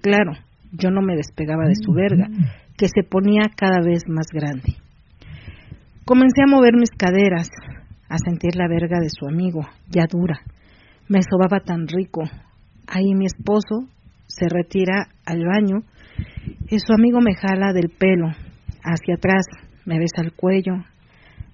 Claro, 0.00 0.32
yo 0.72 0.90
no 0.90 1.02
me 1.02 1.16
despegaba 1.16 1.66
de 1.66 1.74
su 1.74 1.92
verga, 1.92 2.28
que 2.78 2.88
se 2.88 3.02
ponía 3.02 3.42
cada 3.54 3.82
vez 3.84 4.04
más 4.08 4.28
grande. 4.32 4.76
Comencé 6.06 6.40
a 6.42 6.50
mover 6.50 6.76
mis 6.76 6.90
caderas, 6.90 7.50
a 8.08 8.16
sentir 8.18 8.56
la 8.56 8.68
verga 8.68 9.00
de 9.00 9.10
su 9.10 9.26
amigo, 9.26 9.60
ya 9.88 10.06
dura. 10.10 10.40
Me 11.08 11.20
sobaba 11.22 11.60
tan 11.60 11.86
rico. 11.86 12.22
Ahí 12.86 13.14
mi 13.14 13.26
esposo 13.26 13.86
se 14.26 14.48
retira 14.48 15.08
al 15.24 15.44
baño 15.44 15.82
y 16.68 16.78
su 16.78 16.92
amigo 16.92 17.20
me 17.20 17.34
jala 17.34 17.72
del 17.72 17.90
pelo 17.90 18.28
hacia 18.82 19.14
atrás, 19.16 19.44
me 19.84 19.98
besa 19.98 20.22
el 20.22 20.32
cuello, 20.32 20.74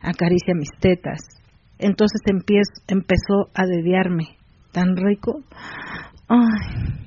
acaricia 0.00 0.54
mis 0.54 0.70
tetas. 0.80 1.20
Entonces 1.78 2.20
empezó 2.88 3.48
a 3.54 3.66
dediarme, 3.66 4.36
tan 4.72 4.96
rico. 4.96 5.40
Ay. 6.28 7.04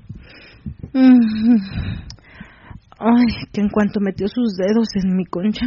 Mm. 0.93 1.57
Ay, 2.99 3.25
que 3.53 3.61
en 3.61 3.69
cuanto 3.69 3.99
metió 3.99 4.27
sus 4.27 4.55
dedos 4.57 4.87
en 4.95 5.15
mi 5.15 5.25
concha. 5.25 5.65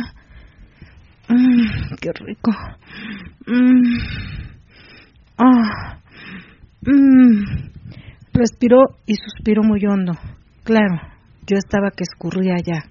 Mm, 1.30 1.94
qué 2.00 2.10
rico. 2.12 2.50
Mm. 3.46 3.98
Ah. 5.38 6.00
Respiró 8.32 8.78
y 9.06 9.14
suspiró 9.14 9.62
muy 9.62 9.84
hondo. 9.86 10.14
Claro, 10.64 10.96
yo 11.46 11.56
estaba 11.56 11.92
que 11.92 12.02
escurría 12.02 12.56
ya. 12.56 12.82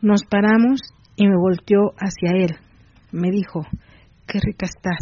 Nos 0.00 0.24
paramos 0.24 0.80
y 1.16 1.28
me 1.28 1.36
volteó 1.36 1.92
hacia 1.98 2.32
él. 2.32 2.56
Me 3.12 3.30
dijo, 3.30 3.66
qué 4.26 4.40
rica 4.40 4.64
estás, 4.64 5.00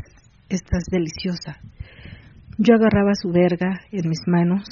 estás 0.49 0.85
deliciosa. 0.91 1.61
Yo 2.59 2.75
agarraba 2.75 3.15
su 3.15 3.31
verga 3.31 3.83
en 3.93 4.09
mis 4.09 4.27
manos, 4.27 4.65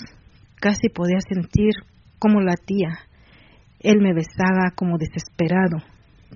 casi 0.56 0.88
podía 0.88 1.20
sentir 1.20 1.72
cómo 2.18 2.40
latía. 2.40 2.98
Él 3.78 4.00
me 4.00 4.12
besaba 4.12 4.72
como 4.74 4.98
desesperado. 4.98 5.78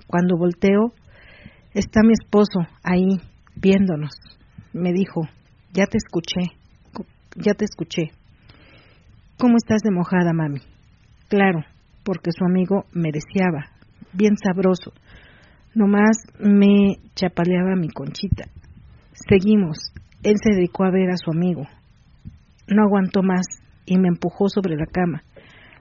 Cuando 0.07 0.36
volteo, 0.36 0.93
está 1.74 2.01
mi 2.03 2.12
esposo 2.12 2.61
ahí, 2.82 3.20
viéndonos. 3.57 4.12
Me 4.72 4.93
dijo, 4.93 5.22
ya 5.72 5.86
te 5.86 5.99
escuché, 5.99 6.57
ya 7.36 7.55
te 7.55 7.64
escuché. 7.64 8.11
¿Cómo 9.38 9.57
estás 9.57 9.82
de 9.82 9.90
mojada, 9.90 10.32
mami? 10.32 10.61
Claro, 11.28 11.64
porque 12.05 12.30
su 12.36 12.45
amigo 12.45 12.84
me 12.93 13.11
deseaba, 13.11 13.66
bien 14.12 14.36
sabroso. 14.36 14.93
Nomás 15.74 16.16
me 16.38 16.97
chapaleaba 17.14 17.76
mi 17.76 17.88
conchita. 17.88 18.45
Seguimos, 19.28 19.78
él 20.22 20.36
se 20.43 20.55
dedicó 20.55 20.84
a 20.84 20.90
ver 20.90 21.11
a 21.11 21.16
su 21.16 21.30
amigo. 21.30 21.62
No 22.68 22.82
aguantó 22.82 23.22
más 23.22 23.47
y 23.86 23.99
me 23.99 24.09
empujó 24.09 24.49
sobre 24.49 24.76
la 24.76 24.86
cama. 24.86 25.22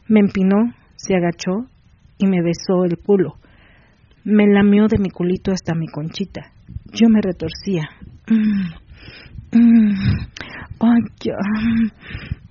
Me 0.08 0.22
empinó, 0.22 0.74
se 0.96 1.16
agachó 1.16 1.68
y 2.18 2.28
me 2.28 2.42
besó 2.42 2.86
el 2.86 2.98
culo. 2.98 3.36
Me 4.24 4.46
lamió 4.46 4.88
de 4.88 5.00
mi 5.00 5.10
culito 5.10 5.52
hasta 5.52 5.74
mi 5.74 5.88
conchita. 5.88 6.52
Yo 6.94 7.10
me 7.10 7.22
retorcía. 7.22 7.90
Mm, 8.28 8.70
mm, 9.58 9.94
ay, 10.80 11.02
ya. 11.24 11.34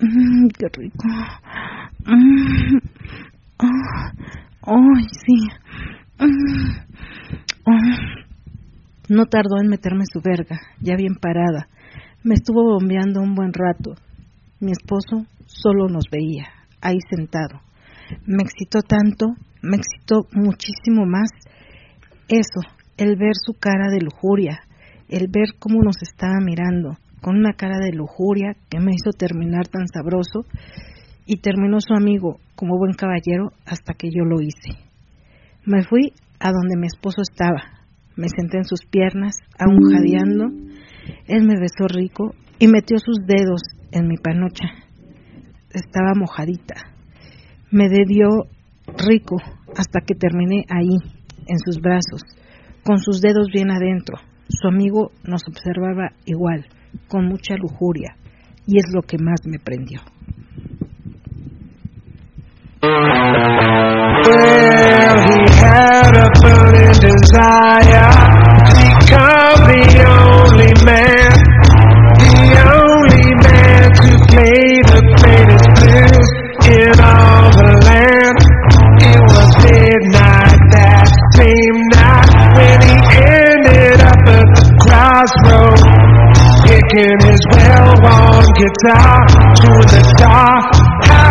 Mm, 0.00 0.48
qué 0.48 0.66
rico. 0.72 1.08
Mm, 2.06 2.78
ah, 3.58 4.12
ay, 4.62 5.04
sí. 5.24 5.48
Ah. 7.66 8.20
No 9.08 9.26
tardó 9.26 9.60
en 9.60 9.68
meterme 9.68 10.04
su 10.12 10.20
verga, 10.20 10.58
ya 10.80 10.96
bien 10.96 11.14
parada. 11.14 11.68
Me 12.24 12.34
estuvo 12.34 12.64
bombeando 12.64 13.20
un 13.20 13.34
buen 13.34 13.52
rato. 13.52 13.94
Mi 14.58 14.72
esposo 14.72 15.26
solo 15.46 15.88
nos 15.88 16.04
veía, 16.10 16.48
ahí 16.80 16.98
sentado. 17.08 17.60
Me 18.26 18.42
excitó 18.42 18.80
tanto, 18.80 19.26
me 19.62 19.76
excitó 19.76 20.26
muchísimo 20.32 21.06
más 21.06 21.30
eso, 22.28 22.60
el 22.96 23.16
ver 23.16 23.34
su 23.34 23.54
cara 23.54 23.90
de 23.90 24.00
lujuria, 24.00 24.60
el 25.08 25.28
ver 25.28 25.58
cómo 25.58 25.82
nos 25.82 26.02
estaba 26.02 26.38
mirando, 26.40 26.96
con 27.20 27.36
una 27.36 27.54
cara 27.54 27.78
de 27.78 27.92
lujuria 27.92 28.54
que 28.68 28.78
me 28.78 28.92
hizo 28.92 29.10
terminar 29.10 29.66
tan 29.68 29.86
sabroso, 29.88 30.44
y 31.26 31.36
terminó 31.36 31.80
su 31.80 31.94
amigo 31.94 32.40
como 32.56 32.78
buen 32.78 32.94
caballero 32.94 33.52
hasta 33.64 33.94
que 33.94 34.10
yo 34.10 34.24
lo 34.24 34.40
hice. 34.40 34.80
Me 35.64 35.84
fui 35.84 36.12
a 36.40 36.50
donde 36.50 36.76
mi 36.76 36.86
esposo 36.86 37.22
estaba, 37.22 37.86
me 38.16 38.28
senté 38.28 38.58
en 38.58 38.64
sus 38.64 38.80
piernas, 38.90 39.36
aún 39.58 39.78
jadeando, 39.92 40.46
él 41.26 41.44
me 41.44 41.58
besó 41.58 41.86
rico 41.88 42.34
y 42.58 42.66
metió 42.66 42.98
sus 42.98 43.18
dedos 43.26 43.62
en 43.92 44.08
mi 44.08 44.16
panocha. 44.16 44.66
Estaba 45.72 46.14
mojadita. 46.16 46.89
Me 47.72 47.88
dio 47.88 48.28
rico 48.98 49.36
hasta 49.76 50.00
que 50.00 50.14
terminé 50.14 50.64
ahí, 50.68 50.96
en 51.46 51.58
sus 51.58 51.80
brazos, 51.80 52.22
con 52.84 52.98
sus 52.98 53.20
dedos 53.20 53.46
bien 53.52 53.70
adentro. 53.70 54.18
Su 54.48 54.66
amigo 54.66 55.12
nos 55.22 55.42
observaba 55.46 56.10
igual, 56.24 56.66
con 57.08 57.26
mucha 57.26 57.54
lujuria, 57.56 58.16
y 58.66 58.78
es 58.78 58.86
lo 58.92 59.02
que 59.02 59.18
más 59.18 59.40
me 59.46 59.58
prendió. 59.60 60.00
Guitar 88.60 89.26
to 89.56 89.70
the 89.88 90.02
dark, 90.18 91.29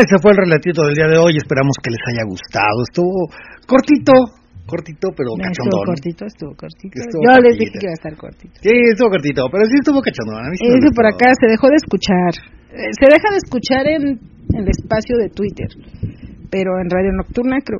Ese 0.00 0.16
fue 0.22 0.32
el 0.32 0.38
relatito 0.38 0.82
del 0.86 0.94
día 0.94 1.08
de 1.08 1.18
hoy. 1.18 1.36
Esperamos 1.36 1.74
que 1.82 1.90
les 1.90 2.02
haya 2.10 2.24
gustado. 2.26 2.76
Estuvo 2.88 3.30
cortito, 3.66 4.12
cortito, 4.66 5.06
pero 5.16 5.34
No, 5.36 5.44
estuvo 5.46 5.70
cachondón. 5.70 5.84
cortito, 5.94 6.22
estuvo 6.26 6.52
cortito. 6.56 6.94
Estuvo 6.98 7.22
Yo 7.22 7.32
les 7.42 7.54
dije 7.58 7.72
que 7.78 7.86
iba 7.86 7.94
a 7.94 8.00
estar 8.00 8.14
cortito. 8.16 8.54
Sí, 8.62 8.72
estuvo 8.92 9.08
cortito, 9.10 9.40
pero 9.52 9.62
sí 9.70 9.76
estuvo 9.78 9.98
cachondón. 10.02 10.40
A 10.44 10.48
mí 10.50 10.56
sí 10.58 10.66
me 10.66 10.78
Ese 10.80 10.90
por 10.94 11.06
acá 11.06 11.28
se 11.38 11.46
dejó 11.48 11.66
de 11.68 11.78
escuchar. 11.78 12.32
Eh, 12.74 12.90
Se 12.98 13.06
deja 13.06 13.28
de 13.30 13.38
escuchar 13.38 13.84
en, 13.86 14.02
en 14.56 14.60
el 14.66 14.68
espacio 14.68 15.14
de 15.22 15.28
Twitter, 15.30 15.70
pero 16.50 16.74
en 16.82 16.90
Radio 16.90 17.12
Nocturna 17.14 17.58
creo 17.62 17.78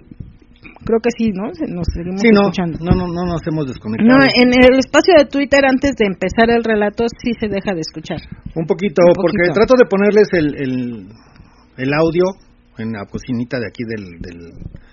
creo 0.85 1.01
que 1.01 1.09
sí, 1.17 1.33
¿no? 1.33 1.49
Se- 1.57 1.65
Nos 1.67 1.89
seguimos 1.97 2.21
Sí, 2.21 2.29
no, 2.29 2.43
escuchando. 2.53 2.77
no, 2.85 2.93
no, 2.93 3.09
no 3.09 3.25
nos 3.25 3.41
hemos 3.49 3.65
desconectado. 3.67 4.05
No, 4.05 4.21
en 4.23 4.53
el 4.53 4.79
espacio 4.79 5.15
de 5.17 5.25
Twitter 5.25 5.65
antes 5.65 5.97
de 5.97 6.05
empezar 6.07 6.51
el 6.53 6.63
relato 6.63 7.07
sí 7.09 7.33
se 7.41 7.49
deja 7.49 7.73
de 7.73 7.81
escuchar. 7.81 8.21
Un 8.55 8.67
poquito, 8.67 9.01
Un 9.03 9.15
porque 9.17 9.49
trato 9.55 9.75
de 9.81 9.87
ponerles 9.89 10.29
el, 10.37 10.47
el, 10.61 11.09
el 11.77 11.93
audio 11.95 12.25
en 12.79 12.93
la 12.93 13.05
cocinita 13.07 13.59
de 13.59 13.67
aquí 13.69 13.85
del, 13.85 14.21
del, 14.21 14.53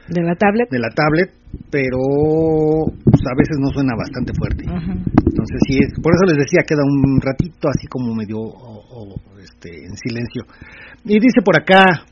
De 0.10 0.22
la 0.22 0.36
tablet. 0.36 0.70
de 0.70 0.80
la 0.80 0.90
tablet 0.90 1.30
pero 1.70 1.98
pues, 3.04 3.22
a 3.28 3.36
veces 3.38 3.58
no 3.60 3.68
suena 3.74 3.94
bastante 3.98 4.32
fuerte. 4.38 4.64
Entonces 4.64 5.58
sí, 5.68 5.78
es, 5.80 5.94
por 6.02 6.14
eso 6.16 6.24
les 6.28 6.38
decía, 6.38 6.62
queda 6.66 6.80
un 6.84 7.20
ratito 7.20 7.68
así 7.68 7.88
como 7.88 8.14
medio 8.16 8.38
o- 8.38 8.84
o, 8.90 9.20
este, 9.44 9.70
en 9.86 9.96
silencio. 9.98 10.44
Y 11.04 11.20
dice 11.20 11.42
por 11.44 11.58
acá, 11.60 12.06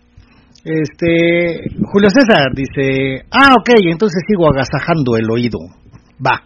este, 0.65 1.69
Julio 1.91 2.09
César 2.09 2.51
dice, 2.53 3.23
ah, 3.31 3.53
ok, 3.59 3.69
entonces 3.91 4.21
sigo 4.27 4.47
agasajando 4.49 5.15
el 5.15 5.29
oído. 5.31 5.59
Va. 6.19 6.43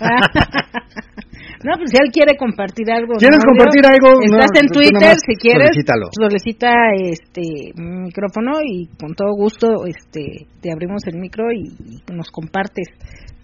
No, 1.62 1.72
pues 1.76 1.90
si 1.90 1.96
él 2.02 2.10
quiere 2.12 2.36
compartir 2.38 2.90
algo. 2.90 3.14
¿Quieres 3.18 3.38
¿no, 3.44 3.50
compartir 3.52 3.84
algo? 3.84 4.22
Estás 4.22 4.50
No, 4.54 4.60
en 4.60 4.66
tú 4.68 4.80
Twitter, 4.80 5.14
si 5.20 5.34
quieres, 5.36 5.68
solicítalo. 5.68 6.06
solicita 6.12 6.72
este 6.96 7.72
micrófono 7.76 8.60
y 8.64 8.86
con 8.98 9.14
todo 9.14 9.34
gusto 9.36 9.84
este 9.86 10.46
te 10.62 10.72
abrimos 10.72 11.02
el 11.06 11.18
micro 11.20 11.52
y, 11.52 11.68
y 11.84 12.12
nos 12.14 12.30
compartes 12.30 12.88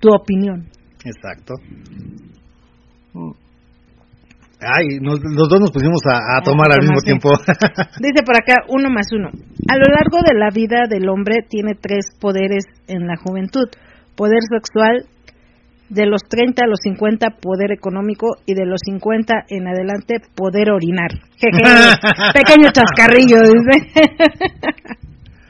tu 0.01 0.09
opinión. 0.15 0.69
Exacto. 1.05 1.55
Ay, 4.59 4.99
nos- 5.03 5.21
los 5.21 5.49
dos 5.49 5.61
nos 5.61 5.71
pusimos 5.71 6.01
a, 6.09 6.39
a 6.39 6.41
tomar 6.43 6.73
al 6.73 6.81
mismo 6.81 7.01
tiempo. 7.05 7.29
Dice 8.01 8.23
por 8.25 8.37
acá 8.37 8.65
uno 8.69 8.89
más 8.89 9.07
uno. 9.13 9.29
A 9.29 9.77
lo 9.77 9.85
largo 9.93 10.19
de 10.27 10.35
la 10.39 10.49
vida 10.51 10.87
del 10.89 11.09
hombre 11.11 11.45
tiene 11.49 11.75
tres 11.79 12.07
poderes 12.19 12.65
en 12.89 13.07
la 13.07 13.17
juventud. 13.17 13.69
Poder 14.17 14.41
sexual, 14.49 15.05
de 15.89 16.07
los 16.07 16.23
30 16.29 16.65
a 16.65 16.67
los 16.67 16.81
50 16.83 17.39
poder 17.41 17.73
económico 17.73 18.37
y 18.45 18.55
de 18.55 18.67
los 18.67 18.81
50 18.85 19.45
en 19.49 19.69
adelante 19.69 20.17
poder 20.35 20.71
orinar. 20.71 21.11
Jeje, 21.37 21.63
Pequeño 22.35 22.71
chascarrillo, 22.73 23.39
dice. 23.43 23.77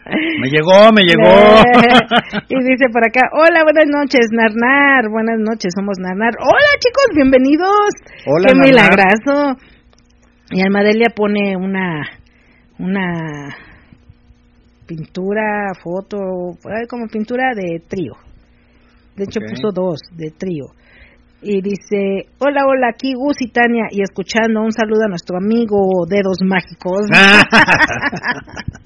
me 0.40 0.48
llegó, 0.48 0.92
me 0.92 1.02
llegó. 1.02 1.24
y 2.48 2.62
dice 2.64 2.88
por 2.92 3.04
acá, 3.04 3.30
hola, 3.32 3.62
buenas 3.64 3.86
noches, 3.88 4.26
Narnar, 4.32 5.08
buenas 5.10 5.38
noches, 5.38 5.72
somos 5.74 5.98
Narnar. 5.98 6.34
Hola 6.40 6.72
chicos, 6.80 7.06
bienvenidos. 7.14 7.90
Hola, 8.26 8.48
Qué 8.48 8.54
Narnar. 8.54 8.66
milagrazo. 8.66 9.56
Y 10.50 10.60
Almadelia 10.62 11.08
pone 11.14 11.56
una, 11.56 12.02
una 12.78 13.56
pintura, 14.86 15.72
foto, 15.82 16.18
como 16.88 17.06
pintura 17.08 17.52
de 17.56 17.80
trío. 17.88 18.25
De 19.16 19.24
hecho 19.24 19.40
puso 19.40 19.72
dos, 19.72 20.00
de 20.16 20.30
trío. 20.30 20.66
Y 21.42 21.60
dice, 21.60 22.28
hola, 22.38 22.66
hola, 22.66 22.88
aquí 22.92 23.12
Gus 23.14 23.36
y 23.40 23.48
Tania, 23.50 23.86
y 23.90 24.02
escuchando 24.02 24.62
un 24.62 24.72
saludo 24.72 25.04
a 25.04 25.08
nuestro 25.08 25.36
amigo 25.38 26.06
Dedos 26.08 26.38
Mágicos. 26.44 27.06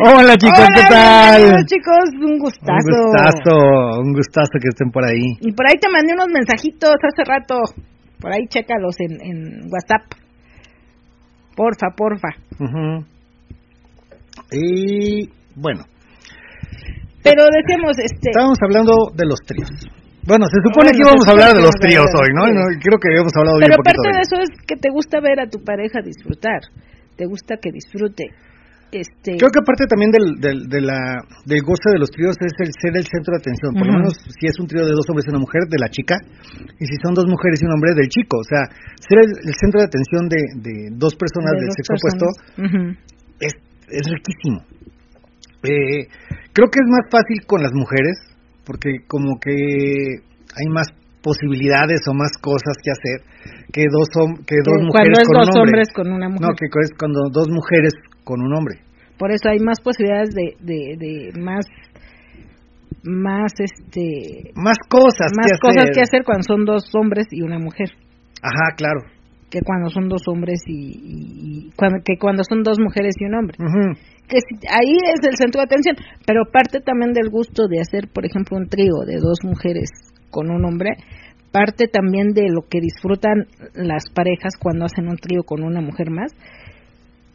Hola 0.00 0.36
chicos, 0.36 0.58
Hola, 0.58 0.74
¿qué 0.74 0.82
tal? 0.88 1.66
chicos, 1.66 2.10
un 2.18 2.38
gustazo. 2.38 2.96
Un 2.96 3.10
gustazo, 3.12 4.00
un 4.00 4.12
gustazo 4.14 4.52
que 4.60 4.68
estén 4.68 4.90
por 4.90 5.04
ahí. 5.04 5.36
Y 5.40 5.52
por 5.52 5.66
ahí 5.66 5.74
te 5.78 5.90
mandé 5.90 6.14
unos 6.14 6.28
mensajitos 6.32 6.94
hace 7.02 7.24
rato. 7.28 7.60
Por 8.18 8.32
ahí 8.32 8.46
chécalos 8.48 8.96
en, 9.00 9.20
en 9.20 9.70
WhatsApp. 9.70 10.10
Porfa, 11.54 11.88
porfa. 11.94 12.28
Y 14.50 15.28
bueno, 15.54 15.84
Pero 17.26 17.42
decíamos, 17.50 17.94
este, 17.98 18.30
estábamos 18.30 18.58
hablando 18.62 18.92
de 19.18 19.26
los 19.26 19.40
tríos. 19.42 19.70
Bueno, 20.26 20.46
se 20.50 20.58
supone 20.58 20.90
Bueno, 20.90 20.94
que 20.94 21.02
íbamos 21.06 21.26
a 21.26 21.30
hablar 21.30 21.50
de 21.54 21.62
los 21.62 21.76
tríos 21.78 22.10
hoy, 22.18 22.30
¿no? 22.34 22.42
No, 22.50 22.62
Creo 22.82 22.98
que 22.98 23.08
habíamos 23.14 23.34
hablado 23.38 23.58
bien 23.62 23.70
pero 23.70 23.78
poquito 23.78 24.02
parte 24.02 24.10
de 24.10 24.22
eso 24.26 24.36
es 24.42 24.50
que 24.66 24.74
te 24.74 24.90
gusta 24.90 25.22
ver 25.22 25.38
a 25.38 25.46
tu 25.46 25.62
pareja 25.62 26.02
disfrutar. 26.02 26.66
Te 27.14 27.26
gusta 27.26 27.58
que 27.62 27.70
disfrute. 27.70 28.34
Este, 28.90 29.34
Creo 29.38 29.50
que 29.50 29.62
aparte 29.62 29.86
también 29.86 30.10
del, 30.14 30.38
del, 30.38 30.66
de 30.70 30.80
la, 30.82 31.18
del 31.46 31.62
goce 31.62 31.90
de 31.90 31.98
los 31.98 32.10
tríos 32.10 32.34
es 32.38 32.54
el 32.58 32.70
ser 32.74 32.94
el 32.98 33.06
centro 33.06 33.34
de 33.34 33.42
atención. 33.42 33.70
Por 33.74 33.86
lo 33.86 33.92
Ujú. 33.94 33.98
menos 34.02 34.14
si 34.34 34.46
es 34.46 34.56
un 34.58 34.66
trío 34.66 34.82
de 34.86 34.94
dos 34.94 35.06
hombres 35.10 35.26
y 35.26 35.30
una 35.30 35.42
mujer, 35.42 35.62
de 35.70 35.78
la 35.78 35.90
chica. 35.90 36.18
Y 36.78 36.84
si 36.86 36.94
son 37.02 37.14
dos 37.14 37.26
mujeres 37.26 37.62
y 37.62 37.66
un 37.66 37.74
hombre, 37.74 37.94
del 37.94 38.10
chico. 38.10 38.38
O 38.38 38.46
sea, 38.46 38.66
ser 38.98 39.18
el, 39.22 39.30
el 39.46 39.54
centro 39.58 39.78
de 39.82 39.86
atención 39.90 40.22
de, 40.30 40.42
de 40.58 40.74
dos 40.94 41.14
personas 41.14 41.54
de 41.54 41.58
del 41.62 41.70
dos 41.70 41.78
sexo 41.78 41.94
opuesto 41.98 42.26
personas. 42.26 42.66
Ujú. 42.66 42.82
es, 43.46 43.54
es 43.94 44.04
riquísimo. 44.10 44.58
Eh, 45.62 46.08
creo 46.52 46.68
que 46.70 46.80
es 46.80 46.88
más 46.88 47.06
fácil 47.10 47.44
con 47.46 47.62
las 47.62 47.72
mujeres, 47.74 48.16
porque 48.64 48.90
como 49.08 49.38
que 49.40 49.52
hay 49.52 50.68
más 50.72 50.88
posibilidades 51.22 52.00
o 52.08 52.14
más 52.14 52.30
cosas 52.40 52.76
que 52.82 52.90
hacer 52.92 53.18
que 53.72 53.82
dos, 53.90 54.08
que 54.46 54.56
dos 54.62 54.78
mujeres 54.84 54.92
cuando 54.92 55.20
es 55.20 55.26
con 55.28 55.36
dos 55.38 55.48
un 55.48 55.58
hombre. 55.58 55.70
hombres 55.80 55.88
con 55.92 56.12
una 56.12 56.28
mujer. 56.28 56.46
No, 56.48 56.54
que 56.54 56.66
es 56.66 56.90
cuando 56.98 57.20
dos 57.32 57.48
mujeres 57.50 57.92
con 58.24 58.40
un 58.42 58.54
hombre. 58.54 58.78
Por 59.18 59.32
eso 59.32 59.48
hay 59.48 59.58
más 59.58 59.80
posibilidades 59.80 60.30
de, 60.34 60.54
de, 60.60 60.96
de 60.98 61.32
más, 61.40 61.64
más, 63.02 63.52
este, 63.58 64.52
Más 64.54 64.76
cosas 64.88 65.32
más 65.36 65.52
que 65.52 65.58
cosas 65.60 65.82
hacer. 65.84 65.94
que 65.94 66.00
hacer 66.02 66.22
cuando 66.24 66.42
son 66.42 66.64
dos 66.64 66.84
hombres 66.94 67.26
y 67.30 67.42
una 67.42 67.58
mujer. 67.58 67.88
Ajá, 68.42 68.74
claro. 68.76 69.00
que 69.50 69.60
cuando 69.62 69.88
son 69.90 70.08
dos 70.08 70.22
hombres 70.28 70.60
y, 70.66 70.74
y- 70.74 71.66
y 71.68 71.70
cuando, 71.76 71.98
que 72.04 72.18
cuando 72.18 72.42
son 72.44 72.62
dos 72.62 72.78
mujeres 72.80 73.14
y 73.18 73.24
un 73.24 73.34
hombre. 73.34 73.56
Ujú. 73.58 73.98
Que 74.28 74.38
ahí 74.68 74.96
es 75.14 75.26
el 75.26 75.36
centro 75.36 75.60
de 75.60 75.66
atención, 75.66 75.96
pero 76.26 76.50
parte 76.52 76.80
también 76.80 77.12
del 77.12 77.30
gusto 77.30 77.68
de 77.68 77.80
hacer, 77.80 78.08
por 78.12 78.26
ejemplo, 78.26 78.56
un 78.56 78.68
trío 78.68 79.04
de 79.06 79.16
dos 79.16 79.38
mujeres 79.44 79.90
con 80.30 80.50
un 80.50 80.64
hombre, 80.64 80.90
parte 81.52 81.86
también 81.88 82.32
de 82.34 82.48
lo 82.50 82.62
que 82.68 82.80
disfrutan 82.80 83.46
las 83.74 84.10
parejas 84.14 84.54
cuando 84.60 84.84
hacen 84.84 85.08
un 85.08 85.16
trío 85.16 85.42
con 85.44 85.62
una 85.62 85.80
mujer 85.80 86.10
más, 86.10 86.32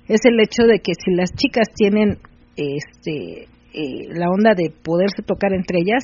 es 0.08 0.20
el 0.26 0.40
hecho 0.40 0.64
de 0.64 0.80
que 0.80 0.94
si 0.94 1.16
las 1.16 1.32
chicas 1.32 1.68
tienen 1.74 2.18
este 2.56 3.48
eh, 3.74 4.08
la 4.10 4.30
onda 4.30 4.54
de 4.54 4.70
poderse 4.84 5.24
tocar 5.26 5.54
entre 5.54 5.80
ellas, 5.80 6.04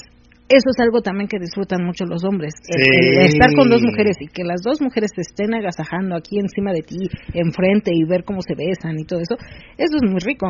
eso 0.50 0.70
es 0.72 0.80
algo 0.80 1.02
también 1.02 1.28
que 1.28 1.40
disfrutan 1.40 1.84
mucho 1.86 2.06
los 2.06 2.24
hombres. 2.24 2.54
El- 2.68 2.82
el 3.24 3.30
Sí. 3.32 3.38
estar 3.38 3.54
con 3.56 3.70
dos 3.70 3.82
mujeres 3.84 4.16
y 4.20 4.28
que 4.28 4.44
las 4.44 4.62
dos 4.64 4.82
mujeres 4.82 5.12
se 5.16 5.22
estén 5.22 5.54
agasajando 5.54 6.16
aquí 6.16 6.40
encima 6.40 6.72
de 6.72 6.82
ti, 6.82 6.98
enfrente 7.34 7.92
y 7.94 8.04
ver 8.06 8.24
cómo 8.24 8.40
se 8.42 8.56
besan 8.56 8.98
y 9.00 9.06
todo 9.06 9.20
eso, 9.20 9.36
eso 9.78 9.96
es 9.98 10.04
muy 10.10 10.20
rico. 10.20 10.48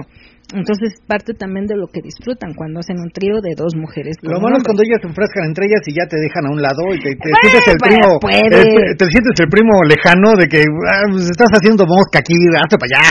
Entonces 0.56 0.96
parte 1.04 1.34
también 1.36 1.68
de 1.68 1.76
lo 1.76 1.88
que 1.92 2.00
disfrutan 2.00 2.56
cuando 2.56 2.80
hacen 2.80 2.96
un 3.04 3.12
trío 3.12 3.44
de 3.44 3.52
dos 3.52 3.76
mujeres. 3.76 4.16
Lo 4.24 4.40
malo 4.40 4.56
es 4.56 4.64
cuando 4.64 4.80
ellas 4.80 5.04
se 5.04 5.08
enfrascan 5.12 5.44
entre 5.52 5.68
ellas 5.68 5.84
y 5.84 5.92
ya 5.92 6.08
te 6.08 6.16
dejan 6.24 6.48
a 6.48 6.52
un 6.56 6.62
lado 6.64 6.88
y 6.96 7.04
te, 7.04 7.12
te 7.20 7.28
Bueno, 7.36 7.52
sientes 7.52 7.68
el 7.68 7.76
pues, 7.76 7.92
primo, 7.92 8.08
puede. 8.24 8.48
el- 8.48 8.96
te 8.96 9.06
sientes 9.12 9.36
el 9.44 9.50
primo 9.52 9.76
lejano 9.84 10.40
de 10.40 10.48
que 10.48 10.64
ah, 10.64 11.04
pues, 11.12 11.28
estás 11.36 11.52
haciendo 11.52 11.84
mosca 11.84 12.24
aquí, 12.24 12.32
hazte 12.64 12.80
para 12.80 12.88
allá. 12.96 13.04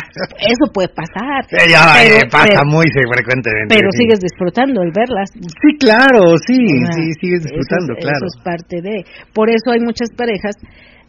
Eso 0.49 0.65
puede 0.73 0.89
pasar. 0.97 1.45
Eh, 1.53 1.69
ya 1.69 1.93
Pero- 1.93 2.25
eh, 2.25 2.29
pasa 2.33 2.57
pero- 2.57 2.73
muy 2.73 2.89
frecuentemente. 2.89 3.69
Pero 3.69 3.89
sí. 3.93 3.99
sigues 4.01 4.21
disfrutando 4.25 4.81
el 4.81 4.93
verlas. 4.97 5.29
Sí, 5.37 5.71
claro, 5.77 6.41
sí, 6.41 6.57
Sí, 6.93 7.12
sigues 7.20 7.40
eso 7.47 7.55
disfrutando, 7.55 7.93
es- 7.97 8.05
claro. 8.05 8.16
Eso 8.16 8.27
es 8.36 8.44
parte 8.44 8.82
de. 8.82 9.05
Por 9.35 9.51
eso 9.51 9.70
hay 9.73 9.81
muchas 9.81 10.09
parejas 10.16 10.55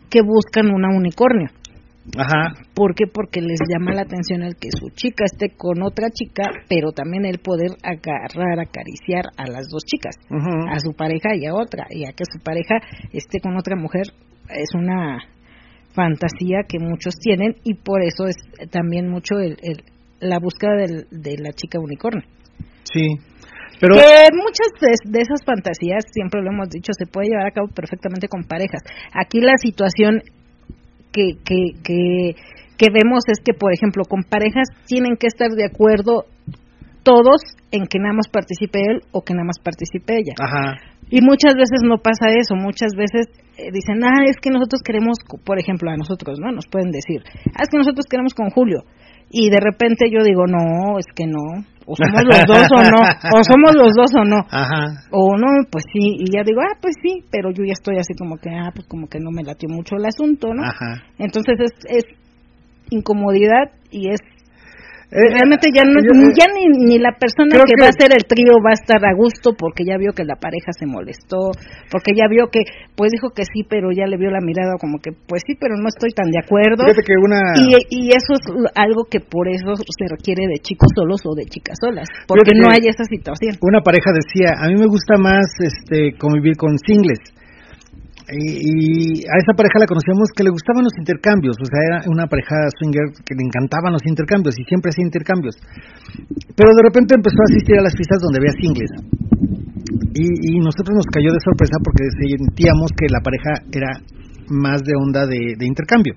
que 0.09 0.21
buscan 0.21 0.71
una 0.73 0.89
unicornio. 0.95 1.49
Ajá, 2.17 2.53
¿Por 2.73 2.95
qué? 2.95 3.03
Porque 3.11 3.41
les 3.41 3.59
llama 3.69 3.91
la 3.93 4.03
atención 4.03 4.41
el 4.41 4.55
que 4.55 4.69
su 4.71 4.87
chica 4.95 5.25
esté 5.25 5.49
con 5.57 5.83
otra 5.83 6.09
chica, 6.09 6.43
pero 6.69 6.93
también 6.93 7.25
el 7.25 7.39
poder 7.39 7.71
agarrar, 7.83 8.61
acariciar 8.61 9.25
a 9.35 9.45
las 9.51 9.67
dos 9.67 9.83
chicas, 9.83 10.15
a 10.71 10.79
su 10.79 10.93
pareja 10.93 11.35
y 11.35 11.45
a 11.47 11.53
otra, 11.53 11.85
y 11.89 12.05
a 12.05 12.13
que 12.13 12.23
su 12.23 12.39
pareja 12.41 12.75
esté 13.11 13.41
con 13.41 13.57
otra 13.57 13.75
mujer 13.75 14.03
es 14.49 14.69
una 14.73 15.19
fantasía 15.93 16.59
que 16.67 16.79
muchos 16.79 17.15
tienen 17.19 17.55
y 17.65 17.73
por 17.73 18.01
eso 18.01 18.27
es 18.27 18.35
también 18.71 19.09
mucho 19.09 19.39
el, 19.39 19.57
el- 19.61 19.83
la 20.19 20.39
búsqueda 20.39 20.75
del- 20.77 21.07
de 21.11 21.37
la 21.39 21.51
chica 21.51 21.77
unicornio. 21.79 22.23
sí. 22.83 23.05
Pero, 23.79 23.95
Que 23.95 24.29
muchas 24.33 24.69
de, 24.81 25.11
de 25.11 25.21
esas 25.21 25.43
fantasías, 25.45 26.03
siempre 26.11 26.41
lo 26.41 26.51
hemos 26.51 26.69
dicho, 26.69 26.91
se 26.97 27.05
puede 27.05 27.29
llevar 27.29 27.47
a 27.47 27.51
cabo 27.51 27.67
perfectamente 27.67 28.27
con 28.27 28.43
parejas. 28.43 28.81
Aquí 29.13 29.39
la 29.39 29.57
situación 29.57 30.21
que, 31.11 31.37
que, 31.45 31.77
que, 31.83 32.35
que 32.77 32.87
vemos 32.91 33.23
es 33.27 33.39
que, 33.43 33.53
por 33.53 33.73
ejemplo, 33.73 34.03
con 34.05 34.23
parejas 34.23 34.67
tienen 34.85 35.15
que 35.17 35.27
estar 35.27 35.49
de 35.51 35.65
acuerdo 35.65 36.25
todos 37.03 37.41
en 37.71 37.87
que 37.87 37.99
nada 37.99 38.13
más 38.13 38.27
participe 38.27 38.79
él 38.79 39.01
o 39.11 39.21
que 39.23 39.33
nada 39.33 39.45
más 39.45 39.59
participe 39.63 40.17
ella. 40.17 40.35
ajá, 40.37 40.75
Y 41.09 41.21
muchas 41.21 41.55
veces 41.55 41.79
no 41.83 41.99
pasa 41.99 42.27
eso, 42.35 42.55
muchas 42.55 42.91
veces 42.97 43.27
eh, 43.57 43.71
dicen, 43.71 44.03
ah, 44.03 44.27
es 44.27 44.35
que 44.41 44.49
nosotros 44.49 44.81
queremos, 44.83 45.17
por 45.45 45.57
ejemplo, 45.57 45.89
a 45.89 45.95
nosotros, 45.95 46.37
¿no? 46.39 46.51
Nos 46.51 46.67
pueden 46.67 46.91
decir, 46.91 47.23
ah, 47.55 47.63
es 47.63 47.69
que 47.69 47.77
nosotros 47.77 48.05
queremos 48.09 48.33
con 48.33 48.49
Julio. 48.49 48.83
Y 49.29 49.49
de 49.49 49.59
repente 49.59 50.09
yo 50.11 50.23
digo, 50.23 50.45
no, 50.47 50.97
es 50.99 51.05
que 51.15 51.25
no, 51.25 51.63
o 51.85 51.95
somos 51.95 52.23
los 52.23 52.45
dos 52.45 52.67
o 52.71 52.81
no, 52.83 52.99
o 53.33 53.43
somos 53.43 53.75
los 53.75 53.93
dos 53.95 54.11
o 54.15 54.23
no. 54.23 54.37
ajá, 54.49 55.07
O 55.11 55.37
no, 55.37 55.47
pues 55.71 55.85
sí, 55.91 56.17
y 56.19 56.31
ya 56.31 56.43
digo, 56.43 56.61
ah, 56.61 56.77
pues 56.81 56.95
sí, 57.01 57.23
pero 57.31 57.51
yo 57.51 57.63
ya 57.63 57.73
estoy 57.73 57.97
así 57.97 58.13
como 58.17 58.37
que, 58.37 58.49
ah, 58.49 58.71
pues 58.73 58.87
como 58.87 59.07
que 59.07 59.19
no 59.19 59.31
me 59.31 59.43
latió 59.43 59.69
mucho 59.69 59.95
el 59.95 60.05
asunto, 60.05 60.53
¿no? 60.53 60.63
ajá. 60.63 61.03
Entonces 61.17 61.55
es, 61.59 61.71
es 61.89 62.03
incomodidad 62.89 63.71
y 63.91 64.09
es 64.09 64.19
Realmente 65.07 65.71
ya 65.71 65.87
no, 65.87 66.03
yo, 66.03 66.11
eh, 66.19 66.35
ya 66.35 66.51
ni, 66.51 66.67
ni 66.83 66.99
la 66.99 67.15
persona 67.15 67.55
que, 67.63 67.63
que- 67.63 67.79
va 67.79 67.87
a 67.87 67.95
hacer 67.95 68.11
el 68.11 68.27
trío 68.27 68.59
va 68.59 68.75
a 68.75 68.79
estar 68.79 68.99
a 68.99 69.15
gusto 69.15 69.55
porque 69.55 69.87
ya 69.87 69.95
vio 69.95 70.11
que 70.11 70.27
la 70.27 70.35
pareja 70.35 70.75
se 70.75 70.83
molestó, 70.85 71.55
porque 71.87 72.11
ya 72.11 72.27
vio 72.27 72.51
que, 72.51 72.67
pues 72.95 73.15
dijo 73.15 73.31
que 73.31 73.47
sí, 73.47 73.63
pero 73.63 73.95
ya 73.95 74.03
le 74.03 74.19
vio 74.19 74.27
la 74.31 74.43
mirada 74.43 74.75
como 74.75 74.99
que, 74.99 75.15
pues 75.15 75.47
sí, 75.47 75.55
pero 75.55 75.79
no 75.79 75.87
estoy 75.87 76.11
tan 76.11 76.27
de 76.27 76.43
acuerdo. 76.43 76.83
Fíjate 76.83 77.07
que 77.07 77.15
una... 77.23 77.39
Y, 77.55 77.71
y 77.87 78.01
eso 78.11 78.35
es 78.35 78.43
algo 78.75 79.07
que 79.07 79.23
por 79.23 79.47
eso 79.47 79.79
se 79.79 80.05
requiere 80.11 80.43
de 80.51 80.59
chicos 80.59 80.91
solos 80.91 81.23
o 81.23 81.31
de 81.39 81.47
chicas 81.47 81.79
solas, 81.79 82.07
porque 82.27 82.51
no 82.51 82.67
hay 82.67 82.83
esa 82.91 83.07
situación. 83.07 83.55
una 83.63 83.79
pareja 83.79 84.11
decía, 84.11 84.59
a 84.59 84.67
mí 84.67 84.75
me 84.75 84.91
gusta 84.91 85.15
más 85.15 85.47
este 85.63 86.19
convivir 86.19 86.57
con 86.59 86.75
singles. 86.83 87.19
Y, 88.27 89.23
y 89.23 89.23
a 89.23 89.35
esa 89.39 89.55
pareja 89.55 89.79
la 89.79 89.87
conocíamos 89.87 90.27
que 90.35 90.43
le 90.43 90.51
gustaban 90.51 90.83
los 90.83 90.91
intercambios, 90.99 91.55
o 91.55 91.63
sea, 91.63 91.79
era 91.79 91.97
una 92.11 92.27
pareja 92.27 92.55
swinger 92.75 93.15
que 93.23 93.35
le 93.35 93.43
encantaban 93.47 93.95
los 93.95 94.03
intercambios 94.03 94.51
y 94.59 94.67
siempre 94.67 94.91
hacía 94.91 95.07
intercambios. 95.07 95.55
Pero 96.55 96.75
de 96.75 96.83
repente 96.83 97.15
empezó 97.15 97.39
a 97.39 97.49
asistir 97.55 97.79
a 97.79 97.87
las 97.87 97.95
fiestas 97.95 98.19
donde 98.19 98.39
había 98.43 98.55
singles. 98.59 98.91
Y, 100.11 100.27
y 100.27 100.59
nosotros 100.59 100.91
nos 100.91 101.07
cayó 101.07 101.31
de 101.31 101.39
sorpresa 101.39 101.79
porque 101.79 102.03
sentíamos 102.19 102.91
que 102.99 103.07
la 103.07 103.23
pareja 103.23 103.51
era 103.71 103.91
más 104.49 104.83
de 104.83 104.91
onda 104.99 105.23
de, 105.25 105.55
de 105.55 105.65
intercambio. 105.65 106.13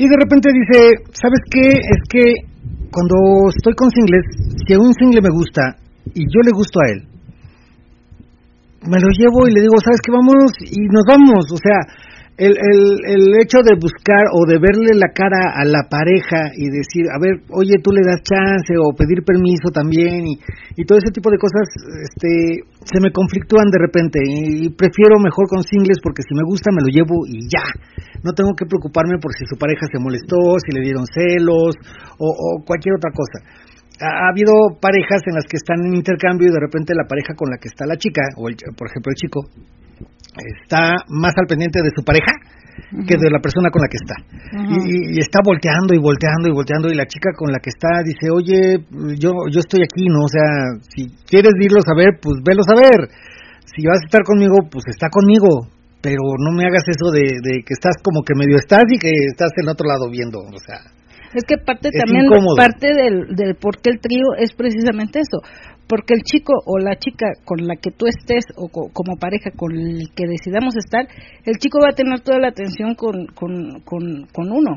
Y 0.00 0.08
de 0.08 0.16
repente 0.16 0.48
dice, 0.48 1.04
¿sabes 1.12 1.40
qué? 1.52 1.68
Es 1.68 2.00
que 2.08 2.24
cuando 2.88 3.52
estoy 3.52 3.74
con 3.74 3.90
singles, 3.90 4.24
si 4.66 4.72
a 4.72 4.78
un 4.78 4.94
single 4.94 5.20
me 5.20 5.28
gusta 5.28 5.76
y 6.14 6.24
yo 6.24 6.40
le 6.40 6.52
gusto 6.56 6.80
a 6.80 6.88
él, 6.88 7.09
me 8.88 8.98
lo 8.98 9.08
llevo 9.12 9.48
y 9.48 9.52
le 9.52 9.60
digo, 9.60 9.76
¿sabes 9.84 10.00
qué? 10.00 10.12
Vamos 10.12 10.52
y 10.64 10.80
nos 10.88 11.04
vamos. 11.04 11.44
O 11.52 11.58
sea, 11.60 11.84
el, 12.40 12.56
el, 12.56 12.80
el 13.04 13.24
hecho 13.36 13.60
de 13.60 13.76
buscar 13.76 14.24
o 14.32 14.48
de 14.48 14.56
verle 14.56 14.96
la 14.96 15.12
cara 15.12 15.52
a 15.52 15.64
la 15.68 15.84
pareja 15.92 16.48
y 16.56 16.72
decir, 16.72 17.04
a 17.12 17.20
ver, 17.20 17.44
oye, 17.52 17.76
tú 17.84 17.92
le 17.92 18.00
das 18.00 18.24
chance 18.24 18.72
o 18.80 18.96
pedir 18.96 19.20
permiso 19.20 19.68
también 19.68 20.24
y, 20.24 20.40
y 20.80 20.84
todo 20.88 20.96
ese 20.96 21.12
tipo 21.12 21.28
de 21.28 21.36
cosas, 21.36 21.68
este, 22.00 22.64
se 22.80 22.98
me 23.04 23.12
conflictúan 23.12 23.68
de 23.68 23.84
repente 23.84 24.18
y, 24.24 24.72
prefiero 24.72 25.20
mejor 25.20 25.52
con 25.52 25.60
singles 25.60 26.00
porque 26.00 26.24
si 26.24 26.32
me 26.32 26.48
gusta 26.48 26.72
me 26.72 26.80
lo 26.80 26.88
llevo 26.88 27.28
y 27.28 27.44
ya. 27.44 27.68
No 28.24 28.32
tengo 28.32 28.56
que 28.56 28.64
preocuparme 28.64 29.20
por 29.20 29.32
si 29.36 29.44
su 29.44 29.60
pareja 29.60 29.84
se 29.92 30.00
molestó, 30.00 30.40
si 30.64 30.72
le 30.72 30.80
dieron 30.80 31.04
celos 31.04 31.76
o 32.16 32.64
cualquier 32.64 32.96
otra 32.96 33.12
cosa 33.12 33.44
ha 34.00 34.26
ha 34.26 34.28
habido 34.30 34.52
parejas 34.80 35.22
en 35.26 35.34
las 35.34 35.44
que 35.44 35.56
están 35.56 35.84
en 35.84 35.94
intercambio 35.94 36.48
y 36.48 36.52
de 36.52 36.60
repente 36.60 36.94
la 36.94 37.06
pareja 37.08 37.34
con 37.34 37.50
la 37.50 37.58
que 37.58 37.68
está 37.68 37.86
la 37.86 37.96
chica, 37.96 38.22
o 38.36 38.48
el, 38.48 38.56
por 38.76 38.88
ejemplo 38.88 39.12
el 39.12 39.20
chico, 39.20 39.40
está 40.64 40.96
más 41.08 41.32
al 41.36 41.46
pendiente 41.46 41.82
de 41.82 41.90
su 41.94 42.02
pareja 42.04 42.32
que 43.06 43.16
de 43.16 43.30
la 43.30 43.40
persona 43.40 43.70
con 43.70 43.82
la 43.82 43.88
que 43.88 44.00
está. 44.00 44.16
Y, 44.88 45.16
y 45.16 45.18
está 45.20 45.40
volteando 45.44 45.94
y 45.94 45.98
volteando 45.98 46.48
y 46.48 46.52
volteando 46.52 46.88
y 46.88 46.94
la 46.94 47.06
chica 47.06 47.30
con 47.36 47.52
la 47.52 47.58
que 47.58 47.70
está 47.70 48.02
dice, 48.04 48.30
oye, 48.30 48.80
yo, 49.18 49.32
yo 49.50 49.60
estoy 49.60 49.82
aquí, 49.84 50.06
¿no? 50.08 50.24
O 50.24 50.32
sea, 50.32 50.80
si 50.88 51.06
quieres 51.28 51.52
irlo 51.60 51.80
a 51.84 51.96
ver, 51.96 52.18
pues 52.22 52.40
velo 52.42 52.62
a 52.66 52.80
ver. 52.80 53.10
Si 53.66 53.86
vas 53.86 54.00
a 54.00 54.06
estar 54.06 54.22
conmigo, 54.24 54.56
pues 54.70 54.84
está 54.88 55.08
conmigo. 55.10 55.68
Pero 56.00 56.22
no 56.40 56.56
me 56.56 56.64
hagas 56.64 56.88
eso 56.88 57.12
de, 57.12 57.20
de 57.20 57.60
que 57.60 57.76
estás 57.76 58.00
como 58.02 58.24
que 58.24 58.32
medio 58.34 58.56
estás 58.56 58.84
y 58.88 58.98
que 58.98 59.10
estás 59.28 59.50
en 59.60 59.68
otro 59.68 59.86
lado 59.86 60.08
viendo, 60.10 60.40
o 60.40 60.58
sea. 60.64 60.80
Es 61.34 61.44
que 61.44 61.56
parte 61.58 61.88
Es 61.92 62.02
también, 62.04 62.26
incómodo. 62.26 62.56
parte 62.56 62.88
del, 62.94 63.34
del 63.36 63.54
por 63.54 63.80
qué 63.80 63.90
el 63.90 64.00
trío 64.00 64.34
es 64.38 64.52
precisamente 64.54 65.20
eso. 65.20 65.38
Porque 65.88 66.14
el 66.14 66.22
chico 66.22 66.52
o 66.66 66.78
la 66.78 66.96
chica 66.96 67.26
con 67.44 67.66
la 67.66 67.74
que 67.76 67.90
tú 67.90 68.06
estés 68.06 68.44
o 68.56 68.68
co- 68.68 68.90
como 68.92 69.16
pareja 69.16 69.50
con 69.56 69.72
el 69.76 70.08
que 70.14 70.24
decidamos 70.26 70.76
estar, 70.76 71.06
el 71.44 71.56
chico 71.58 71.78
va 71.82 71.88
a 71.90 71.94
tener 71.94 72.20
toda 72.20 72.38
la 72.38 72.48
atención 72.48 72.94
con, 72.94 73.26
con, 73.34 73.80
con, 73.84 74.26
con 74.32 74.50
uno. 74.52 74.76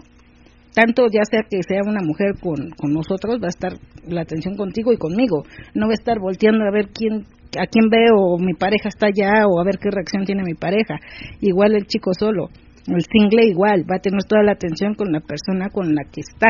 Tanto 0.73 1.05
ya 1.11 1.21
sea 1.29 1.41
que 1.47 1.61
sea 1.61 1.81
una 1.85 2.01
mujer 2.03 2.33
con, 2.41 2.71
con 2.71 2.93
nosotros, 2.93 3.37
va 3.39 3.45
a 3.45 3.49
estar 3.49 3.73
la 4.07 4.21
atención 4.21 4.55
contigo 4.55 4.91
y 4.91 4.97
conmigo. 4.97 5.43
No 5.75 5.85
va 5.85 5.91
a 5.91 6.01
estar 6.01 6.17
volteando 6.19 6.65
a 6.65 6.71
ver 6.71 6.87
quién 6.93 7.25
a 7.59 7.67
quién 7.67 7.87
veo 7.91 8.15
o 8.17 8.39
mi 8.39 8.53
pareja 8.55 8.89
está 8.89 9.05
allá 9.07 9.45
o 9.47 9.59
a 9.61 9.63
ver 9.63 9.77
qué 9.77 9.89
reacción 9.91 10.25
tiene 10.25 10.41
mi 10.43 10.55
pareja. 10.55 10.95
Igual 11.41 11.75
el 11.75 11.85
chico 11.85 12.11
solo. 12.17 12.47
El 12.87 13.01
single 13.09 13.45
igual, 13.45 13.83
va 13.89 13.95
a 13.97 13.99
tener 14.01 14.21
toda 14.27 14.43
la 14.43 14.51
atención 14.53 14.93
con 14.95 15.11
la 15.11 15.21
persona 15.21 15.69
con 15.69 15.95
la 15.95 16.03
que 16.11 16.21
está. 16.21 16.49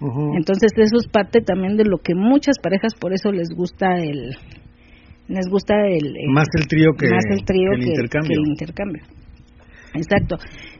ujú. 0.00 0.34
Entonces 0.36 0.72
eso 0.76 0.96
es 0.96 1.06
parte 1.08 1.40
también 1.40 1.76
de 1.76 1.84
lo 1.84 1.98
que 1.98 2.14
muchas 2.14 2.56
parejas 2.62 2.94
por 2.98 3.12
eso 3.12 3.30
les 3.32 3.48
gusta 3.54 3.98
el 3.98 4.30
les 5.28 5.48
gusta 5.50 5.74
el, 5.88 6.06
el- 6.16 6.30
más 6.32 6.46
el 6.56 6.66
trío 6.68 6.92
que, 6.96 7.08
más 7.10 7.24
el 7.30 7.44
trío 7.44 7.70
que 7.72 7.76
el 7.78 7.84
que- 7.84 7.90
intercambio. 7.90 8.28
que 8.28 8.42
el 8.42 8.48
intercambio. 8.48 9.02
Exacto. 9.94 10.36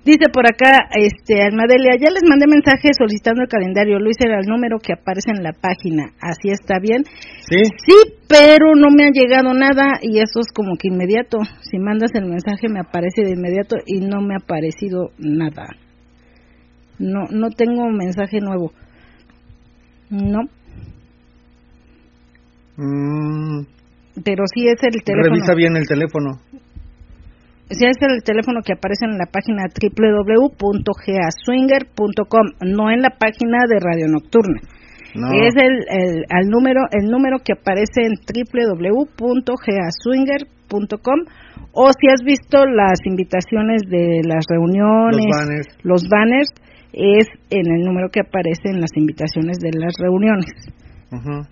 Dice 0.07 0.29
por 0.33 0.47
acá, 0.47 0.87
este, 0.95 1.43
Almadelia, 1.43 1.97
ya 1.99 2.11
les 2.13 2.23
mandé 2.29 2.47
mensaje 2.47 2.91
solicitando 2.97 3.43
el 3.43 3.49
calendario, 3.49 3.99
lo 3.99 4.09
hice 4.09 4.31
al 4.33 4.47
número 4.47 4.79
que 4.79 4.93
aparece 4.93 5.33
en 5.35 5.43
la 5.43 5.53
página, 5.53 6.13
así 6.21 6.49
está 6.49 6.79
bien. 6.79 7.03
¿Sí? 7.41 7.65
Sí, 7.85 8.15
pero 8.29 8.77
no 8.77 8.95
me 8.95 9.07
ha 9.07 9.11
llegado 9.11 9.53
nada 9.53 9.99
y 10.01 10.19
eso 10.21 10.39
es 10.39 10.53
como 10.55 10.77
que 10.77 10.87
inmediato. 10.89 11.39
Si 11.61 11.79
mandas 11.79 12.13
el 12.15 12.27
mensaje 12.27 12.69
me 12.69 12.79
aparece 12.79 13.23
de 13.25 13.33
inmediato 13.33 13.75
y 13.85 13.99
no 13.99 14.21
me 14.23 14.35
ha 14.35 14.39
aparecido 14.39 15.11
nada. 15.19 15.67
No, 17.01 17.25
no 17.33 17.51
tengo 17.51 17.91
mensaje 17.91 18.39
nuevo. 18.41 18.73
No, 20.09 20.43
Mm, 22.79 23.65
pero 24.23 24.45
sí 24.55 24.67
es 24.69 24.83
el 24.83 25.03
teléfono. 25.03 25.35
revisa 25.35 25.55
bien 25.55 25.77
el 25.77 25.87
teléfono. 25.87 26.41
Sí 27.71 27.85
es 27.85 27.97
el 28.01 28.23
teléfono 28.23 28.61
que 28.65 28.75
aparece 28.75 29.07
en 29.07 29.19
la 29.19 29.27
página 29.27 29.65
www.gaswinger.com, 29.67 32.47
no 32.63 32.91
en 32.91 33.03
la 33.03 33.11
página 33.11 33.59
de 33.69 33.81
Radio 33.81 34.07
Nocturna. 34.09 34.61
No. 35.17 35.33
Es 35.33 35.57
el, 35.57 35.85
el, 35.89 36.25
al 36.31 36.49
número 36.49 36.83
el 36.93 37.11
número 37.11 37.39
que 37.43 37.55
aparece 37.55 38.03
en 38.05 38.13
www.gaswinger.com 38.21 41.21
o 41.73 41.91
si 41.91 42.07
has 42.09 42.23
visto 42.25 42.65
las 42.67 43.01
invitaciones 43.05 43.83
de 43.89 44.21
las 44.25 44.45
reuniones, 44.49 45.27
Los 45.27 45.37
banners. 45.37 45.67
los 45.83 46.09
banners, 46.09 46.49
es 46.93 47.27
en 47.51 47.67
el 47.73 47.83
número 47.85 48.09
que 48.11 48.21
aparece 48.21 48.69
en 48.71 48.81
las 48.81 48.97
invitaciones 48.97 49.59
de 49.59 49.71
las 49.79 49.95
reuniones. 50.01 50.47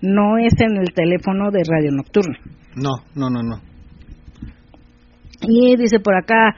No 0.01 0.37
es 0.37 0.53
en 0.59 0.75
el 0.77 0.93
teléfono 0.93 1.49
de 1.51 1.63
Radio 1.67 1.91
Nocturna. 1.91 2.37
No, 2.75 2.91
no, 3.15 3.29
no, 3.29 3.41
no. 3.41 3.55
Y 5.47 5.75
dice 5.77 5.99
por 5.99 6.15
acá, 6.15 6.55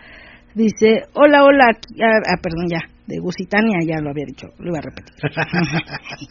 dice, 0.55 1.03
hola, 1.14 1.43
hola, 1.43 1.65
aquí- 1.69 2.01
ah, 2.01 2.22
ah, 2.26 2.38
perdón, 2.41 2.68
ya, 2.69 2.80
de 3.07 3.19
Gusitania, 3.19 3.80
ya 3.85 3.99
lo 4.01 4.09
había 4.11 4.26
dicho, 4.26 4.47
lo 4.59 4.69
iba 4.69 4.80
a 4.80 4.81
repetir. 4.81 5.14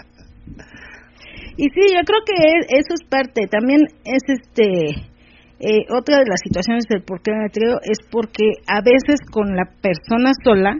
y 1.57 1.65
sí, 1.71 1.81
yo 1.95 2.01
creo 2.05 2.21
que 2.27 2.35
es- 2.59 2.67
eso 2.71 2.95
es 2.95 3.05
parte, 3.09 3.47
también 3.49 3.83
es 4.05 4.23
este, 4.29 4.91
eh, 5.59 5.87
otra 5.97 6.19
de 6.19 6.27
las 6.29 6.41
situaciones 6.45 6.85
del 6.89 7.03
por 7.03 7.23
qué 7.23 7.33
me 7.33 7.47
es 7.47 7.99
porque 8.11 8.45
a 8.67 8.81
veces 8.83 9.21
con 9.31 9.57
la 9.57 9.65
persona 9.81 10.33
sola 10.45 10.77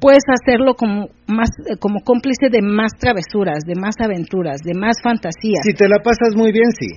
puedes 0.00 0.24
hacerlo 0.28 0.74
como 0.74 1.08
más 1.28 1.48
eh, 1.70 1.76
como 1.78 2.00
cómplice 2.04 2.50
de 2.50 2.60
más 2.60 2.92
travesuras, 2.98 3.60
de 3.64 3.74
más 3.80 3.94
aventuras, 4.00 4.58
de 4.64 4.74
más 4.74 4.96
fantasías. 5.02 5.62
Si 5.64 5.72
te 5.72 5.88
la 5.88 6.00
pasas 6.02 6.34
muy 6.36 6.52
bien, 6.52 6.70
sí. 6.72 6.88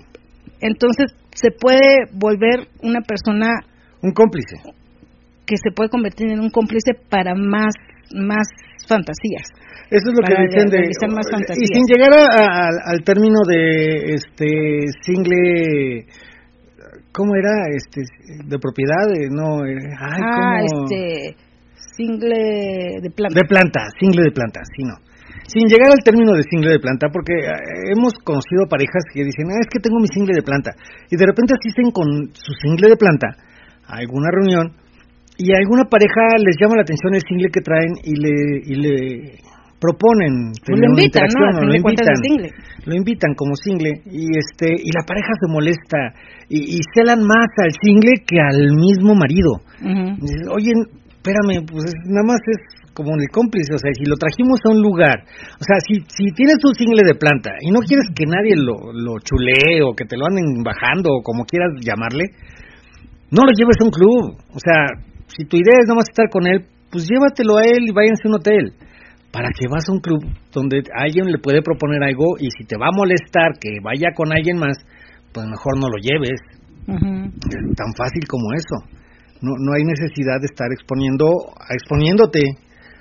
Entonces 0.66 1.14
se 1.34 1.52
puede 1.52 2.06
volver 2.14 2.68
una 2.82 3.02
persona 3.02 3.50
Un 4.02 4.12
cómplice. 4.12 4.58
que 5.46 5.56
se 5.58 5.72
puede 5.76 5.90
convertir 5.90 6.30
en 6.32 6.40
un 6.40 6.50
cómplice 6.50 6.94
para 7.10 7.34
más 7.36 7.74
más 8.14 8.48
fantasías. 8.88 9.50
Eso 9.90 10.10
es 10.10 10.14
lo 10.16 10.22
que 10.26 10.34
dicen 10.44 10.70
de 10.70 10.78
más 11.10 11.26
y 11.58 11.66
sin 11.66 11.84
llegar 11.90 12.14
a- 12.14 12.42
a- 12.42 12.68
al- 12.68 12.82
al 12.86 13.04
término 13.04 13.40
de 13.48 14.14
este 14.14 14.48
single 15.02 16.06
¿cómo 17.12 17.36
era? 17.36 17.52
Este 17.76 18.02
de 18.46 18.60
propiedad, 18.60 19.08
eh, 19.16 19.28
no, 19.32 19.66
eh, 19.66 19.74
ay, 20.00 20.22
ah, 20.24 20.60
¿cómo? 20.62 20.86
este 20.86 21.36
single 21.96 23.00
de 23.02 23.10
planta. 23.10 23.40
de 23.40 23.48
planta, 23.48 23.80
single 24.00 24.24
de 24.24 24.32
planta, 24.32 24.62
sí 24.76 24.84
no. 24.84 24.96
Sin 25.48 25.68
llegar 25.70 25.92
al 25.92 26.04
término 26.04 26.34
de 26.34 26.44
single 26.50 26.72
de 26.72 26.80
planta, 26.80 27.08
porque 27.14 27.34
eh, 27.34 27.94
hemos 27.96 28.14
conocido 28.24 28.66
parejas 28.70 29.04
que 29.14 29.24
dicen, 29.24 29.46
ah, 29.54 29.62
es 29.62 29.68
que 29.70 29.80
tengo 29.80 30.00
mi 30.00 30.08
single 30.10 30.34
de 30.34 30.42
planta, 30.42 30.72
y 31.10 31.16
de 31.16 31.26
repente 31.26 31.54
asisten 31.54 31.92
con 31.92 32.08
su 32.34 32.52
single 32.66 32.90
de 32.90 32.98
planta 32.98 33.28
a 33.88 33.98
alguna 34.02 34.30
reunión, 34.34 34.74
y 35.38 35.52
a 35.54 35.58
alguna 35.60 35.84
pareja 35.86 36.40
les 36.44 36.56
llama 36.60 36.76
la 36.78 36.82
atención 36.84 37.14
el 37.14 37.22
single 37.28 37.50
que 37.54 37.62
traen 37.62 37.94
y 38.04 38.16
le, 38.16 38.34
y 38.66 38.76
le 38.76 38.96
proponen 39.80 40.50
Pues 40.56 40.64
tener 40.66 40.82
lo 40.82 40.94
una 40.96 41.02
invitan, 41.04 41.28
¿no? 41.28 41.30
interacción, 41.30 41.68
lo 41.68 41.76
invitan, 41.76 42.16
single. 42.26 42.50
lo 42.88 42.94
invitan 42.96 43.32
como 43.36 43.54
single, 43.56 43.92
y 44.10 44.24
este, 44.40 44.68
y 44.82 44.90
la 44.98 45.04
pareja 45.06 45.30
se 45.40 45.48
molesta, 45.52 46.00
y, 46.50 46.58
y 46.74 46.80
celan 46.96 47.22
más 47.22 47.50
al 47.62 47.72
single 47.84 48.14
que 48.26 48.40
al 48.40 48.74
mismo 48.74 49.14
marido. 49.14 49.62
Dices, 50.18 50.48
Oye, 50.50 50.72
espérame, 51.22 51.66
pues 51.70 51.86
es- 51.86 52.02
nada 52.10 52.26
más 52.26 52.40
es 52.50 52.75
como 52.96 53.12
el 53.14 53.28
cómplice, 53.30 53.76
o 53.76 53.78
sea, 53.78 53.92
si 53.94 54.08
lo 54.08 54.16
trajimos 54.16 54.58
a 54.64 54.72
un 54.72 54.82
lugar, 54.82 55.28
o 55.60 55.64
sea, 55.68 55.78
si, 55.84 56.00
si 56.08 56.32
tienes 56.34 56.58
un 56.64 56.74
single 56.74 57.04
de 57.04 57.20
planta 57.20 57.52
y 57.60 57.70
no 57.70 57.84
quieres 57.84 58.08
que 58.16 58.26
nadie 58.26 58.56
lo, 58.56 58.96
lo 58.96 59.20
chulee 59.20 59.84
o 59.84 59.94
que 59.94 60.06
te 60.08 60.16
lo 60.16 60.26
anden 60.26 60.64
bajando 60.64 61.12
o 61.12 61.22
como 61.22 61.44
quieras 61.44 61.76
llamarle, 61.84 62.32
no 63.30 63.44
lo 63.44 63.52
lleves 63.52 63.76
a 63.82 63.86
un 63.86 63.92
club, 63.92 64.40
o 64.50 64.60
sea, 64.64 65.04
si 65.28 65.44
tu 65.44 65.58
idea 65.58 65.84
es 65.84 65.88
nada 65.92 66.00
más 66.00 66.10
estar 66.10 66.30
con 66.32 66.48
él, 66.48 66.66
pues 66.90 67.06
llévatelo 67.06 67.58
a 67.58 67.68
él 67.68 67.84
y 67.86 67.92
váyanse 67.92 68.24
a 68.26 68.30
un 68.32 68.40
hotel, 68.40 68.74
¿Para 69.36 69.52
qué 69.52 69.68
vas 69.68 69.84
a 69.90 69.92
un 69.92 70.00
club 70.00 70.24
donde 70.54 70.80
alguien 70.96 71.28
le 71.28 71.40
puede 71.40 71.60
proponer 71.62 72.02
algo 72.08 72.40
y 72.40 72.48
si 72.56 72.64
te 72.64 72.80
va 72.80 72.88
a 72.88 72.96
molestar 72.96 73.60
que 73.60 73.84
vaya 73.84 74.16
con 74.16 74.32
alguien 74.32 74.56
más, 74.56 74.80
pues 75.34 75.46
mejor 75.46 75.76
no 75.76 75.92
lo 75.92 76.00
lleves? 76.00 76.40
Es 76.88 77.76
tan 77.76 77.92
fácil 78.00 78.24
como 78.30 78.56
eso. 78.56 78.80
No, 79.42 79.52
no 79.60 79.76
hay 79.76 79.84
necesidad 79.84 80.40
de 80.40 80.48
estar 80.48 80.72
exponiendo, 80.72 81.28
exponiéndote 81.68 82.40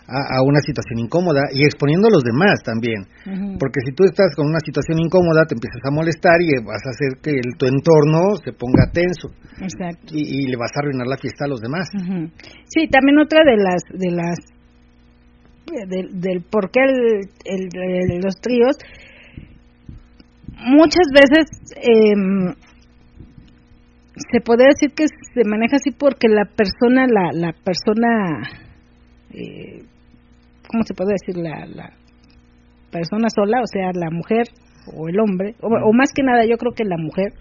a, 0.07 0.43
una 0.43 0.61
situación 0.61 0.99
incómoda 1.01 1.49
y 1.53 1.65
exponiendo 1.65 2.09
a 2.09 2.11
los 2.11 2.23
demás 2.23 2.63
también. 2.63 3.09
Porque 3.59 3.81
si 3.85 3.93
tú 3.95 4.05
estás 4.05 4.35
con 4.37 4.47
una 4.47 4.61
situación 4.61 4.99
incómoda, 5.01 5.47
te 5.47 5.55
empiezas 5.55 5.81
a 5.85 5.91
molestar 5.91 6.41
y 6.41 6.53
vas 6.65 6.83
a 6.85 6.91
hacer 6.93 7.21
que 7.23 7.31
el, 7.31 7.57
tu 7.57 7.67
entorno 7.67 8.37
se 8.45 8.53
ponga 8.53 8.91
tenso. 8.93 9.33
Y, 10.13 10.47
le 10.47 10.57
vas 10.57 10.71
a 10.77 10.81
arruinar 10.81 11.07
la 11.07 11.17
fiesta 11.17 11.47
a 11.47 11.49
los 11.49 11.61
demás. 11.61 11.89
Sí, 12.69 12.89
también 12.89 13.19
otra 13.19 13.41
de 13.45 13.57
las 13.57 13.83
de 13.93 14.11
las 14.11 14.39
del, 15.89 16.43
por 16.51 16.71
qué 16.71 16.81
el, 17.45 18.21
los 18.23 18.37
tríos 18.37 18.77
muchas 20.57 21.07
veces 21.13 21.49
eh, 21.77 22.55
se 24.31 24.41
puede 24.41 24.67
decir 24.67 24.95
que 24.95 25.07
se 25.09 25.49
maneja 25.49 25.77
así 25.77 25.91
porque 25.91 26.29
la 26.29 26.45
persona 26.45 27.07
la 27.09 27.33
la 27.33 27.53
persona 27.53 28.43
eh, 29.31 29.83
¿cómo 30.69 30.83
se 30.85 30.95
puede 30.95 31.13
decir? 31.13 31.37
La, 31.37 31.67
la 31.67 31.93
persona 32.91 33.29
sola, 33.29 33.61
o 33.61 33.67
sea, 33.67 33.91
la 33.95 34.11
mujer 34.11 34.47
o 34.95 35.09
el 35.09 35.19
hombre, 35.19 35.55
o, 35.61 35.93
más 35.93 36.13
que 36.15 36.23
nada 36.23 36.45
yo 36.45 36.57
creo 36.57 36.73
que 36.73 36.85
la 36.85 36.97
mujer, 36.97 37.33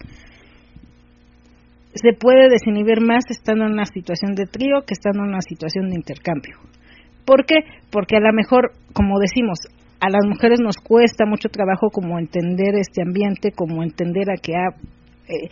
se 1.93 2.13
puede 2.13 2.49
desinhibir 2.49 3.01
más 3.01 3.23
estando 3.29 3.65
en 3.65 3.73
una 3.73 3.85
situación 3.85 4.33
de 4.33 4.45
trío 4.45 4.81
que 4.87 4.93
estando 4.93 5.23
en 5.23 5.29
una 5.29 5.41
situación 5.41 5.89
de 5.89 5.95
intercambio. 5.95 6.57
¿Por 7.25 7.45
qué? 7.45 7.55
Porque 7.91 8.17
a 8.17 8.19
lo 8.19 8.33
mejor, 8.33 8.71
como 8.93 9.19
decimos, 9.19 9.59
a 9.99 10.09
las 10.09 10.25
mujeres 10.27 10.59
nos 10.59 10.77
cuesta 10.77 11.25
mucho 11.25 11.49
trabajo 11.49 11.89
como 11.91 12.17
entender 12.19 12.75
este 12.75 13.03
ambiente, 13.03 13.51
como 13.51 13.83
entender 13.83 14.31
a 14.31 14.41
que 14.41 14.53
ha, 14.55 14.69
eh, 15.29 15.49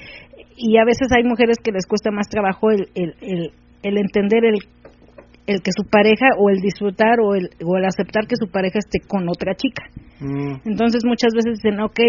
y 0.58 0.78
a 0.78 0.86
veces 0.86 1.08
hay 1.16 1.24
mujeres 1.24 1.58
que 1.64 1.72
les 1.72 1.86
cuesta 1.86 2.12
más 2.12 2.28
trabajo 2.28 2.72
el, 2.72 2.90
el, 2.96 3.16
el, 3.22 3.52
el 3.84 3.98
entender 3.98 4.44
el 4.46 4.60
el 5.52 5.62
que 5.62 5.72
su 5.72 5.84
pareja 5.90 6.28
o 6.38 6.50
el 6.50 6.60
disfrutar 6.62 7.20
o 7.20 7.36
el, 7.36 7.50
o 7.64 7.78
el 7.78 7.86
aceptar 7.86 8.28
que 8.28 8.36
su 8.36 8.50
pareja 8.52 8.80
esté 8.80 9.00
con 9.08 9.28
otra 9.30 9.56
chica. 9.56 9.84
Mm. 10.20 10.68
Entonces 10.70 11.04
muchas 11.06 11.34
veces 11.34 11.62
dicen, 11.62 11.80
ok, 11.80 12.00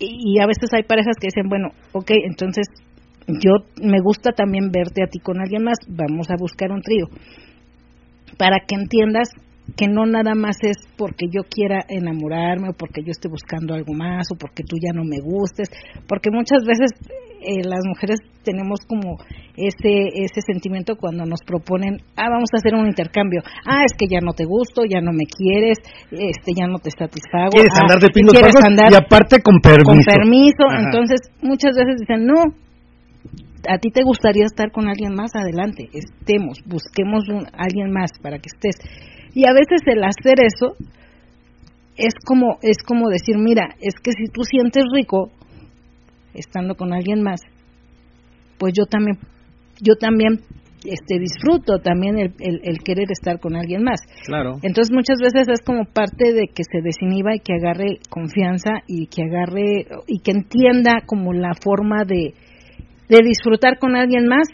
y, 0.00 0.40
a 0.40 0.46
veces 0.46 0.72
hay 0.72 0.82
parejas 0.82 1.16
que 1.20 1.28
dicen, 1.28 1.48
bueno, 1.48 1.68
ok, 1.92 2.10
entonces 2.24 2.66
yo 3.26 3.52
me 3.82 4.00
gusta 4.00 4.32
también 4.32 4.70
verte 4.72 5.02
a 5.02 5.06
ti 5.06 5.18
con 5.20 5.40
alguien 5.40 5.62
más, 5.62 5.78
vamos 5.88 6.30
a 6.30 6.36
buscar 6.38 6.72
un 6.72 6.80
trío. 6.80 7.06
Para 8.38 8.60
que 8.66 8.76
entiendas 8.76 9.28
que 9.76 9.86
no 9.86 10.06
nada 10.06 10.34
más 10.34 10.56
es 10.62 10.78
porque 10.96 11.26
yo 11.30 11.42
quiera 11.44 11.84
enamorarme 11.88 12.70
o 12.70 12.72
porque 12.72 13.02
yo 13.02 13.10
esté 13.10 13.28
buscando 13.28 13.74
algo 13.74 13.92
más 13.92 14.26
o 14.32 14.36
porque 14.36 14.64
tú 14.64 14.76
ya 14.80 14.92
no 14.92 15.04
me 15.04 15.20
gustes, 15.20 15.68
porque 16.08 16.30
muchas 16.30 16.64
veces 16.64 16.90
eh, 17.42 17.62
las 17.64 17.80
mujeres 17.86 18.18
tenemos 18.50 18.80
como 18.86 19.16
ese 19.54 20.10
ese 20.26 20.40
sentimiento 20.42 20.96
cuando 20.96 21.24
nos 21.24 21.40
proponen, 21.46 22.02
ah, 22.16 22.28
vamos 22.30 22.50
a 22.52 22.58
hacer 22.58 22.74
un 22.74 22.86
intercambio, 22.86 23.42
ah, 23.64 23.84
es 23.86 23.94
que 23.96 24.06
ya 24.10 24.18
no 24.20 24.32
te 24.32 24.44
gusto, 24.44 24.82
ya 24.84 25.00
no 25.00 25.12
me 25.12 25.24
quieres, 25.24 25.78
este 26.10 26.50
ya 26.58 26.66
no 26.66 26.78
te 26.78 26.90
satisfago, 26.90 27.54
quieres 27.54 27.74
ah, 27.76 27.82
andar 27.82 28.00
de 28.00 28.10
pinos 28.10 28.34
y 28.34 28.94
aparte 28.94 29.38
con 29.40 29.60
permiso. 29.60 29.86
Con 29.86 30.02
permiso, 30.02 30.64
entonces 30.66 31.30
muchas 31.42 31.76
veces 31.76 32.00
dicen, 32.00 32.26
no, 32.26 32.42
a 33.68 33.78
ti 33.78 33.90
te 33.90 34.02
gustaría 34.02 34.44
estar 34.44 34.72
con 34.72 34.88
alguien 34.88 35.14
más, 35.14 35.30
adelante, 35.34 35.88
estemos, 35.92 36.58
busquemos 36.66 37.28
un, 37.28 37.46
alguien 37.54 37.92
más 37.92 38.10
para 38.20 38.38
que 38.38 38.50
estés. 38.50 38.76
Y 39.32 39.46
a 39.46 39.52
veces 39.52 39.86
el 39.86 40.02
hacer 40.02 40.42
eso 40.42 40.74
es 41.96 42.14
como 42.24 42.58
es 42.62 42.82
como 42.82 43.08
decir, 43.10 43.36
mira, 43.38 43.76
es 43.80 43.94
que 44.02 44.10
si 44.12 44.26
tú 44.32 44.42
sientes 44.42 44.84
rico 44.92 45.30
estando 46.34 46.74
con 46.74 46.92
alguien 46.92 47.22
más, 47.22 47.40
pues 48.60 48.74
yo 48.76 48.84
también 48.84 49.18
yo 49.82 49.96
también 49.96 50.40
este 50.84 51.18
disfruto 51.18 51.78
también 51.78 52.18
el, 52.18 52.32
el, 52.38 52.78
querer 52.78 53.08
estar 53.10 53.38
con 53.38 53.54
alguien 53.54 53.82
más. 53.82 54.00
Claro. 54.24 54.58
Entonces 54.62 54.92
muchas 54.92 55.18
veces 55.20 55.48
es 55.48 55.60
como 55.64 55.84
parte 55.84 56.32
de 56.32 56.46
que 56.48 56.62
se 56.64 56.80
desinhiba 56.82 57.34
y 57.34 57.40
que 57.40 57.54
agarre 57.54 57.98
confianza 58.08 58.80
y 58.86 59.06
que 59.06 59.24
agarre 59.24 59.86
y 60.06 60.20
que 60.20 60.30
entienda 60.30 61.02
como 61.04 61.32
la 61.32 61.52
forma 61.54 62.04
de, 62.04 62.34
de 63.08 63.18
disfrutar 63.24 63.78
con 63.78 63.96
alguien 63.96 64.26
más 64.26 64.48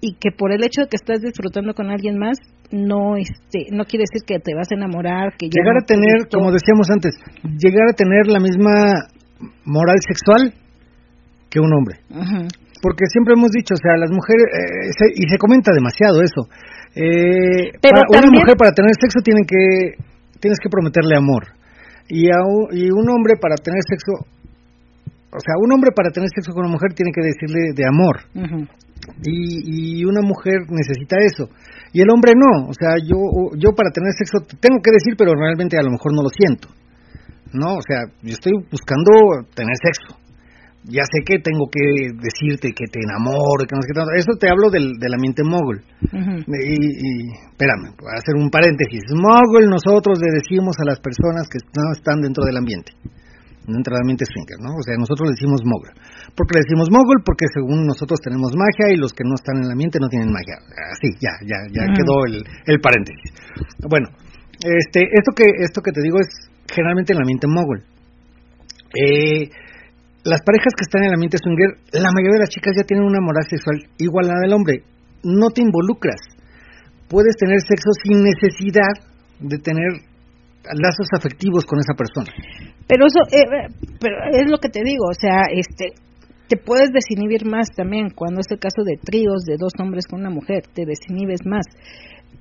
y 0.00 0.14
que 0.14 0.30
por 0.30 0.52
el 0.52 0.64
hecho 0.64 0.82
de 0.82 0.88
que 0.88 0.96
estás 0.96 1.20
disfrutando 1.20 1.74
con 1.74 1.90
alguien 1.90 2.18
más 2.18 2.38
no 2.70 3.16
este 3.16 3.70
no 3.70 3.84
quiere 3.84 4.04
decir 4.10 4.26
que 4.26 4.38
te 4.38 4.54
vas 4.54 4.68
a 4.70 4.74
enamorar 4.74 5.32
que 5.38 5.46
llegar 5.46 5.76
a 5.80 5.86
tener 5.86 6.28
como 6.30 6.50
decíamos 6.50 6.90
antes 6.90 7.14
llegar 7.42 7.88
a 7.90 7.94
tener 7.94 8.26
la 8.26 8.40
misma 8.40 9.08
moral 9.64 9.96
sexual 10.06 10.52
que 11.48 11.60
un 11.60 11.72
hombre 11.72 12.00
porque 12.84 13.08
siempre 13.08 13.32
hemos 13.32 13.48
dicho 13.48 13.72
o 13.72 13.80
sea 13.80 13.96
las 13.96 14.12
mujeres 14.12 14.44
eh, 14.52 15.16
y 15.16 15.24
se 15.24 15.40
comenta 15.40 15.72
demasiado 15.72 16.20
eso 16.20 16.44
eh, 16.92 17.72
Pero 17.80 18.04
una 18.12 18.28
mujer 18.28 18.54
para 18.60 18.76
tener 18.76 18.92
sexo 19.00 19.24
tiene 19.24 19.48
que 19.48 19.96
tienes 20.38 20.60
que 20.60 20.68
prometerle 20.68 21.16
amor 21.16 21.56
y 22.12 22.28
a 22.28 22.44
un, 22.44 22.68
y 22.76 22.92
un 22.92 23.08
hombre 23.08 23.40
para 23.40 23.56
tener 23.56 23.80
sexo 23.88 24.28
o 25.32 25.40
sea 25.40 25.56
un 25.56 25.72
hombre 25.72 25.96
para 25.96 26.12
tener 26.12 26.28
sexo 26.28 26.52
con 26.52 26.68
una 26.68 26.76
mujer 26.76 26.92
tiene 26.92 27.08
que 27.08 27.24
decirle 27.24 27.72
de 27.72 27.88
amor 27.88 28.28
y, 29.24 30.00
y 30.00 30.04
una 30.04 30.20
mujer 30.20 30.68
necesita 30.68 31.16
eso 31.24 31.48
y 31.94 32.02
el 32.02 32.10
hombre 32.10 32.32
no, 32.34 32.66
o 32.66 32.74
sea, 32.74 32.98
yo, 32.98 33.14
yo 33.54 33.70
para 33.70 33.94
tener 33.94 34.10
sexo 34.18 34.42
tengo 34.58 34.82
que 34.82 34.90
decir, 34.90 35.14
pero 35.16 35.30
realmente 35.38 35.78
a 35.78 35.82
lo 35.86 35.92
mejor 35.92 36.10
no 36.12 36.26
lo 36.26 36.28
siento. 36.28 36.66
No, 37.54 37.78
o 37.78 37.84
sea, 37.86 38.10
yo 38.20 38.34
estoy 38.34 38.50
buscando 38.66 39.46
tener 39.54 39.78
sexo. 39.78 40.18
Ya 40.84 41.02
sé 41.08 41.24
que 41.24 41.40
tengo 41.40 41.64
que 41.72 42.12
decirte 42.20 42.72
que 42.76 42.84
te 42.92 43.00
enamoro, 43.00 43.64
que 43.64 43.72
no 43.74 43.80
sé 43.80 43.88
qué 43.88 43.96
tanto. 43.96 44.12
Eso 44.12 44.36
te 44.36 44.50
hablo 44.52 44.68
del, 44.68 45.00
del 45.00 45.14
ambiente 45.14 45.42
mogul. 45.42 45.80
y, 46.12 46.76
y, 46.76 47.10
espérame, 47.52 47.96
voy 47.96 48.12
a 48.12 48.20
hacer 48.20 48.36
un 48.36 48.50
paréntesis. 48.50 49.00
Mogul 49.16 49.64
nosotros 49.72 50.20
le 50.20 50.30
decimos 50.36 50.76
a 50.80 50.84
las 50.84 51.00
personas 51.00 51.48
que 51.48 51.58
no 51.72 51.92
están 51.92 52.20
dentro 52.20 52.44
del 52.44 52.58
ambiente 52.58 52.92
dentro 53.66 53.96
del 53.96 54.04
ambiente 54.04 54.28
swinger, 54.28 54.60
¿no? 54.60 54.76
O 54.76 54.82
sea, 54.84 54.92
nosotros 55.00 55.32
le 55.32 55.36
decimos 55.40 55.64
mogul. 55.64 55.88
¿Por 56.36 56.44
qué 56.44 56.60
le 56.60 56.64
decimos 56.68 56.92
mogul? 56.92 57.24
Porque 57.24 57.48
según 57.48 57.86
nosotros 57.88 58.20
tenemos 58.20 58.52
magia 58.52 58.92
y 58.92 59.00
los 59.00 59.12
que 59.12 59.24
no 59.24 59.34
están 59.34 59.56
en 59.56 59.64
el 59.64 59.72
ambiente 59.72 59.98
no 60.00 60.08
tienen 60.08 60.28
magia. 60.28 60.60
Así, 60.92 61.08
ya, 61.16 61.32
ya, 61.48 61.58
ya 61.72 61.88
quedó 61.96 62.28
el, 62.28 62.44
el 62.44 62.78
paréntesis. 62.80 63.32
Bueno, 63.88 64.12
este, 64.60 65.08
esto 65.16 65.32
que, 65.32 65.48
esto 65.64 65.80
que 65.80 65.92
te 65.92 66.02
digo 66.02 66.20
es 66.20 66.28
generalmente 66.68 67.12
en 67.12 67.16
el 67.16 67.24
ambiente 67.24 67.48
mogul. 67.48 67.80
Eh, 68.94 69.48
las 70.24 70.40
parejas 70.40 70.72
que 70.72 70.88
están 70.88 71.02
en 71.04 71.08
el 71.08 71.14
ambiente 71.14 71.36
swinger, 71.36 71.76
la 71.92 72.10
mayoría 72.12 72.40
de 72.40 72.44
las 72.48 72.52
chicas 72.52 72.72
ya 72.76 72.84
tienen 72.84 73.04
una 73.04 73.20
moral 73.20 73.44
sexual 73.44 73.76
igual 73.98 74.30
a 74.30 74.34
la 74.34 74.40
del 74.40 74.52
hombre. 74.52 74.82
No 75.22 75.50
te 75.50 75.60
involucras. 75.60 76.20
Puedes 77.08 77.36
tener 77.36 77.60
sexo 77.60 77.92
sin 78.02 78.24
necesidad 78.24 78.92
de 79.40 79.58
tener 79.58 80.00
lazos 80.72 81.08
afectivos 81.12 81.64
con 81.66 81.78
esa 81.78 81.92
persona. 81.92 82.32
Pero 82.88 83.06
eso, 83.06 83.20
eh, 83.30 83.68
pero 84.00 84.16
es 84.32 84.50
lo 84.50 84.58
que 84.58 84.68
te 84.68 84.80
digo, 84.82 85.04
o 85.10 85.14
sea, 85.14 85.44
este, 85.52 85.92
te 86.48 86.56
puedes 86.56 86.90
desinhibir 86.92 87.46
más 87.46 87.68
también 87.74 88.10
cuando 88.14 88.40
es 88.40 88.50
el 88.50 88.58
caso 88.58 88.82
de 88.84 88.96
tríos 89.02 89.44
de 89.44 89.56
dos 89.58 89.72
hombres 89.80 90.06
con 90.06 90.20
una 90.20 90.30
mujer, 90.30 90.64
te 90.72 90.84
desinhibes 90.84 91.40
más. 91.46 91.66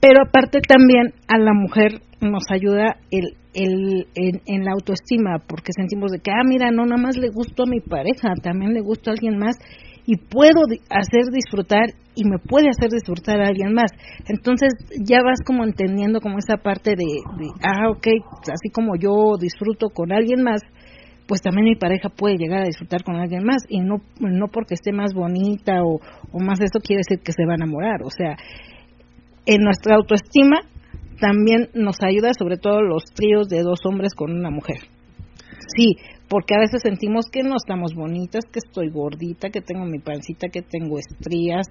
Pero 0.01 0.21
aparte 0.27 0.59
también 0.59 1.13
a 1.27 1.37
la 1.37 1.53
mujer 1.53 2.01
nos 2.19 2.43
ayuda 2.51 2.97
el, 3.11 3.35
el, 3.53 4.07
en, 4.15 4.65
la 4.65 4.71
autoestima, 4.73 5.39
porque 5.47 5.71
sentimos 5.75 6.11
de 6.11 6.19
que, 6.19 6.31
ah, 6.31 6.43
mira, 6.45 6.71
no 6.71 6.85
nada 6.85 7.01
más 7.01 7.17
le 7.17 7.29
gustó 7.29 7.63
a 7.63 7.69
mi 7.69 7.79
pareja, 7.79 8.33
también 8.41 8.73
le 8.73 8.81
gustó 8.81 9.09
a 9.09 9.13
alguien 9.13 9.37
más 9.37 9.55
y 10.05 10.17
puedo 10.17 10.63
hacer 10.89 11.23
disfrutar 11.31 11.93
y 12.15 12.25
me 12.25 12.37
puede 12.37 12.67
hacer 12.69 12.89
disfrutar 12.89 13.39
a 13.41 13.47
alguien 13.47 13.73
más. 13.73 13.91
Entonces 14.27 14.73
ya 14.99 15.21
vas 15.23 15.39
como 15.45 15.63
entendiendo 15.63 16.19
como 16.19 16.37
esa 16.37 16.57
parte 16.57 16.91
de, 16.91 17.05
ah, 17.63 17.89
ok, 17.89 18.07
así 18.51 18.69
como 18.73 18.95
yo 18.97 19.37
disfruto 19.39 19.89
con 19.89 20.11
alguien 20.11 20.43
más, 20.43 20.61
pues 21.33 21.41
también 21.41 21.65
mi 21.65 21.75
pareja 21.75 22.09
puede 22.09 22.37
llegar 22.37 22.61
a 22.61 22.67
disfrutar 22.67 23.03
con 23.03 23.15
alguien 23.15 23.43
más 23.43 23.63
y 23.67 23.79
no, 23.79 24.03
no 24.19 24.49
porque 24.49 24.75
esté 24.75 24.91
más 24.91 25.15
bonita 25.15 25.81
o, 25.83 25.99
o 26.31 26.39
más 26.39 26.61
eso 26.61 26.77
quiere 26.77 26.99
decir 26.99 27.23
que 27.25 27.31
se 27.31 27.43
va 27.47 27.53
a 27.53 27.55
enamorar. 27.55 28.03
O 28.03 28.11
sea, 28.11 28.37
en 29.47 29.61
nuestra 29.63 29.95
autoestima 29.95 30.57
también 31.19 31.69
nos 31.73 32.03
ayuda 32.03 32.35
sobre 32.37 32.57
todo 32.57 32.83
los 32.83 33.05
tríos 33.15 33.47
de 33.47 33.63
dos 33.63 33.79
hombres 33.83 34.13
con 34.13 34.31
una 34.31 34.51
mujer. 34.51 34.81
Sí, 35.75 35.95
porque 36.29 36.53
a 36.53 36.59
veces 36.59 36.83
sentimos 36.83 37.25
que 37.31 37.41
no 37.41 37.55
estamos 37.55 37.95
bonitas, 37.95 38.45
que 38.45 38.59
estoy 38.59 38.91
gordita, 38.91 39.49
que 39.49 39.61
tengo 39.61 39.85
mi 39.85 39.97
pancita, 39.97 40.49
que 40.49 40.61
tengo 40.61 40.99
estrías, 40.99 41.65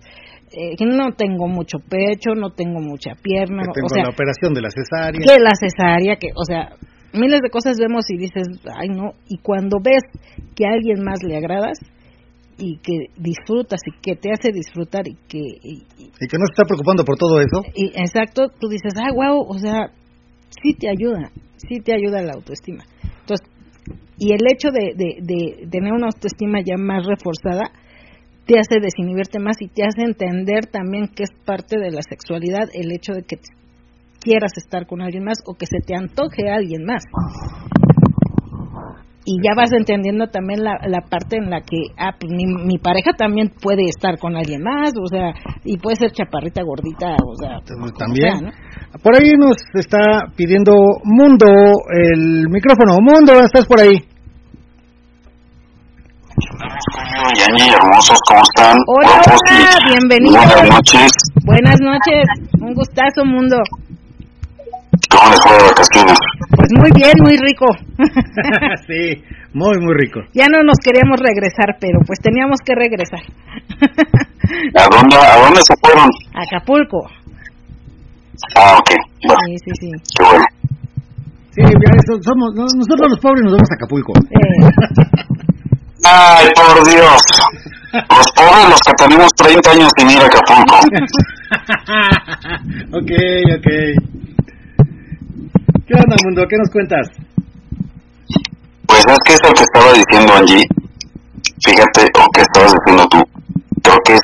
eh, 0.50 0.74
que 0.76 0.86
no 0.86 1.12
tengo 1.16 1.46
mucho 1.46 1.78
pecho, 1.78 2.34
no 2.34 2.50
tengo 2.50 2.80
mucha 2.80 3.14
pierna. 3.14 3.62
Que 3.62 3.78
tengo 3.78 3.86
o 3.86 3.94
sea, 3.94 4.02
la 4.02 4.10
operación 4.10 4.54
de 4.54 4.60
la 4.60 4.70
cesárea. 4.70 5.20
Que 5.20 5.40
la 5.40 5.54
cesárea, 5.54 6.16
que, 6.16 6.30
o 6.34 6.44
sea, 6.44 6.74
miles 7.12 7.40
de 7.42 7.50
cosas 7.50 7.76
vemos 7.78 8.04
y 8.08 8.16
dices, 8.16 8.48
ay 8.74 8.88
no, 8.88 9.12
y 9.28 9.38
cuando 9.38 9.78
ves 9.82 10.02
que 10.54 10.66
a 10.66 10.72
alguien 10.72 11.02
más 11.04 11.22
le 11.22 11.36
agradas 11.36 11.78
y 12.58 12.78
que 12.78 13.06
disfrutas 13.16 13.80
y 13.86 14.00
que 14.00 14.16
te 14.16 14.30
hace 14.30 14.52
disfrutar 14.52 15.08
y 15.08 15.14
que... 15.28 15.38
Y, 15.38 15.78
que 15.84 16.38
no 16.38 16.46
se 16.46 16.52
está 16.52 16.64
preocupando 16.64 17.04
por 17.04 17.16
todo 17.16 17.40
eso. 17.40 17.62
Y, 17.74 17.86
exacto, 17.98 18.48
tú 18.60 18.68
dices, 18.68 18.92
ah, 18.96 19.12
wow, 19.12 19.44
o 19.48 19.58
sea, 19.58 19.90
sí 20.62 20.74
te 20.74 20.88
ayuda, 20.88 21.30
sí 21.56 21.80
te 21.80 21.94
ayuda 21.94 22.22
la 22.22 22.34
autoestima. 22.34 22.84
Entonces, 23.20 23.48
y 24.18 24.32
el 24.32 24.40
hecho 24.52 24.68
de, 24.70 24.94
de, 24.94 25.16
de 25.22 25.66
tener 25.68 25.92
una 25.92 26.06
autoestima 26.06 26.60
ya 26.64 26.76
más 26.76 27.04
reforzada 27.06 27.72
te 28.46 28.58
hace 28.58 28.80
desinhibirte 28.80 29.38
más 29.38 29.56
y 29.60 29.68
te 29.68 29.82
hace 29.84 30.02
entender 30.02 30.66
también 30.66 31.08
que 31.08 31.24
es 31.24 31.30
parte 31.44 31.78
de 31.78 31.90
la 31.90 32.02
sexualidad 32.02 32.68
el 32.74 32.92
hecho 32.92 33.12
de 33.12 33.22
que 33.22 33.36
quieras 34.22 34.52
estar 34.56 34.86
con 34.86 35.02
alguien 35.02 35.24
más 35.24 35.38
o 35.46 35.54
que 35.54 35.66
se 35.66 35.78
te 35.84 35.94
antoje 35.96 36.50
a 36.50 36.56
alguien 36.56 36.84
más 36.84 37.02
y 39.24 39.38
ya 39.42 39.54
vas 39.56 39.72
entendiendo 39.72 40.26
también 40.28 40.64
la, 40.64 40.78
la 40.86 41.00
parte 41.08 41.36
en 41.36 41.50
la 41.50 41.60
que 41.60 41.94
ah, 41.96 42.12
pues 42.18 42.32
mi, 42.32 42.44
mi 42.46 42.78
pareja 42.78 43.12
también 43.16 43.52
puede 43.60 43.84
estar 43.88 44.18
con 44.18 44.36
alguien 44.36 44.62
más, 44.62 44.92
o 45.00 45.06
sea, 45.06 45.32
y 45.64 45.78
puede 45.78 45.96
ser 45.96 46.10
chaparrita, 46.10 46.62
gordita, 46.62 47.16
o 47.24 47.36
sea, 47.36 47.58
como 47.68 47.92
También. 47.92 48.38
sea, 48.38 48.48
¿no? 48.48 48.98
Por 49.02 49.16
ahí 49.16 49.32
nos 49.38 49.56
está 49.74 50.26
pidiendo 50.36 50.72
Mundo 51.04 51.46
el 51.94 52.48
micrófono. 52.48 52.98
Mundo, 53.00 53.32
¿estás 53.44 53.66
por 53.66 53.80
ahí? 53.80 53.96
Julio 56.92 57.22
y 57.36 57.50
Angie, 57.50 57.72
hermosos, 57.72 58.18
¿cómo 58.26 58.40
están? 58.42 58.76
Hola, 58.86 59.22
hola, 59.24 59.78
bienvenidos. 59.86 60.44
Buenas 60.44 60.68
noches. 60.68 61.12
Buenas 61.44 61.80
noches, 61.80 62.24
un 62.60 62.74
gustazo, 62.74 63.24
mundo. 63.24 63.56
¿Cómo 65.10 65.30
les 65.30 65.40
fue 65.42 65.52
de 65.56 65.62
vacaciones? 65.64 66.18
Pues 66.56 66.68
muy 66.78 66.90
bien, 66.94 67.12
muy 67.22 67.36
rico. 67.36 67.66
sí, 68.86 69.22
muy, 69.54 69.78
muy 69.80 69.94
rico. 69.94 70.20
ya 70.34 70.46
no 70.48 70.62
nos 70.62 70.76
queríamos 70.84 71.18
regresar, 71.20 71.76
pero 71.80 71.98
pues 72.06 72.18
teníamos 72.20 72.58
que 72.64 72.74
regresar. 72.74 73.20
¿A 74.76 74.88
dónde, 74.94 75.16
¿A 75.16 75.38
dónde 75.40 75.60
se 75.62 75.74
fueron? 75.80 76.10
Acapulco. 76.34 77.08
Ah, 78.56 78.76
ok. 78.78 78.90
Bueno, 79.26 79.40
Sí, 79.46 79.56
sí, 79.64 79.70
sí. 79.80 79.90
qué 80.18 80.24
bueno. 80.24 80.44
Sí, 81.54 81.62
ya 81.62 81.90
eso, 81.96 82.18
somos, 82.22 82.54
no- 82.54 82.62
nosotros 82.64 83.10
los 83.10 83.20
pobres 83.20 83.42
nos 83.44 83.52
vamos 83.52 83.70
a 83.70 83.74
Acapulco. 83.74 84.12
Eh, 84.30 84.70
Ay, 86.04 86.48
por 86.56 86.84
Dios. 86.88 87.22
Los 87.92 88.26
pobres, 88.34 88.68
los 88.70 88.80
que 88.80 88.92
tenemos 88.94 89.30
30 89.36 89.70
años 89.70 89.90
sin 89.98 90.10
ir 90.10 90.22
a 90.22 90.26
Acapulco. 90.26 90.76
ok, 92.92 93.10
ok. 93.58 93.68
¿Qué 95.92 95.98
onda, 95.98 96.16
Mundo? 96.24 96.42
¿Qué 96.48 96.56
nos 96.56 96.70
cuentas? 96.70 97.06
Pues 98.86 99.04
es 99.06 99.18
que 99.26 99.34
eso 99.34 99.52
que 99.54 99.62
estaba 99.62 99.92
diciendo 99.92 100.32
Angie, 100.34 100.64
fíjate, 101.62 102.06
o 102.18 102.30
que 102.32 102.40
estabas 102.40 102.72
diciendo 102.72 103.06
tú, 103.10 103.22
creo 103.82 103.98
que 104.06 104.14
es 104.14 104.20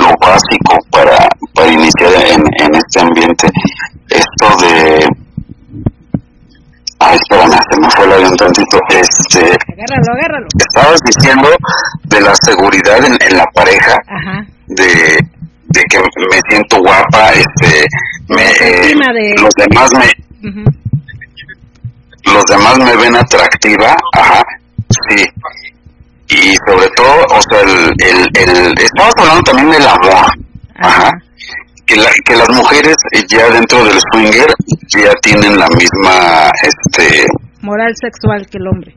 lo 0.00 0.12
básico 0.20 0.76
para, 0.92 1.28
para 1.54 1.72
iniciar 1.72 2.12
en, 2.30 2.40
en 2.62 2.74
este 2.76 3.00
ambiente, 3.00 3.48
esto 4.10 4.56
de... 4.64 5.06
Ay, 7.00 7.16
espérame, 7.16 7.58
se 7.70 7.80
me 7.80 7.90
fue 7.90 8.04
el 8.06 8.12
avión 8.12 8.36
tantito. 8.36 8.78
Este, 8.90 9.40
agárralo, 9.40 10.12
agárralo. 10.14 10.46
estabas 10.56 11.00
diciendo 11.04 11.48
de 12.04 12.20
la 12.20 12.34
seguridad 12.44 13.04
en, 13.04 13.16
en 13.28 13.36
la 13.36 13.44
pareja, 13.54 13.96
Ajá. 14.06 14.46
de, 14.68 15.18
de 15.66 15.82
que 15.90 15.98
me 15.98 16.40
siento 16.48 16.78
guapa, 16.78 17.30
este, 17.32 17.86
me, 18.28 18.44
de- 18.44 19.34
los 19.42 19.50
demás 19.56 19.90
me, 19.98 20.10
Los 22.24 22.44
demás 22.46 22.78
me 22.78 22.96
ven 22.96 23.16
atractiva, 23.16 23.96
ajá, 24.14 24.42
sí. 25.08 25.24
Y 26.28 26.56
sobre 26.66 26.88
todo, 26.96 27.24
o 27.30 27.40
sea, 27.48 27.60
el, 27.60 27.94
el, 27.98 28.28
el, 28.34 28.74
estamos 28.78 29.14
hablando 29.18 29.42
también 29.42 29.70
del 29.70 29.86
amor, 29.86 30.26
ajá. 30.76 31.10
Que, 31.86 31.96
la, 31.96 32.10
que 32.24 32.34
las 32.34 32.48
mujeres 32.50 32.96
eh, 33.12 33.22
ya 33.28 33.48
dentro 33.48 33.84
del 33.84 33.98
swinger 34.12 34.52
ya 34.88 35.14
tienen 35.22 35.56
la 35.56 35.68
misma, 35.68 36.50
este, 36.62 37.26
Moral 37.62 37.94
sexual 38.00 38.46
que 38.50 38.58
el 38.58 38.66
hombre. 38.66 38.94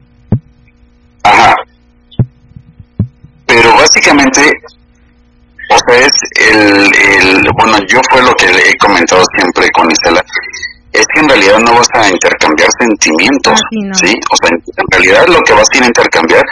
Ajá. 1.23 1.55
Pero 3.45 3.73
básicamente, 3.75 4.41
o 5.71 5.77
sea, 5.87 5.99
es 5.99 6.11
el, 6.51 6.91
el, 6.95 7.47
bueno, 7.57 7.77
yo 7.87 7.99
fue 8.11 8.21
lo 8.23 8.33
que 8.35 8.45
he 8.45 8.77
comentado 8.77 9.23
siempre 9.37 9.69
con 9.71 9.87
Isela, 9.91 10.23
es 10.91 11.05
que 11.13 11.19
en 11.21 11.29
realidad 11.29 11.59
no 11.59 11.75
vas 11.75 11.87
a 11.93 12.09
intercambiar 12.09 12.69
sentimientos, 12.79 13.59
Ah, 13.61 13.67
sí, 13.69 13.81
no. 13.81 13.91
O 13.91 14.35
sea, 14.35 14.49
en, 14.49 14.85
realidad 14.91 15.27
lo 15.27 15.39
que 15.41 15.53
vas 15.53 15.67
a 15.71 15.77
ir 15.77 15.83
a 15.83 15.87
intercambiar 15.87 16.43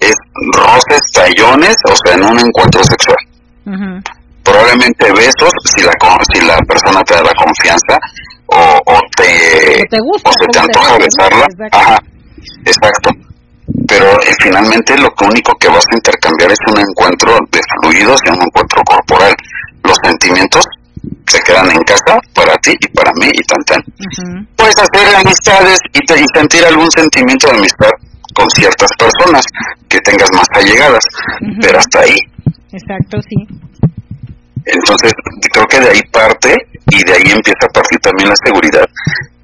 es 0.00 0.14
roces, 0.52 1.00
tallones, 1.12 1.76
o 1.88 1.94
sea, 1.96 2.14
en 2.14 2.24
un 2.24 2.38
encuentro 2.38 2.82
sexual. 2.84 3.16
Probablemente 4.42 5.12
besos, 5.12 5.52
si 5.74 5.82
la, 5.82 5.92
si 6.32 6.44
la 6.44 6.58
persona 6.58 7.02
te 7.04 7.14
da 7.14 7.22
la 7.22 7.34
confianza, 7.34 7.98
o, 8.46 8.80
o 8.86 9.00
te, 9.16 9.98
gusta 10.00 10.30
o 10.30 10.32
se 10.32 10.46
te 10.50 10.58
antoja 10.58 10.98
besarla. 10.98 11.46
Exacto. 11.46 11.78
Ajá, 11.78 11.98
exacto. 12.64 13.10
Pero 13.86 14.20
eh, 14.22 14.34
finalmente 14.42 14.96
lo 14.98 15.08
único 15.22 15.52
que 15.58 15.68
vas 15.68 15.84
a 15.90 15.94
intercambiar 15.94 16.50
es 16.50 16.58
un 16.66 16.80
encuentro 16.80 17.38
de 17.50 17.60
fluidos 17.80 18.20
y 18.26 18.30
un 18.30 18.42
encuentro 18.42 18.82
corporal. 18.84 19.34
Los 19.84 19.96
sentimientos 20.02 20.64
se 21.26 21.40
quedan 21.40 21.70
en 21.70 21.80
casa 21.82 22.18
para 22.34 22.56
ti 22.58 22.74
y 22.80 22.88
para 22.88 23.12
mí 23.14 23.28
y 23.32 23.42
tan 23.42 23.62
tan. 23.64 23.82
Puedes 24.56 24.74
hacer 24.76 25.14
amistades 25.16 25.78
y, 25.92 25.98
te- 26.06 26.20
y 26.20 26.24
sentir 26.34 26.64
algún 26.64 26.90
sentimiento 26.90 27.48
de 27.48 27.58
amistad 27.58 27.90
con 28.34 28.48
ciertas 28.50 28.90
personas 28.98 29.44
que 29.88 29.98
tengas 30.00 30.30
más 30.32 30.46
allegadas, 30.54 31.04
pero 31.60 31.78
hasta 31.78 32.00
ahí. 32.00 32.16
Exacto, 32.72 33.18
sí. 33.28 33.46
Entonces, 34.64 35.12
creo 35.52 35.66
que 35.66 35.80
de 35.80 35.90
ahí 35.90 36.00
parte 36.12 36.56
y 36.90 37.02
de 37.04 37.12
ahí 37.12 37.22
empieza 37.32 37.66
a 37.68 37.72
partir 37.72 37.98
también 38.00 38.28
la 38.28 38.36
seguridad 38.44 38.86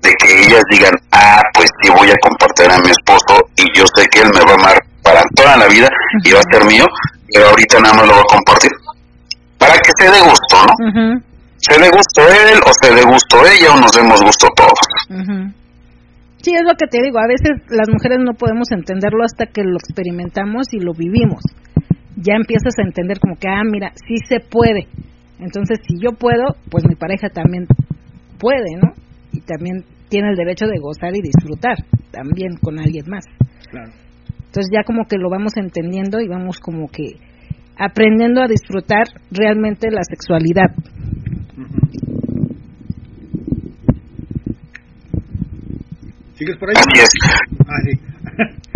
de 0.01 0.15
que 0.15 0.47
ellas 0.47 0.63
digan, 0.71 0.95
ah, 1.13 1.43
pues 1.55 1.69
sí 1.83 1.91
voy 1.91 2.09
a 2.11 2.15
compartir 2.23 2.71
a 2.71 2.79
mi 2.79 2.91
esposo 2.91 3.41
y 3.57 3.65
yo 3.77 3.85
sé 3.97 4.07
que 4.09 4.21
él 4.21 4.31
me 4.33 4.41
va 4.41 4.53
a 4.53 4.55
amar 4.55 4.85
para 5.03 5.23
toda 5.35 5.57
la 5.57 5.67
vida 5.67 5.89
y 6.25 6.33
va 6.33 6.41
a 6.41 6.53
ser 6.53 6.65
mío, 6.67 6.87
pero 7.35 7.49
ahorita 7.49 7.81
nada 7.81 7.95
más 7.95 8.07
lo 8.07 8.13
va 8.15 8.21
a 8.21 8.25
compartir. 8.35 8.71
Para 9.59 9.75
que 9.79 9.91
se 9.99 10.09
dé 10.11 10.21
gusto, 10.21 10.57
¿no? 10.67 10.89
Ujú. 10.89 11.23
Se 11.69 11.79
dé 11.79 11.89
gusto 11.91 12.21
él 12.25 12.59
o 12.65 12.71
se 12.81 12.95
dé 12.95 13.03
gusto 13.05 13.37
ella 13.45 13.75
o 13.77 13.81
nos 13.81 13.93
demos 13.93 14.23
gusto 14.23 14.49
todos. 14.57 14.89
Ujú. 15.11 15.53
Sí, 16.41 16.55
es 16.55 16.63
lo 16.63 16.75
que 16.79 16.87
te 16.87 17.03
digo, 17.03 17.19
a 17.19 17.27
veces 17.27 17.61
las 17.69 17.89
mujeres 17.91 18.19
no 18.25 18.33
podemos 18.35 18.71
entenderlo 18.73 19.25
hasta 19.25 19.47
que 19.47 19.65
lo 19.65 19.77
experimentamos 19.77 20.73
y 20.73 20.79
lo 20.81 20.95
vivimos. 20.95 21.43
Ya 22.17 22.35
empiezas 22.35 22.79
a 22.79 22.87
entender 22.87 23.19
como 23.21 23.37
que, 23.37 23.49
ah, 23.49 23.63
mira, 23.65 23.93
sí 24.07 24.17
se 24.29 24.41
puede. 24.41 24.89
Entonces, 25.41 25.79
si 25.87 26.01
yo 26.01 26.13
puedo, 26.13 26.57
pues 26.71 26.85
mi 26.89 26.95
pareja 26.95 27.29
también 27.29 27.67
puede, 28.39 28.77
¿no? 28.81 28.95
Y 29.33 29.41
también 29.41 29.85
tiene 30.09 30.31
el 30.31 30.37
derecho 30.37 30.67
de 30.67 30.79
gozar 30.81 31.15
y 31.15 31.21
disfrutar, 31.21 31.77
también 32.11 32.57
con 32.63 32.79
alguien 32.79 33.05
más. 33.09 33.25
Claro. 33.71 33.93
Entonces 34.47 34.71
ya 34.73 34.83
como 34.85 35.05
que 35.07 35.19
lo 35.19 35.29
vamos 35.29 35.53
entendiendo 35.57 36.21
y 36.21 36.29
vamos 36.29 36.59
como 36.59 36.89
que 36.89 37.19
aprendiendo 37.77 38.43
a 38.43 38.49
disfrutar 38.49 39.07
realmente 39.31 39.91
la 39.91 40.03
sexualidad. 40.03 40.75
¿Sigues 46.39 46.57
por 46.57 46.69
ahí? 46.71 46.77
Así 46.77 47.01
es. 47.01 47.09
Ah, 47.67 47.81
sí. 47.85 48.01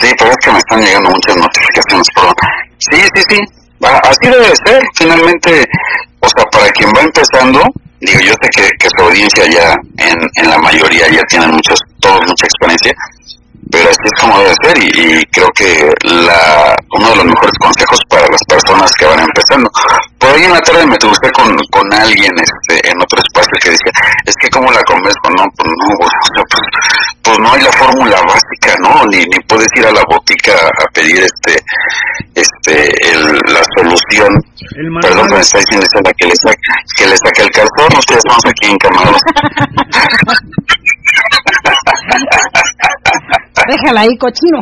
Sí, 0.00 0.08
pero 0.18 0.30
es 0.30 0.36
que 0.42 0.50
me 0.50 0.58
están 0.58 0.80
llegando 0.80 1.10
muchas 1.10 1.36
notificaciones, 1.36 2.06
perdón. 2.14 2.32
Sí, 2.78 2.96
sí, 3.14 3.22
sí. 3.28 3.38
Ah, 3.84 4.00
Así 4.04 4.30
debe 4.30 4.50
ser, 4.64 4.82
finalmente, 4.94 5.66
o 6.20 6.28
sea, 6.30 6.44
para 6.50 6.70
quien 6.70 6.88
va 6.96 7.02
empezando, 7.02 7.62
digo, 8.00 8.20
yo 8.20 8.32
sé 8.32 8.48
que, 8.56 8.70
que 8.78 8.88
su 8.96 9.04
audiencia 9.04 9.46
ya, 9.46 9.74
en, 9.98 10.16
en 10.36 10.50
la 10.50 10.56
mayoría, 10.58 11.06
ya 11.10 11.20
tienen 11.28 11.50
muchos, 11.50 11.78
todos 12.00 12.20
mucha 12.26 12.46
experiencia, 12.46 12.94
pero 13.70 13.90
así 13.90 14.00
es 14.04 14.20
como 14.22 14.38
debe 14.38 14.54
ser 14.64 14.78
y, 14.78 15.20
y 15.20 15.24
creo 15.26 15.48
que 15.54 15.92
la, 16.02 16.74
uno 16.96 17.10
de 17.10 17.16
los 17.16 17.24
mejores 17.26 17.52
consejos 17.60 18.00
para 18.08 18.26
las 18.28 18.42
personas 18.48 18.90
que 18.92 19.04
van 19.04 19.20
empezando. 19.20 19.70
Por 20.20 20.30
ahí 20.36 20.44
en 20.44 20.52
la 20.52 20.60
tarde 20.60 20.86
me 20.86 20.98
crucé 20.98 21.30
con, 21.32 21.56
con 21.72 21.92
alguien 21.94 22.30
este, 22.36 22.90
en 22.90 22.96
otro 23.00 23.18
espacio 23.24 23.56
que 23.62 23.70
decía, 23.70 23.90
es 24.26 24.34
que 24.38 24.50
cómo 24.50 24.70
la 24.70 24.82
convenzco, 24.82 25.30
no, 25.30 25.44
pues 25.56 25.70
no, 25.70 25.96
pues, 25.96 26.12
pues, 26.34 26.62
pues 27.22 27.38
no 27.38 27.52
hay 27.54 27.62
la 27.62 27.72
fórmula 27.72 28.20
básica, 28.28 28.76
¿no? 28.80 29.06
Ni, 29.06 29.24
ni 29.24 29.40
puedes 29.48 29.68
ir 29.76 29.86
a 29.86 29.92
la 29.92 30.04
botica 30.10 30.52
a 30.52 30.84
pedir 30.92 31.24
este, 31.24 31.56
este, 32.34 33.12
el, 33.12 33.32
la 33.48 33.62
solución. 33.76 34.28
El 34.76 34.92
Perdón, 35.00 35.26
me 35.32 35.40
está 35.40 35.56
diciendo 35.58 35.86
Isela 35.88 36.12
que 36.12 36.26
le 36.26 36.36
saque, 36.36 36.68
que 36.96 37.06
le 37.06 37.16
saque 37.16 37.42
el 37.42 37.50
calzón, 37.50 37.98
ustedes 37.98 38.20
estamos 38.24 38.44
aquí 38.44 38.70
en 38.70 38.76
Camaros. 38.76 39.22
Déjala 43.68 44.00
ahí, 44.02 44.18
cochino. 44.18 44.60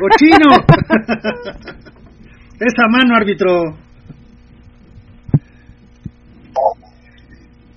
¡Cochino! 0.00 0.50
Esa 2.60 2.88
mano, 2.88 3.16
árbitro. 3.16 3.84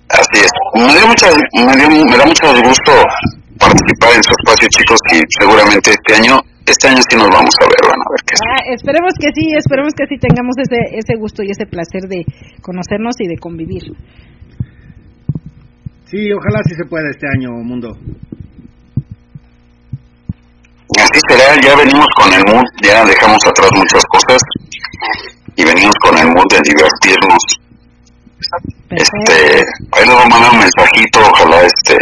Así 0.10 0.40
es. 0.40 0.52
Me, 0.74 0.94
dio 0.98 1.08
mucha, 1.08 1.28
me, 1.32 1.76
dio- 1.76 2.06
me 2.06 2.18
da 2.18 2.26
mucho 2.26 2.48
gusto 2.64 2.92
participar 3.60 4.16
en 4.16 4.24
su 4.24 4.32
espacio, 4.40 4.68
chicos, 4.70 5.00
y 5.12 5.20
seguramente 5.40 5.92
este 5.92 6.16
año, 6.16 6.40
este 6.66 6.88
año 6.88 7.02
sí 7.10 7.18
nos 7.18 7.28
vamos 7.28 7.54
a 7.62 7.66
ver, 7.66 7.82
van 7.84 8.00
a 8.00 8.10
ver 8.12 8.22
qué 8.26 8.34
es. 8.36 8.40
Ah, 8.48 8.62
esperemos 8.74 9.14
que 9.20 9.28
sí, 9.36 9.46
esperemos 9.58 9.94
que 9.94 10.06
sí 10.08 10.18
tengamos 10.18 10.56
ese 10.58 10.78
ese 10.98 11.16
gusto 11.20 11.44
y 11.44 11.52
ese 11.52 11.66
placer 11.66 12.04
de 12.08 12.24
conocernos 12.62 13.16
y 13.20 13.28
de 13.28 13.38
convivir. 13.38 13.84
Sí, 16.06 16.32
ojalá 16.32 16.62
sí 16.64 16.74
se 16.76 16.86
pueda 16.86 17.10
este 17.10 17.28
año, 17.28 17.52
mundo. 17.52 17.92
Así 20.98 21.20
será, 21.28 21.60
ya 21.62 21.76
venimos 21.76 22.08
con 22.16 22.32
el 22.34 22.44
mood, 22.48 22.64
ya 22.82 23.04
dejamos 23.06 23.40
atrás 23.46 23.70
muchas 23.76 24.04
cosas 24.06 24.42
y 25.56 25.66
venimos 25.66 25.94
con 26.02 26.18
el 26.18 26.28
mood 26.28 26.46
de 26.50 26.62
divertirnos. 26.64 27.44
Este, 28.90 29.36
ahí 29.92 30.06
les 30.06 30.14
voy 30.16 30.24
a 30.26 30.30
mandar 30.30 30.52
un 30.52 30.60
mensajito, 30.60 31.20
ojalá 31.20 31.62
este 31.64 31.96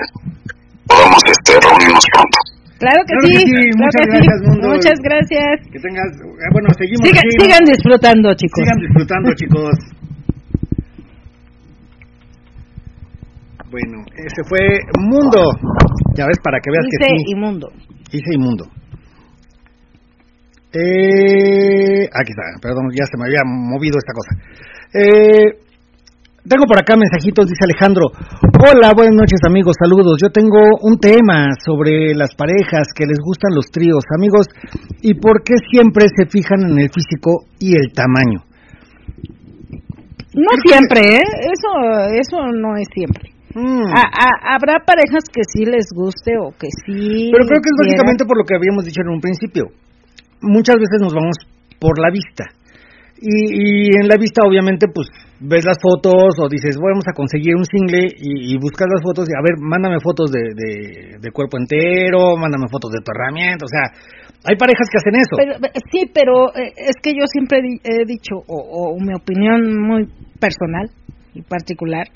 podamos 0.88 1.20
este 1.26 1.52
reunirnos 1.60 2.06
pronto. 2.14 2.38
Claro 2.78 3.00
que 3.08 3.14
Claro 3.16 3.26
sí, 3.26 3.34
que 3.34 3.40
sí, 3.40 3.54
claro 3.56 3.78
muchas 3.82 3.96
que 3.96 4.04
sí. 4.04 4.12
gracias, 4.12 4.40
Mundo. 4.46 4.68
Muchas 4.70 5.00
gracias. 5.02 5.56
Que 5.72 5.80
tengas, 5.80 6.10
eh, 6.22 6.50
bueno, 6.54 6.68
seguimos 6.78 7.04
Siga- 7.08 7.22
aquí. 7.24 7.36
sigan 7.42 7.64
disfrutando, 7.66 8.28
chicos. 8.36 8.60
Sigan 8.64 8.80
disfrutando, 8.86 9.30
chicos. 9.34 9.76
Bueno, 13.72 13.98
ese 14.16 14.42
fue 14.48 14.60
Mundo. 15.00 15.40
Ya 16.16 16.28
ves, 16.28 16.38
para 16.44 16.60
que 16.60 16.70
veas 16.72 16.86
Dice 16.86 16.98
que 17.00 17.18
sí. 17.18 17.24
inmundo. 17.34 17.68
Hice 18.12 18.34
inmundo. 18.36 18.66
Eh, 20.74 22.04
aquí 22.12 22.32
está, 22.32 22.44
perdón, 22.62 22.90
ya 22.92 23.06
se 23.06 23.18
me 23.18 23.26
había 23.28 23.42
movido 23.46 23.96
esta 23.98 24.14
cosa. 24.14 24.32
Eh, 24.94 25.65
tengo 26.48 26.66
por 26.68 26.78
acá 26.80 26.96
mensajitos, 26.96 27.48
dice 27.48 27.64
Alejandro. 27.66 28.12
Hola, 28.62 28.94
buenas 28.96 29.16
noches 29.16 29.40
amigos, 29.48 29.76
saludos. 29.80 30.18
Yo 30.22 30.30
tengo 30.30 30.60
un 30.82 30.98
tema 30.98 31.48
sobre 31.66 32.14
las 32.16 32.36
parejas 32.36 32.88
que 32.96 33.06
les 33.06 33.18
gustan 33.20 33.54
los 33.56 33.66
tríos, 33.72 34.04
amigos, 34.18 34.48
y 35.02 35.14
por 35.16 35.44
qué 35.44 35.56
siempre 35.72 36.06
se 36.16 36.26
fijan 36.30 36.62
en 36.70 36.80
el 36.80 36.90
físico 36.90 37.46
y 37.60 37.76
el 37.76 37.92
tamaño. 37.94 38.46
No 40.36 40.52
siempre, 40.68 41.16
¿eh? 41.16 41.24
Eso, 41.48 41.72
eso 42.20 42.38
no 42.54 42.76
es 42.76 42.88
siempre. 42.94 43.32
Mm. 43.56 43.88
A- 43.88 44.12
a- 44.12 44.56
habrá 44.56 44.84
parejas 44.86 45.24
que 45.32 45.42
sí 45.48 45.64
les 45.66 45.88
guste 45.96 46.34
o 46.38 46.52
que 46.60 46.68
sí. 46.86 47.32
Pero 47.32 47.46
creo 47.48 47.62
que 47.64 47.72
es 47.72 47.78
básicamente 47.80 48.26
por 48.26 48.38
lo 48.38 48.44
que 48.44 48.56
habíamos 48.56 48.84
dicho 48.84 49.00
en 49.02 49.14
un 49.16 49.22
principio. 49.22 49.64
Muchas 50.42 50.76
veces 50.76 51.00
nos 51.00 51.14
vamos 51.14 51.38
por 51.80 51.98
la 52.00 52.12
vista. 52.12 52.44
Y, 53.18 53.88
y 53.88 53.96
en 53.96 54.10
la 54.10 54.18
vista, 54.18 54.42
obviamente, 54.46 54.88
pues 54.94 55.08
ves 55.40 55.66
las 55.66 55.78
fotos 55.82 56.36
o 56.40 56.48
dices, 56.48 56.78
vamos 56.78 57.04
a 57.08 57.14
conseguir 57.14 57.56
un 57.56 57.66
single 57.66 58.08
y, 58.08 58.54
y 58.54 58.58
buscas 58.58 58.88
las 58.92 59.04
fotos 59.04 59.28
y 59.28 59.34
a 59.36 59.44
ver, 59.44 59.60
mándame 59.60 60.00
fotos 60.00 60.32
de, 60.32 60.54
de, 61.20 61.32
cuerpo 61.32 61.58
entero, 61.58 62.38
mándame 62.38 62.68
fotos 62.72 62.92
de 62.92 63.02
tu 63.04 63.12
herramienta. 63.12 63.66
O 63.66 63.68
sea, 63.68 63.92
hay 64.46 64.56
parejas 64.56 64.88
que 64.90 64.98
hacen 64.98 65.16
eso. 65.20 65.36
Eh, 65.40 65.72
sí, 65.92 66.10
pero 66.14 66.56
eh, 66.56 66.72
es 66.78 66.96
que 67.02 67.12
yo 67.12 67.26
siempre 67.28 67.60
he 67.60 68.06
dicho, 68.06 68.36
o, 68.48 68.96
mi 69.00 69.14
opinión 69.14 69.80
muy 69.82 70.08
personal 70.40 70.90
y 71.34 71.42
particular, 71.42 72.08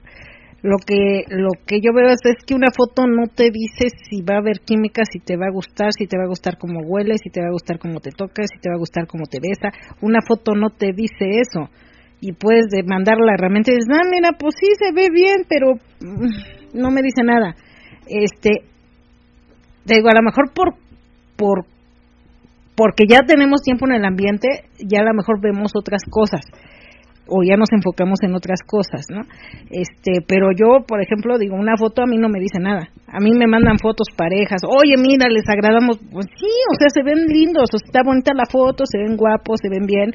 lo 0.62 0.76
que 0.86 1.24
lo 1.30 1.50
que 1.66 1.80
yo 1.80 1.94
veo 1.94 2.10
es, 2.10 2.20
es 2.24 2.44
que 2.46 2.54
una 2.54 2.68
foto 2.76 3.08
no 3.08 3.28
te 3.34 3.50
dice 3.50 3.88
si 4.10 4.22
va 4.22 4.36
a 4.36 4.40
haber 4.40 4.60
química, 4.60 5.04
si 5.10 5.20
te 5.20 5.38
va 5.38 5.48
a 5.48 5.54
gustar, 5.54 5.92
si 5.98 6.06
te 6.06 6.18
va 6.18 6.26
a 6.26 6.28
gustar 6.28 6.58
cómo 6.58 6.82
huele, 6.84 7.16
si 7.18 7.30
te 7.30 7.40
va 7.42 7.48
a 7.48 7.52
gustar 7.52 7.80
cómo 7.80 8.02
te 8.02 8.12
toca, 8.12 8.44
si 8.44 8.60
te 8.60 8.70
va 8.70 8.76
a 8.76 8.80
gustar 8.80 9.08
cómo 9.08 9.24
te 9.24 9.40
besa. 9.40 9.72
Una 10.02 10.20
foto 10.22 10.56
no 10.56 10.70
te 10.70 10.92
dice 10.92 11.40
eso. 11.40 11.70
Y 12.22 12.34
puedes 12.34 12.68
de 12.70 12.84
mandar 12.84 13.18
la 13.18 13.34
herramienta 13.34 13.72
y 13.72 13.76
dices, 13.76 13.90
ah, 13.94 14.08
mira, 14.10 14.32
pues 14.38 14.56
sí 14.60 14.68
se 14.78 14.92
ve 14.94 15.10
bien, 15.12 15.46
pero 15.48 15.76
mm, 16.02 16.80
no 16.80 16.92
me 16.92 17.02
dice 17.02 17.24
nada. 17.24 17.56
Este, 18.08 18.66
te 19.86 19.96
digo, 19.96 20.10
a 20.10 20.16
lo 20.16 20.22
mejor 20.22 20.52
por 20.54 20.76
por 21.38 21.66
porque 22.76 23.06
ya 23.08 23.24
tenemos 23.24 23.62
tiempo 23.62 23.86
en 23.88 23.96
el 23.96 24.06
ambiente, 24.06 24.48
ya 24.80 25.02
a 25.02 25.04
lo 25.04 25.14
mejor 25.14 25.42
vemos 25.42 25.72
otras 25.76 26.02
cosas 26.10 26.42
o 27.30 27.44
ya 27.44 27.56
nos 27.56 27.72
enfocamos 27.72 28.20
en 28.24 28.34
otras 28.36 28.60
cosas, 28.66 29.06
¿no? 29.10 29.22
Este, 29.70 30.26
pero 30.28 30.50
yo, 30.52 30.86
por 30.86 31.02
ejemplo, 31.02 31.38
digo, 31.38 31.56
una 31.56 31.78
foto 31.78 32.02
a 32.02 32.08
mí 32.08 32.18
no 32.18 32.28
me 32.28 32.40
dice 32.40 32.60
nada. 32.60 32.90
A 33.08 33.20
mí 33.20 33.32
me 33.38 33.48
mandan 33.48 33.78
fotos 33.78 34.08
parejas. 34.16 34.62
Oye, 34.66 34.96
mira, 34.98 35.30
les 35.30 35.48
agradamos. 35.48 36.00
Pues 36.12 36.26
sí, 36.36 36.50
o 36.72 36.76
sea, 36.78 36.90
se 36.90 37.04
ven 37.04 37.28
lindos, 37.28 37.70
o 37.74 37.78
sea, 37.78 37.86
está 37.86 38.02
bonita 38.04 38.34
la 38.34 38.46
foto, 38.50 38.84
se 38.86 38.98
ven 38.98 39.16
guapos, 39.16 39.60
se 39.62 39.70
ven 39.70 39.86
bien. 39.86 40.12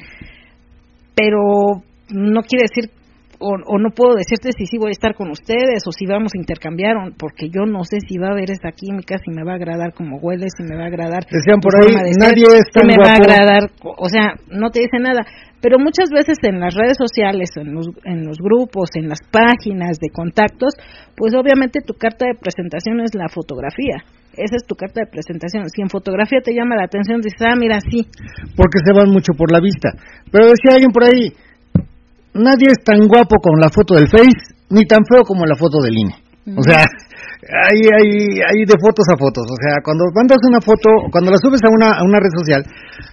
Pero 1.15 1.83
no 2.09 2.41
quiere 2.41 2.65
decir 2.69 2.91
o, 3.39 3.55
o 3.67 3.79
no 3.79 3.89
puedo 3.91 4.15
decirte 4.15 4.51
si 4.57 4.65
sí 4.65 4.77
voy 4.77 4.89
a 4.89 4.91
estar 4.97 5.15
con 5.15 5.29
ustedes 5.29 5.83
o 5.87 5.91
si 5.91 6.05
vamos 6.05 6.31
a 6.35 6.39
intercambiar, 6.39 6.95
porque 7.17 7.49
yo 7.49 7.65
no 7.65 7.83
sé 7.83 7.97
si 8.07 8.17
va 8.17 8.29
a 8.29 8.31
haber 8.31 8.51
esa 8.51 8.71
química, 8.71 9.17
si 9.17 9.31
me 9.31 9.43
va 9.43 9.53
a 9.53 9.55
agradar 9.55 9.93
como 9.93 10.17
huele, 10.17 10.47
si 10.55 10.63
me 10.63 10.75
va 10.75 10.83
a 10.83 10.87
agradar 10.87 11.25
Decían 11.29 11.59
por 11.59 11.75
ahí, 11.75 11.91
de 11.91 12.13
ser, 12.13 12.31
nadie 12.31 12.45
es 12.45 12.67
si 12.67 12.79
tan 12.79 12.87
me 12.87 12.95
va 12.97 13.11
a 13.11 13.15
agradar, 13.15 13.71
o 13.83 14.09
sea, 14.09 14.35
no 14.49 14.69
te 14.69 14.81
dice 14.81 14.99
nada. 14.99 15.25
Pero 15.61 15.79
muchas 15.79 16.09
veces 16.11 16.37
en 16.43 16.59
las 16.59 16.75
redes 16.75 16.95
sociales, 16.97 17.49
en 17.55 17.73
los, 17.73 17.89
en 18.03 18.25
los 18.25 18.37
grupos, 18.37 18.89
en 18.93 19.09
las 19.09 19.19
páginas 19.31 19.97
de 19.97 20.09
contactos, 20.13 20.75
pues 21.17 21.33
obviamente 21.33 21.79
tu 21.81 21.95
carta 21.95 22.27
de 22.27 22.37
presentación 22.37 23.01
es 23.01 23.15
la 23.15 23.29
fotografía. 23.29 24.05
Esa 24.37 24.57
es 24.57 24.67
tu 24.67 24.75
carta 24.75 25.01
de 25.01 25.09
presentación. 25.09 25.67
Si 25.69 25.81
en 25.81 25.89
fotografía 25.89 26.39
te 26.43 26.53
llama 26.53 26.75
la 26.75 26.83
atención, 26.83 27.21
dices, 27.21 27.41
ah, 27.47 27.55
mira, 27.57 27.79
sí. 27.79 28.05
porque 28.55 28.83
se 28.85 28.93
van 28.93 29.09
mucho 29.09 29.33
por 29.33 29.49
la 29.51 29.59
vista. 29.59 29.89
Pero 30.29 30.51
decía 30.53 30.75
alguien 30.75 30.91
por 30.91 31.05
ahí, 31.05 31.33
nadie 32.35 32.67
es 32.71 32.83
tan 32.83 33.07
guapo 33.07 33.37
con 33.41 33.59
la 33.59 33.69
foto 33.69 33.95
del 33.95 34.07
Face, 34.07 34.55
ni 34.69 34.85
tan 34.85 35.03
feo 35.05 35.23
como 35.23 35.45
la 35.45 35.55
foto 35.55 35.81
del 35.81 35.97
INE. 35.97 36.24
O 36.45 36.61
sea, 36.61 36.85
hay, 36.85 37.79
hay, 37.89 38.37
hay 38.37 38.59
de 38.69 38.77
fotos 38.77 39.05
a 39.09 39.17
fotos. 39.17 39.45
O 39.49 39.57
sea, 39.57 39.81
cuando 39.81 40.05
mandas 40.13 40.37
una 40.45 40.61
foto, 40.61 40.89
cuando 41.09 41.31
la 41.33 41.37
subes 41.41 41.61
a 41.65 41.69
una, 41.73 41.97
a 41.97 42.03
una 42.05 42.21
red 42.21 42.29
social, 42.37 42.61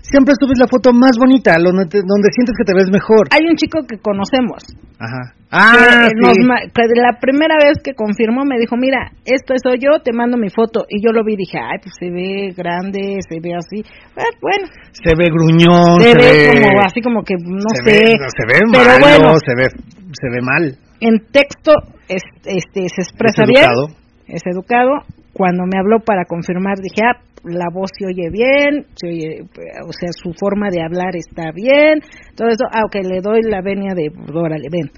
siempre 0.04 0.36
subes 0.36 0.60
la 0.60 0.68
foto 0.68 0.92
más 0.92 1.16
bonita, 1.16 1.56
donde, 1.56 1.88
te- 1.88 2.04
donde 2.04 2.28
sientes 2.28 2.52
que 2.56 2.64
te 2.68 2.76
ves 2.76 2.92
mejor. 2.92 3.32
Hay 3.32 3.48
un 3.48 3.56
chico 3.56 3.80
que 3.88 3.96
conocemos. 3.96 4.60
Ajá. 5.00 5.32
Ah, 5.50 6.08
nos 6.16 6.36
sí. 6.36 6.44
que 6.72 7.00
la 7.00 7.18
primera 7.20 7.56
vez 7.56 7.80
que 7.82 7.92
confirmó 7.94 8.44
me 8.44 8.60
dijo, 8.60 8.76
mira, 8.76 9.12
esto 9.24 9.52
soy 9.62 9.80
yo, 9.80 10.00
te 10.04 10.12
mando 10.12 10.36
mi 10.36 10.48
foto. 10.48 10.84
Y 10.88 11.00
yo 11.04 11.12
lo 11.12 11.24
vi 11.24 11.34
y 11.34 11.44
dije, 11.44 11.58
ay, 11.58 11.80
pues 11.82 11.92
se 11.98 12.08
ve 12.12 12.52
grande, 12.56 13.20
se 13.24 13.40
ve 13.40 13.52
así. 13.56 13.80
Ah, 14.16 14.28
bueno, 14.40 14.68
Se 14.92 15.12
ve 15.16 15.28
gruñón, 15.32 16.00
se, 16.00 16.12
se, 16.12 16.16
ve, 16.16 16.52
ve... 16.52 16.60
como 16.68 16.80
así 16.84 17.00
como 17.00 17.22
que 17.24 17.34
no 17.40 17.68
se 17.80 17.90
sé. 17.90 17.96
Ve, 17.96 18.28
se 18.28 18.44
ve 18.48 18.60
pero 18.72 18.84
malo, 19.00 19.00
bueno, 19.00 19.34
se 19.44 19.52
ve, 19.56 19.64
se 19.68 20.28
ve 20.30 20.40
mal. 20.40 20.64
En 21.02 21.18
texto 21.32 21.72
es- 22.08 22.22
este 22.44 22.88
se 22.88 23.02
expresa 23.02 23.42
Es 23.42 23.48
bien, 23.48 23.64
educado. 23.64 23.86
es 24.28 24.42
educado. 24.46 24.90
Cuando 25.34 25.64
me 25.64 25.78
habló 25.78 26.00
para 26.04 26.24
confirmar 26.26 26.76
dije, 26.78 27.02
ah, 27.04 27.18
la 27.44 27.66
voz 27.72 27.90
se 27.98 28.06
oye 28.06 28.28
bien, 28.30 28.86
se 28.94 29.08
oye, 29.08 29.40
o 29.88 29.92
sea, 29.92 30.10
su 30.12 30.32
forma 30.38 30.68
de 30.70 30.82
hablar 30.82 31.16
está 31.16 31.50
bien, 31.52 32.00
todo 32.36 32.48
eso, 32.48 32.64
aunque 32.72 33.00
le 33.02 33.20
doy 33.20 33.40
la 33.42 33.60
venia 33.62 33.94
de, 33.94 34.10
órale, 34.32 34.68
ven. 34.70 34.90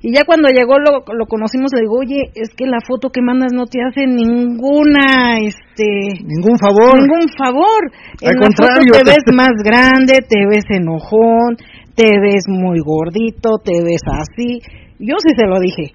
Y 0.00 0.14
ya 0.14 0.22
cuando 0.24 0.48
llegó 0.48 0.78
lo, 0.78 1.02
lo 1.12 1.26
conocimos, 1.26 1.72
le 1.74 1.80
digo, 1.80 1.98
oye, 1.98 2.30
es 2.36 2.50
que 2.54 2.66
la 2.66 2.78
foto 2.86 3.10
que 3.10 3.20
mandas 3.20 3.52
no 3.52 3.66
te 3.66 3.80
hace 3.82 4.06
ninguna, 4.06 5.38
este, 5.42 6.22
Ningún 6.24 6.58
favor. 6.58 6.94
ningún 7.00 7.28
favor. 7.36 7.90
Al 8.22 8.30
En 8.30 8.40
la 8.40 8.46
foto 8.46 8.62
contrario, 8.78 8.92
te- 8.92 9.10
ves 9.10 9.24
más 9.34 9.52
grande, 9.64 10.14
te 10.28 10.46
ves 10.48 10.64
enojón, 10.70 11.56
te 11.96 12.06
ves 12.20 12.44
muy 12.48 12.78
gordito, 12.84 13.58
te 13.64 13.82
ves 13.82 14.02
así. 14.06 14.60
Yo 14.98 15.14
sí 15.18 15.34
se 15.36 15.46
lo 15.46 15.60
dije. 15.60 15.94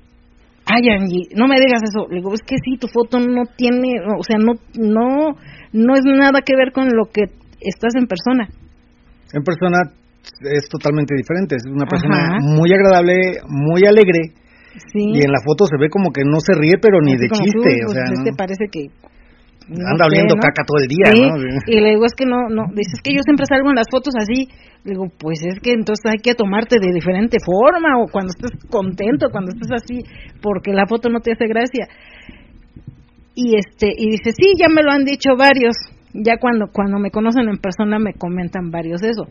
Ay, 0.66 0.90
Angie, 0.90 1.28
no 1.36 1.48
me 1.48 1.60
digas 1.60 1.82
eso. 1.84 2.08
Le 2.10 2.18
digo, 2.18 2.34
es 2.34 2.42
que 2.42 2.56
sí, 2.64 2.78
tu 2.80 2.88
foto 2.88 3.20
no 3.20 3.44
tiene, 3.58 4.00
o 4.18 4.24
sea, 4.24 4.38
no, 4.40 4.54
no, 4.80 5.36
no 5.74 5.94
es 5.94 6.02
nada 6.06 6.40
que 6.46 6.56
ver 6.56 6.72
con 6.72 6.88
lo 6.88 7.06
que 7.12 7.24
estás 7.60 7.96
en 7.96 8.08
persona. 8.08 8.48
En 9.34 9.44
persona 9.44 9.92
es 10.56 10.70
totalmente 10.70 11.16
diferente. 11.16 11.56
Es 11.58 11.64
una 11.68 11.86
persona 11.86 12.16
Ajá. 12.16 12.38
muy 12.40 12.72
agradable, 12.72 13.42
muy 13.50 13.84
alegre. 13.86 14.32
Sí. 14.94 15.04
Y 15.14 15.22
en 15.26 15.32
la 15.32 15.42
foto 15.46 15.66
se 15.68 15.78
ve 15.78 15.90
como 15.90 16.12
que 16.12 16.24
no 16.24 16.40
se 16.40 16.54
ríe, 16.56 16.80
pero 16.82 17.00
ni 17.02 17.14
Así 17.14 17.22
de 17.22 17.30
chiste. 17.30 17.70
"Uy, 17.70 17.82
o 17.84 17.86
pues 17.88 17.98
sea, 17.98 18.06
este 18.14 18.32
¿no? 18.32 18.38
parece 18.38 18.66
que 18.72 18.82
no 19.70 19.88
anda 19.88 20.06
sé, 20.06 20.10
oliendo 20.12 20.36
¿no? 20.36 20.42
caca 20.42 20.64
todo 20.66 20.78
el 20.82 20.88
día, 20.88 21.12
Sí, 21.14 21.22
¿no? 21.22 21.38
Y 21.68 21.82
le 21.82 21.90
digo, 21.92 22.06
es 22.06 22.14
que 22.16 22.26
no, 22.26 22.50
no, 22.50 22.68
dices 22.74 23.00
que 23.04 23.14
yo 23.14 23.22
siempre 23.24 23.46
salgo 23.46 23.70
en 23.70 23.76
las 23.76 23.88
fotos 23.90 24.14
así. 24.18 24.50
Le 24.84 24.92
digo, 24.92 25.08
pues 25.18 25.40
es 25.44 25.60
que 25.62 25.72
entonces 25.72 26.04
hay 26.06 26.20
que 26.20 26.36
tomarte 26.36 26.78
de 26.80 26.92
diferente 26.92 27.38
forma, 27.40 28.02
o 28.02 28.08
cuando 28.12 28.34
estés 28.36 28.52
contento, 28.70 29.30
cuando 29.32 29.52
estés 29.52 29.72
así, 29.72 30.04
porque 30.42 30.74
la 30.74 30.86
foto 30.88 31.10
no 31.10 31.20
te 31.22 31.32
hace 31.32 31.48
gracia. 31.48 31.88
Y 33.36 33.56
este, 33.56 33.92
y 33.96 34.12
dice, 34.12 34.32
sí, 34.32 34.54
ya 34.60 34.68
me 34.68 34.84
lo 34.84 34.92
han 34.92 35.06
dicho 35.06 35.36
varios. 35.38 35.76
Ya 36.14 36.38
cuando, 36.38 36.68
cuando 36.72 37.00
me 37.00 37.10
conocen 37.10 37.50
en 37.50 37.58
persona 37.58 37.98
me 37.98 38.14
comentan 38.14 38.70
varios 38.70 39.02
eso. 39.02 39.26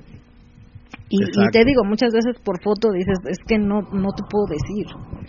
Y, 1.09 1.21
te 1.53 1.65
digo, 1.65 1.85
muchas 1.85 2.13
veces 2.13 2.41
por 2.43 2.63
foto 2.63 2.91
dices, 2.91 3.19
es 3.29 3.39
que 3.47 3.59
no, 3.59 3.83
no 3.93 4.09
te 4.17 4.25
puedo 4.31 4.49
decir. 4.49 4.87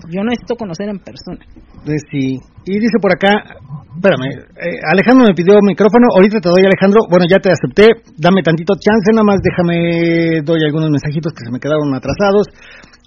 Yo 0.08 0.24
necesito 0.24 0.56
conocer 0.56 0.88
en 0.88 1.00
persona. 1.00 1.44
Eh, 1.86 2.00
sí. 2.10 2.40
Y 2.66 2.80
dice 2.80 2.98
por 3.02 3.12
acá, 3.12 3.60
espérame, 3.96 4.48
eh, 4.56 4.80
Alejandro 4.88 5.28
me 5.28 5.36
pidió 5.36 5.60
micrófono, 5.62 6.08
ahorita 6.16 6.40
te 6.40 6.50
doy 6.50 6.64
Alejandro, 6.64 7.04
bueno 7.10 7.26
ya 7.30 7.40
te 7.40 7.52
acepté, 7.52 7.88
dame 8.16 8.42
tantito 8.42 8.74
chance, 8.80 9.12
nada 9.12 9.28
más 9.28 9.40
déjame, 9.44 10.42
doy 10.44 10.64
algunos 10.64 10.90
mensajitos 10.90 11.34
que 11.34 11.44
se 11.44 11.52
me 11.52 11.60
quedaron 11.60 11.94
atrasados. 11.94 12.48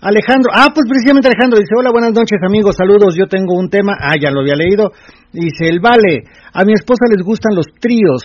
Alejandro, 0.03 0.53
ah, 0.53 0.69
pues 0.75 0.85
precisamente 0.85 1.29
Alejandro 1.29 1.59
dice, 1.59 1.73
hola, 1.73 1.91
buenas 1.91 2.13
noches 2.13 2.39
amigos, 2.45 2.77
saludos, 2.77 3.17
yo 3.17 3.27
tengo 3.27 3.57
un 3.57 3.71
tema, 3.71 3.97
ah, 3.99 4.15
ya 4.21 4.31
lo 4.31 4.41
había 4.41 4.55
leído, 4.55 4.93
dice, 5.33 5.73
el 5.73 5.81
vale, 5.81 6.29
a 6.53 6.65
mi 6.65 6.75
esposa 6.75 7.09
les 7.09 7.25
gustan 7.25 7.57
los 7.57 7.67
tríos, 7.81 8.21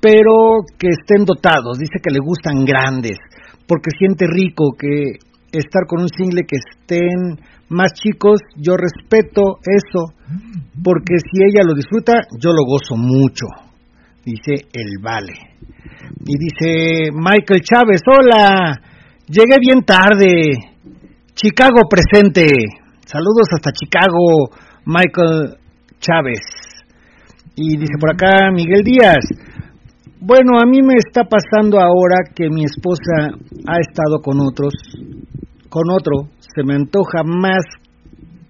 pero 0.00 0.64
que 0.78 0.88
estén 0.88 1.24
dotados, 1.24 1.78
dice 1.78 2.00
que 2.02 2.12
le 2.12 2.20
gustan 2.24 2.64
grandes, 2.64 3.18
porque 3.66 3.90
siente 3.98 4.26
rico 4.26 4.72
que 4.78 5.18
estar 5.52 5.86
con 5.86 6.02
un 6.02 6.08
single 6.08 6.42
que 6.46 6.56
estén 6.56 7.38
más 7.68 7.92
chicos, 7.94 8.40
yo 8.56 8.74
respeto 8.76 9.58
eso, 9.62 10.14
porque 10.82 11.14
si 11.18 11.42
ella 11.42 11.64
lo 11.66 11.74
disfruta, 11.74 12.12
yo 12.38 12.50
lo 12.50 12.64
gozo 12.64 12.96
mucho, 12.96 13.46
dice 14.24 14.66
el 14.72 15.02
Vale. 15.02 15.34
Y 16.24 16.34
dice 16.38 17.10
Michael 17.12 17.60
Chávez, 17.62 18.00
hola, 18.06 18.80
llegué 19.26 19.56
bien 19.60 19.82
tarde, 19.82 20.52
Chicago 21.34 21.88
presente, 21.88 22.46
saludos 23.04 23.48
hasta 23.54 23.72
Chicago, 23.72 24.50
Michael 24.84 25.56
Chávez. 25.98 26.40
Y 27.56 27.76
dice 27.78 27.94
por 27.98 28.12
acá 28.12 28.50
Miguel 28.52 28.82
Díaz, 28.84 29.24
bueno, 30.20 30.58
a 30.60 30.66
mí 30.66 30.82
me 30.82 30.94
está 30.94 31.24
pasando 31.24 31.78
ahora 31.78 32.30
que 32.34 32.48
mi 32.48 32.64
esposa 32.64 33.36
ha 33.66 33.78
estado 33.80 34.20
con 34.22 34.40
otros, 34.40 34.74
con 35.68 35.90
otro, 35.90 36.30
se 36.38 36.62
me 36.64 36.74
antoja 36.74 37.22
más 37.24 37.64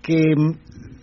que 0.02 0.34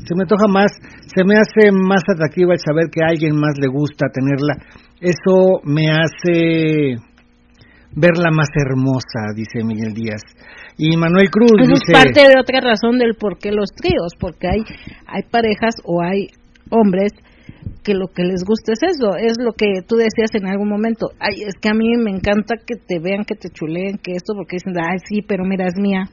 se 0.05 0.15
me 0.15 0.23
antoja 0.23 0.47
más, 0.47 0.71
se 1.15 1.23
me 1.23 1.35
hace 1.35 1.71
más 1.71 2.03
atractiva 2.07 2.53
el 2.53 2.59
saber 2.59 2.89
que 2.91 3.01
a 3.03 3.07
alguien 3.07 3.35
más 3.35 3.53
le 3.59 3.67
gusta 3.67 4.07
tenerla. 4.11 4.55
Eso 4.99 5.61
me 5.63 5.91
hace 5.91 6.95
verla 7.95 8.29
más 8.31 8.49
hermosa, 8.55 9.31
dice 9.35 9.63
Miguel 9.63 9.93
Díaz. 9.93 10.21
Y 10.77 10.97
Manuel 10.97 11.29
Cruz 11.29 11.51
Eso 11.59 11.71
dice, 11.71 11.91
es 11.93 12.03
parte 12.03 12.27
de 12.27 12.39
otra 12.39 12.59
razón 12.59 12.97
del 12.97 13.15
por 13.15 13.37
qué 13.37 13.51
los 13.51 13.69
tríos, 13.75 14.13
porque 14.19 14.47
hay, 14.47 14.63
hay 15.07 15.23
parejas 15.29 15.75
o 15.85 16.01
hay 16.01 16.27
hombres 16.69 17.11
que 17.83 17.93
lo 17.93 18.07
que 18.07 18.23
les 18.23 18.43
gusta 18.45 18.73
es 18.73 18.81
eso, 18.83 19.15
es 19.17 19.37
lo 19.39 19.53
que 19.53 19.81
tú 19.87 19.95
decías 19.97 20.31
en 20.33 20.47
algún 20.47 20.69
momento, 20.69 21.07
ay, 21.19 21.43
es 21.43 21.53
que 21.61 21.69
a 21.69 21.73
mí 21.73 21.89
me 21.97 22.11
encanta 22.11 22.55
que 22.65 22.75
te 22.75 22.99
vean, 22.99 23.25
que 23.25 23.35
te 23.35 23.49
chuleen, 23.49 23.97
que 23.97 24.13
esto, 24.13 24.33
porque 24.35 24.57
dicen, 24.57 24.73
ay, 24.79 24.97
sí, 25.07 25.21
pero 25.21 25.43
mira, 25.43 25.67
es 25.67 25.75
mía. 25.77 26.03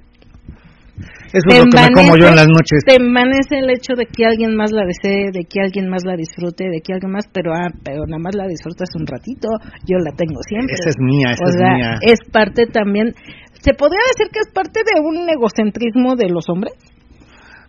eso 1.32 1.47
es 1.48 1.59
lo 1.59 1.64
que 1.64 1.80
me 1.80 1.94
como 1.94 2.16
yo 2.18 2.28
en 2.28 2.36
las 2.36 2.48
noches. 2.48 2.82
Te 2.84 2.97
envanece 2.97 3.59
el 3.62 3.70
hecho 3.70 3.94
de 3.97 4.06
que 4.06 4.26
alguien 4.26 4.56
más 4.56 4.72
la 4.72 4.84
desee, 4.84 5.30
de 5.32 5.44
que 5.48 5.60
alguien 5.62 5.88
más 5.88 6.05
la 6.05 6.16
disfrute, 6.16 6.64
de 6.68 6.80
que 6.82 6.92
alguien 6.92 7.12
más, 7.12 7.24
pero 7.32 7.52
ah, 7.55 7.70
pero 7.84 8.05
nada 8.06 8.18
más 8.18 8.34
la 8.34 8.47
disfrutas 8.47 8.90
un 8.98 9.06
ratito, 9.06 9.48
yo 9.86 9.97
la 10.02 10.12
tengo 10.12 10.42
siempre. 10.42 10.74
Esa 10.74 10.90
es 10.90 10.98
mía, 10.98 11.32
esa 11.32 11.44
o 11.44 11.48
es 11.48 11.55
sea, 11.56 11.74
mía. 11.74 11.92
es 12.02 12.18
parte 12.30 12.66
también, 12.66 13.14
se 13.62 13.72
podría 13.74 14.02
decir 14.12 14.28
que 14.32 14.40
es 14.40 14.51
parte 14.52 14.80
de 14.82 15.01
un 15.01 15.28
egocentrismo 15.28 16.16
de 16.16 16.28
los 16.28 16.48
hombres 16.48 16.74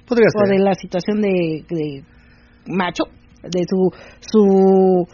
Podría 0.07 0.27
o 0.35 0.43
de 0.47 0.57
ser. 0.57 0.59
la 0.59 0.73
situación 0.73 1.21
de, 1.21 1.63
de 1.69 2.03
macho, 2.67 3.03
de 3.43 3.61
su 3.69 3.89
su 4.19 5.07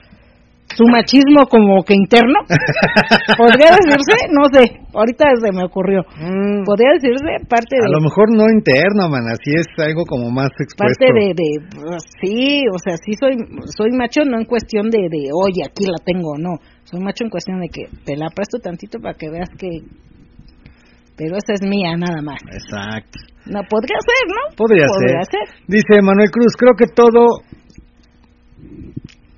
su 0.76 0.84
machismo 0.92 1.48
como 1.50 1.82
que 1.84 1.96
interno. 1.96 2.44
Podría 3.38 3.72
decirse, 3.72 4.28
no 4.30 4.46
sé, 4.52 4.78
ahorita 4.94 5.26
se 5.42 5.52
me 5.52 5.64
ocurrió. 5.64 6.04
Mm, 6.20 6.64
Podría 6.66 6.92
decirse 7.00 7.26
parte 7.48 7.78
a 7.82 7.88
de 7.88 7.92
lo 7.92 8.02
mejor 8.04 8.30
no 8.36 8.46
interno, 8.52 9.10
man, 9.10 9.26
así 9.32 9.56
es 9.56 9.68
algo 9.80 10.04
como 10.06 10.30
más 10.30 10.52
expuesto. 10.60 11.00
parte 11.00 11.08
de, 11.14 11.34
de 11.34 11.50
pues, 11.72 12.04
sí, 12.22 12.64
o 12.68 12.78
sea, 12.78 12.98
sí 12.98 13.14
soy 13.20 13.38
soy 13.76 13.92
macho 13.98 14.22
no 14.26 14.38
en 14.38 14.46
cuestión 14.46 14.90
de 14.90 15.08
de, 15.10 15.32
oye, 15.34 15.64
aquí 15.66 15.86
la 15.86 15.98
tengo, 16.04 16.38
no. 16.38 16.60
Soy 16.84 17.00
macho 17.02 17.24
en 17.24 17.30
cuestión 17.30 17.60
de 17.60 17.70
que 17.70 17.88
te 18.06 18.16
la 18.16 18.30
presto 18.30 18.60
tantito 18.60 19.00
para 19.00 19.16
que 19.16 19.30
veas 19.30 19.50
que 19.58 19.82
pero 21.18 21.36
esa 21.36 21.54
es 21.54 21.62
mía 21.66 21.98
nada 21.98 22.22
más. 22.22 22.38
Exacto. 22.46 23.18
No 23.48 23.62
podría 23.68 23.98
ser, 24.06 24.24
¿no? 24.30 24.56
Podría, 24.56 24.86
Podría 24.86 25.24
ser. 25.26 25.42
ser. 25.48 25.66
Dice 25.68 26.02
Manuel 26.04 26.30
Cruz, 26.30 26.54
creo 26.56 26.76
que 26.78 26.86
todo, 26.94 27.42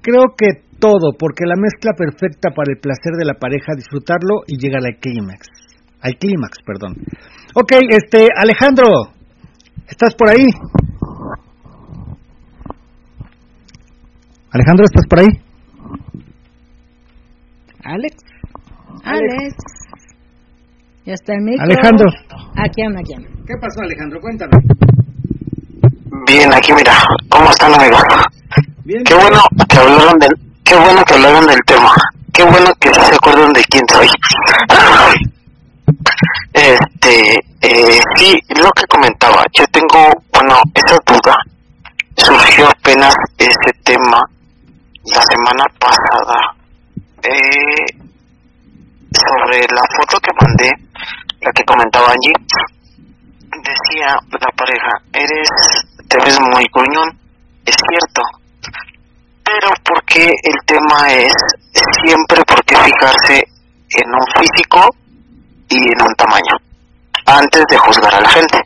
creo 0.10 0.36
que 0.36 0.64
todo, 0.80 1.14
porque 1.18 1.46
la 1.46 1.56
mezcla 1.56 1.94
perfecta 1.94 2.50
para 2.56 2.72
el 2.72 2.80
placer 2.80 3.14
de 3.18 3.26
la 3.26 3.34
pareja, 3.34 3.74
disfrutarlo 3.76 4.42
y 4.48 4.58
llegar 4.58 4.82
al 4.86 4.98
clímax. 5.00 5.48
Al 6.02 6.16
clímax, 6.16 6.58
perdón. 6.66 6.96
Ok, 7.56 7.74
este, 7.90 8.28
Alejandro, 8.36 8.88
¿estás 9.88 10.16
por 10.16 10.30
ahí? 10.30 10.46
Alejandro, 14.52 14.86
¿estás 14.86 15.06
por 15.08 15.20
ahí? 15.20 15.28
Alex. 17.84 18.16
Alex. 19.04 19.56
Ya 21.06 21.14
está 21.14 21.34
el 21.34 21.42
micro. 21.42 21.64
Alejandro. 21.64 22.10
Aquí 22.56 22.82
anda, 22.84 23.00
aquí 23.00 23.14
anda. 23.14 23.30
¿Qué 23.46 23.54
pasó, 23.60 23.82
Alejandro? 23.82 24.20
Cuéntame. 24.22 24.52
Bien, 26.12 26.52
aquí 26.54 26.74
mira, 26.74 26.94
¿cómo 27.30 27.50
están 27.52 27.74
amigos? 27.74 28.02
Bien. 28.84 29.04
Qué 29.04 29.14
bueno 29.14 29.42
que 29.68 29.78
hablaron 29.78 30.18
del, 30.20 30.32
qué 30.64 30.76
bueno 30.76 31.04
que 31.06 31.14
hablaron 31.14 31.46
del 31.46 31.60
tema. 31.66 31.94
Qué 32.34 32.44
bueno 32.44 32.72
que 32.80 32.94
se 32.94 33.16
acuerdan 33.16 33.54
de 33.54 33.64
quién 33.66 33.84
soy. 33.90 34.08
Este, 36.52 37.36
eh, 37.62 38.02
sí, 38.16 38.38
lo 38.50 38.70
que 38.72 38.84
comentaba, 38.90 39.44
yo 39.54 39.66
tengo, 39.68 40.12
bueno, 40.34 40.60
esa 40.74 40.98
duda 41.06 41.36
surgió 42.18 42.68
apenas 42.70 43.16
ese 43.38 43.74
tema 43.84 44.20
la 45.06 45.22
semana 45.22 45.66
pasada 45.80 46.56
eh, 47.24 47.86
sobre 49.12 49.60
la 49.60 49.82
foto 49.96 50.20
que 50.20 50.32
mandé, 50.42 50.74
la 51.42 51.52
que 51.52 51.64
comentaba 51.64 52.12
Angie, 52.12 52.34
decía 53.64 54.16
la 54.32 54.52
pareja, 54.56 54.92
eres, 55.14 55.50
te 56.08 56.18
ves 56.24 56.40
muy 56.40 56.66
gruñón, 56.74 57.10
es 57.66 57.76
cierto, 57.76 58.22
pero 59.44 59.70
porque 59.84 60.26
el 60.26 60.58
tema 60.66 61.12
es 61.12 61.34
siempre 62.04 62.42
porque 62.48 62.76
fijarse 62.76 63.44
en 63.98 64.10
un 64.10 64.26
físico 64.40 64.90
y 65.70 65.78
en 65.78 66.02
un 66.02 66.14
tamaño 66.16 66.56
antes 67.26 67.64
de 67.70 67.78
juzgar 67.78 68.14
a 68.16 68.22
la 68.22 68.30
gente. 68.30 68.58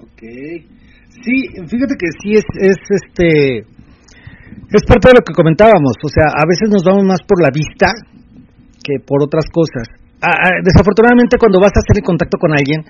Ok. 0.00 0.22
Sí, 1.22 1.48
fíjate 1.68 1.94
que 1.98 2.08
sí 2.22 2.32
es, 2.34 2.44
es 2.58 2.76
este 2.88 3.58
es 4.70 4.84
parte 4.86 5.08
de 5.08 5.14
lo 5.14 5.24
que 5.24 5.32
comentábamos, 5.32 5.92
o 6.04 6.08
sea, 6.08 6.26
a 6.28 6.44
veces 6.46 6.68
nos 6.70 6.84
vamos 6.84 7.04
más 7.04 7.20
por 7.26 7.42
la 7.42 7.50
vista 7.50 7.88
que 8.84 9.00
por 9.04 9.22
otras 9.22 9.44
cosas. 9.52 9.88
Ah, 10.20 10.34
ah, 10.34 10.58
desafortunadamente 10.64 11.38
cuando 11.38 11.60
vas 11.60 11.70
a 11.74 11.80
hacer 11.80 12.02
el 12.02 12.06
contacto 12.06 12.38
con 12.38 12.50
alguien, 12.50 12.82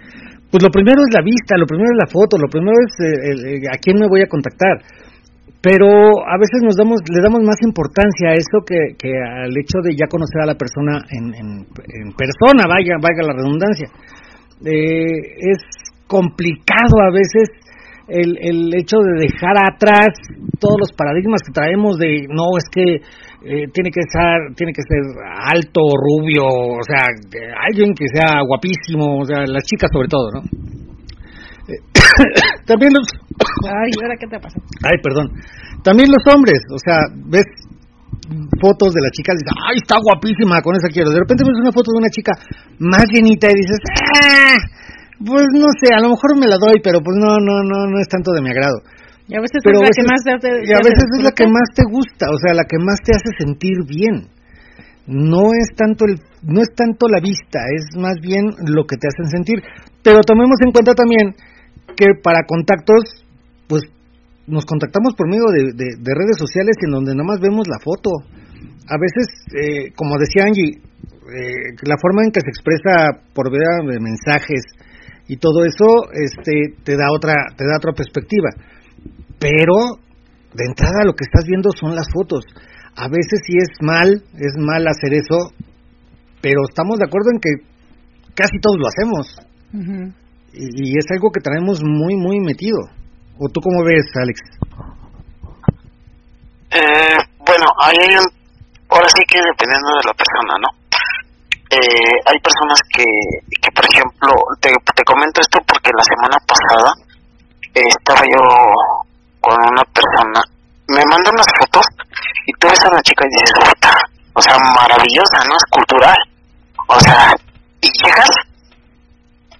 pues 0.50 0.62
lo 0.62 0.70
primero 0.70 1.02
es 1.04 1.12
la 1.12 1.20
vista, 1.22 1.60
lo 1.60 1.66
primero 1.66 1.92
es 1.92 1.98
la 2.00 2.08
foto, 2.08 2.38
lo 2.40 2.48
primero 2.48 2.76
es 2.80 2.92
eh, 3.04 3.60
el- 3.60 3.68
a 3.68 3.76
quién 3.76 4.00
me 4.00 4.08
voy 4.08 4.22
a 4.22 4.26
contactar. 4.32 4.80
Pero 5.60 5.88
a 6.24 6.38
veces 6.38 6.62
nos 6.62 6.76
damos, 6.76 7.00
le 7.10 7.20
damos 7.20 7.42
más 7.42 7.58
importancia 7.66 8.30
a 8.30 8.34
eso 8.34 8.62
que, 8.64 8.94
que 8.96 9.10
al 9.10 9.50
hecho 9.58 9.82
de 9.82 9.90
ya 9.92 10.06
conocer 10.06 10.40
a 10.40 10.46
la 10.46 10.54
persona 10.54 11.02
en, 11.10 11.34
en, 11.34 11.48
en 11.66 12.06
persona, 12.14 12.62
vaya, 12.70 12.94
vaya 13.02 13.26
la 13.26 13.34
redundancia. 13.36 13.88
Eh, 14.64 15.18
es 15.52 15.58
complicado 16.06 17.02
a 17.02 17.10
veces 17.12 17.50
el, 18.08 18.38
el 18.40 18.74
hecho 18.74 18.98
de 18.98 19.26
dejar 19.26 19.58
atrás 19.58 20.08
todos 20.60 20.76
los 20.78 20.92
paradigmas 20.92 21.42
que 21.44 21.52
traemos 21.52 21.98
de 21.98 22.26
no 22.30 22.56
es 22.56 22.64
que 22.72 23.02
eh, 23.44 23.66
tiene 23.72 23.90
que 23.90 24.02
ser 24.10 24.54
tiene 24.56 24.72
que 24.72 24.82
ser 24.82 25.02
alto 25.22 25.80
rubio 25.94 26.42
o 26.44 26.82
sea 26.82 27.06
alguien 27.68 27.94
que 27.94 28.06
sea 28.12 28.42
guapísimo 28.42 29.20
o 29.20 29.24
sea 29.24 29.46
las 29.46 29.62
chicas 29.64 29.90
sobre 29.92 30.08
todo 30.08 30.26
no 30.34 30.40
Eh, 31.68 31.80
también 32.66 32.92
los 32.92 33.06
Ay, 33.68 33.90
¿y 33.94 34.02
ahora 34.02 34.16
qué 34.18 34.26
te 34.26 34.38
pasa? 34.40 34.58
ay 34.82 34.96
perdón 35.02 35.30
también 35.82 36.08
los 36.10 36.24
hombres 36.34 36.60
o 36.72 36.78
sea 36.78 36.98
ves 37.30 37.46
fotos 38.60 38.92
de 38.92 39.00
las 39.00 39.12
chicas 39.12 39.36
y 39.36 39.44
dices 39.44 39.54
ay 39.68 39.76
está 39.78 39.96
guapísima 40.02 40.60
con 40.62 40.74
esa 40.74 40.88
quiero 40.88 41.10
de 41.10 41.20
repente 41.20 41.44
ves 41.46 41.60
una 41.60 41.72
foto 41.72 41.92
de 41.92 41.98
una 42.02 42.10
chica 42.10 42.32
más 42.80 43.06
llenita 43.12 43.46
y 43.46 43.54
dices 43.54 43.80
ah 44.14 44.58
pues 45.18 45.46
no 45.52 45.66
sé, 45.82 45.92
a 45.92 46.00
lo 46.00 46.10
mejor 46.10 46.38
me 46.38 46.46
la 46.46 46.58
doy, 46.58 46.78
pero 46.82 47.00
pues 47.02 47.16
no, 47.18 47.38
no, 47.42 47.62
no, 47.64 47.90
no 47.90 47.98
es 47.98 48.06
tanto 48.08 48.30
de 48.32 48.40
mi 48.42 48.50
agrado. 48.50 48.78
Y 49.28 49.36
a 49.36 49.40
veces 49.44 49.60
Pero 49.62 49.84
es 49.84 49.88
la 49.88 49.92
que 49.92 50.08
más 50.08 50.20
te 50.24 50.48
y 50.64 50.72
a 50.72 50.80
veces 50.80 51.04
es 51.16 51.22
la 51.22 51.32
que 51.32 51.46
más 51.46 51.68
te 51.76 51.84
gusta, 51.84 52.26
o 52.32 52.38
sea, 52.40 52.54
la 52.54 52.64
que 52.64 52.78
más 52.80 52.96
te 53.04 53.12
hace 53.14 53.30
sentir 53.38 53.76
bien. 53.86 54.28
No 55.06 55.52
es 55.52 55.68
tanto 55.76 56.04
el, 56.04 56.16
no 56.42 56.60
es 56.60 56.68
tanto 56.74 57.08
la 57.08 57.20
vista, 57.20 57.60
es 57.76 57.96
más 57.96 58.16
bien 58.20 58.44
lo 58.66 58.84
que 58.84 58.96
te 58.96 59.08
hacen 59.08 59.28
sentir. 59.30 59.60
Pero 60.02 60.20
tomemos 60.20 60.56
en 60.64 60.72
cuenta 60.72 60.94
también 60.94 61.34
que 61.96 62.06
para 62.22 62.44
contactos, 62.48 63.24
pues 63.68 63.82
nos 64.46 64.64
contactamos 64.64 65.14
por 65.14 65.28
medio 65.28 65.44
de, 65.52 65.72
de- 65.76 65.96
de 66.00 66.12
redes 66.16 66.36
sociales 66.38 66.76
en 66.84 66.90
donde 66.92 67.12
nada 67.14 67.24
más 67.28 67.40
vemos 67.40 67.68
la 67.68 67.78
foto. 67.84 68.10
A 68.88 68.96
veces, 68.96 69.28
eh, 69.52 69.92
como 69.96 70.16
decía 70.16 70.44
Angie, 70.48 70.80
eh, 70.80 71.76
la 71.84 71.96
forma 72.00 72.24
en 72.24 72.32
que 72.32 72.40
se 72.40 72.48
expresa 72.48 73.20
por 73.34 73.50
vía 73.52 73.84
de 73.92 74.00
mensajes 74.00 74.64
y 75.28 75.36
todo 75.36 75.64
eso, 75.64 76.08
este, 76.12 76.80
te 76.84 76.96
da 76.96 77.12
otra, 77.12 77.34
te 77.56 77.64
da 77.68 77.76
otra 77.76 77.92
perspectiva. 77.92 78.48
Pero 79.38 80.00
de 80.54 80.64
entrada 80.64 81.04
lo 81.04 81.14
que 81.14 81.24
estás 81.24 81.44
viendo 81.46 81.70
son 81.70 81.94
las 81.94 82.06
fotos. 82.12 82.44
A 82.96 83.08
veces 83.08 83.40
sí 83.46 83.54
es 83.56 83.68
mal, 83.80 84.22
es 84.34 84.54
mal 84.58 84.86
hacer 84.88 85.14
eso, 85.14 85.52
pero 86.40 86.62
estamos 86.68 86.98
de 86.98 87.06
acuerdo 87.06 87.30
en 87.32 87.40
que 87.40 87.50
casi 88.34 88.58
todos 88.60 88.76
lo 88.78 88.86
hacemos 88.88 89.36
y, 90.52 90.92
y 90.92 90.98
es 90.98 91.06
algo 91.10 91.30
que 91.30 91.40
traemos 91.40 91.80
muy, 91.84 92.16
muy 92.16 92.40
metido. 92.40 92.78
¿O 93.38 93.48
tú 93.48 93.60
cómo 93.60 93.84
ves, 93.84 94.06
Alex? 94.14 94.40
Eh, 96.70 97.18
bueno, 97.38 97.66
hay 97.80 97.96
un, 98.18 98.26
ahora 98.88 99.08
sí 99.14 99.22
que 99.28 99.38
dependiendo 99.38 99.88
de 100.02 100.06
la 100.06 100.14
persona, 100.14 100.54
¿no? 100.58 100.68
Eh, 101.70 102.16
hay 102.26 102.38
personas 102.40 102.80
que, 102.92 103.04
que, 103.62 103.70
por 103.70 103.84
ejemplo, 103.84 104.32
te, 104.60 104.70
te 104.70 105.04
comento 105.04 105.40
esto 105.40 105.58
porque 105.68 105.90
la 105.94 106.02
semana 106.02 106.36
pasada 106.48 106.90
eh, 107.74 107.88
estaba 107.88 108.22
yo 108.24 108.40
con 109.40 109.56
una 109.56 109.82
persona, 109.84 110.42
me 110.88 111.04
manda 111.04 111.30
unas 111.30 111.46
fotos 111.58 111.86
y 112.46 112.52
tú 112.58 112.68
ves 112.68 112.82
a 112.82 112.88
una 112.88 113.02
chica 113.02 113.24
y 113.24 113.28
dices, 113.28 113.52
puta, 113.54 113.92
o 114.32 114.40
sea, 114.40 114.56
maravillosa, 114.58 115.38
¿no? 115.48 115.56
Es 115.56 115.64
cultural. 115.70 116.16
O 116.86 117.00
sea, 117.00 117.34
y 117.80 117.88
llegas 118.02 118.30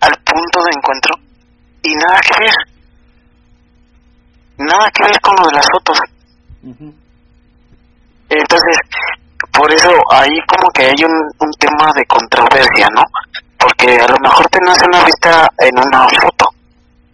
al 0.01 0.13
punto 0.25 0.61
de 0.65 0.71
encuentro 0.77 1.15
y 1.83 1.95
nada 1.95 2.21
que 2.21 2.41
ver. 2.41 2.55
Nada 4.59 4.91
que 4.91 5.05
ver 5.05 5.21
con 5.21 5.35
lo 5.37 5.47
de 5.49 5.55
las 5.55 5.67
fotos. 5.71 5.99
Entonces, 8.31 8.77
por 9.53 9.73
eso 9.73 9.91
ahí 10.11 10.39
como 10.47 10.69
que 10.73 10.87
hay 10.87 11.05
un, 11.05 11.31
un 11.39 11.51
tema 11.59 11.93
de 11.95 12.05
controversia, 12.07 12.87
¿no? 12.95 13.03
Porque 13.59 14.01
a 14.01 14.09
lo 14.09 14.19
mejor 14.19 14.47
te 14.49 14.59
nace 14.61 14.85
una 14.87 15.05
vista 15.05 15.49
en 15.59 15.79
una 15.79 16.09
foto, 16.21 16.47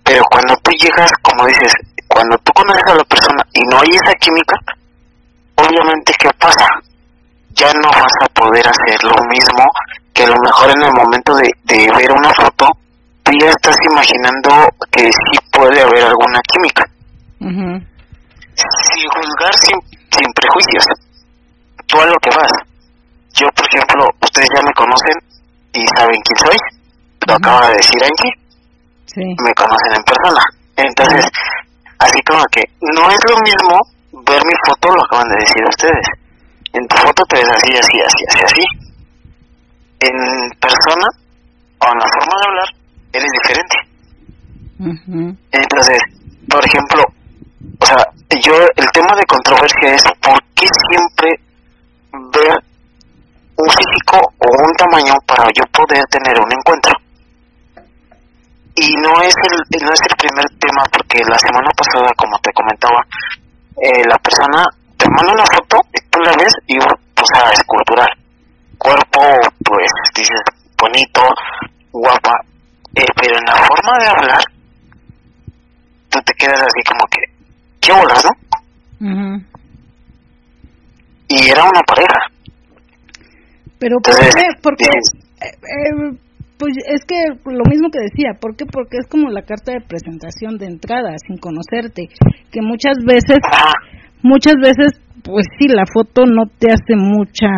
pero 0.03 0.23
cuando 0.31 0.57
tú 0.59 0.71
llegas, 0.73 1.11
como 1.23 1.47
dices, 1.47 1.73
cuando 2.15 2.39
tú 2.39 2.53
conoces 2.53 2.83
a 2.87 2.95
la 2.95 3.05
persona 3.05 3.43
y 3.53 3.61
no 3.67 3.77
hay 3.81 3.91
esa 3.91 4.15
química, 4.21 4.55
obviamente, 5.57 6.13
¿qué 6.19 6.31
pasa? 6.39 6.67
Ya 7.55 7.73
no 7.75 7.89
vas 7.91 8.13
a 8.23 8.29
poder 8.33 8.65
hacer 8.67 9.03
lo 9.03 9.19
mismo 9.27 9.65
que 10.13 10.23
a 10.23 10.29
lo 10.29 10.37
mejor 10.45 10.71
en 10.71 10.83
el 10.83 10.93
momento 10.93 11.35
de, 11.35 11.51
de 11.65 11.91
ver 11.97 12.11
una 12.13 12.31
foto, 12.35 12.69
tú 13.25 13.33
ya 13.41 13.51
estás 13.51 13.77
imaginando 13.91 14.51
que 14.93 15.03
sí 15.03 15.39
puede 15.53 15.83
haber 15.83 16.05
alguna 16.05 16.39
química. 16.53 16.85
Ujú. 17.41 17.83
Sin 18.55 19.09
juzgar, 19.11 19.55
sin, 19.59 19.77
sin 20.17 20.33
prejuicios. 20.35 20.85
Tú 21.87 22.01
a 22.01 22.07
lo 22.07 22.15
que 22.23 22.31
vas. 22.31 22.51
Yo, 23.35 23.47
por 23.57 23.67
ejemplo, 23.67 24.07
ustedes 24.23 24.49
ya 24.55 24.63
me 24.63 24.73
conocen 24.75 25.15
y 25.73 25.85
saben 25.97 26.21
quién 26.23 26.39
soy. 26.47 26.57
Lo 27.27 27.35
Ujú. 27.35 27.43
acaba 27.43 27.69
de 27.69 27.75
decir 27.75 27.99
Angie. 28.05 28.35
Sí. 29.07 29.21
me 29.21 29.53
conocen 29.55 29.95
en 29.95 30.03
persona. 30.03 30.43
Entonces, 30.77 31.25
así 31.99 32.21
como 32.23 32.45
que 32.53 32.63
no 32.81 33.11
es 33.11 33.19
lo 33.29 33.39
mismo 33.41 33.81
ver 34.27 34.43
mi 34.45 34.55
foto, 34.67 34.89
lo 34.89 35.05
acaban 35.05 35.29
de 35.29 35.37
decir 35.37 35.65
ustedes. 35.69 36.07
En 36.73 36.87
tu 36.89 36.97
foto 36.97 37.23
te 37.29 37.37
ves 37.37 37.49
así, 37.49 37.73
así, 37.73 38.01
así, 38.01 38.25
así, 38.29 38.45
así. 38.45 38.65
En 40.01 40.51
persona, 40.59 41.07
o 41.79 41.87
en 41.93 41.99
la 41.99 42.09
forma 42.13 42.35
de 42.41 42.47
hablar, 42.47 42.69
eres 43.13 43.31
diferente. 43.33 43.77
Entonces, 45.53 45.99
por 46.49 46.65
ejemplo, 46.67 47.03
o 47.79 47.87
sea, 47.87 47.97
yo, 48.43 48.55
el 48.77 48.91
tema 48.93 49.15
de 49.17 49.25
controversia 49.25 49.95
es 49.95 50.03
por 50.21 50.39
qué 50.55 50.67
siempre 50.91 51.41
ver 52.13 52.59
un 53.57 53.71
físico 53.71 54.19
o 54.39 54.67
un 54.67 54.75
tamaño 54.75 55.15
para 55.27 55.45
yo 55.55 55.63
poder 55.73 56.05
tener 56.11 56.41
un 56.41 56.53
encuentro. 56.53 56.93
Y 58.77 58.93
no 58.97 59.23
es 59.23 59.35
el, 59.51 59.83
no 59.85 59.93
es 59.93 60.01
el 60.09 60.17
primer 60.17 60.47
tema 60.59 60.83
porque 60.91 61.23
la 61.29 61.39
semana 61.39 61.71
pasada, 61.77 62.13
como 62.17 62.37
te 62.41 62.53
comentaba, 62.53 63.01
eh, 63.81 64.03
la 64.09 64.19
persona 64.19 64.65
te 64.97 65.09
manda 65.11 65.33
una 65.33 65.47
foto 65.47 65.79
y 65.93 66.01
tú 66.11 66.19
la 66.21 66.33
ves 66.37 66.55
y, 66.67 66.79
o 66.79 67.25
sea, 67.33 67.51
es 67.51 67.63
cultural. 67.67 68.09
Cuerpo, 68.79 69.21
pues, 69.65 69.91
dices, 70.15 70.41
bonito, 70.77 71.23
guapa, 71.93 72.33
eh, 72.97 73.07
pero 73.17 73.39
en 73.39 73.45
la 73.45 73.57
forma 73.57 73.93
de 73.99 74.09
hablar, 74.09 74.45
tú 76.11 76.19
te 76.23 76.33
quedas 76.35 76.61
así 76.61 76.83
como 76.85 77.07
que, 77.07 77.21
¿qué 77.81 77.93
bolas, 77.93 78.25
no? 78.25 78.31
Y 81.29 81.49
era 81.49 81.65
una 81.65 81.81
pareja. 81.83 82.21
Pero 83.79 83.97
¿por 84.01 84.15
qué? 84.19 84.47
Porque, 84.63 84.85
dices, 84.85 85.13
eh, 85.41 85.59
eh, 85.63 86.17
pues 86.59 86.75
es 86.87 87.03
que 87.07 87.17
lo 87.45 87.65
mismo 87.69 87.91
que 87.91 88.01
decía, 88.01 88.39
¿por 88.41 88.57
qué? 88.57 88.65
Porque 88.67 88.99
es 88.99 89.07
como 89.09 89.31
la 89.31 89.43
carta 89.43 89.73
de 89.73 89.81
presentación 89.81 90.57
de 90.59 90.67
entrada, 90.67 91.15
sin 91.27 91.39
conocerte, 91.39 92.09
que 92.51 92.61
muchas 92.63 92.97
veces, 93.05 93.39
muchas 94.23 94.55
veces, 94.63 95.01
pues 95.23 95.47
sí, 95.59 95.67
la 95.69 95.85
foto 95.93 96.27
no 96.27 96.47
te 96.59 96.69
hace 96.69 96.95
mucha... 96.97 97.49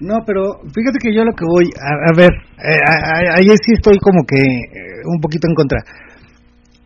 No, 0.00 0.18
pero 0.26 0.58
fíjate 0.74 0.98
que 1.00 1.14
yo 1.14 1.24
lo 1.24 1.32
que 1.32 1.44
voy 1.46 1.70
a, 1.78 2.10
a 2.10 2.16
ver, 2.16 2.30
eh, 2.58 3.32
ahí 3.36 3.46
sí 3.46 3.72
estoy 3.74 3.96
como 3.98 4.26
que 4.26 4.36
eh, 4.36 5.00
un 5.06 5.20
poquito 5.20 5.46
en 5.48 5.54
contra. 5.54 5.78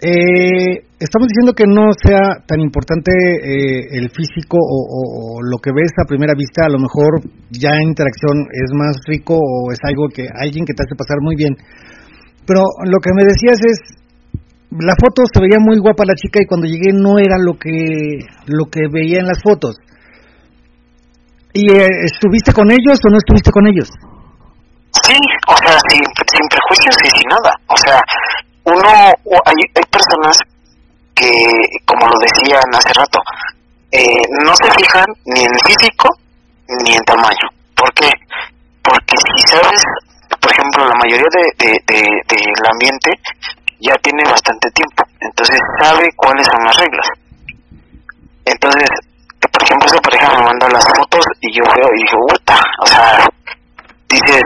Eh, 0.00 0.78
estamos 0.94 1.26
diciendo 1.26 1.58
que 1.58 1.66
no 1.66 1.90
sea 1.90 2.38
tan 2.46 2.60
importante 2.60 3.10
eh, 3.10 3.98
el 3.98 4.10
físico 4.10 4.54
o, 4.54 5.42
lo 5.42 5.58
que 5.58 5.72
ves 5.74 5.90
a 5.98 6.06
primera 6.06 6.34
vista, 6.38 6.66
a 6.66 6.70
lo 6.70 6.78
mejor 6.78 7.18
ya 7.50 7.74
en 7.74 7.90
interacción 7.90 8.46
es 8.52 8.70
más 8.78 8.94
rico 9.06 9.34
o 9.34 9.72
es 9.72 9.78
algo 9.82 10.06
que 10.06 10.22
alguien 10.30 10.64
que 10.64 10.74
te 10.74 10.84
hace 10.86 10.94
pasar 10.94 11.18
muy 11.20 11.34
bien. 11.34 11.56
Pero 12.46 12.62
lo 12.86 12.98
que 13.02 13.10
me 13.12 13.26
decías 13.26 13.58
es, 13.58 13.98
la 14.70 14.94
foto 14.94 15.22
se 15.26 15.40
veía 15.40 15.58
muy 15.58 15.78
guapa 15.78 16.06
la 16.06 16.14
chica 16.14 16.38
y 16.42 16.46
cuando 16.46 16.68
llegué 16.68 16.92
no 16.94 17.18
era 17.18 17.34
lo 17.38 17.58
que 17.58 18.22
lo 18.46 18.66
que 18.70 18.86
veía 18.86 19.18
en 19.18 19.26
las 19.26 19.42
fotos. 19.42 19.76
¿Y 21.54 21.72
eh, 21.74 21.88
estuviste 22.06 22.52
con 22.52 22.70
ellos 22.70 23.00
o 23.02 23.10
no 23.10 23.18
estuviste 23.18 23.50
con 23.50 23.66
ellos? 23.66 23.90
Sí, 25.02 25.18
o 25.48 25.56
sea, 25.56 25.74
sin, 25.90 26.02
sin 26.06 26.44
prejuicios 26.46 26.94
y 27.02 27.10
sin 27.18 27.28
nada. 27.28 27.50
O 27.66 27.76
sea, 27.76 27.98
uno, 28.68 28.88
hay, 28.90 29.60
hay 29.74 29.84
personas 29.90 30.38
que, 31.14 31.44
como 31.84 32.06
lo 32.06 32.18
decían 32.18 32.62
hace 32.72 32.92
rato, 32.94 33.20
eh, 33.90 34.22
no 34.44 34.54
se 34.56 34.70
fijan 34.72 35.06
ni 35.26 35.44
en 35.44 35.58
físico 35.66 36.08
ni 36.84 36.94
en 36.94 37.04
tamaño. 37.04 37.48
¿Por 37.74 37.92
qué? 37.94 38.10
Porque 38.82 39.16
si 39.16 39.46
sabes, 39.48 39.82
por 40.40 40.52
ejemplo, 40.52 40.86
la 40.86 40.94
mayoría 40.94 41.26
de, 41.32 41.64
de, 41.66 41.72
de- 41.86 42.22
del 42.28 42.66
ambiente 42.72 43.18
ya 43.80 43.94
tiene 44.02 44.24
bastante 44.24 44.70
tiempo, 44.72 45.04
entonces 45.20 45.58
sabe 45.80 46.08
cuáles 46.16 46.46
son 46.46 46.64
las 46.64 46.76
reglas. 46.76 47.06
Entonces, 48.44 48.88
por 49.52 49.62
ejemplo, 49.62 49.86
esa 49.86 50.00
pareja 50.00 50.28
me 50.36 50.44
manda 50.44 50.68
las 50.68 50.84
fotos 50.96 51.24
y 51.40 51.52
yo 51.56 51.62
veo 51.64 51.88
y 51.94 52.02
digo, 52.02 52.18
puta, 52.28 52.60
o 52.82 52.86
sea, 52.86 53.28
dices, 54.08 54.42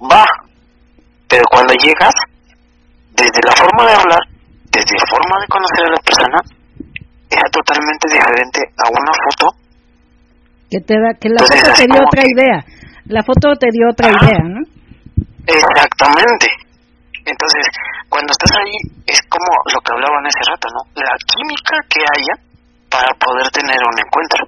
va, 0.00 0.24
pero 1.28 1.44
cuando 1.50 1.74
llegas, 1.74 2.14
desde 3.16 3.40
la 3.46 3.52
forma 3.54 3.82
de 3.86 3.94
hablar, 3.94 4.22
desde 4.70 4.94
la 4.98 5.06
forma 5.06 5.34
de 5.40 5.46
conocer 5.48 5.82
a 5.86 5.90
la 5.90 6.02
persona, 6.02 6.38
era 7.30 7.46
totalmente 7.50 8.06
diferente 8.10 8.60
a 8.78 8.88
una 8.90 9.12
foto. 9.24 9.46
Que, 10.70 10.80
te 10.80 10.94
da, 10.98 11.14
que 11.14 11.28
la 11.28 11.40
Entonces, 11.42 11.60
foto 11.62 11.74
te 11.78 11.86
dio 11.86 12.02
otra 12.02 12.22
que- 12.22 12.32
idea. 12.34 12.58
La 13.06 13.22
foto 13.22 13.46
te 13.60 13.68
dio 13.70 13.84
otra 13.90 14.08
Ajá. 14.08 14.24
idea, 14.26 14.42
¿no? 14.48 14.60
Exactamente. 15.46 16.48
Entonces, 17.24 17.64
cuando 18.08 18.32
estás 18.32 18.50
ahí, 18.58 18.74
es 19.06 19.20
como 19.28 19.46
lo 19.72 19.80
que 19.80 19.92
hablaban 19.92 20.24
hace 20.26 20.40
rato, 20.50 20.68
¿no? 20.72 20.80
La 20.96 21.12
química 21.24 21.76
que 21.88 22.00
haya 22.00 22.34
para 22.90 23.08
poder 23.18 23.46
tener 23.52 23.76
un 23.76 23.98
encuentro. 23.98 24.44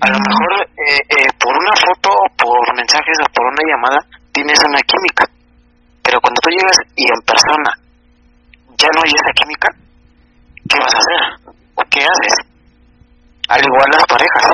A 0.00 0.08
lo 0.10 0.18
mejor 0.18 0.50
eh, 0.62 0.98
eh, 1.10 1.28
por 1.38 1.52
una 1.56 1.74
foto, 1.76 2.08
o 2.10 2.26
por 2.36 2.76
mensajes 2.76 3.16
o 3.20 3.32
por 3.32 3.44
una 3.46 3.62
llamada, 3.68 3.98
tienes 4.32 4.58
una 4.66 4.80
química. 4.82 5.24
Pero 6.14 6.30
cuando 6.30 6.40
tú 6.46 6.50
llegas 6.54 6.78
y 6.94 7.02
en 7.10 7.20
persona 7.26 7.70
ya 8.78 8.86
no 8.94 9.02
hay 9.02 9.10
esa 9.10 9.34
química, 9.34 9.66
¿qué 10.70 10.78
vas 10.78 10.94
a 10.94 11.02
hacer? 11.02 11.50
¿O 11.74 11.82
qué 11.90 12.06
haces? 12.06 12.34
Al 13.50 13.58
igual 13.58 13.90
las 13.90 14.06
parejas. 14.06 14.46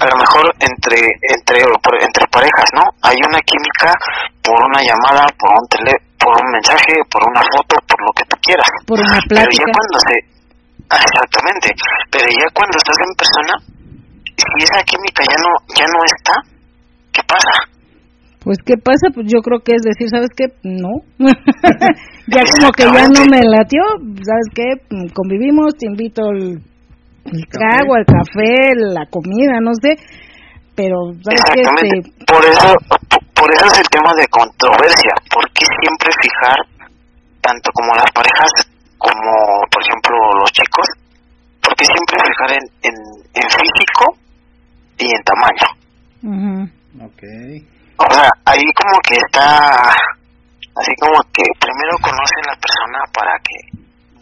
A 0.00 0.06
lo 0.08 0.16
mejor 0.16 0.48
entre 0.64 0.96
entre 1.28 1.60
entre 1.60 2.24
parejas, 2.32 2.68
¿no? 2.72 2.88
Hay 3.04 3.20
una 3.20 3.36
química 3.44 3.92
por 4.40 4.56
una 4.64 4.80
llamada, 4.80 5.28
por 5.36 5.60
un 5.60 5.68
tele, 5.68 5.92
por 6.16 6.40
un 6.40 6.48
mensaje, 6.56 6.96
por 7.12 7.28
una 7.28 7.44
foto, 7.52 7.76
por 7.84 8.00
lo 8.00 8.12
que 8.16 8.24
tú 8.32 8.36
quieras. 8.40 8.68
Por 8.86 8.96
una 8.96 9.20
Pero 9.28 9.44
ya 9.52 9.68
cuando 9.76 9.98
se... 10.08 10.16
Ah, 10.88 11.04
exactamente. 11.04 11.68
Pero 12.08 12.24
ya 12.32 12.48
cuando 12.56 12.80
estás 12.80 12.96
en 12.96 13.12
persona, 13.12 13.54
si 14.40 14.56
esa 14.56 14.80
química 14.88 15.20
ya 15.20 15.36
no 15.36 15.52
ya 15.76 15.84
no 15.84 16.00
está, 16.08 16.32
¿qué 17.12 17.20
pasa? 17.28 17.71
Pues, 18.44 18.58
¿qué 18.64 18.74
pasa? 18.76 19.08
Pues 19.14 19.26
yo 19.28 19.40
creo 19.40 19.60
que 19.60 19.74
es 19.76 19.82
decir, 19.82 20.08
¿sabes 20.08 20.30
qué? 20.36 20.46
No. 20.64 21.02
ya 22.26 22.42
como 22.58 22.72
que 22.72 22.84
ya 22.84 23.06
no 23.08 23.24
me 23.30 23.42
latió, 23.42 23.82
¿sabes 24.22 24.48
qué? 24.54 24.64
Convivimos, 25.14 25.74
te 25.78 25.86
invito 25.86 26.30
el, 26.30 26.58
el 27.26 27.46
trago, 27.48 27.96
el 27.96 28.04
café, 28.04 28.74
la 28.74 29.06
comida, 29.06 29.60
no 29.60 29.70
sé. 29.80 29.96
Pero, 30.74 30.96
¿sabes 31.22 31.42
qué? 31.54 31.60
Este, 31.60 32.24
Por 32.26 32.44
eso 32.44 32.74
por 33.42 33.50
eso 33.54 33.66
es 33.66 33.78
el 33.80 33.88
tema 33.90 34.14
de 34.14 34.26
controversia. 34.28 35.14
¿Por 35.28 35.42
qué 35.50 35.66
siempre 35.82 36.10
fijar, 36.22 36.56
tanto 37.40 37.72
como 37.72 37.92
las 37.94 38.06
parejas, 38.14 38.52
como 38.98 39.32
por 39.68 39.82
ejemplo 39.82 40.14
los 40.38 40.52
chicos, 40.52 40.86
por 41.60 41.74
qué 41.74 41.84
siempre 41.84 42.18
fijar 42.22 42.52
en, 42.52 42.64
en, 42.86 42.94
en 43.34 43.50
físico 43.50 44.14
y 44.98 45.06
en 45.10 45.22
tamaño? 45.26 45.66
ujú. 46.22 47.04
Ok. 47.04 47.22
O 47.96 48.14
sea, 48.14 48.28
ahí 48.46 48.64
como 48.74 48.96
que 49.06 49.14
está, 49.14 49.94
así 50.76 50.92
como 51.00 51.18
que 51.32 51.44
primero 51.60 51.94
conoce 52.00 52.36
a 52.44 52.50
la 52.52 52.56
persona 52.58 52.98
para 53.12 53.32
que 53.44 53.56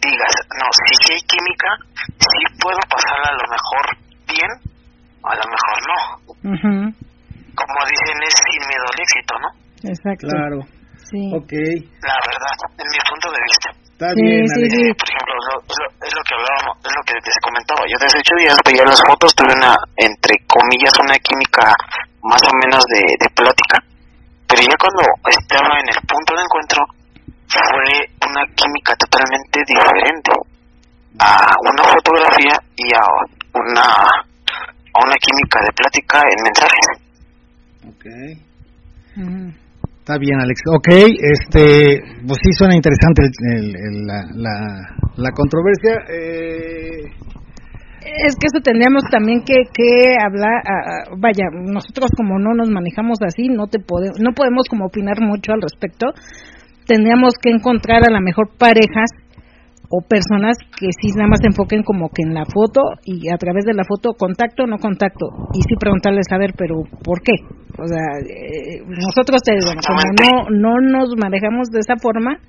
digas, 0.01 0.33
no, 0.59 0.65
si 0.85 0.93
sí 1.01 1.13
hay 1.13 1.23
química, 1.27 1.69
sí 2.19 2.39
puedo 2.59 2.79
pasarla 2.89 3.29
a 3.29 3.39
lo 3.39 3.47
mejor 3.47 3.85
bien, 4.27 4.51
a 5.23 5.35
lo 5.35 5.45
mejor 5.49 5.77
no. 5.87 5.99
Como 6.41 6.91
como 7.53 7.85
dicen, 7.85 8.17
es 8.23 8.33
sin 8.33 8.61
miedo 8.67 8.85
al 8.89 8.99
éxito, 9.01 9.33
¿no? 9.39 9.49
Exacto. 9.83 10.27
Claro. 10.27 10.59
Sí. 11.09 11.21
Ok. 11.35 11.51
La 12.01 12.17
verdad, 12.25 12.55
en 12.79 12.87
mi 12.89 12.99
punto 13.09 13.27
de 13.31 13.41
vista. 13.43 13.80
Está 14.01 14.17
Sí, 14.17 14.21
bien, 14.25 14.49
sí, 14.49 14.65
sí. 14.65 14.83
Por 14.97 15.07
ejemplo, 15.13 15.33
es 15.37 15.45
lo, 15.45 15.55
es 15.61 15.77
lo- 15.77 15.93
es 16.01 16.13
lo 16.17 16.21
que 16.25 16.33
hablábamos, 16.33 16.73
es 16.81 16.89
lo 16.97 17.03
que 17.05 17.13
les 17.21 17.37
comentaba. 17.45 17.81
Yo 17.85 17.97
desde 18.01 18.17
ocho 18.17 18.35
días 18.41 18.57
veía 18.65 18.81
las 18.89 19.01
fotos, 19.05 19.29
tuve 19.37 19.53
una, 19.53 19.77
entre 19.93 20.33
comillas, 20.49 20.93
una 20.97 21.13
química 21.21 21.69
más 22.25 22.41
o 22.41 22.53
menos 22.65 22.81
de, 22.89 23.01
de 23.21 23.29
plática. 23.37 23.77
Pero 24.49 24.61
ya 24.65 24.73
cuando 24.81 25.01
estaba 25.29 25.69
en 25.77 25.85
el 25.85 26.01
punto 26.09 26.33
de 26.33 26.41
encuentro, 26.41 26.81
fue 27.45 27.93
una 28.25 28.41
química 28.57 28.91
totalmente 28.97 29.57
diferente 29.69 30.31
a 31.21 31.53
una 31.61 31.83
fotografía 31.85 32.57
y 32.81 32.89
a 32.97 33.05
una, 33.53 33.85
a 33.85 34.97
una 34.97 35.15
química 35.21 35.61
de 35.61 35.71
plática 35.77 36.17
en 36.25 36.39
mensajes. 36.41 36.85
Ok. 37.85 38.05
Ujú. 39.21 39.53
Está 40.11 40.19
bien, 40.19 40.41
Alex. 40.41 40.59
Ok, 40.75 40.87
este, 41.23 42.03
pues 42.27 42.37
sí 42.43 42.51
suena 42.57 42.75
interesante 42.75 43.21
el- 43.55 44.05
la, 44.05 44.25
la, 44.35 44.55
la 45.15 45.31
controversia. 45.31 46.03
Eh, 46.09 47.15
Es 48.03 48.35
que 48.35 48.47
eso 48.51 48.59
tendríamos 48.61 49.03
también 49.09 49.41
que, 49.45 49.55
que 49.73 50.17
hablar, 50.19 50.63
ah, 50.67 51.15
vaya, 51.17 51.45
nosotros 51.53 52.09
como 52.17 52.39
no 52.39 52.53
nos 52.53 52.67
manejamos 52.69 53.19
así, 53.25 53.47
no 53.47 53.67
te 53.67 53.79
pode- 53.79 54.11
no 54.19 54.33
podemos 54.33 54.67
como 54.69 54.87
opinar 54.87 55.21
mucho 55.21 55.53
al 55.53 55.61
respecto. 55.61 56.07
Tendríamos 56.87 57.35
que 57.41 57.51
encontrar 57.51 58.03
a 58.05 58.11
la 58.11 58.19
mejor 58.19 58.49
parejas 58.57 59.11
o 59.91 60.01
personas 60.01 60.55
que 60.79 60.87
sí 60.99 61.11
nada 61.15 61.27
más 61.27 61.39
se 61.41 61.47
enfoquen 61.47 61.83
como 61.83 62.09
que 62.09 62.23
en 62.23 62.33
la 62.33 62.45
foto 62.45 62.81
y 63.03 63.27
a 63.29 63.37
través 63.37 63.65
de 63.65 63.73
la 63.73 63.83
foto 63.83 64.13
contacto 64.17 64.63
o 64.63 64.67
no 64.67 64.77
contacto 64.77 65.27
y 65.53 65.61
sí 65.61 65.75
preguntarles 65.79 66.27
a 66.31 66.37
ver 66.37 66.53
pero 66.57 66.75
por 67.03 67.21
qué 67.21 67.33
o 67.77 67.85
sea 67.85 68.23
eh, 68.23 68.81
nosotros 68.87 69.41
te 69.43 69.51
digo 69.51 69.71
como 69.75 69.99
no 70.15 70.49
no 70.49 70.73
nos 70.79 71.09
manejamos 71.21 71.67
de 71.69 71.79
esa 71.79 71.95
forma 72.01 72.39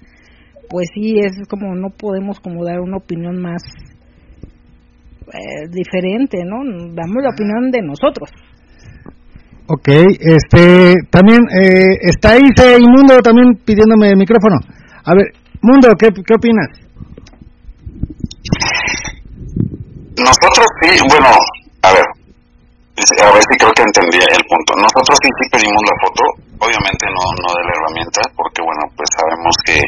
pues 0.71 0.87
sí 0.95 1.19
es 1.19 1.33
como 1.49 1.75
no 1.75 1.91
podemos 1.91 2.39
como 2.39 2.65
dar 2.65 2.81
una 2.81 2.99
opinión 2.99 3.43
más 3.43 3.63
eh, 5.33 5.67
diferente 5.71 6.45
no 6.45 6.63
damos 6.95 7.23
la 7.23 7.31
opinión 7.31 7.71
de 7.71 7.83
nosotros. 7.83 8.31
Ok, 9.69 9.89
este, 9.89 10.95
también 11.09 11.41
eh, 11.63 11.97
está 12.03 12.33
ahí 12.33 12.43
ese 12.55 12.79
inmundo 12.79 13.23
también 13.23 13.55
pidiéndome 13.65 14.11
el 14.11 14.19
micrófono. 14.19 14.57
A 15.05 15.15
ver, 15.15 15.33
Mundo, 15.63 15.89
¿qué, 15.99 16.09
qué 16.09 16.35
opinas? 16.35 16.67
Nosotros 20.19 20.67
sí, 20.83 20.91
bueno, 21.09 21.31
a 21.83 21.93
ver, 21.93 22.07
a 23.23 23.31
ver 23.33 23.43
si 23.43 23.59
creo 23.59 23.73
que 23.73 23.83
entendí 23.83 24.19
el 24.19 24.45
punto. 24.49 24.75
Nosotros 24.77 25.19
sí, 25.23 25.29
sí 25.41 25.49
pedimos 25.51 25.83
la 25.83 25.97
foto, 26.07 26.23
obviamente 26.59 27.07
no, 27.07 27.25
no 27.43 27.49
de 27.55 27.65
la 27.65 27.73
herramienta, 27.75 28.21
porque 28.37 28.63
bueno, 28.63 28.83
pues 28.97 29.09
sabemos 29.17 29.55
que 29.65 29.81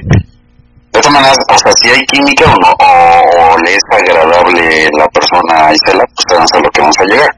de 0.95 1.01
todas 1.01 1.13
maneras, 1.13 1.39
o 1.51 1.59
sea, 1.59 1.73
si 1.83 1.91
hay 1.91 2.07
química 2.07 2.47
o 2.47 2.57
no, 2.63 2.71
o, 2.71 3.55
o 3.55 3.59
le 3.67 3.75
es 3.75 3.83
agradable 3.91 4.89
la 4.97 5.09
persona 5.09 5.67
a 5.67 5.75
Isela, 5.75 6.07
pues 6.07 6.25
sabemos 6.29 6.51
a 6.55 6.61
lo 6.61 6.71
que 6.71 6.81
vamos 6.81 6.99
a 6.99 7.05
llegar. 7.05 7.31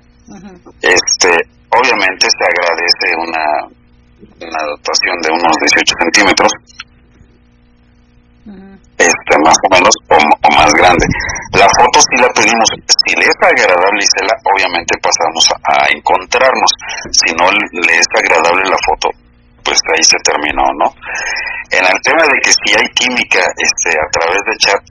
Este, 0.82 1.32
obviamente 1.72 2.28
se 2.28 2.44
agradece 2.44 3.06
una, 3.16 3.46
una 4.44 4.62
dotación 4.68 5.16
de 5.22 5.30
unos 5.32 5.56
18 5.72 5.94
centímetros, 6.04 6.52
este 8.98 9.34
más 9.44 9.56
o 9.60 9.68
menos 9.74 9.94
o, 10.08 10.16
o 10.16 10.48
más 10.56 10.72
grande. 10.72 11.06
La 11.52 11.68
foto 11.76 12.00
sí 12.00 12.16
la 12.16 12.28
pedimos, 12.32 12.68
si 12.86 13.14
le 13.16 13.24
es 13.24 13.38
agradable 13.40 14.00
Isela, 14.00 14.34
obviamente 14.52 14.94
pasamos 15.00 15.44
a, 15.52 15.56
a 15.72 15.92
encontrarnos. 15.92 16.70
Si 17.12 17.34
no 17.36 17.50
le 17.50 17.94
es 17.98 18.08
agradable 18.16 18.64
la 18.64 18.80
foto, 18.84 19.08
pues 19.64 19.78
ahí 19.92 20.02
se 20.02 20.16
terminó, 20.24 20.64
¿no? 20.80 20.88
En 21.70 21.84
el 21.84 21.98
tema 22.02 22.22
de 22.24 22.36
que 22.40 22.52
si 22.52 22.68
hay 22.72 22.88
química 22.94 23.42
este 23.58 23.98
a 23.98 24.08
través 24.12 24.40
de 24.46 24.54
chat, 24.58 24.82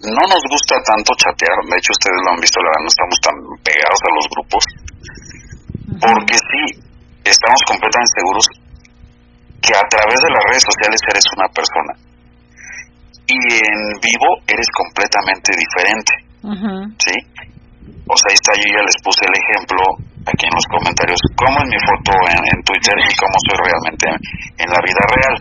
no 0.00 0.22
nos 0.24 0.42
gusta 0.48 0.80
tanto 0.86 1.12
chatear, 1.18 1.60
de 1.68 1.76
hecho 1.76 1.92
ustedes 1.92 2.20
lo 2.24 2.32
han 2.32 2.40
visto, 2.40 2.56
la 2.62 2.72
verdad 2.72 2.84
no 2.86 2.92
estamos 2.94 3.18
tan 3.20 3.36
pegados 3.60 4.00
a 4.00 4.14
los 4.16 4.26
grupos, 4.32 4.64
porque 6.00 6.36
sí 6.40 6.62
estamos 7.24 7.60
completamente 7.68 8.16
seguros 8.16 8.46
que 9.60 9.76
a 9.76 9.84
través 9.92 10.16
de 10.16 10.30
las 10.32 10.44
redes 10.48 10.64
sociales 10.64 11.00
eres 11.04 11.26
una 11.36 11.48
persona 11.52 11.92
y 13.30 13.54
en 13.62 13.80
vivo 14.02 14.28
eres 14.46 14.66
completamente 14.74 15.54
diferente, 15.54 16.12
¿sí? 16.98 17.14
O 18.10 18.16
sea, 18.18 18.26
ahí 18.30 18.34
está, 18.34 18.52
yo 18.58 18.66
ya 18.66 18.82
les 18.82 18.98
puse 19.02 19.22
el 19.22 19.34
ejemplo 19.38 19.78
aquí 20.26 20.46
en 20.46 20.54
los 20.54 20.66
comentarios, 20.66 21.20
cómo 21.38 21.56
es 21.62 21.68
mi 21.70 21.78
foto 21.86 22.12
en, 22.26 22.40
en 22.42 22.58
Twitter 22.66 22.94
y 22.98 23.14
cómo 23.14 23.36
soy 23.46 23.56
realmente 23.62 24.06
en 24.58 24.68
la 24.68 24.80
vida 24.82 25.02
real. 25.14 25.36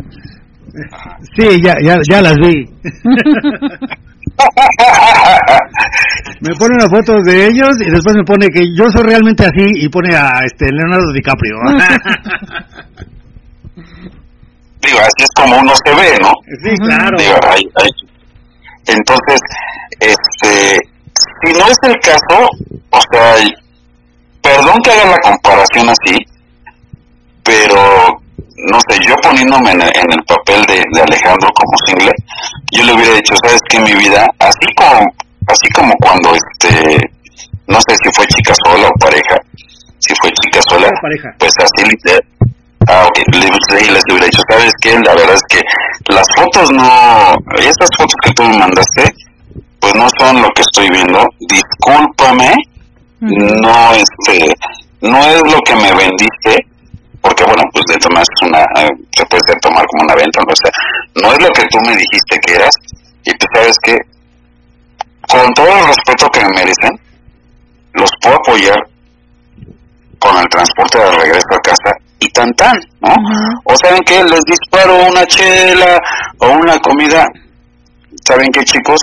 Sí, 1.36 1.61
ya, 1.61 1.74
ya, 1.82 1.98
ya 2.07 2.22
las 2.22 2.38
vi. 2.38 2.70
me 6.41 6.56
pone 6.56 6.76
una 6.76 6.88
foto 6.90 7.16
de 7.24 7.48
ellos 7.48 7.82
y 7.82 7.90
después 7.90 8.16
me 8.16 8.24
pone 8.24 8.48
que 8.49 8.64
yo 8.76 8.90
soy 8.90 9.03
realmente 9.03 9.45
así 9.45 9.66
y 9.76 9.90
pone 9.90 10.16
a 10.16 10.45
este 10.45 10.72
Leonardo 10.72 11.11
DiCaprio. 11.11 11.57
Digo, 14.90 14.99
así 15.02 15.24
es 15.24 15.30
como 15.36 15.57
uno 15.60 15.74
se 15.86 15.94
ve, 15.94 16.18
¿no? 16.22 16.32
sí, 16.64 16.70
claro. 16.84 17.18
Digo, 17.18 17.36
hay- 17.44 17.70
hay- 17.76 18.07
Entonces, 18.88 19.40
este, 19.99 20.80
si 21.44 21.53
no 21.60 21.68
es 21.68 21.78
el 21.84 21.95
caso, 22.02 22.49
o 22.90 22.99
sea, 23.11 23.36
perdón 24.41 24.82
que 24.84 24.91
haga 24.91 25.11
la 25.11 25.18
comparación 25.20 25.90
así, 25.90 26.18
pero 27.44 28.20
no 28.72 28.80
sé, 28.90 28.99
yo 29.07 29.16
poniéndome 29.22 29.72
en 29.72 29.82
el, 29.82 29.90
en 29.95 30.11
el 30.11 30.24
papel 30.28 30.64
de, 30.66 30.84
de 30.94 31.02
Alejandro 31.02 31.49
como 31.53 31.72
single, 31.86 32.11
yo 32.72 32.84
le 32.84 32.94
hubiera 32.94 33.14
dicho, 33.16 33.34
sabes 33.44 33.61
que 33.70 33.80
mi 33.80 33.94
vida, 33.94 34.26
así 34.40 34.66
como, 34.76 35.06
así 35.48 35.68
como 35.74 35.94
cuando 36.02 36.34
este, 36.36 36.98
no 37.68 37.78
sé 37.88 37.95
si 38.03 38.10
fue 38.16 38.26
chica 38.28 38.53
sola 38.66 38.88
o 38.88 38.99
pareja, 38.99 39.38
si 39.99 40.14
fue 40.20 40.32
chica 40.41 40.61
sola, 40.68 40.90
pareja. 41.02 41.30
pues 41.38 41.53
así 41.60 41.88
literal. 41.90 42.24
Ah, 42.91 43.06
ok, 43.07 43.18
le- 43.34 43.41
sí, 43.80 43.91
les 43.91 44.03
hubiera 44.10 44.26
dicho, 44.26 44.41
¿sabes 44.49 44.72
qué? 44.82 44.98
La 44.99 45.14
verdad 45.14 45.36
es 45.36 45.44
que 45.48 45.61
las 46.11 46.28
fotos 46.36 46.72
no, 46.72 47.36
esas 47.60 47.90
fotos 47.95 48.16
que 48.24 48.32
tú 48.32 48.44
me 48.44 48.57
mandaste, 48.57 49.14
pues 49.80 49.94
no 49.94 50.07
son 50.20 50.41
lo 50.41 50.49
que 50.49 50.64
estoy 50.64 50.90
viendo, 50.90 51.24
discúlpame, 51.40 52.52
no 53.20 53.94
este, 53.94 54.52
no 55.02 55.20
es 55.20 55.41
lo 55.53 55.60
que 55.61 55.76
me 55.76 55.91
vendiste, 55.94 56.66
porque 57.22 57.44
bueno, 57.44 57.61
pues 57.74 57.86
de 57.90 58.10
maneras 58.10 58.28
es 58.36 58.48
una, 58.48 58.61
eh, 58.82 58.90
se 59.16 59.26
puede 59.28 59.41
ser 59.45 59.60
tomar 59.60 59.86
como 59.86 60.03
una 60.06 60.16
venta, 60.16 60.40
o 60.41 60.56
sea, 60.56 60.72
no 61.22 61.32
es 61.34 61.40
lo 61.44 61.49
que 61.49 61.64
tú 61.70 61.78
me 61.86 61.95
dijiste 61.95 62.40
que 62.41 62.53
eras, 62.56 62.74
y 63.24 63.32
pues 63.36 63.49
sabes 63.53 63.78
que, 63.84 63.98
con 65.28 65.53
todo 65.53 65.68
el 65.68 65.86
respeto 65.86 66.28
que 66.32 66.40
me 66.41 66.49
merecen, 66.56 66.99
los 67.94 68.10
puedo 68.20 68.36
apoyar 68.38 68.80
con 70.18 70.36
el 70.40 70.49
transporte 70.49 70.98
de 70.98 71.11
regreso 71.11 71.48
a 71.53 71.60
casa 71.60 71.91
y 72.20 72.28
tan 72.30 72.52
tan, 72.54 72.78
¿no? 73.02 73.14
O 73.64 73.76
saben 73.84 74.02
que 74.04 74.24
les 74.24 74.41
disparo 74.46 75.06
una 75.10 75.26
chela 75.26 75.98
o 76.40 76.50
una 76.52 76.78
comida. 76.80 77.26
¿Saben 78.28 78.50
qué, 78.52 78.64
chicos? 78.64 79.00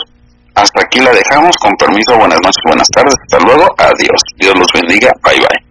Hasta 0.54 0.82
aquí 0.82 1.00
la 1.00 1.12
dejamos. 1.12 1.56
Con 1.56 1.72
permiso, 1.76 2.16
buenas 2.18 2.38
noches, 2.42 2.62
buenas 2.66 2.88
tardes, 2.94 3.14
hasta 3.24 3.44
luego, 3.46 3.66
adiós. 3.78 4.20
Dios 4.38 4.54
los 4.58 4.68
bendiga, 4.74 5.10
bye 5.24 5.38
bye. 5.38 5.66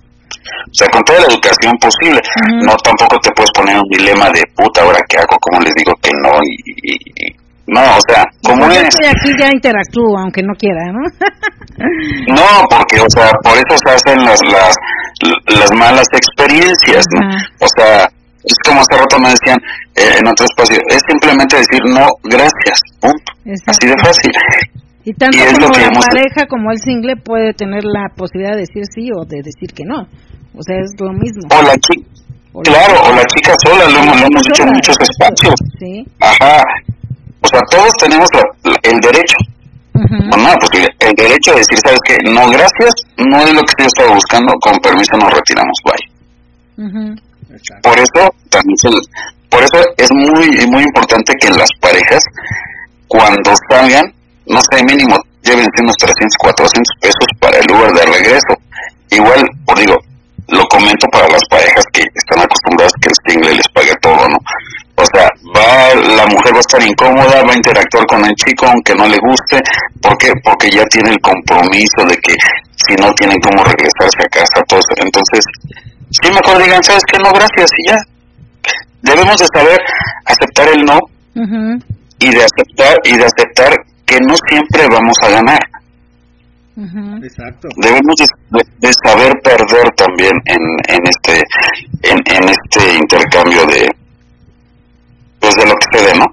O 0.66 0.74
sea, 0.74 0.88
con 0.90 1.04
toda 1.04 1.20
la 1.22 1.28
educación 1.28 1.74
posible. 1.80 2.22
No 2.64 2.76
tampoco 2.78 3.18
te 3.20 3.32
puedes 3.32 3.52
poner 3.52 3.76
un 3.78 3.90
dilema 3.90 4.30
de 4.30 4.42
puta, 4.56 4.82
ahora 4.82 5.00
qué 5.08 5.18
hago, 5.18 5.38
cómo 5.42 5.62
les 5.62 5.74
digo 5.76 5.94
que 6.02 6.12
no 6.22 6.32
y, 6.44 6.92
y- 6.92 7.28
y- 7.28 7.36
no, 7.68 7.82
o 7.82 8.00
sea, 8.08 8.24
como 8.44 8.68
yo 8.68 8.74
es. 8.74 8.84
estoy 8.90 9.08
aquí 9.08 9.32
ya 9.40 9.50
interactúo 9.52 10.16
aunque 10.20 10.44
no 10.44 10.54
quiera 10.54 10.82
no 10.92 11.02
No, 12.36 12.64
porque, 12.70 13.00
o 13.02 13.10
sea, 13.10 13.32
por 13.44 13.54
eso 13.58 13.76
se 13.84 13.90
hacen 13.92 14.24
las 14.24 14.40
las, 14.52 14.76
las 15.48 15.72
malas 15.74 16.08
experiencias. 16.14 17.06
O 17.60 17.68
sea, 17.78 18.10
es 18.44 18.56
como 18.66 18.82
hace 18.82 18.98
rato 19.02 19.20
me 19.20 19.30
decían 19.30 19.58
eh, 19.96 20.20
en 20.20 20.28
otro 20.28 20.46
espacio, 20.46 20.78
es 20.90 21.02
simplemente 21.10 21.58
decir 21.58 21.80
no, 21.88 22.08
gracias, 22.24 22.80
punto. 23.00 23.32
Así 23.68 23.88
de 23.88 23.96
fácil. 24.04 24.32
Y 25.04 25.14
tanto 25.14 25.38
Y 25.38 25.42
es 25.42 25.54
como 25.54 25.68
lo 25.68 25.72
que 25.74 25.82
la 25.82 25.88
hemos- 25.88 26.06
pareja 26.06 26.48
como 26.50 26.72
el 26.72 26.78
single 26.80 27.16
puede 27.18 27.54
tener 27.54 27.84
la 27.84 28.10
posibilidad 28.16 28.54
de 28.54 28.62
decir 28.62 28.84
sí 28.94 29.10
o 29.16 29.24
de 29.26 29.38
decir 29.44 29.74
que 29.76 29.84
no. 29.86 30.02
O 30.58 30.62
sea, 30.64 30.78
es 30.78 30.92
lo 31.00 31.12
mismo. 31.14 31.42
O 31.52 31.62
la 31.62 31.76
chica, 31.78 32.08
claro, 32.64 33.02
o 33.10 33.16
la 33.16 33.26
chica 33.26 33.54
sola, 33.64 33.86
lo 33.90 34.00
hemos, 34.00 34.20
lo 34.22 34.26
hemos 34.28 34.44
dicho 34.44 34.64
en 34.64 34.70
muchos 34.74 34.96
espacios. 35.00 35.54
Sí. 35.80 36.06
Ajá. 36.20 36.64
O 37.42 37.48
sea, 37.48 37.60
todos 37.70 37.92
tenemos 38.00 38.28
la- 38.34 38.72
la- 38.72 38.80
el 38.84 39.00
derecho. 39.00 39.36
No, 39.96 40.38
no, 40.38 40.54
porque 40.60 40.88
el 41.00 41.14
derecho 41.14 41.52
a 41.52 41.56
decir, 41.56 41.78
¿sabes 41.84 42.00
qué? 42.06 42.18
No, 42.30 42.50
gracias, 42.50 42.94
no 43.18 43.40
es 43.40 43.54
lo 43.54 43.62
que 43.62 43.74
yo 43.80 43.88
estaba 43.88 44.14
buscando, 44.14 44.54
con 44.62 44.76
permiso 44.80 45.16
nos 45.18 45.34
retiramos, 45.34 45.78
bye. 45.86 46.10
Por 47.82 47.98
eso 47.98 48.36
también 48.50 48.78
se, 48.78 48.90
por 49.50 49.64
eso 49.64 49.80
es 49.98 50.12
muy 50.12 50.68
muy 50.68 50.84
importante 50.84 51.34
que 51.40 51.50
las 51.50 51.70
parejas 51.80 52.24
cuando 53.08 53.54
salgan, 53.70 54.04
no 54.48 54.60
sé, 54.70 54.84
mínimo 54.84 55.16
lleven 55.44 55.70
unos 55.80 55.96
300, 55.98 56.36
400 56.38 56.96
pesos 57.00 57.28
para 57.40 57.58
el 57.58 57.66
lugar 57.68 57.94
de 57.94 58.06
regreso. 58.06 58.54
Igual, 59.12 59.48
por 59.66 59.80
digo, 59.80 59.96
lo 60.50 60.66
comento 60.66 61.08
para 61.12 61.28
las 61.30 61.44
parejas 61.50 61.86
que 61.94 62.04
están 62.14 62.44
acostumbradas 62.44 62.94
que 63.02 63.10
el 63.10 63.34
single 63.34 63.56
les 63.56 63.68
pague 63.70 63.94
todo, 64.02 64.28
¿no? 64.28 64.38
Estar 66.66 66.82
incómoda, 66.82 67.44
va 67.44 67.54
a 67.54 67.56
interactuar 67.56 68.06
con 68.06 68.26
el 68.26 68.34
chico 68.36 68.66
aunque 68.68 68.96
no 68.96 69.08
le 69.08 69.18
guste, 69.18 69.62
¿por 70.02 70.18
qué? 70.18 70.32
Porque 70.44 70.70
ya 70.70 70.84
tiene 70.86 71.12
el 71.12 71.20
compromiso 71.20 72.04
de 72.08 72.16
que 72.18 72.34
si 72.88 72.96
no 72.96 73.12
tienen 73.14 73.40
cómo 73.40 73.64
regresarse 73.64 74.20
a 74.24 74.30
casa, 74.30 74.64
todo 74.68 74.80
eso. 74.80 75.04
entonces, 75.04 75.46
sí 76.10 76.32
mejor 76.32 76.62
digan, 76.62 76.84
¿sabes 76.84 77.04
qué? 77.12 77.18
No, 77.20 77.32
gracias, 77.32 77.70
y 77.78 77.90
ya. 77.90 77.98
Debemos 79.02 79.38
de 79.38 79.46
saber 79.54 79.80
aceptar 80.26 80.68
el 80.70 80.84
no 80.84 80.98
Ujú. 81.36 81.80
y 82.20 82.30
de 82.32 82.44
aceptar 82.44 82.98
y 83.04 83.18
de 83.18 83.26
aceptar 83.26 83.74
que 84.06 84.20
no 84.22 84.36
siempre 84.50 84.88
vamos 84.90 85.18
a 85.22 85.30
ganar. 85.30 85.60
Exacto. 87.24 87.70
Debemos 87.78 88.16
de, 88.18 88.64
de 88.80 88.94
saber 89.06 89.32
perder 89.42 89.90
también 89.96 90.34
en, 90.46 90.60
en 90.90 91.02
este 91.08 91.42
en, 92.04 92.18
en 92.26 92.50
este 92.50 92.96
intercambio 92.96 93.66
de 93.68 93.90
pues 95.46 95.56
de 95.62 95.70
lo 95.70 95.76
que 95.78 95.88
se 95.94 96.00
dé, 96.10 96.14
¿no? 96.18 96.26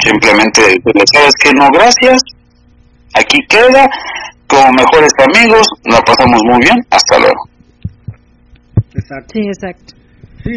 Simplemente 0.00 0.62
sabes 1.12 1.34
que 1.42 1.52
no, 1.52 1.68
gracias, 1.68 2.16
aquí 3.12 3.36
queda, 3.48 3.84
como 4.46 4.72
mejores 4.72 5.12
amigos, 5.20 5.66
la 5.84 6.00
pasamos 6.00 6.40
muy 6.48 6.60
bien, 6.64 6.78
hasta 6.88 7.18
luego. 7.18 7.42
Exacto. 8.94 9.28
Sí, 9.34 9.40
exacto. 9.44 9.94
Sí, 10.44 10.56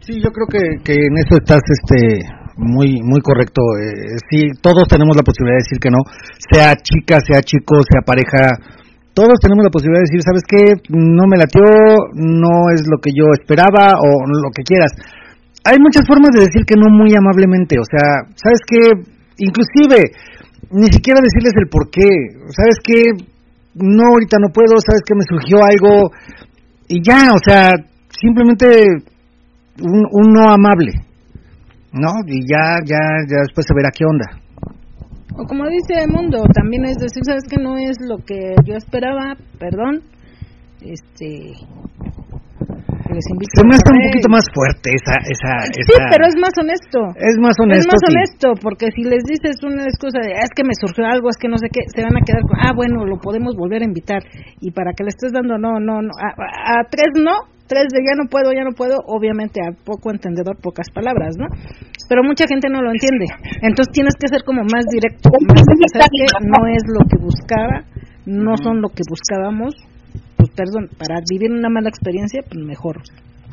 sí, 0.00 0.12
yo 0.18 0.30
creo 0.32 0.48
que, 0.50 0.82
que 0.82 0.94
en 0.94 1.14
eso 1.22 1.36
estás 1.38 1.62
este 1.62 2.26
muy 2.56 3.00
muy 3.02 3.20
correcto. 3.20 3.62
Eh, 3.78 4.18
sí, 4.28 4.48
todos 4.60 4.88
tenemos 4.88 5.16
la 5.16 5.22
posibilidad 5.22 5.58
de 5.58 5.64
decir 5.70 5.78
que 5.78 5.90
no, 5.90 6.02
sea 6.50 6.74
chica, 6.82 7.20
sea 7.22 7.42
chico, 7.42 7.78
sea 7.86 8.02
pareja. 8.04 8.58
Todos 9.14 9.38
tenemos 9.40 9.62
la 9.62 9.70
posibilidad 9.70 10.02
de 10.02 10.10
decir, 10.10 10.22
¿sabes 10.26 10.42
qué? 10.48 10.62
No 10.90 11.24
me 11.30 11.36
latió, 11.38 11.62
no 12.14 12.70
es 12.74 12.82
lo 12.90 12.98
que 12.98 13.10
yo 13.14 13.26
esperaba 13.38 13.94
o 13.94 14.26
lo 14.26 14.50
que 14.50 14.62
quieras. 14.62 14.92
Hay 15.64 15.76
muchas 15.78 16.06
formas 16.06 16.30
de 16.32 16.46
decir 16.46 16.64
que 16.64 16.74
no 16.76 16.88
muy 16.88 17.14
amablemente, 17.14 17.76
o 17.78 17.84
sea, 17.84 18.24
¿sabes 18.34 18.60
qué? 18.66 18.80
Inclusive, 19.38 20.12
ni 20.70 20.88
siquiera 20.88 21.20
decirles 21.20 21.52
el 21.56 21.68
por 21.68 21.90
qué, 21.90 22.08
¿sabes 22.48 22.78
qué? 22.82 23.02
No, 23.74 24.04
ahorita 24.12 24.38
no 24.40 24.48
puedo, 24.52 24.80
¿sabes 24.80 25.02
qué? 25.04 25.14
Me 25.14 25.28
surgió 25.28 25.58
algo 25.62 26.10
y 26.88 27.02
ya, 27.02 27.28
o 27.32 27.38
sea, 27.44 27.70
simplemente 28.08 28.66
un, 29.80 30.06
un 30.10 30.32
no 30.32 30.48
amable, 30.48 30.92
¿no? 31.92 32.10
Y 32.26 32.40
ya, 32.48 32.80
ya, 32.84 33.00
ya 33.28 33.38
después 33.44 33.66
se 33.66 33.74
verá 33.74 33.90
qué 33.90 34.04
onda. 34.04 34.40
O 35.36 35.44
como 35.44 35.64
dice 35.68 36.06
Mundo, 36.08 36.42
también 36.52 36.84
es 36.84 36.96
decir, 36.98 37.22
sabes 37.24 37.44
que 37.48 37.62
no 37.62 37.78
es 37.78 37.96
lo 38.00 38.18
que 38.18 38.54
yo 38.64 38.74
esperaba, 38.74 39.36
perdón. 39.58 40.02
Este. 40.80 41.54
Les 43.10 43.26
invito 43.34 43.50
Se 43.58 43.64
me 43.66 43.74
a 43.74 43.76
hace 43.76 43.90
un 43.90 44.00
poquito 44.06 44.28
más 44.30 44.46
fuerte 44.54 44.86
esa, 44.94 45.14
esa, 45.26 45.52
Sí, 45.74 45.82
esa- 45.82 46.06
pero 46.14 46.22
es 46.30 46.36
más 46.38 46.54
honesto. 46.62 46.98
es 47.18 47.34
más 47.42 47.58
Es 47.58 47.62
honesto. 47.66 47.88
más 47.90 48.00
sí. 48.00 48.08
honesto, 48.10 48.46
porque 48.62 48.86
si 48.94 49.02
les 49.02 49.22
dices 49.26 49.58
una 49.66 49.82
excusa 49.84 50.22
de, 50.22 50.30
"Ah, 50.38 50.46
es 50.46 50.52
que 50.54 50.62
me 50.62 50.74
surgió 50.78 51.04
algo, 51.06 51.26
es 51.28 51.36
que 51.36 51.48
no 51.50 51.58
sé 51.58 51.66
qué, 51.74 51.82
se 51.90 52.02
van 52.06 52.14
a 52.16 52.22
quedar 52.22 52.42
con, 52.46 52.54
ah, 52.62 52.72
bueno, 52.74 53.02
lo 53.04 53.18
podemos 53.18 53.56
volver 53.58 53.82
a 53.82 53.90
invitar. 53.90 54.22
Y 54.62 54.70
para 54.70 54.92
que 54.94 55.02
le 55.02 55.10
estés 55.10 55.32
dando, 55.34 55.58
no, 55.58 55.80
no, 55.82 56.00
no, 56.02 56.10
a, 56.14 56.30
a- 56.38 56.80
a 56.80 56.84
tres 56.88 57.10
no, 57.18 57.50
tres 57.66 57.86
de 57.94 57.98
ya 58.02 58.14
no 58.18 58.26
puedo, 58.30 58.52
ya 58.54 58.62
no 58.62 58.72
puedo, 58.74 58.98
obviamente 59.06 59.60
a 59.62 59.70
poco 59.84 60.10
entendedor, 60.10 60.58
pocas 60.62 60.86
palabras, 60.90 61.34
¿no? 61.38 61.46
Pero 62.08 62.22
mucha 62.22 62.46
gente 62.46 62.68
no 62.68 62.82
lo 62.82 62.90
entiende. 62.90 63.26
Entonces 63.62 63.92
tienes 63.92 64.14
que 64.18 64.26
ser 64.26 64.42
como 64.44 64.62
más 64.62 64.86
directo, 64.90 65.30
más 65.46 65.62
que. 65.66 66.46
No 66.46 66.66
es 66.66 66.82
lo 66.90 67.02
que 67.06 67.18
buscaba, 67.22 67.84
no 68.26 68.56
son 68.56 68.80
lo 68.82 68.88
que 68.88 69.02
buscábamos, 69.08 69.74
perdón, 70.54 70.88
para 70.98 71.20
vivir 71.28 71.50
una 71.50 71.68
mala 71.68 71.88
experiencia, 71.88 72.42
pues 72.42 72.64
mejor. 72.64 73.00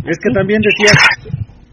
Es 0.06 0.18
que 0.20 0.30
también 0.34 0.62
decías, 0.62 0.98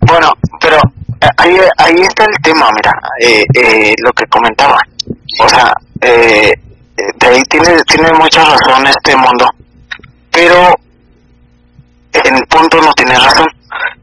Bueno, 0.01 0.31
pero 0.61 0.77
eh, 1.21 1.29
ahí, 1.37 1.57
ahí 1.79 2.03
está 2.03 2.25
el 2.25 2.43
tema, 2.43 2.69
mira, 2.75 2.93
eh, 3.21 3.45
eh, 3.55 3.95
lo 4.05 4.13
que 4.13 4.27
comentaba. 4.27 4.79
O 5.41 5.49
sea, 5.49 5.73
eh, 6.01 6.53
de 6.97 7.27
ahí 7.27 7.43
tiene, 7.49 7.83
tiene 7.87 8.11
mucha 8.19 8.45
razón 8.45 8.87
este 8.87 9.17
mundo, 9.17 9.47
pero 10.31 10.75
en 12.13 12.37
el 12.37 12.47
punto 12.47 12.81
no 12.81 12.93
tiene 12.95 13.15
razón. 13.15 13.47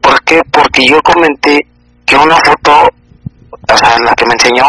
¿Por 0.00 0.22
qué? 0.24 0.40
Porque 0.50 0.86
yo 0.86 1.00
comenté 1.02 1.60
que 2.04 2.16
una 2.16 2.36
foto, 2.36 2.88
o 3.68 3.76
sea, 3.76 3.98
la 3.98 4.14
que 4.14 4.26
me 4.26 4.34
enseñó, 4.34 4.66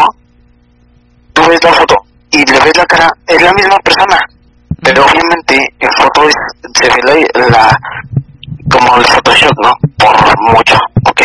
tú 1.32 1.42
ves 1.48 1.62
la 1.62 1.72
foto 1.72 1.96
y 2.30 2.38
le 2.38 2.60
ves 2.60 2.76
la 2.76 2.86
cara, 2.86 3.10
es 3.26 3.42
la 3.42 3.52
misma 3.52 3.78
persona, 3.80 4.18
pero 4.84 5.02
obviamente 5.02 5.54
en 5.80 5.88
foto 5.96 6.28
es, 6.28 6.34
se 6.74 6.86
ve 6.88 7.26
la, 7.34 7.48
la 7.48 7.78
como 8.70 8.96
el 8.98 9.04
Photoshop, 9.04 9.54
¿no? 9.62 9.72
Por 9.96 10.52
mucho, 10.52 10.76
ok. 11.08 11.22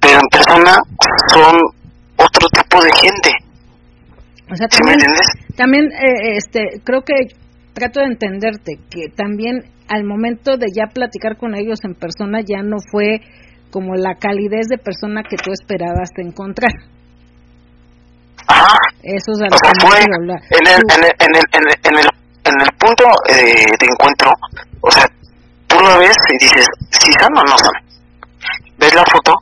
Pero 0.00 0.20
en 0.20 0.28
persona 0.28 0.76
son 1.32 1.56
otro 2.16 2.48
tipo 2.48 2.84
de 2.84 2.92
gente, 2.92 3.30
O 4.50 4.56
sea, 4.56 4.68
¿sí 4.70 4.78
me 4.84 4.92
también, 4.92 5.10
también 5.56 5.84
eh, 5.86 6.36
este, 6.36 6.80
creo 6.84 7.02
que 7.02 7.34
trato 7.72 8.00
de 8.00 8.06
entenderte 8.06 8.78
que 8.90 9.08
también 9.14 9.64
al 9.88 10.04
momento 10.04 10.56
de 10.56 10.66
ya 10.74 10.86
platicar 10.92 11.36
con 11.36 11.54
ellos 11.54 11.80
en 11.84 11.94
persona 11.94 12.40
ya 12.40 12.62
no 12.62 12.76
fue 12.90 13.20
como 13.70 13.96
la 13.96 14.14
calidez 14.14 14.68
de 14.68 14.78
persona 14.78 15.22
que 15.28 15.36
tú 15.36 15.50
esperabas 15.52 16.10
de 16.16 16.22
encontrar. 16.22 16.70
Ajá. 18.46 18.76
Eso 19.02 19.32
es 19.32 19.40
a 19.40 19.44
lo 19.44 19.56
que 19.56 19.86
fue 19.86 19.98
en 19.98 20.14
el, 20.14 20.30
en 20.30 20.66
el, 20.68 20.82
en 20.88 21.34
el, 21.34 21.74
en 21.82 21.98
el, 21.98 22.08
en 22.44 22.60
el, 22.60 22.72
punto 22.78 23.04
eh, 23.28 23.66
de 23.78 23.86
encuentro, 23.86 24.30
o 24.80 24.90
sea, 24.90 25.08
tú 25.66 25.80
lo 25.80 25.98
ves 25.98 26.16
y 26.30 26.44
dices, 26.44 26.66
si 26.90 27.12
son 27.12 27.36
o 27.36 27.42
no 27.42 27.58
son. 27.58 27.72
Ves 28.78 28.94
la 28.94 29.04
foto 29.04 29.34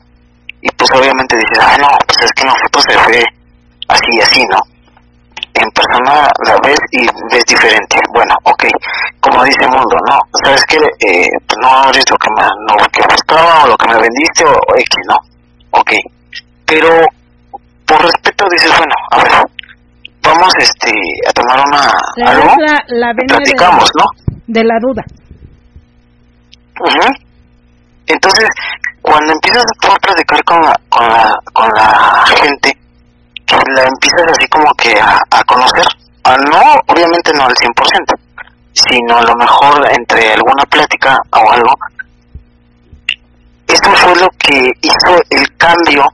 y 0.61 0.71
pues 0.71 0.91
obviamente 0.93 1.37
dices, 1.37 1.59
ah, 1.61 1.77
no, 1.81 1.89
pues 2.07 2.19
es 2.23 2.33
que 2.33 2.43
en 2.43 2.49
la 2.49 2.55
foto 2.63 2.81
se 2.81 3.11
ve 3.11 3.25
así 3.89 4.07
y 4.13 4.21
así, 4.21 4.47
¿no? 4.47 4.61
En 5.55 5.71
persona 5.71 6.29
la 6.47 6.57
ves 6.65 6.79
y 6.93 7.07
ves 7.31 7.45
diferente. 7.45 7.99
Bueno, 8.15 8.35
ok, 8.45 8.65
como 9.21 9.45
dice 9.45 9.67
Mundo, 9.67 9.97
¿no? 10.09 10.19
¿Sabes 10.45 10.65
qué? 10.67 10.77
Eh, 10.77 11.29
pues 11.47 11.59
no 11.61 11.91
eres 11.91 12.05
lo 12.11 12.17
que 12.17 12.31
me, 12.31 12.43
no, 12.43 12.77
lo 12.79 12.89
que 12.91 13.03
buscaba 13.03 13.65
o 13.65 13.69
lo 13.69 13.77
que 13.77 13.89
me 13.89 14.01
vendiste 14.01 14.45
o, 14.45 14.53
o 14.53 14.77
X, 14.77 14.97
¿no? 15.09 15.17
Ok, 15.73 15.93
pero 16.65 17.07
por 17.87 18.03
respeto 18.03 18.47
dices, 18.51 18.71
bueno, 18.77 18.95
a 19.11 19.23
ver, 19.23 19.33
vamos 20.23 20.53
este 20.59 20.93
a 21.29 21.33
tomar 21.33 21.61
una 21.67 21.93
algo 22.27 22.55
la, 22.59 22.83
la 22.89 23.11
y 23.11 23.17
venia 23.17 23.37
de, 23.37 23.37
platicamos, 23.37 23.91
¿no? 23.99 24.05
de 24.47 24.65
la 24.65 24.79
duda. 24.81 25.05
Ujú. 26.81 27.09
Entonces, 28.07 28.49
cuando 29.01 29.33
empiezas 29.33 29.65
a 29.65 29.97
platicar 29.97 30.45
con 30.45 30.61
la, 30.63 30.81
con 30.89 31.07
la, 31.09 31.37
con 31.53 31.69
la 31.75 32.25
gente, 32.37 32.77
la 33.49 33.83
empiezas 33.83 34.39
así 34.39 34.49
como 34.49 34.73
que 34.75 34.99
a, 35.01 35.19
a 35.31 35.45
conocer, 35.45 35.87
Ah, 36.25 36.37
no, 36.37 36.61
obviamente 36.87 37.33
no 37.35 37.45
al 37.47 37.55
100%, 37.55 38.15
sino 38.73 39.19
a 39.19 39.23
lo 39.23 39.35
mejor 39.35 39.89
entre 39.91 40.33
alguna 40.35 40.65
plática 40.67 41.19
o 41.33 41.51
algo, 41.51 41.75
eso 43.67 43.91
fue 43.97 44.15
lo 44.21 44.29
que 44.39 44.71
hizo 44.83 45.21
el 45.31 45.57
cambio 45.57 46.05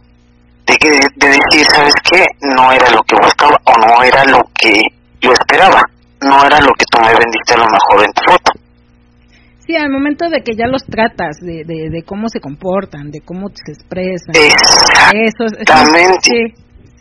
de, 0.69 0.77
que, 0.77 0.91
de 0.91 1.29
decir, 1.29 1.67
¿sabes 1.75 1.95
qué? 2.11 2.27
No 2.43 2.71
era 2.73 2.91
lo 2.91 3.01
que 3.03 3.17
buscaba 3.17 3.57
o 3.65 3.73
no 3.79 4.03
era 4.05 4.25
lo 4.25 4.41
que 4.55 4.81
yo 5.21 5.33
esperaba, 5.33 5.83
no 6.23 6.45
era 6.45 6.61
lo 6.61 6.73
que 6.75 6.85
tú 6.91 6.99
me 7.01 7.09
vendiste 7.15 7.55
a 7.55 7.59
lo 7.59 7.65
mejor 7.67 8.05
en 8.07 8.13
tu 8.13 8.23
foto. 8.31 8.53
Sí, 9.67 9.77
al 9.77 9.91
momento 9.91 10.29
de 10.31 10.43
que 10.43 10.57
ya 10.57 10.67
los 10.67 10.85
tratas, 10.85 11.37
de, 11.41 11.65
de, 11.65 11.91
de 11.91 12.03
cómo 12.03 12.29
se 12.29 12.41
comportan, 12.41 13.11
de 13.11 13.21
cómo 13.21 13.49
se 13.53 13.73
expresan. 13.73 14.35
Eso, 14.35 15.45
es- 15.45 15.61
Exactamente. 15.61 16.19
sí, 16.23 16.55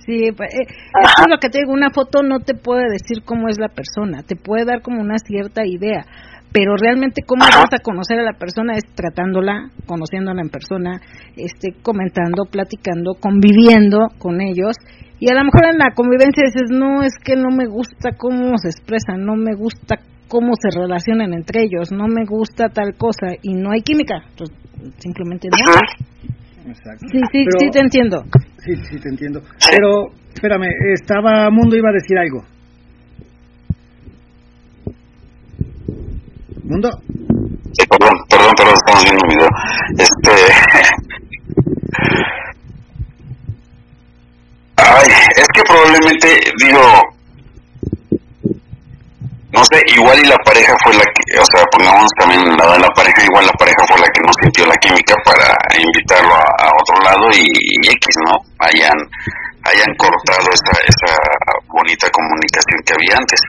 sí, 0.05 0.31
pues, 0.35 0.49
eh, 0.53 0.67
Ajá. 0.93 1.13
eso 1.13 1.21
es 1.23 1.29
lo 1.29 1.37
que 1.39 1.49
te 1.49 1.59
digo, 1.59 1.71
una 1.71 1.91
foto 1.91 2.23
no 2.23 2.39
te 2.41 2.55
puede 2.55 2.89
decir 2.91 3.23
cómo 3.23 3.47
es 3.47 3.57
la 3.57 3.69
persona, 3.69 4.23
te 4.23 4.35
puede 4.35 4.65
dar 4.65 4.81
como 4.81 4.99
una 5.01 5.17
cierta 5.17 5.61
idea, 5.65 6.05
pero 6.51 6.75
realmente 6.75 7.21
cómo 7.25 7.43
Ajá. 7.43 7.59
vas 7.59 7.79
a 7.79 7.83
conocer 7.83 8.19
a 8.19 8.23
la 8.23 8.37
persona 8.37 8.73
es 8.73 8.83
tratándola, 8.95 9.69
conociéndola 9.85 10.41
en 10.41 10.49
persona, 10.49 11.01
este, 11.35 11.73
comentando, 11.81 12.45
platicando, 12.49 13.13
conviviendo 13.19 14.07
con 14.17 14.41
ellos. 14.41 14.75
Y 15.19 15.29
a 15.29 15.33
lo 15.33 15.43
mejor 15.45 15.65
en 15.71 15.77
la 15.79 15.91
convivencia 15.95 16.43
dices, 16.45 16.69
no, 16.69 17.01
es 17.03 17.13
que 17.23 17.35
no 17.35 17.49
me 17.49 17.65
gusta 17.65 18.11
cómo 18.17 18.57
se 18.57 18.69
expresan, 18.69 19.25
no 19.25 19.35
me 19.35 19.55
gusta 19.55 19.95
cómo 20.27 20.53
se 20.59 20.69
relacionan 20.77 21.33
entre 21.33 21.63
ellos, 21.63 21.91
no 21.91 22.07
me 22.07 22.25
gusta 22.25 22.69
tal 22.69 22.95
cosa 22.97 23.33
y 23.41 23.53
no 23.53 23.71
hay 23.71 23.81
química, 23.81 24.21
pues, 24.37 24.51
simplemente 24.99 25.47
no. 25.49 25.57
Exacto. 26.69 27.05
Sí, 27.11 27.19
sí, 27.31 27.45
Pero- 27.45 27.59
sí 27.59 27.69
te 27.71 27.79
entiendo. 27.79 28.23
Sí, 28.59 28.75
sí, 28.91 28.99
te 28.99 29.09
entiendo. 29.09 29.41
Pero, 29.71 30.11
espérame, 30.33 30.67
estaba 30.93 31.49
Mundo 31.49 31.77
iba 31.77 31.89
a 31.89 31.93
decir 31.93 32.17
algo. 32.17 32.43
Mundo, 36.67 36.89
Sí, 37.77 37.85
perdón, 37.87 38.11
perdón, 38.27 38.53
perdón, 38.57 38.73
estamos 38.73 39.03
viendo 39.03 39.23
un 39.23 39.29
video. 39.29 39.47
Este. 39.97 40.31
Ay, 44.77 45.07
es 45.35 45.47
que 45.53 45.61
probablemente, 45.63 46.27
digo. 46.57 46.81
No 49.51 49.63
sé, 49.63 49.81
igual 49.95 50.19
y 50.19 50.25
la 50.27 50.37
pareja 50.37 50.75
fue 50.83 50.93
la 50.93 51.03
que, 51.03 51.39
o 51.39 51.45
sea, 51.45 51.63
pongamos 51.71 52.09
también 52.19 52.41
lado 52.57 52.73
de 52.73 52.79
la 52.79 52.89
pareja, 52.89 53.23
igual 53.23 53.45
la 53.45 53.53
pareja 53.53 53.85
fue 53.87 53.99
la 53.99 54.07
que 54.07 54.21
no 54.21 54.31
sintió 54.41 54.65
la 54.65 54.75
química 54.75 55.15
para 55.23 55.55
invitarlo 55.79 56.33
a, 56.33 56.43
a 56.65 56.69
otro 56.81 56.99
lado 57.01 57.29
y, 57.31 57.45
y 57.47 57.87
X, 57.87 58.15
¿no? 58.27 58.37
Hayan, 58.59 58.97
hayan 59.63 59.95
cortado 59.97 60.49
esa, 60.51 60.71
esa 60.83 61.15
bonita 61.69 62.09
comunicación 62.09 62.81
que 62.85 62.93
había 62.93 63.17
antes. 63.17 63.39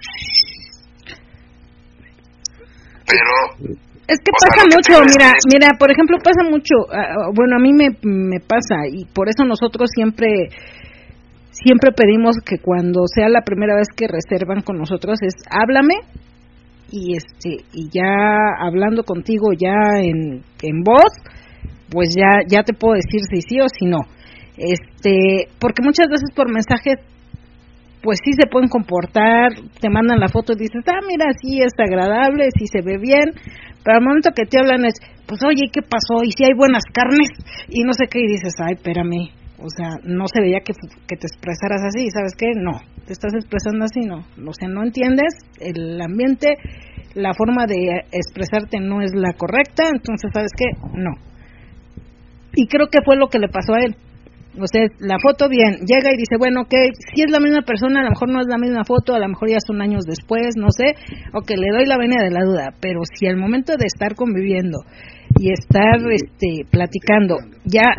Pero 3.09 3.69
Es 4.09 4.19
que 4.21 4.31
sea, 4.33 4.49
pasa 4.49 4.63
que 4.69 4.77
mucho, 4.77 5.05
mira, 5.05 5.29
es- 5.33 5.45
mira, 5.53 5.69
por 5.79 5.91
ejemplo, 5.93 6.17
pasa 6.23 6.43
mucho, 6.49 6.75
ah, 6.93 7.31
bueno, 7.35 7.57
a 7.57 7.61
mí 7.61 7.73
me, 7.73 7.89
me 8.03 8.41
pasa 8.41 8.87
y 8.91 9.05
por 9.07 9.29
eso 9.29 9.45
nosotros 9.45 9.91
siempre 9.95 10.49
siempre 11.51 11.91
pedimos 11.93 12.37
que 12.45 12.59
cuando 12.59 13.01
sea 13.13 13.29
la 13.29 13.43
primera 13.43 13.75
vez 13.75 13.89
que 13.97 14.07
reservan 14.07 14.63
con 14.63 14.79
nosotros 14.79 15.19
es 15.23 15.35
háblame 15.51 15.95
y 16.91 17.17
este 17.17 17.65
y 17.73 17.89
ya 17.93 18.15
hablando 18.61 19.03
contigo 19.03 19.49
ya 19.53 20.01
en, 20.01 20.43
en 20.63 20.83
voz, 20.85 21.13
pues 21.91 22.15
ya 22.17 22.41
ya 22.49 22.63
te 22.63 22.73
puedo 22.75 22.95
decir 22.95 23.21
si 23.31 23.43
sí 23.43 23.61
o 23.61 23.67
si 23.69 23.87
no. 23.87 23.99
Este, 24.57 25.49
porque 25.61 25.83
muchas 25.85 26.09
veces 26.09 26.31
por 26.35 26.51
mensaje 26.51 26.95
pues 28.03 28.19
sí 28.25 28.33
se 28.33 28.49
pueden 28.51 28.69
comportar, 28.69 29.53
te 29.81 29.91
mandan 29.91 30.21
la 30.21 30.29
foto 30.29 30.53
y 30.53 30.63
dices, 30.63 30.85
ah, 30.87 31.01
mira, 31.07 31.27
sí 31.41 31.61
es 31.61 31.73
agradable, 31.79 32.49
sí 32.57 32.67
se 32.67 32.83
ve 32.83 32.99
bien, 32.99 33.33
pero 33.85 33.99
al 33.99 34.05
momento 34.05 34.31
que 34.35 34.47
te 34.47 34.59
hablan 34.59 34.85
es, 34.85 34.95
pues 35.27 35.41
oye, 35.45 35.71
¿qué 35.73 35.83
pasó? 35.83 36.23
Y 36.25 36.33
si 36.33 36.45
hay 36.45 36.55
buenas 36.57 36.85
carnes, 36.93 37.29
y 37.69 37.83
no 37.83 37.93
sé 37.93 38.07
qué, 38.09 38.21
y 38.21 38.29
dices, 38.29 38.55
ay, 38.61 38.75
espérame, 38.75 39.31
o 39.59 39.69
sea, 39.69 39.99
no 40.05 40.27
se 40.33 40.41
veía 40.41 40.61
que, 40.61 40.73
que 41.07 41.17
te 41.17 41.27
expresaras 41.27 41.83
así, 41.83 42.09
¿sabes 42.11 42.35
qué? 42.39 42.47
No, 42.55 42.79
te 43.07 43.13
estás 43.13 43.35
expresando 43.35 43.85
así, 43.85 44.01
no, 44.01 44.25
o 44.49 44.55
sea, 44.55 44.69
no 44.69 44.85
entiendes 44.85 45.35
el 45.61 46.01
ambiente, 46.01 46.55
la 47.15 47.35
forma 47.35 47.67
de 47.67 48.05
expresarte 48.13 48.79
no 48.81 49.03
es 49.03 49.15
la 49.15 49.33
correcta, 49.33 49.85
entonces, 49.93 50.31
¿sabes 50.33 50.53
qué? 50.57 50.67
No. 50.95 51.11
Y 52.55 52.67
creo 52.69 52.89
que 52.89 53.03
fue 53.05 53.17
lo 53.17 53.29
que 53.29 53.39
le 53.39 53.49
pasó 53.49 53.75
a 53.75 53.81
él. 53.81 53.97
O 54.61 54.67
sea, 54.67 54.83
la 54.99 55.19
foto 55.23 55.49
bien, 55.49 55.87
llega 55.87 56.11
y 56.13 56.17
dice, 56.17 56.37
bueno, 56.39 56.63
ok, 56.63 56.75
si 57.15 57.23
es 57.23 57.31
la 57.31 57.41
misma 57.41 57.63
persona, 57.63 58.01
a 58.01 58.05
lo 58.05 58.11
mejor 58.11 58.31
no 58.31 58.41
es 58.41 58.47
la 58.49 58.59
misma 58.59 58.85
foto, 58.85 59.15
a 59.15 59.21
lo 59.21 59.29
mejor 59.29 59.49
ya 59.51 59.59
son 59.65 59.81
años 59.81 60.05
después, 60.05 60.57
no 60.57 60.69
sé, 60.71 60.95
o 61.33 61.43
que 61.43 61.57
le 61.57 61.71
doy 61.71 61.87
la 61.87 61.99
venia 61.99 62.23
de 62.23 62.31
la 62.31 62.45
duda, 62.45 62.75
pero 62.81 63.01
si 63.05 63.27
al 63.27 63.37
momento 63.37 63.77
de 63.77 63.87
estar 63.87 64.15
conviviendo 64.15 64.79
y 65.39 65.53
estar 65.53 66.03
este, 66.11 66.67
platicando, 66.71 67.37
ya 67.65 67.95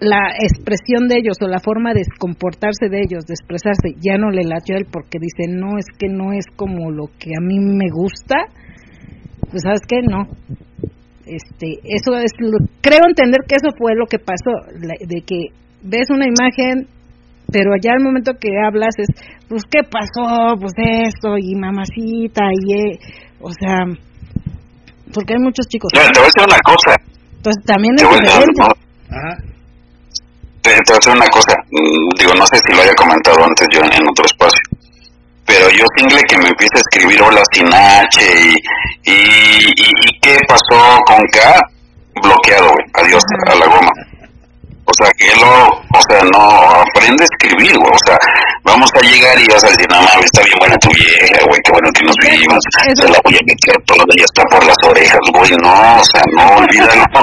la 0.00 0.36
expresión 0.38 1.08
de 1.08 1.16
ellos 1.18 1.36
o 1.40 1.48
la 1.48 1.60
forma 1.60 1.94
de 1.94 2.02
comportarse 2.18 2.88
de 2.90 3.00
ellos, 3.00 3.24
de 3.24 3.34
expresarse, 3.34 3.96
ya 4.00 4.18
no 4.18 4.30
le 4.30 4.44
latió 4.44 4.76
a 4.76 4.78
él 4.78 4.86
porque 4.90 5.18
dice, 5.18 5.50
no, 5.50 5.78
es 5.78 5.86
que 5.98 6.08
no 6.08 6.32
es 6.32 6.44
como 6.56 6.90
lo 6.90 7.06
que 7.18 7.32
a 7.36 7.40
mí 7.40 7.58
me 7.58 7.88
gusta, 7.90 8.36
pues 9.50 9.62
sabes 9.62 9.80
qué, 9.88 10.02
no. 10.02 10.28
Este, 11.26 11.80
eso 11.84 12.16
es, 12.16 12.32
lo, 12.38 12.58
creo 12.82 13.00
entender 13.08 13.40
que 13.48 13.56
eso 13.56 13.74
fue 13.78 13.94
lo 13.94 14.06
que 14.06 14.18
pasó, 14.18 14.52
de 14.74 15.22
que 15.24 15.63
ves 15.84 16.08
una 16.10 16.26
imagen, 16.26 16.88
pero 17.52 17.70
ya 17.80 17.92
al 17.92 18.02
momento 18.02 18.32
que 18.40 18.48
hablas 18.66 18.94
es, 18.98 19.08
pues 19.48 19.62
qué 19.70 19.80
pasó, 19.84 20.56
pues 20.58 20.72
esto 20.76 21.36
y 21.38 21.54
mamacita 21.54 22.42
y, 22.50 22.72
eh, 22.72 22.98
o 23.40 23.50
sea, 23.52 23.84
porque 25.12 25.34
hay 25.34 25.42
muchos 25.42 25.68
chicos. 25.68 25.90
mira, 25.94 26.10
te 26.10 26.18
voy 26.18 26.26
a 26.26 26.30
decir 26.34 26.48
una 26.48 26.60
cosa. 26.64 26.96
Entonces 27.36 27.64
también 27.64 27.94
Te 27.96 28.02
es 28.04 28.08
voy 28.08 28.18
a 28.18 28.20
decir, 28.22 28.40
diferente. 28.40 28.60
no, 28.60 29.16
Ajá. 29.16 29.36
te, 30.62 30.70
te 30.70 30.76
voy 30.88 30.96
a 30.96 30.98
decir 30.98 31.12
una 31.12 31.28
cosa. 31.28 31.52
Mm, 31.70 32.08
Digo, 32.18 32.32
no 32.34 32.46
sé 32.46 32.56
si 32.66 32.74
lo 32.74 32.82
haya 32.82 32.94
comentado 32.94 33.44
antes 33.44 33.68
yo 33.70 33.80
en, 33.80 33.92
en 33.92 34.08
otro 34.08 34.24
espacio. 34.24 34.62
Pero 35.46 35.68
yo 35.76 35.84
single 35.98 36.22
que 36.26 36.38
me 36.38 36.48
empiece 36.48 36.72
a 36.74 36.80
escribir 36.88 37.20
hola 37.22 37.42
sin 37.52 37.68
H 37.68 38.16
y, 38.24 38.56
y, 39.04 39.12
y, 39.12 39.90
y 40.08 40.20
qué 40.22 40.38
pasó 40.48 40.80
con 41.04 41.20
K, 41.36 41.60
bloqueado, 42.22 42.72
güey. 42.72 42.84
Adiós, 42.94 43.22
a 43.46 43.54
la 43.54 43.66
goma. 43.66 43.92
O 44.86 44.92
sea, 45.00 45.10
que 45.16 45.26
lo, 45.40 45.50
o 45.80 46.00
sea, 46.08 46.20
no, 46.28 46.44
aprende 46.84 47.24
a 47.24 47.28
escribir, 47.32 47.72
güey. 47.78 47.90
O 47.92 48.02
sea, 48.06 48.18
vamos 48.64 48.90
a 48.94 49.00
llegar 49.00 49.36
y 49.40 49.48
vas 49.48 49.64
a 49.64 49.68
decir, 49.72 49.86
no 49.88 49.96
mames, 49.96 50.26
está 50.28 50.42
bien 50.44 50.58
buena 50.60 50.76
tu 50.76 50.90
vieja, 50.92 51.40
güey, 51.48 51.60
qué 51.64 51.70
bueno 51.72 51.88
que 51.96 52.04
nos 52.04 52.16
vimos. 52.20 52.60
Eso- 52.84 53.02
Se 53.06 53.12
la 53.12 53.18
voy 53.24 53.34
a 53.34 53.44
meter 53.48 53.76
toda, 53.88 54.04
ya 54.16 54.24
está 54.28 54.42
por 54.52 54.62
las 54.64 54.76
orejas, 54.84 55.24
güey. 55.32 55.50
No, 55.62 55.72
o 56.00 56.04
sea, 56.04 56.22
no, 56.36 56.44
olvídalo. 56.62 57.04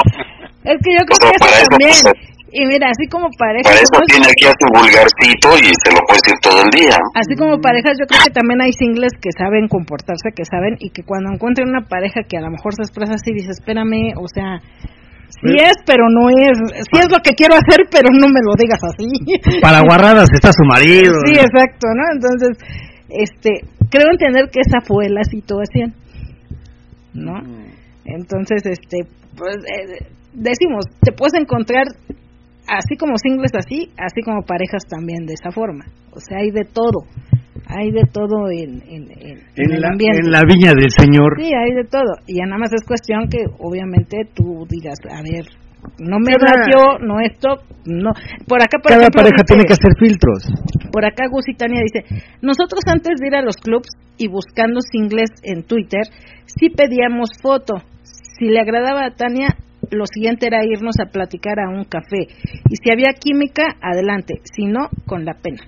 Es 0.62 0.78
que 0.78 0.94
yo 0.94 1.02
creo 1.02 1.18
O 1.18 1.22
sea, 1.22 1.30
que 1.32 1.38
para 1.42 1.52
eso 1.58 1.62
eso, 1.62 1.70
también. 1.74 1.90
pues, 1.90 2.14
y 2.54 2.66
mira, 2.66 2.86
así 2.86 3.04
como 3.10 3.26
parejas, 3.36 3.66
Para 3.66 3.82
eso 3.82 3.98
tiene 4.06 4.26
aquí 4.30 4.44
a 4.46 4.54
su 4.54 4.66
vulgarcito 4.70 5.48
y 5.58 5.74
se 5.74 5.90
lo 5.90 5.98
puede 6.06 6.20
decir 6.22 6.38
todo 6.42 6.58
el 6.62 6.70
día. 6.70 6.96
así 7.18 7.34
como 7.34 7.58
parejas, 7.58 7.94
yo 7.98 8.06
creo 8.06 8.20
que 8.22 8.30
también 8.30 8.60
hay 8.62 8.70
singles 8.72 9.10
que 9.20 9.30
saben 9.36 9.66
comportarse, 9.66 10.30
que 10.30 10.44
saben 10.44 10.76
y 10.78 10.90
que 10.90 11.02
cuando 11.02 11.32
encuentran 11.34 11.66
una 11.68 11.82
pareja 11.82 12.22
que 12.28 12.36
a 12.38 12.42
lo 12.42 12.50
mejor 12.50 12.74
se 12.78 12.82
expresa 12.82 13.14
así, 13.14 13.32
dice, 13.34 13.50
espérame, 13.50 14.14
o 14.14 14.28
sea, 14.30 14.62
sí 15.40 15.56
es, 15.56 15.76
pero 15.86 16.04
no 16.10 16.28
es, 16.28 16.58
sí 16.90 17.00
es 17.00 17.10
lo 17.10 17.18
que 17.22 17.34
quiero 17.34 17.54
hacer, 17.54 17.86
pero 17.90 18.08
no 18.12 18.28
me 18.28 18.40
lo 18.44 18.54
digas 18.58 18.80
así. 18.82 19.08
Para 19.60 19.80
guarradas 19.80 20.28
está 20.32 20.52
su 20.52 20.64
marido. 20.64 21.14
Sí, 21.26 21.38
exacto, 21.38 21.88
¿no? 21.94 22.04
Entonces, 22.12 22.58
este, 23.08 23.66
creo 23.90 24.10
entender 24.10 24.50
que 24.50 24.60
esa 24.60 24.80
fue 24.86 25.08
la 25.08 25.24
situación, 25.24 25.94
¿no? 27.14 27.40
Entonces, 28.04 28.64
este, 28.66 29.06
pues, 29.36 29.56
eh, 29.56 30.06
decimos, 30.32 30.84
te 31.00 31.12
puedes 31.12 31.34
encontrar 31.34 31.84
así 32.68 32.96
como 32.96 33.16
singles 33.16 33.52
así, 33.54 33.90
así 33.98 34.22
como 34.22 34.42
parejas 34.42 34.82
también 34.88 35.26
de 35.26 35.34
esa 35.34 35.50
forma. 35.50 35.84
O 36.12 36.20
sea, 36.20 36.38
hay 36.38 36.50
de 36.50 36.64
todo, 36.64 37.04
hay 37.74 37.90
de 37.90 38.02
todo 38.12 38.50
en, 38.50 38.82
en, 38.82 39.10
en- 39.10 39.38
en 39.38 39.38
En 39.56 39.72
el 39.72 39.80
la, 39.80 39.88
ambiente. 39.88 40.18
en 40.24 40.30
la 40.32 40.42
viña 40.44 40.72
del 40.74 40.90
Señor. 40.90 41.36
Sí, 41.40 41.50
hay 41.54 41.72
de 41.74 41.84
todo. 41.84 42.12
Y 42.26 42.38
ya 42.38 42.46
nada 42.46 42.58
más 42.58 42.72
es 42.72 42.84
cuestión 42.86 43.28
que 43.28 43.38
obviamente 43.58 44.16
tú 44.34 44.66
digas, 44.68 44.98
a 45.10 45.22
ver, 45.22 45.46
no 45.98 46.18
me 46.20 46.32
latió, 46.32 46.98
no 47.00 47.18
esto, 47.20 47.62
no. 47.86 48.10
Por 48.46 48.62
acá, 48.62 48.78
por 48.82 48.92
Cada 48.92 49.02
ejemplo, 49.02 49.22
pareja 49.22 49.42
dice- 49.42 49.48
tiene 49.48 49.64
que 49.64 49.72
hacer 49.72 49.92
filtros. 49.98 50.40
por 50.92 51.04
acá 51.04 51.24
Gus 51.30 51.48
y 51.48 51.54
Tania 51.56 51.80
dice, 51.82 52.04
nosotros 52.42 52.80
antes 52.86 53.14
de 53.20 53.26
ir 53.26 53.34
a 53.34 53.42
los 53.42 53.56
clubs 53.56 53.88
y 54.18 54.28
buscando 54.28 54.80
singles 54.80 55.30
en 55.42 55.64
Twitter, 55.64 56.02
sí 56.46 56.70
pedíamos 56.70 57.30
foto. 57.42 57.74
Si 58.38 58.46
le 58.46 58.60
agradaba 58.60 59.06
a 59.06 59.14
Tania, 59.16 59.48
lo 59.90 60.04
siguiente 60.06 60.46
era 60.46 60.64
irnos 60.64 60.94
a 61.00 61.10
platicar 61.10 61.58
a 61.58 61.68
un 61.68 61.84
café. 61.84 62.28
Y 62.70 62.76
si 62.76 62.90
había 62.92 63.12
química, 63.18 63.64
adelante. 63.80 64.34
Si 64.54 64.64
no, 64.66 64.88
con 65.06 65.24
la 65.24 65.34
pena. 65.34 65.62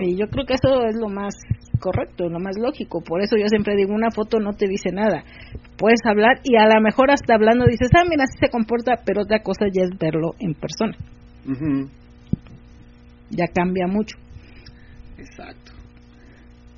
Y 0.00 0.16
yo 0.16 0.26
creo 0.28 0.44
que 0.46 0.54
eso 0.54 0.84
es 0.86 0.96
lo 0.96 1.08
más 1.08 1.34
correcto, 1.80 2.28
lo 2.28 2.38
más 2.38 2.56
lógico. 2.58 3.00
Por 3.02 3.20
eso 3.22 3.36
yo 3.36 3.46
siempre 3.48 3.76
digo, 3.76 3.92
una 3.94 4.10
foto 4.10 4.38
no 4.40 4.52
te 4.52 4.66
dice 4.68 4.90
nada. 4.92 5.22
Puedes 5.76 6.00
hablar 6.06 6.40
y 6.44 6.56
a 6.56 6.66
lo 6.66 6.80
mejor 6.80 7.10
hasta 7.10 7.34
hablando 7.34 7.64
dices, 7.66 7.88
ah, 7.96 8.04
mira, 8.08 8.24
así 8.24 8.38
se 8.38 8.50
comporta, 8.50 9.00
pero 9.04 9.22
otra 9.22 9.40
cosa 9.42 9.66
ya 9.72 9.84
es 9.84 9.98
verlo 9.98 10.32
en 10.38 10.54
persona. 10.54 10.96
Ujú, 11.46 11.88
Ya 13.30 13.46
cambia 13.54 13.86
mucho. 13.86 14.16
Exacto. 15.18 15.72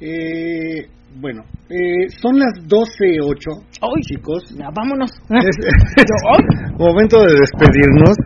Eh, 0.01 0.87
bueno, 1.19 1.43
eh, 1.71 2.09
son 2.21 2.39
las 2.39 2.53
12.08, 2.69 3.65
Ay, 3.81 4.03
chicos. 4.03 4.43
Ya, 4.59 4.69
vámonos. 4.75 5.11
Es- 5.31 5.57
momento 6.79 7.19
de 7.25 7.35
despedirnos. 7.41 8.17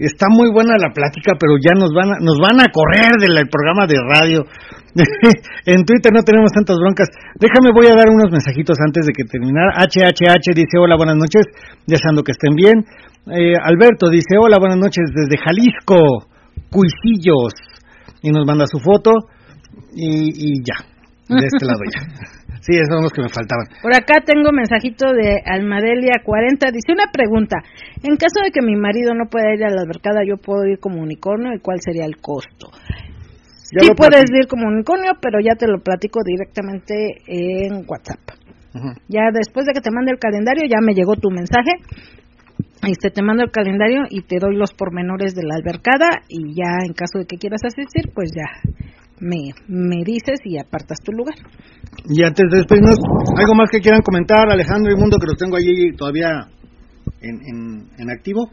Está 0.00 0.32
muy 0.32 0.48
buena 0.50 0.80
la 0.80 0.88
plática, 0.96 1.36
pero 1.38 1.60
ya 1.60 1.76
nos 1.76 1.92
van 1.92 2.08
a, 2.08 2.16
nos 2.24 2.40
van 2.40 2.56
a 2.56 2.72
correr 2.72 3.20
del 3.20 3.36
programa 3.52 3.84
de 3.84 4.00
radio. 4.00 4.48
en 5.66 5.84
Twitter 5.84 6.10
no 6.10 6.22
tenemos 6.22 6.50
tantas 6.52 6.78
broncas. 6.80 7.08
Déjame, 7.36 7.68
voy 7.76 7.86
a 7.92 7.94
dar 7.94 8.08
unos 8.08 8.32
mensajitos 8.32 8.78
antes 8.80 9.04
de 9.04 9.12
que 9.12 9.24
terminar. 9.24 9.76
HHH 9.76 10.56
dice 10.56 10.80
hola, 10.80 10.96
buenas 10.96 11.16
noches, 11.16 11.44
deseando 11.86 12.22
que 12.24 12.32
estén 12.32 12.56
bien. 12.56 12.80
Eh, 13.28 13.52
Alberto 13.60 14.08
dice 14.08 14.40
hola, 14.40 14.56
buenas 14.58 14.78
noches 14.78 15.04
desde 15.12 15.36
Jalisco, 15.36 16.26
Cuisillos. 16.72 17.52
Y 18.22 18.30
nos 18.30 18.46
manda 18.46 18.64
su 18.66 18.78
foto 18.80 19.12
y, 19.92 20.32
y 20.32 20.64
ya, 20.64 20.80
de 21.28 21.44
este 21.44 21.66
lado 21.66 21.80
ya. 21.92 22.00
Sí, 22.60 22.76
esos 22.76 22.88
son 22.88 23.02
los 23.02 23.12
que 23.12 23.22
me 23.22 23.28
faltaban. 23.28 23.66
Por 23.80 23.94
acá 23.94 24.20
tengo 24.24 24.52
mensajito 24.52 25.12
de 25.12 25.40
Almadelia 25.44 26.20
40. 26.22 26.70
Dice 26.70 26.92
una 26.92 27.10
pregunta. 27.10 27.56
En 28.02 28.16
caso 28.16 28.44
de 28.44 28.50
que 28.50 28.60
mi 28.60 28.76
marido 28.76 29.14
no 29.14 29.30
pueda 29.30 29.54
ir 29.54 29.64
a 29.64 29.70
la 29.70 29.80
albercada, 29.80 30.20
¿yo 30.26 30.36
puedo 30.36 30.66
ir 30.66 30.78
como 30.78 31.00
unicornio? 31.00 31.54
¿Y 31.54 31.60
cuál 31.60 31.80
sería 31.80 32.04
el 32.04 32.16
costo? 32.20 32.68
Ya 33.72 33.86
sí 33.86 33.94
puedes 33.96 34.28
platico. 34.28 34.38
ir 34.38 34.46
como 34.46 34.68
unicornio, 34.68 35.12
pero 35.22 35.40
ya 35.40 35.54
te 35.54 35.66
lo 35.66 35.80
platico 35.80 36.20
directamente 36.24 37.22
en 37.26 37.84
WhatsApp. 37.88 38.20
Ya 39.08 39.30
después 39.32 39.66
de 39.66 39.72
que 39.72 39.80
te 39.80 39.90
mande 39.90 40.12
el 40.12 40.18
calendario, 40.18 40.62
ya 40.68 40.80
me 40.80 40.94
llegó 40.94 41.16
tu 41.16 41.30
mensaje. 41.30 41.72
Este, 42.86 43.10
te 43.10 43.22
mando 43.22 43.42
el 43.42 43.50
calendario 43.50 44.04
y 44.08 44.22
te 44.22 44.38
doy 44.38 44.56
los 44.56 44.72
pormenores 44.72 45.34
de 45.34 45.42
la 45.44 45.56
albercada 45.56 46.08
y 46.28 46.54
ya 46.54 46.84
en 46.86 46.94
caso 46.94 47.18
de 47.18 47.26
que 47.26 47.36
quieras 47.36 47.60
asistir, 47.64 48.10
pues 48.14 48.30
ya 48.32 48.48
me, 49.20 49.52
me 49.68 50.02
dices 50.04 50.40
y 50.44 50.58
apartas 50.58 50.98
tu 51.00 51.12
lugar. 51.12 51.36
Y 52.08 52.24
antes 52.24 52.50
de 52.50 52.58
despedirnos, 52.58 52.96
¿algo 53.36 53.54
más 53.54 53.70
que 53.70 53.80
quieran 53.80 54.02
comentar, 54.02 54.50
Alejandro 54.50 54.92
y 54.92 54.96
Mundo, 54.96 55.18
que 55.18 55.26
los 55.26 55.36
tengo 55.36 55.56
allí 55.56 55.92
todavía 55.96 56.48
en, 57.20 57.36
en, 57.46 57.90
en 57.98 58.10
activo? 58.10 58.50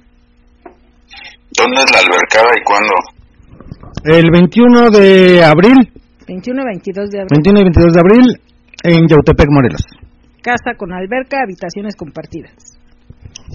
¿Dónde 1.58 1.82
es 1.82 1.92
la 1.92 2.00
albercada 2.00 2.52
y 2.56 2.64
cuándo? 2.64 2.94
El 4.04 4.30
21 4.32 4.92
de 4.92 5.44
abril, 5.44 5.92
21 6.28 6.62
y 6.62 6.66
22 6.66 7.10
de 7.10 7.20
abril. 7.22 7.30
21 7.32 7.60
y 7.60 7.64
22 7.64 7.94
de 7.94 8.00
abril, 8.00 8.42
en 8.84 9.08
Yautepec, 9.08 9.48
Morelos. 9.50 9.82
Casa 10.44 10.76
con 10.78 10.94
alberca, 10.94 11.38
habitaciones 11.44 11.96
compartidas. 11.96 12.54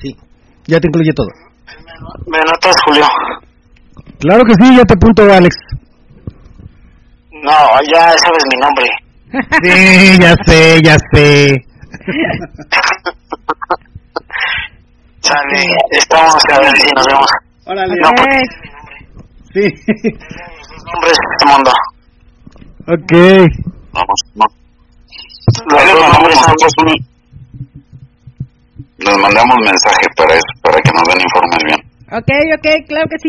Sí, 0.00 0.16
ya 0.66 0.80
te 0.80 0.88
incluye 0.88 1.12
todo. 1.14 1.28
Me 2.26 2.38
anotas, 2.38 2.74
Julio. 2.86 3.04
Claro 4.18 4.44
que 4.44 4.54
sí, 4.54 4.76
ya 4.76 4.84
te 4.84 4.94
apunto, 4.94 5.22
Alex. 5.30 5.54
No, 7.42 7.50
ya 7.92 8.12
sabes 8.18 8.44
mi 8.50 8.56
nombre. 8.60 8.86
Sí, 9.62 10.18
ya 10.20 10.34
sé, 10.46 10.80
ya 10.82 10.96
sé. 11.12 11.64
Sale, 15.20 15.64
estamos 15.90 16.34
a 16.52 16.58
ver 16.60 16.76
si 16.76 16.88
nos 16.94 17.06
vemos. 17.06 17.26
Órale. 17.66 17.94
No, 18.00 18.10
porque 18.16 18.36
Eh, 19.54 19.70
Sí. 19.84 19.84
los 19.92 20.84
nombres 20.84 21.18
de 21.18 21.24
este 21.32 21.46
mundo. 21.46 21.70
ok. 22.88 23.12
Vamos, 23.92 24.20
no. 24.34 24.46
Los 25.68 25.84
dos 25.92 26.12
nombres 26.12 26.38
son 26.38 26.86
Les 28.98 29.18
mandamos 29.18 29.56
mensaje 29.64 30.06
para 30.16 30.32
eso, 30.34 30.52
para 30.62 30.78
que 30.80 30.90
nos 30.92 31.02
den 31.08 31.20
informes 31.20 31.64
bien. 31.64 31.80
ok, 32.12 32.30
ok, 32.58 32.86
claro 32.88 33.06
que 33.10 33.18
sí. 33.18 33.28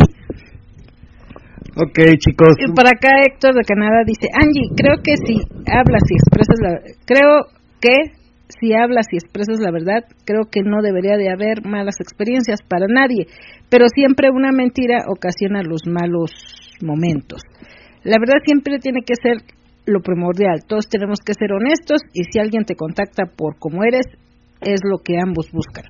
Ok, 1.75 1.97
chicos. 2.19 2.53
Y 2.59 2.71
por 2.71 2.85
acá 2.85 3.09
Héctor 3.25 3.55
de 3.55 3.63
Canadá 3.63 4.03
dice, 4.05 4.27
Angie, 4.33 4.69
creo 4.75 5.01
que 5.03 5.15
si 5.17 5.41
hablas 5.65 6.03
y 6.09 6.15
expresas 6.15 6.57
la... 6.61 6.79
Creo 7.05 7.49
que 7.81 8.13
si 8.59 8.73
hablas 8.73 9.07
y 9.11 9.17
expresas 9.17 9.59
la 9.59 9.71
verdad, 9.71 10.05
creo 10.25 10.43
que 10.51 10.61
no 10.61 10.81
debería 10.81 11.17
de 11.17 11.31
haber 11.31 11.65
malas 11.65 11.95
experiencias 11.99 12.59
para 12.61 12.85
nadie, 12.87 13.25
pero 13.69 13.87
siempre 13.87 14.29
una 14.29 14.51
mentira 14.51 15.05
ocasiona 15.09 15.63
los 15.63 15.81
malos 15.87 16.31
momentos. 16.81 17.41
La 18.03 18.19
verdad 18.19 18.43
siempre 18.45 18.77
tiene 18.79 19.01
que 19.05 19.15
ser 19.15 19.37
lo 19.85 20.01
primordial. 20.01 20.63
Todos 20.67 20.87
tenemos 20.87 21.19
que 21.25 21.33
ser 21.33 21.51
honestos 21.51 22.01
y 22.13 22.23
si 22.25 22.39
alguien 22.39 22.65
te 22.65 22.75
contacta 22.75 23.25
por 23.25 23.57
cómo 23.57 23.83
eres, 23.83 24.05
es 24.61 24.81
lo 24.83 24.99
que 24.99 25.17
ambos 25.19 25.49
buscan. 25.51 25.85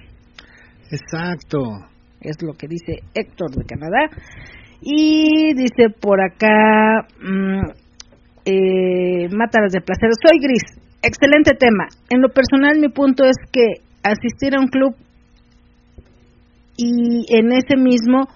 Exacto. 0.92 1.60
es 2.22 2.38
lo 2.42 2.54
que 2.54 2.68
dice 2.68 3.00
Héctor 3.14 3.52
de 3.52 3.66
Canadá. 3.66 4.10
Y 4.86 5.54
dice 5.54 5.90
por 6.00 6.20
acá, 6.22 7.08
mm, 7.22 7.70
eh, 8.46 9.30
Mátalas 9.32 9.72
de 9.72 9.80
placer. 9.80 10.10
Soy 10.22 10.40
Gris, 10.42 10.64
excelente 11.02 11.56
tema. 11.58 11.86
En 12.10 12.22
lo 12.22 12.30
personal, 12.30 12.80
mi 12.80 12.90
punto 12.90 13.24
es 13.24 13.38
que 13.52 13.82
asistir 14.04 14.56
a 14.56 14.60
un 14.60 14.68
club 14.68 14.96
y 16.76 17.26
en 17.30 17.54
ese 17.54 17.78
mismo, 17.78 18.28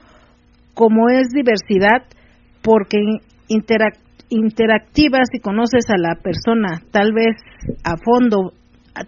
como 0.73 1.09
es 1.09 1.27
diversidad, 1.29 2.03
porque 2.61 2.97
interac- 3.49 3.99
interactivas 4.29 5.27
y 5.33 5.39
conoces 5.39 5.89
a 5.89 5.97
la 5.97 6.15
persona, 6.15 6.81
tal 6.91 7.11
vez 7.13 7.35
a 7.83 7.97
fondo, 7.97 8.53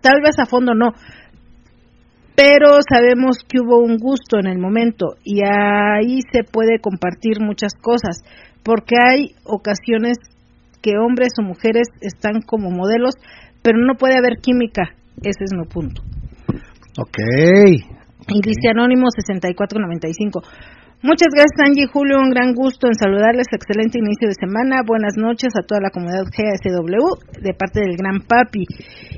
tal 0.01 0.21
vez 0.21 0.37
a 0.39 0.45
fondo 0.45 0.73
no, 0.73 0.87
pero 2.39 2.77
sabemos 2.89 3.39
que 3.49 3.59
hubo 3.59 3.79
un 3.79 3.97
gusto 3.97 4.39
en 4.39 4.47
el 4.47 4.59
momento 4.59 5.17
y 5.25 5.41
ahí 5.43 6.21
se 6.31 6.45
puede 6.45 6.79
compartir 6.79 7.41
muchas 7.41 7.73
cosas, 7.73 8.23
porque 8.63 8.95
hay 8.97 9.35
ocasiones 9.43 10.17
que 10.81 10.97
hombres 10.97 11.33
o 11.37 11.43
mujeres 11.43 11.89
están 11.99 12.41
como 12.41 12.71
modelos, 12.71 13.15
pero 13.61 13.77
no 13.77 13.95
puede 13.95 14.17
haber 14.17 14.37
química, 14.41 14.83
ese 15.21 15.43
es 15.43 15.51
mi 15.51 15.65
punto. 15.65 16.01
Ok. 16.97 17.17
Y 18.29 18.41
dice 18.41 18.69
Anónimo 18.71 19.07
6495. 19.13 20.41
Muchas 21.01 21.29
gracias 21.31 21.55
Angie 21.63 21.87
Julio, 21.87 22.19
un 22.19 22.29
gran 22.29 22.53
gusto 22.53 22.87
en 22.87 22.93
saludarles, 22.93 23.47
excelente 23.55 23.99
inicio 23.99 24.27
de 24.27 24.35
semana, 24.35 24.83
buenas 24.85 25.15
noches 25.15 25.55
a 25.55 25.63
toda 25.63 25.79
la 25.79 25.91
comunidad 25.91 26.27
GSW 26.27 27.39
de 27.39 27.53
parte 27.53 27.79
del 27.79 27.95
gran 27.95 28.19
papi. 28.19 28.65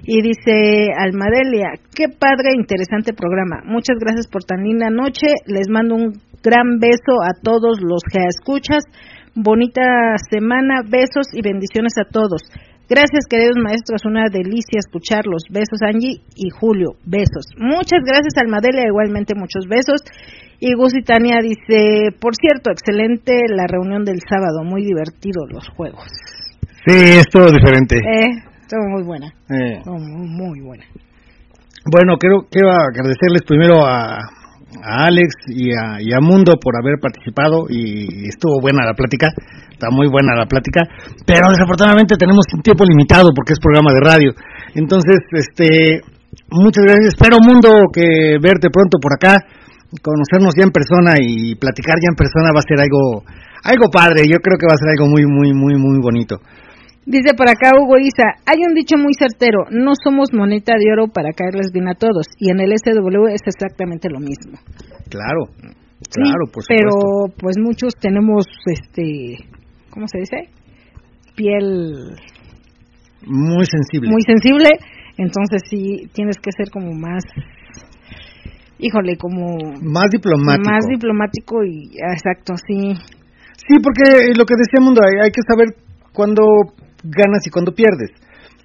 Y 0.05 0.21
dice 0.21 0.93
Almadelia, 0.93 1.81
qué 1.89 2.05
padre 2.05 2.53
interesante 2.53 3.13
programa, 3.17 3.65
muchas 3.65 3.97
gracias 3.97 4.27
por 4.27 4.43
tan 4.43 4.61
linda 4.61 4.91
noche, 4.91 5.33
les 5.47 5.69
mando 5.69 5.95
un 5.95 6.21
gran 6.43 6.77
beso 6.77 7.17
a 7.25 7.33
todos 7.41 7.81
los 7.81 8.05
que 8.05 8.29
escuchas, 8.29 8.85
bonita 9.33 9.81
semana, 10.29 10.85
besos 10.85 11.33
y 11.33 11.41
bendiciones 11.41 11.93
a 11.97 12.05
todos. 12.05 12.45
Gracias, 12.91 13.25
queridos 13.25 13.55
maestros, 13.55 14.03
una 14.03 14.27
delicia 14.27 14.83
escucharlos. 14.83 15.43
Besos, 15.49 15.79
Angie 15.81 16.19
y 16.35 16.49
Julio. 16.51 16.99
Besos. 17.05 17.47
Muchas 17.55 18.03
gracias, 18.03 18.35
Almadelia, 18.35 18.83
igualmente 18.85 19.33
muchos 19.33 19.63
besos. 19.65 20.03
Y 20.63 20.75
Gus 20.75 20.93
y 20.93 21.01
Tania 21.01 21.41
dice, 21.41 22.13
por 22.21 22.35
cierto, 22.35 22.69
excelente 22.69 23.33
la 23.49 23.65
reunión 23.65 24.05
del 24.05 24.21
sábado, 24.29 24.63
muy 24.63 24.85
divertido 24.85 25.41
los 25.49 25.67
juegos. 25.69 26.05
Sí, 26.85 27.17
es 27.17 27.25
todo 27.33 27.47
diferente. 27.49 27.97
Eh, 27.97 28.29
estuvo 28.61 28.85
muy 28.93 29.03
buena, 29.03 29.25
Eh, 29.49 29.81
muy 29.85 30.61
buena. 30.61 30.85
Bueno, 31.91 32.13
quiero, 32.19 32.45
quiero 32.51 32.69
agradecerles 32.69 33.41
primero 33.41 33.83
a, 33.83 34.21
a 34.85 35.05
Alex 35.09 35.33
y 35.47 35.73
a, 35.73 35.97
y 35.99 36.13
a 36.13 36.21
Mundo 36.21 36.53
por 36.61 36.75
haber 36.77 36.99
participado 37.01 37.65
y 37.67 38.27
estuvo 38.29 38.61
buena 38.61 38.85
la 38.85 38.93
plática, 38.93 39.33
está 39.71 39.89
muy 39.89 40.09
buena 40.09 40.35
la 40.37 40.45
plática, 40.45 40.81
pero 41.25 41.49
desafortunadamente 41.49 42.17
tenemos 42.17 42.45
un 42.53 42.61
tiempo 42.61 42.85
limitado 42.85 43.29
porque 43.35 43.53
es 43.53 43.59
programa 43.59 43.93
de 43.93 43.99
radio. 43.99 44.31
Entonces, 44.75 45.25
este, 45.31 46.01
muchas 46.51 46.85
gracias. 46.85 47.15
Espero 47.17 47.37
Mundo 47.41 47.89
que 47.91 48.37
verte 48.39 48.69
pronto 48.69 48.99
por 49.01 49.13
acá, 49.17 49.41
conocernos 49.99 50.55
ya 50.55 50.63
en 50.63 50.71
persona 50.71 51.19
y 51.19 51.55
platicar 51.55 51.99
ya 51.99 52.07
en 52.09 52.15
persona 52.15 52.55
va 52.55 52.63
a 52.63 52.67
ser 52.67 52.79
algo, 52.79 53.23
algo 53.63 53.91
padre. 53.91 54.23
Yo 54.23 54.39
creo 54.39 54.55
que 54.57 54.67
va 54.69 54.75
a 54.75 54.81
ser 54.81 54.89
algo 54.95 55.11
muy, 55.11 55.25
muy, 55.27 55.51
muy, 55.53 55.75
muy 55.75 55.99
bonito. 55.99 56.37
Dice 57.03 57.33
por 57.35 57.49
acá 57.49 57.71
Hugo 57.75 57.97
Isa, 57.97 58.37
hay 58.45 58.61
un 58.63 58.75
dicho 58.75 58.95
muy 58.95 59.13
certero, 59.17 59.65
no 59.71 59.93
somos 60.03 60.31
moneta 60.33 60.73
de 60.77 60.91
oro 60.93 61.07
para 61.11 61.33
caerles 61.33 61.71
bien 61.73 61.87
a 61.89 61.95
todos, 61.95 62.27
y 62.37 62.51
en 62.51 62.59
el 62.61 62.71
SW 62.77 63.25
es 63.33 63.41
exactamente 63.45 64.07
lo 64.09 64.19
mismo. 64.19 64.59
Claro, 65.09 65.49
Sí, 66.09 66.21
claro, 66.21 66.45
por 66.53 66.63
supuesto. 66.63 66.69
pero 66.69 67.33
pues 67.37 67.57
muchos 67.59 67.93
tenemos, 67.95 68.45
este, 68.65 69.37
¿cómo 69.89 70.07
se 70.07 70.19
dice? 70.19 70.49
Piel 71.35 72.15
Muy 73.25 73.65
sensible. 73.65 74.09
muy 74.09 74.21
sensible, 74.21 74.69
entonces 75.17 75.61
sí 75.69 76.07
tienes 76.13 76.37
que 76.37 76.51
ser 76.51 76.69
como 76.71 76.93
más, 76.93 77.23
híjole, 78.81 79.15
como 79.17 79.57
más 79.81 80.09
diplomático. 80.11 80.69
más 80.69 80.85
diplomático 80.89 81.63
y 81.63 81.95
exacto, 82.11 82.55
sí. 82.67 82.93
Sí, 83.55 83.77
porque 83.81 84.33
lo 84.35 84.45
que 84.45 84.55
decía 84.57 84.81
Mundo, 84.81 85.01
hay, 85.05 85.25
hay 85.25 85.31
que 85.31 85.41
saber 85.47 85.75
cuándo 86.11 86.43
ganas 87.03 87.45
y 87.45 87.49
cuándo 87.49 87.71
pierdes. 87.71 88.11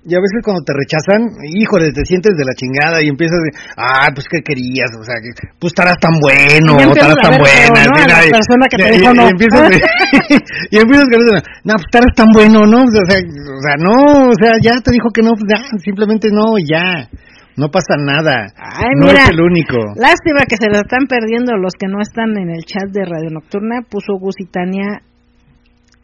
Y 0.09 0.15
a 0.15 0.23
veces 0.23 0.39
cuando 0.45 0.63
te 0.63 0.71
rechazan, 0.71 1.27
híjole, 1.51 1.91
te 1.91 2.07
sientes 2.07 2.39
de 2.39 2.45
la 2.47 2.55
chingada 2.55 3.03
y 3.03 3.09
empiezas 3.09 3.43
de, 3.43 3.51
ah, 3.77 4.07
pues 4.15 4.25
qué 4.31 4.39
querías, 4.39 4.95
o 4.95 5.03
sea, 5.03 5.19
que, 5.19 5.35
pues 5.59 5.75
estarás 5.75 5.99
tan 5.99 6.15
bueno, 6.23 6.79
estarás 6.79 7.19
tan 7.19 7.35
buena. 7.43 7.91
¿no? 7.91 8.07
la 8.07 8.23
persona 8.31 8.71
que 8.71 8.79
te 8.79 8.91
dijo 9.03 9.11
no. 9.13 9.27
Y 9.27 9.31
empiezas, 9.35 9.67
y 10.71 10.77
empiezas 10.79 11.07
con 11.11 11.19
no, 11.67 11.75
pues 11.75 11.87
estarás 11.91 12.15
tan 12.15 12.31
bueno, 12.31 12.63
¿no? 12.71 12.87
O 12.87 12.93
sea, 13.03 13.19
o 13.19 13.61
sea, 13.67 13.75
no, 13.83 14.31
o 14.31 14.37
sea, 14.39 14.55
ya 14.63 14.79
te 14.79 14.95
dijo 14.95 15.11
que 15.11 15.23
no, 15.27 15.35
pues 15.35 15.51
ya, 15.51 15.59
simplemente 15.83 16.31
no, 16.31 16.55
ya. 16.63 17.11
No 17.57 17.69
pasa 17.70 17.97
nada. 17.97 18.53
Ay, 18.57 18.91
no 18.97 19.07
mira. 19.07 19.23
es 19.23 19.31
el 19.31 19.41
único. 19.41 19.77
Lástima 19.97 20.45
que 20.49 20.57
se 20.61 20.69
lo 20.69 20.77
están 20.77 21.07
perdiendo 21.09 21.57
los 21.57 21.73
que 21.78 21.89
no 21.89 22.01
están 22.01 22.37
en 22.37 22.51
el 22.51 22.65
chat 22.65 22.91
de 22.93 23.05
Radio 23.05 23.31
Nocturna, 23.31 23.81
puso 23.89 24.19
Gus 24.20 24.35
y 24.39 24.47
Tania 24.47 25.01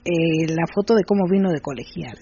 eh, 0.04 0.48
la 0.48 0.66
foto 0.66 0.94
de 0.94 1.04
cómo 1.04 1.28
vino 1.30 1.50
de 1.50 1.60
colegial. 1.60 2.16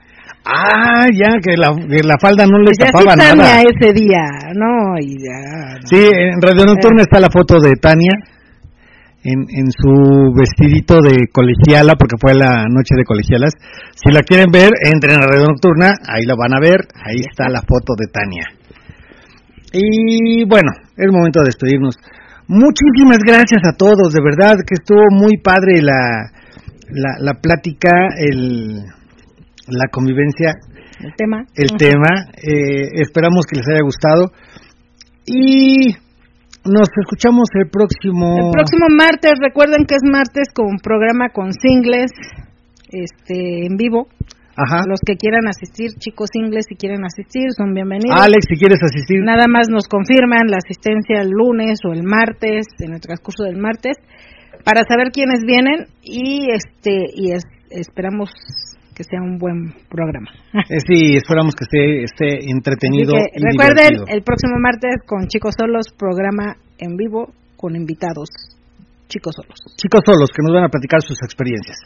Ah, 0.45 1.07
ya, 1.13 1.39
que 1.43 1.57
la, 1.57 1.75
que 1.75 2.03
la 2.03 2.17
falda 2.21 2.47
no 2.47 2.59
le 2.59 2.71
Dice, 2.71 2.85
así 2.85 2.93
tapaba 2.93 3.17
Tania 3.17 3.35
nada. 3.37 3.63
ese 3.63 3.93
día, 3.93 4.25
no, 4.55 4.99
y 5.01 5.17
ya, 5.17 5.79
no. 5.79 5.87
Sí, 5.87 6.11
en 6.13 6.41
Radio 6.41 6.67
Nocturna 6.67 7.03
está 7.03 7.21
la 7.21 7.31
foto 7.31 7.61
de 7.61 7.73
Tania 7.77 8.13
en, 9.23 9.45
en 9.49 9.71
su 9.71 10.33
vestidito 10.37 11.01
de 11.01 11.29
colegiala, 11.33 11.95
porque 11.95 12.17
fue 12.21 12.35
la 12.35 12.65
noche 12.69 12.97
de 12.97 13.05
colegialas. 13.05 13.53
Si 13.95 14.13
la 14.13 14.23
quieren 14.23 14.51
ver, 14.53 14.71
entren 14.93 15.17
a 15.17 15.27
Radio 15.27 15.47
Nocturna, 15.47 15.93
ahí 16.09 16.25
la 16.27 16.35
van 16.37 16.55
a 16.55 16.61
ver, 16.61 16.81
ahí 17.05 17.21
está 17.21 17.49
la 17.49 17.61
foto 17.61 17.95
de 17.97 18.07
Tania. 18.13 18.60
Y 19.73 20.45
bueno, 20.45 20.71
es 20.97 21.13
momento 21.13 21.41
de 21.41 21.47
despedirnos. 21.47 21.97
Muchísimas 22.49 23.19
gracias 23.25 23.63
a 23.65 23.77
todos, 23.77 24.13
de 24.13 24.21
verdad 24.23 24.57
que 24.67 24.75
estuvo 24.75 25.05
muy 25.11 25.37
padre 25.39 25.81
la, 25.83 26.31
la, 26.91 27.11
la 27.21 27.35
plática, 27.41 28.09
el, 28.17 28.83
la 29.69 29.87
convivencia 29.93 30.55
el 31.01 31.15
tema. 31.17 31.45
el 31.55 31.71
tema. 31.79 32.09
Eh, 32.37 33.01
esperamos 33.01 33.47
que 33.47 33.57
les 33.57 33.69
haya 33.69 33.83
gustado. 33.83 34.33
Y 35.27 35.95
nos 36.65 36.89
escuchamos 37.01 37.49
el 37.55 37.71
próximo. 37.71 38.37
El 38.37 38.51
próximo 38.53 38.87
martes, 38.91 39.33
recuerden 39.41 39.87
que 39.87 39.95
es 39.95 40.03
martes 40.05 40.49
con 40.55 40.67
un 40.67 40.79
programa 40.79 41.29
con 41.33 41.53
singles 41.53 42.11
este 42.91 43.67
en 43.67 43.77
vivo. 43.77 44.09
Ajá. 44.61 44.83
Los 44.87 45.01
que 45.01 45.17
quieran 45.17 45.49
asistir, 45.49 45.91
chicos 45.99 46.29
singles, 46.33 46.67
si 46.69 46.75
quieren 46.77 47.05
asistir, 47.05 47.49
son 47.57 47.73
bienvenidos. 47.73 48.13
Alex, 48.21 48.45
si 48.49 48.57
quieres 48.61 48.81
asistir. 48.83 49.21
Nada 49.25 49.47
más 49.49 49.69
nos 49.71 49.89
confirman 49.89 50.49
la 50.49 50.59
asistencia 50.59 51.23
el 51.23 51.31
lunes 51.31 51.79
o 51.89 51.93
el 51.93 52.03
martes, 52.05 52.67
en 52.81 52.93
el 52.95 53.01
transcurso 53.01 53.45
del 53.45 53.57
martes, 53.57 53.97
para 54.65 54.83
saber 54.85 55.09
quiénes 55.13 55.41
vienen 55.47 55.87
y 56.03 56.51
este 56.53 57.07
y 57.15 57.33
es- 57.33 57.49
esperamos 57.71 58.29
que 58.95 59.05
sea 59.05 59.23
un 59.23 59.39
buen 59.39 59.73
programa. 59.89 60.29
Eh, 60.69 60.81
sí, 60.87 61.17
esperamos 61.17 61.55
que 61.57 61.65
esté, 61.65 62.03
esté 62.05 62.51
entretenido. 62.51 63.15
Así 63.17 63.31
que 63.33 63.41
y 63.41 63.43
recuerden, 63.49 63.89
divertido. 63.97 64.05
el 64.09 64.23
próximo 64.23 64.55
martes 64.61 64.95
con 65.07 65.27
Chicos 65.29 65.55
Solos, 65.59 65.87
programa 65.97 66.57
en 66.79 66.97
vivo 66.97 67.33
con 67.57 67.77
invitados. 67.77 68.29
chicos 69.09 69.35
solos. 69.35 69.59
Chicos 69.77 70.03
solos 70.07 70.29
que 70.31 70.43
nos 70.45 70.53
van 70.55 70.65
a 70.65 70.69
platicar 70.69 71.01
sus 71.03 71.19
experiencias. 71.25 71.79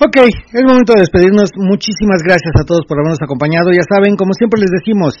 Ok, 0.00 0.14
es 0.30 0.62
momento 0.62 0.94
de 0.94 1.00
despedirnos. 1.02 1.50
Muchísimas 1.58 2.22
gracias 2.22 2.54
a 2.54 2.62
todos 2.64 2.86
por 2.86 2.98
habernos 3.02 3.18
acompañado. 3.20 3.70
Ya 3.74 3.82
saben, 3.90 4.14
como 4.14 4.30
siempre 4.32 4.60
les 4.62 4.70
decimos, 4.70 5.18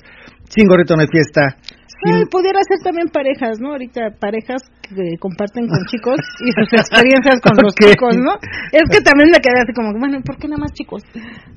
sin 0.48 0.68
gorrito 0.70 0.94
no 0.94 1.02
hay 1.02 1.10
fiesta. 1.10 1.58
sin- 1.98 2.14
Ay, 2.14 2.22
pudiera 2.30 2.62
ser 2.62 2.78
también 2.86 3.10
parejas, 3.10 3.58
¿no? 3.58 3.74
Ahorita 3.74 4.14
parejas 4.22 4.62
que 4.86 5.18
comparten 5.18 5.66
con 5.66 5.82
chicos 5.90 6.14
y 6.46 6.54
sus 6.54 6.70
experiencias 6.78 7.42
con 7.42 7.58
los 7.66 7.74
chicos, 7.74 8.14
¿no? 8.22 8.38
Es 8.70 8.86
que 8.86 9.02
también 9.02 9.34
me 9.34 9.42
quedé 9.42 9.58
así 9.66 9.74
como, 9.74 9.90
bueno, 9.98 10.22
¿por 10.22 10.38
qué 10.38 10.46
nada 10.46 10.62
más 10.62 10.70
chicos? 10.78 11.02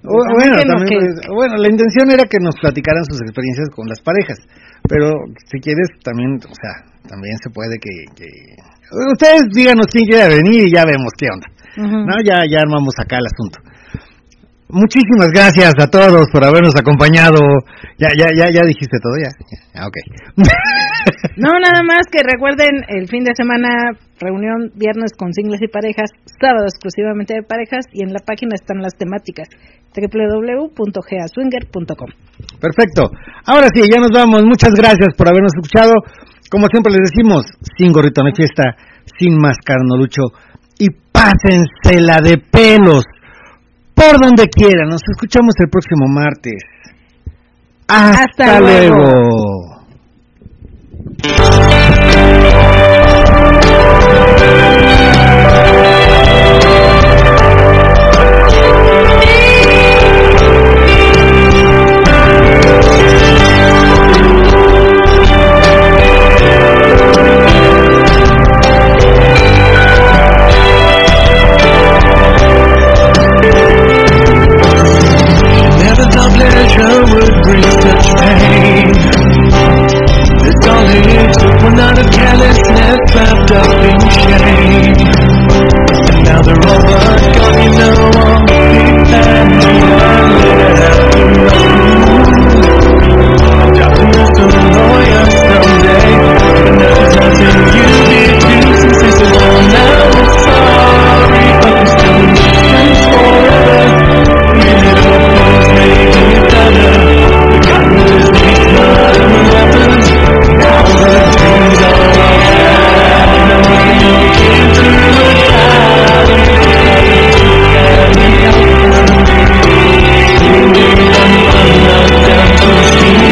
O- 0.02 0.18
O 0.18 0.22
sea, 0.26 0.34
bueno, 0.42 0.58
que 0.58 0.66
no, 0.66 0.74
también, 0.82 0.98
que- 0.98 1.30
bueno, 1.30 1.54
la 1.62 1.70
intención 1.70 2.10
era 2.10 2.26
que 2.26 2.42
nos 2.42 2.58
platicaran 2.58 3.06
sus 3.06 3.22
experiencias 3.22 3.70
con 3.70 3.86
las 3.86 4.02
parejas, 4.02 4.42
pero 4.90 5.14
si 5.46 5.62
quieres 5.62 5.94
también, 6.02 6.42
o 6.42 6.56
sea, 6.58 6.74
también 7.06 7.38
se 7.38 7.54
puede 7.54 7.78
que, 7.78 7.94
que- 8.18 8.58
ustedes 9.14 9.46
díganos 9.54 9.86
quién 9.94 10.10
quiere 10.10 10.42
venir 10.42 10.66
y 10.66 10.74
ya 10.74 10.90
vemos 10.90 11.14
qué 11.22 11.30
onda, 11.30 11.46
¿no? 11.78 12.16
Ya, 12.24 12.44
ya 12.50 12.60
armamos 12.60 12.94
acá 12.98 13.18
el 13.18 13.26
asunto. 13.26 13.60
Muchísimas 14.72 15.28
gracias 15.36 15.76
a 15.80 15.88
todos 15.88 16.28
por 16.32 16.44
habernos 16.46 16.74
acompañado. 16.80 17.42
Ya, 18.00 18.08
ya, 18.18 18.32
ya, 18.32 18.50
ya 18.52 18.64
dijiste 18.64 19.00
todo, 19.04 19.18
ya. 19.20 19.28
ya, 19.76 19.86
ok. 19.86 19.98
No, 21.36 21.60
nada 21.66 21.84
más 21.84 22.08
que 22.10 22.24
recuerden 22.24 22.86
el 22.88 23.10
fin 23.10 23.26
de 23.26 23.36
semana, 23.36 23.92
reunión 24.18 24.72
viernes 24.76 25.12
con 25.18 25.34
singles 25.34 25.62
y 25.62 25.68
parejas, 25.68 26.12
sábado 26.40 26.68
exclusivamente 26.72 27.34
de 27.34 27.44
parejas 27.44 27.84
y 27.92 28.04
en 28.04 28.14
la 28.14 28.22
página 28.24 28.56
están 28.56 28.82
las 28.82 28.96
temáticas 28.96 29.50
www.gaswinger.com. 29.92 32.10
Perfecto. 32.62 33.12
Ahora 33.46 33.68
sí, 33.76 33.84
ya 33.92 34.00
nos 34.00 34.12
vamos. 34.12 34.46
Muchas 34.46 34.72
gracias 34.72 35.14
por 35.18 35.28
habernos 35.28 35.52
escuchado. 35.54 35.96
Como 36.50 36.68
siempre 36.68 36.94
les 36.94 37.12
decimos, 37.12 37.44
sin 37.78 37.92
gorrito 37.92 38.22
no 38.22 38.28
hay 38.28 38.36
fiesta, 38.36 38.78
sin 39.20 39.36
máscara 39.36 39.82
no 39.84 39.98
lucho. 39.98 40.32
Y 40.80 40.88
pásensela 41.22 42.20
de 42.22 42.38
pelos 42.38 43.04
por 43.94 44.20
donde 44.20 44.48
quieran. 44.48 44.90
Nos 44.90 45.02
escuchamos 45.12 45.54
el 45.60 45.70
próximo 45.70 46.08
martes. 46.08 46.64
Hasta, 47.88 48.24
Hasta 48.24 48.60
luego. 48.60 48.96
luego. 48.96 49.82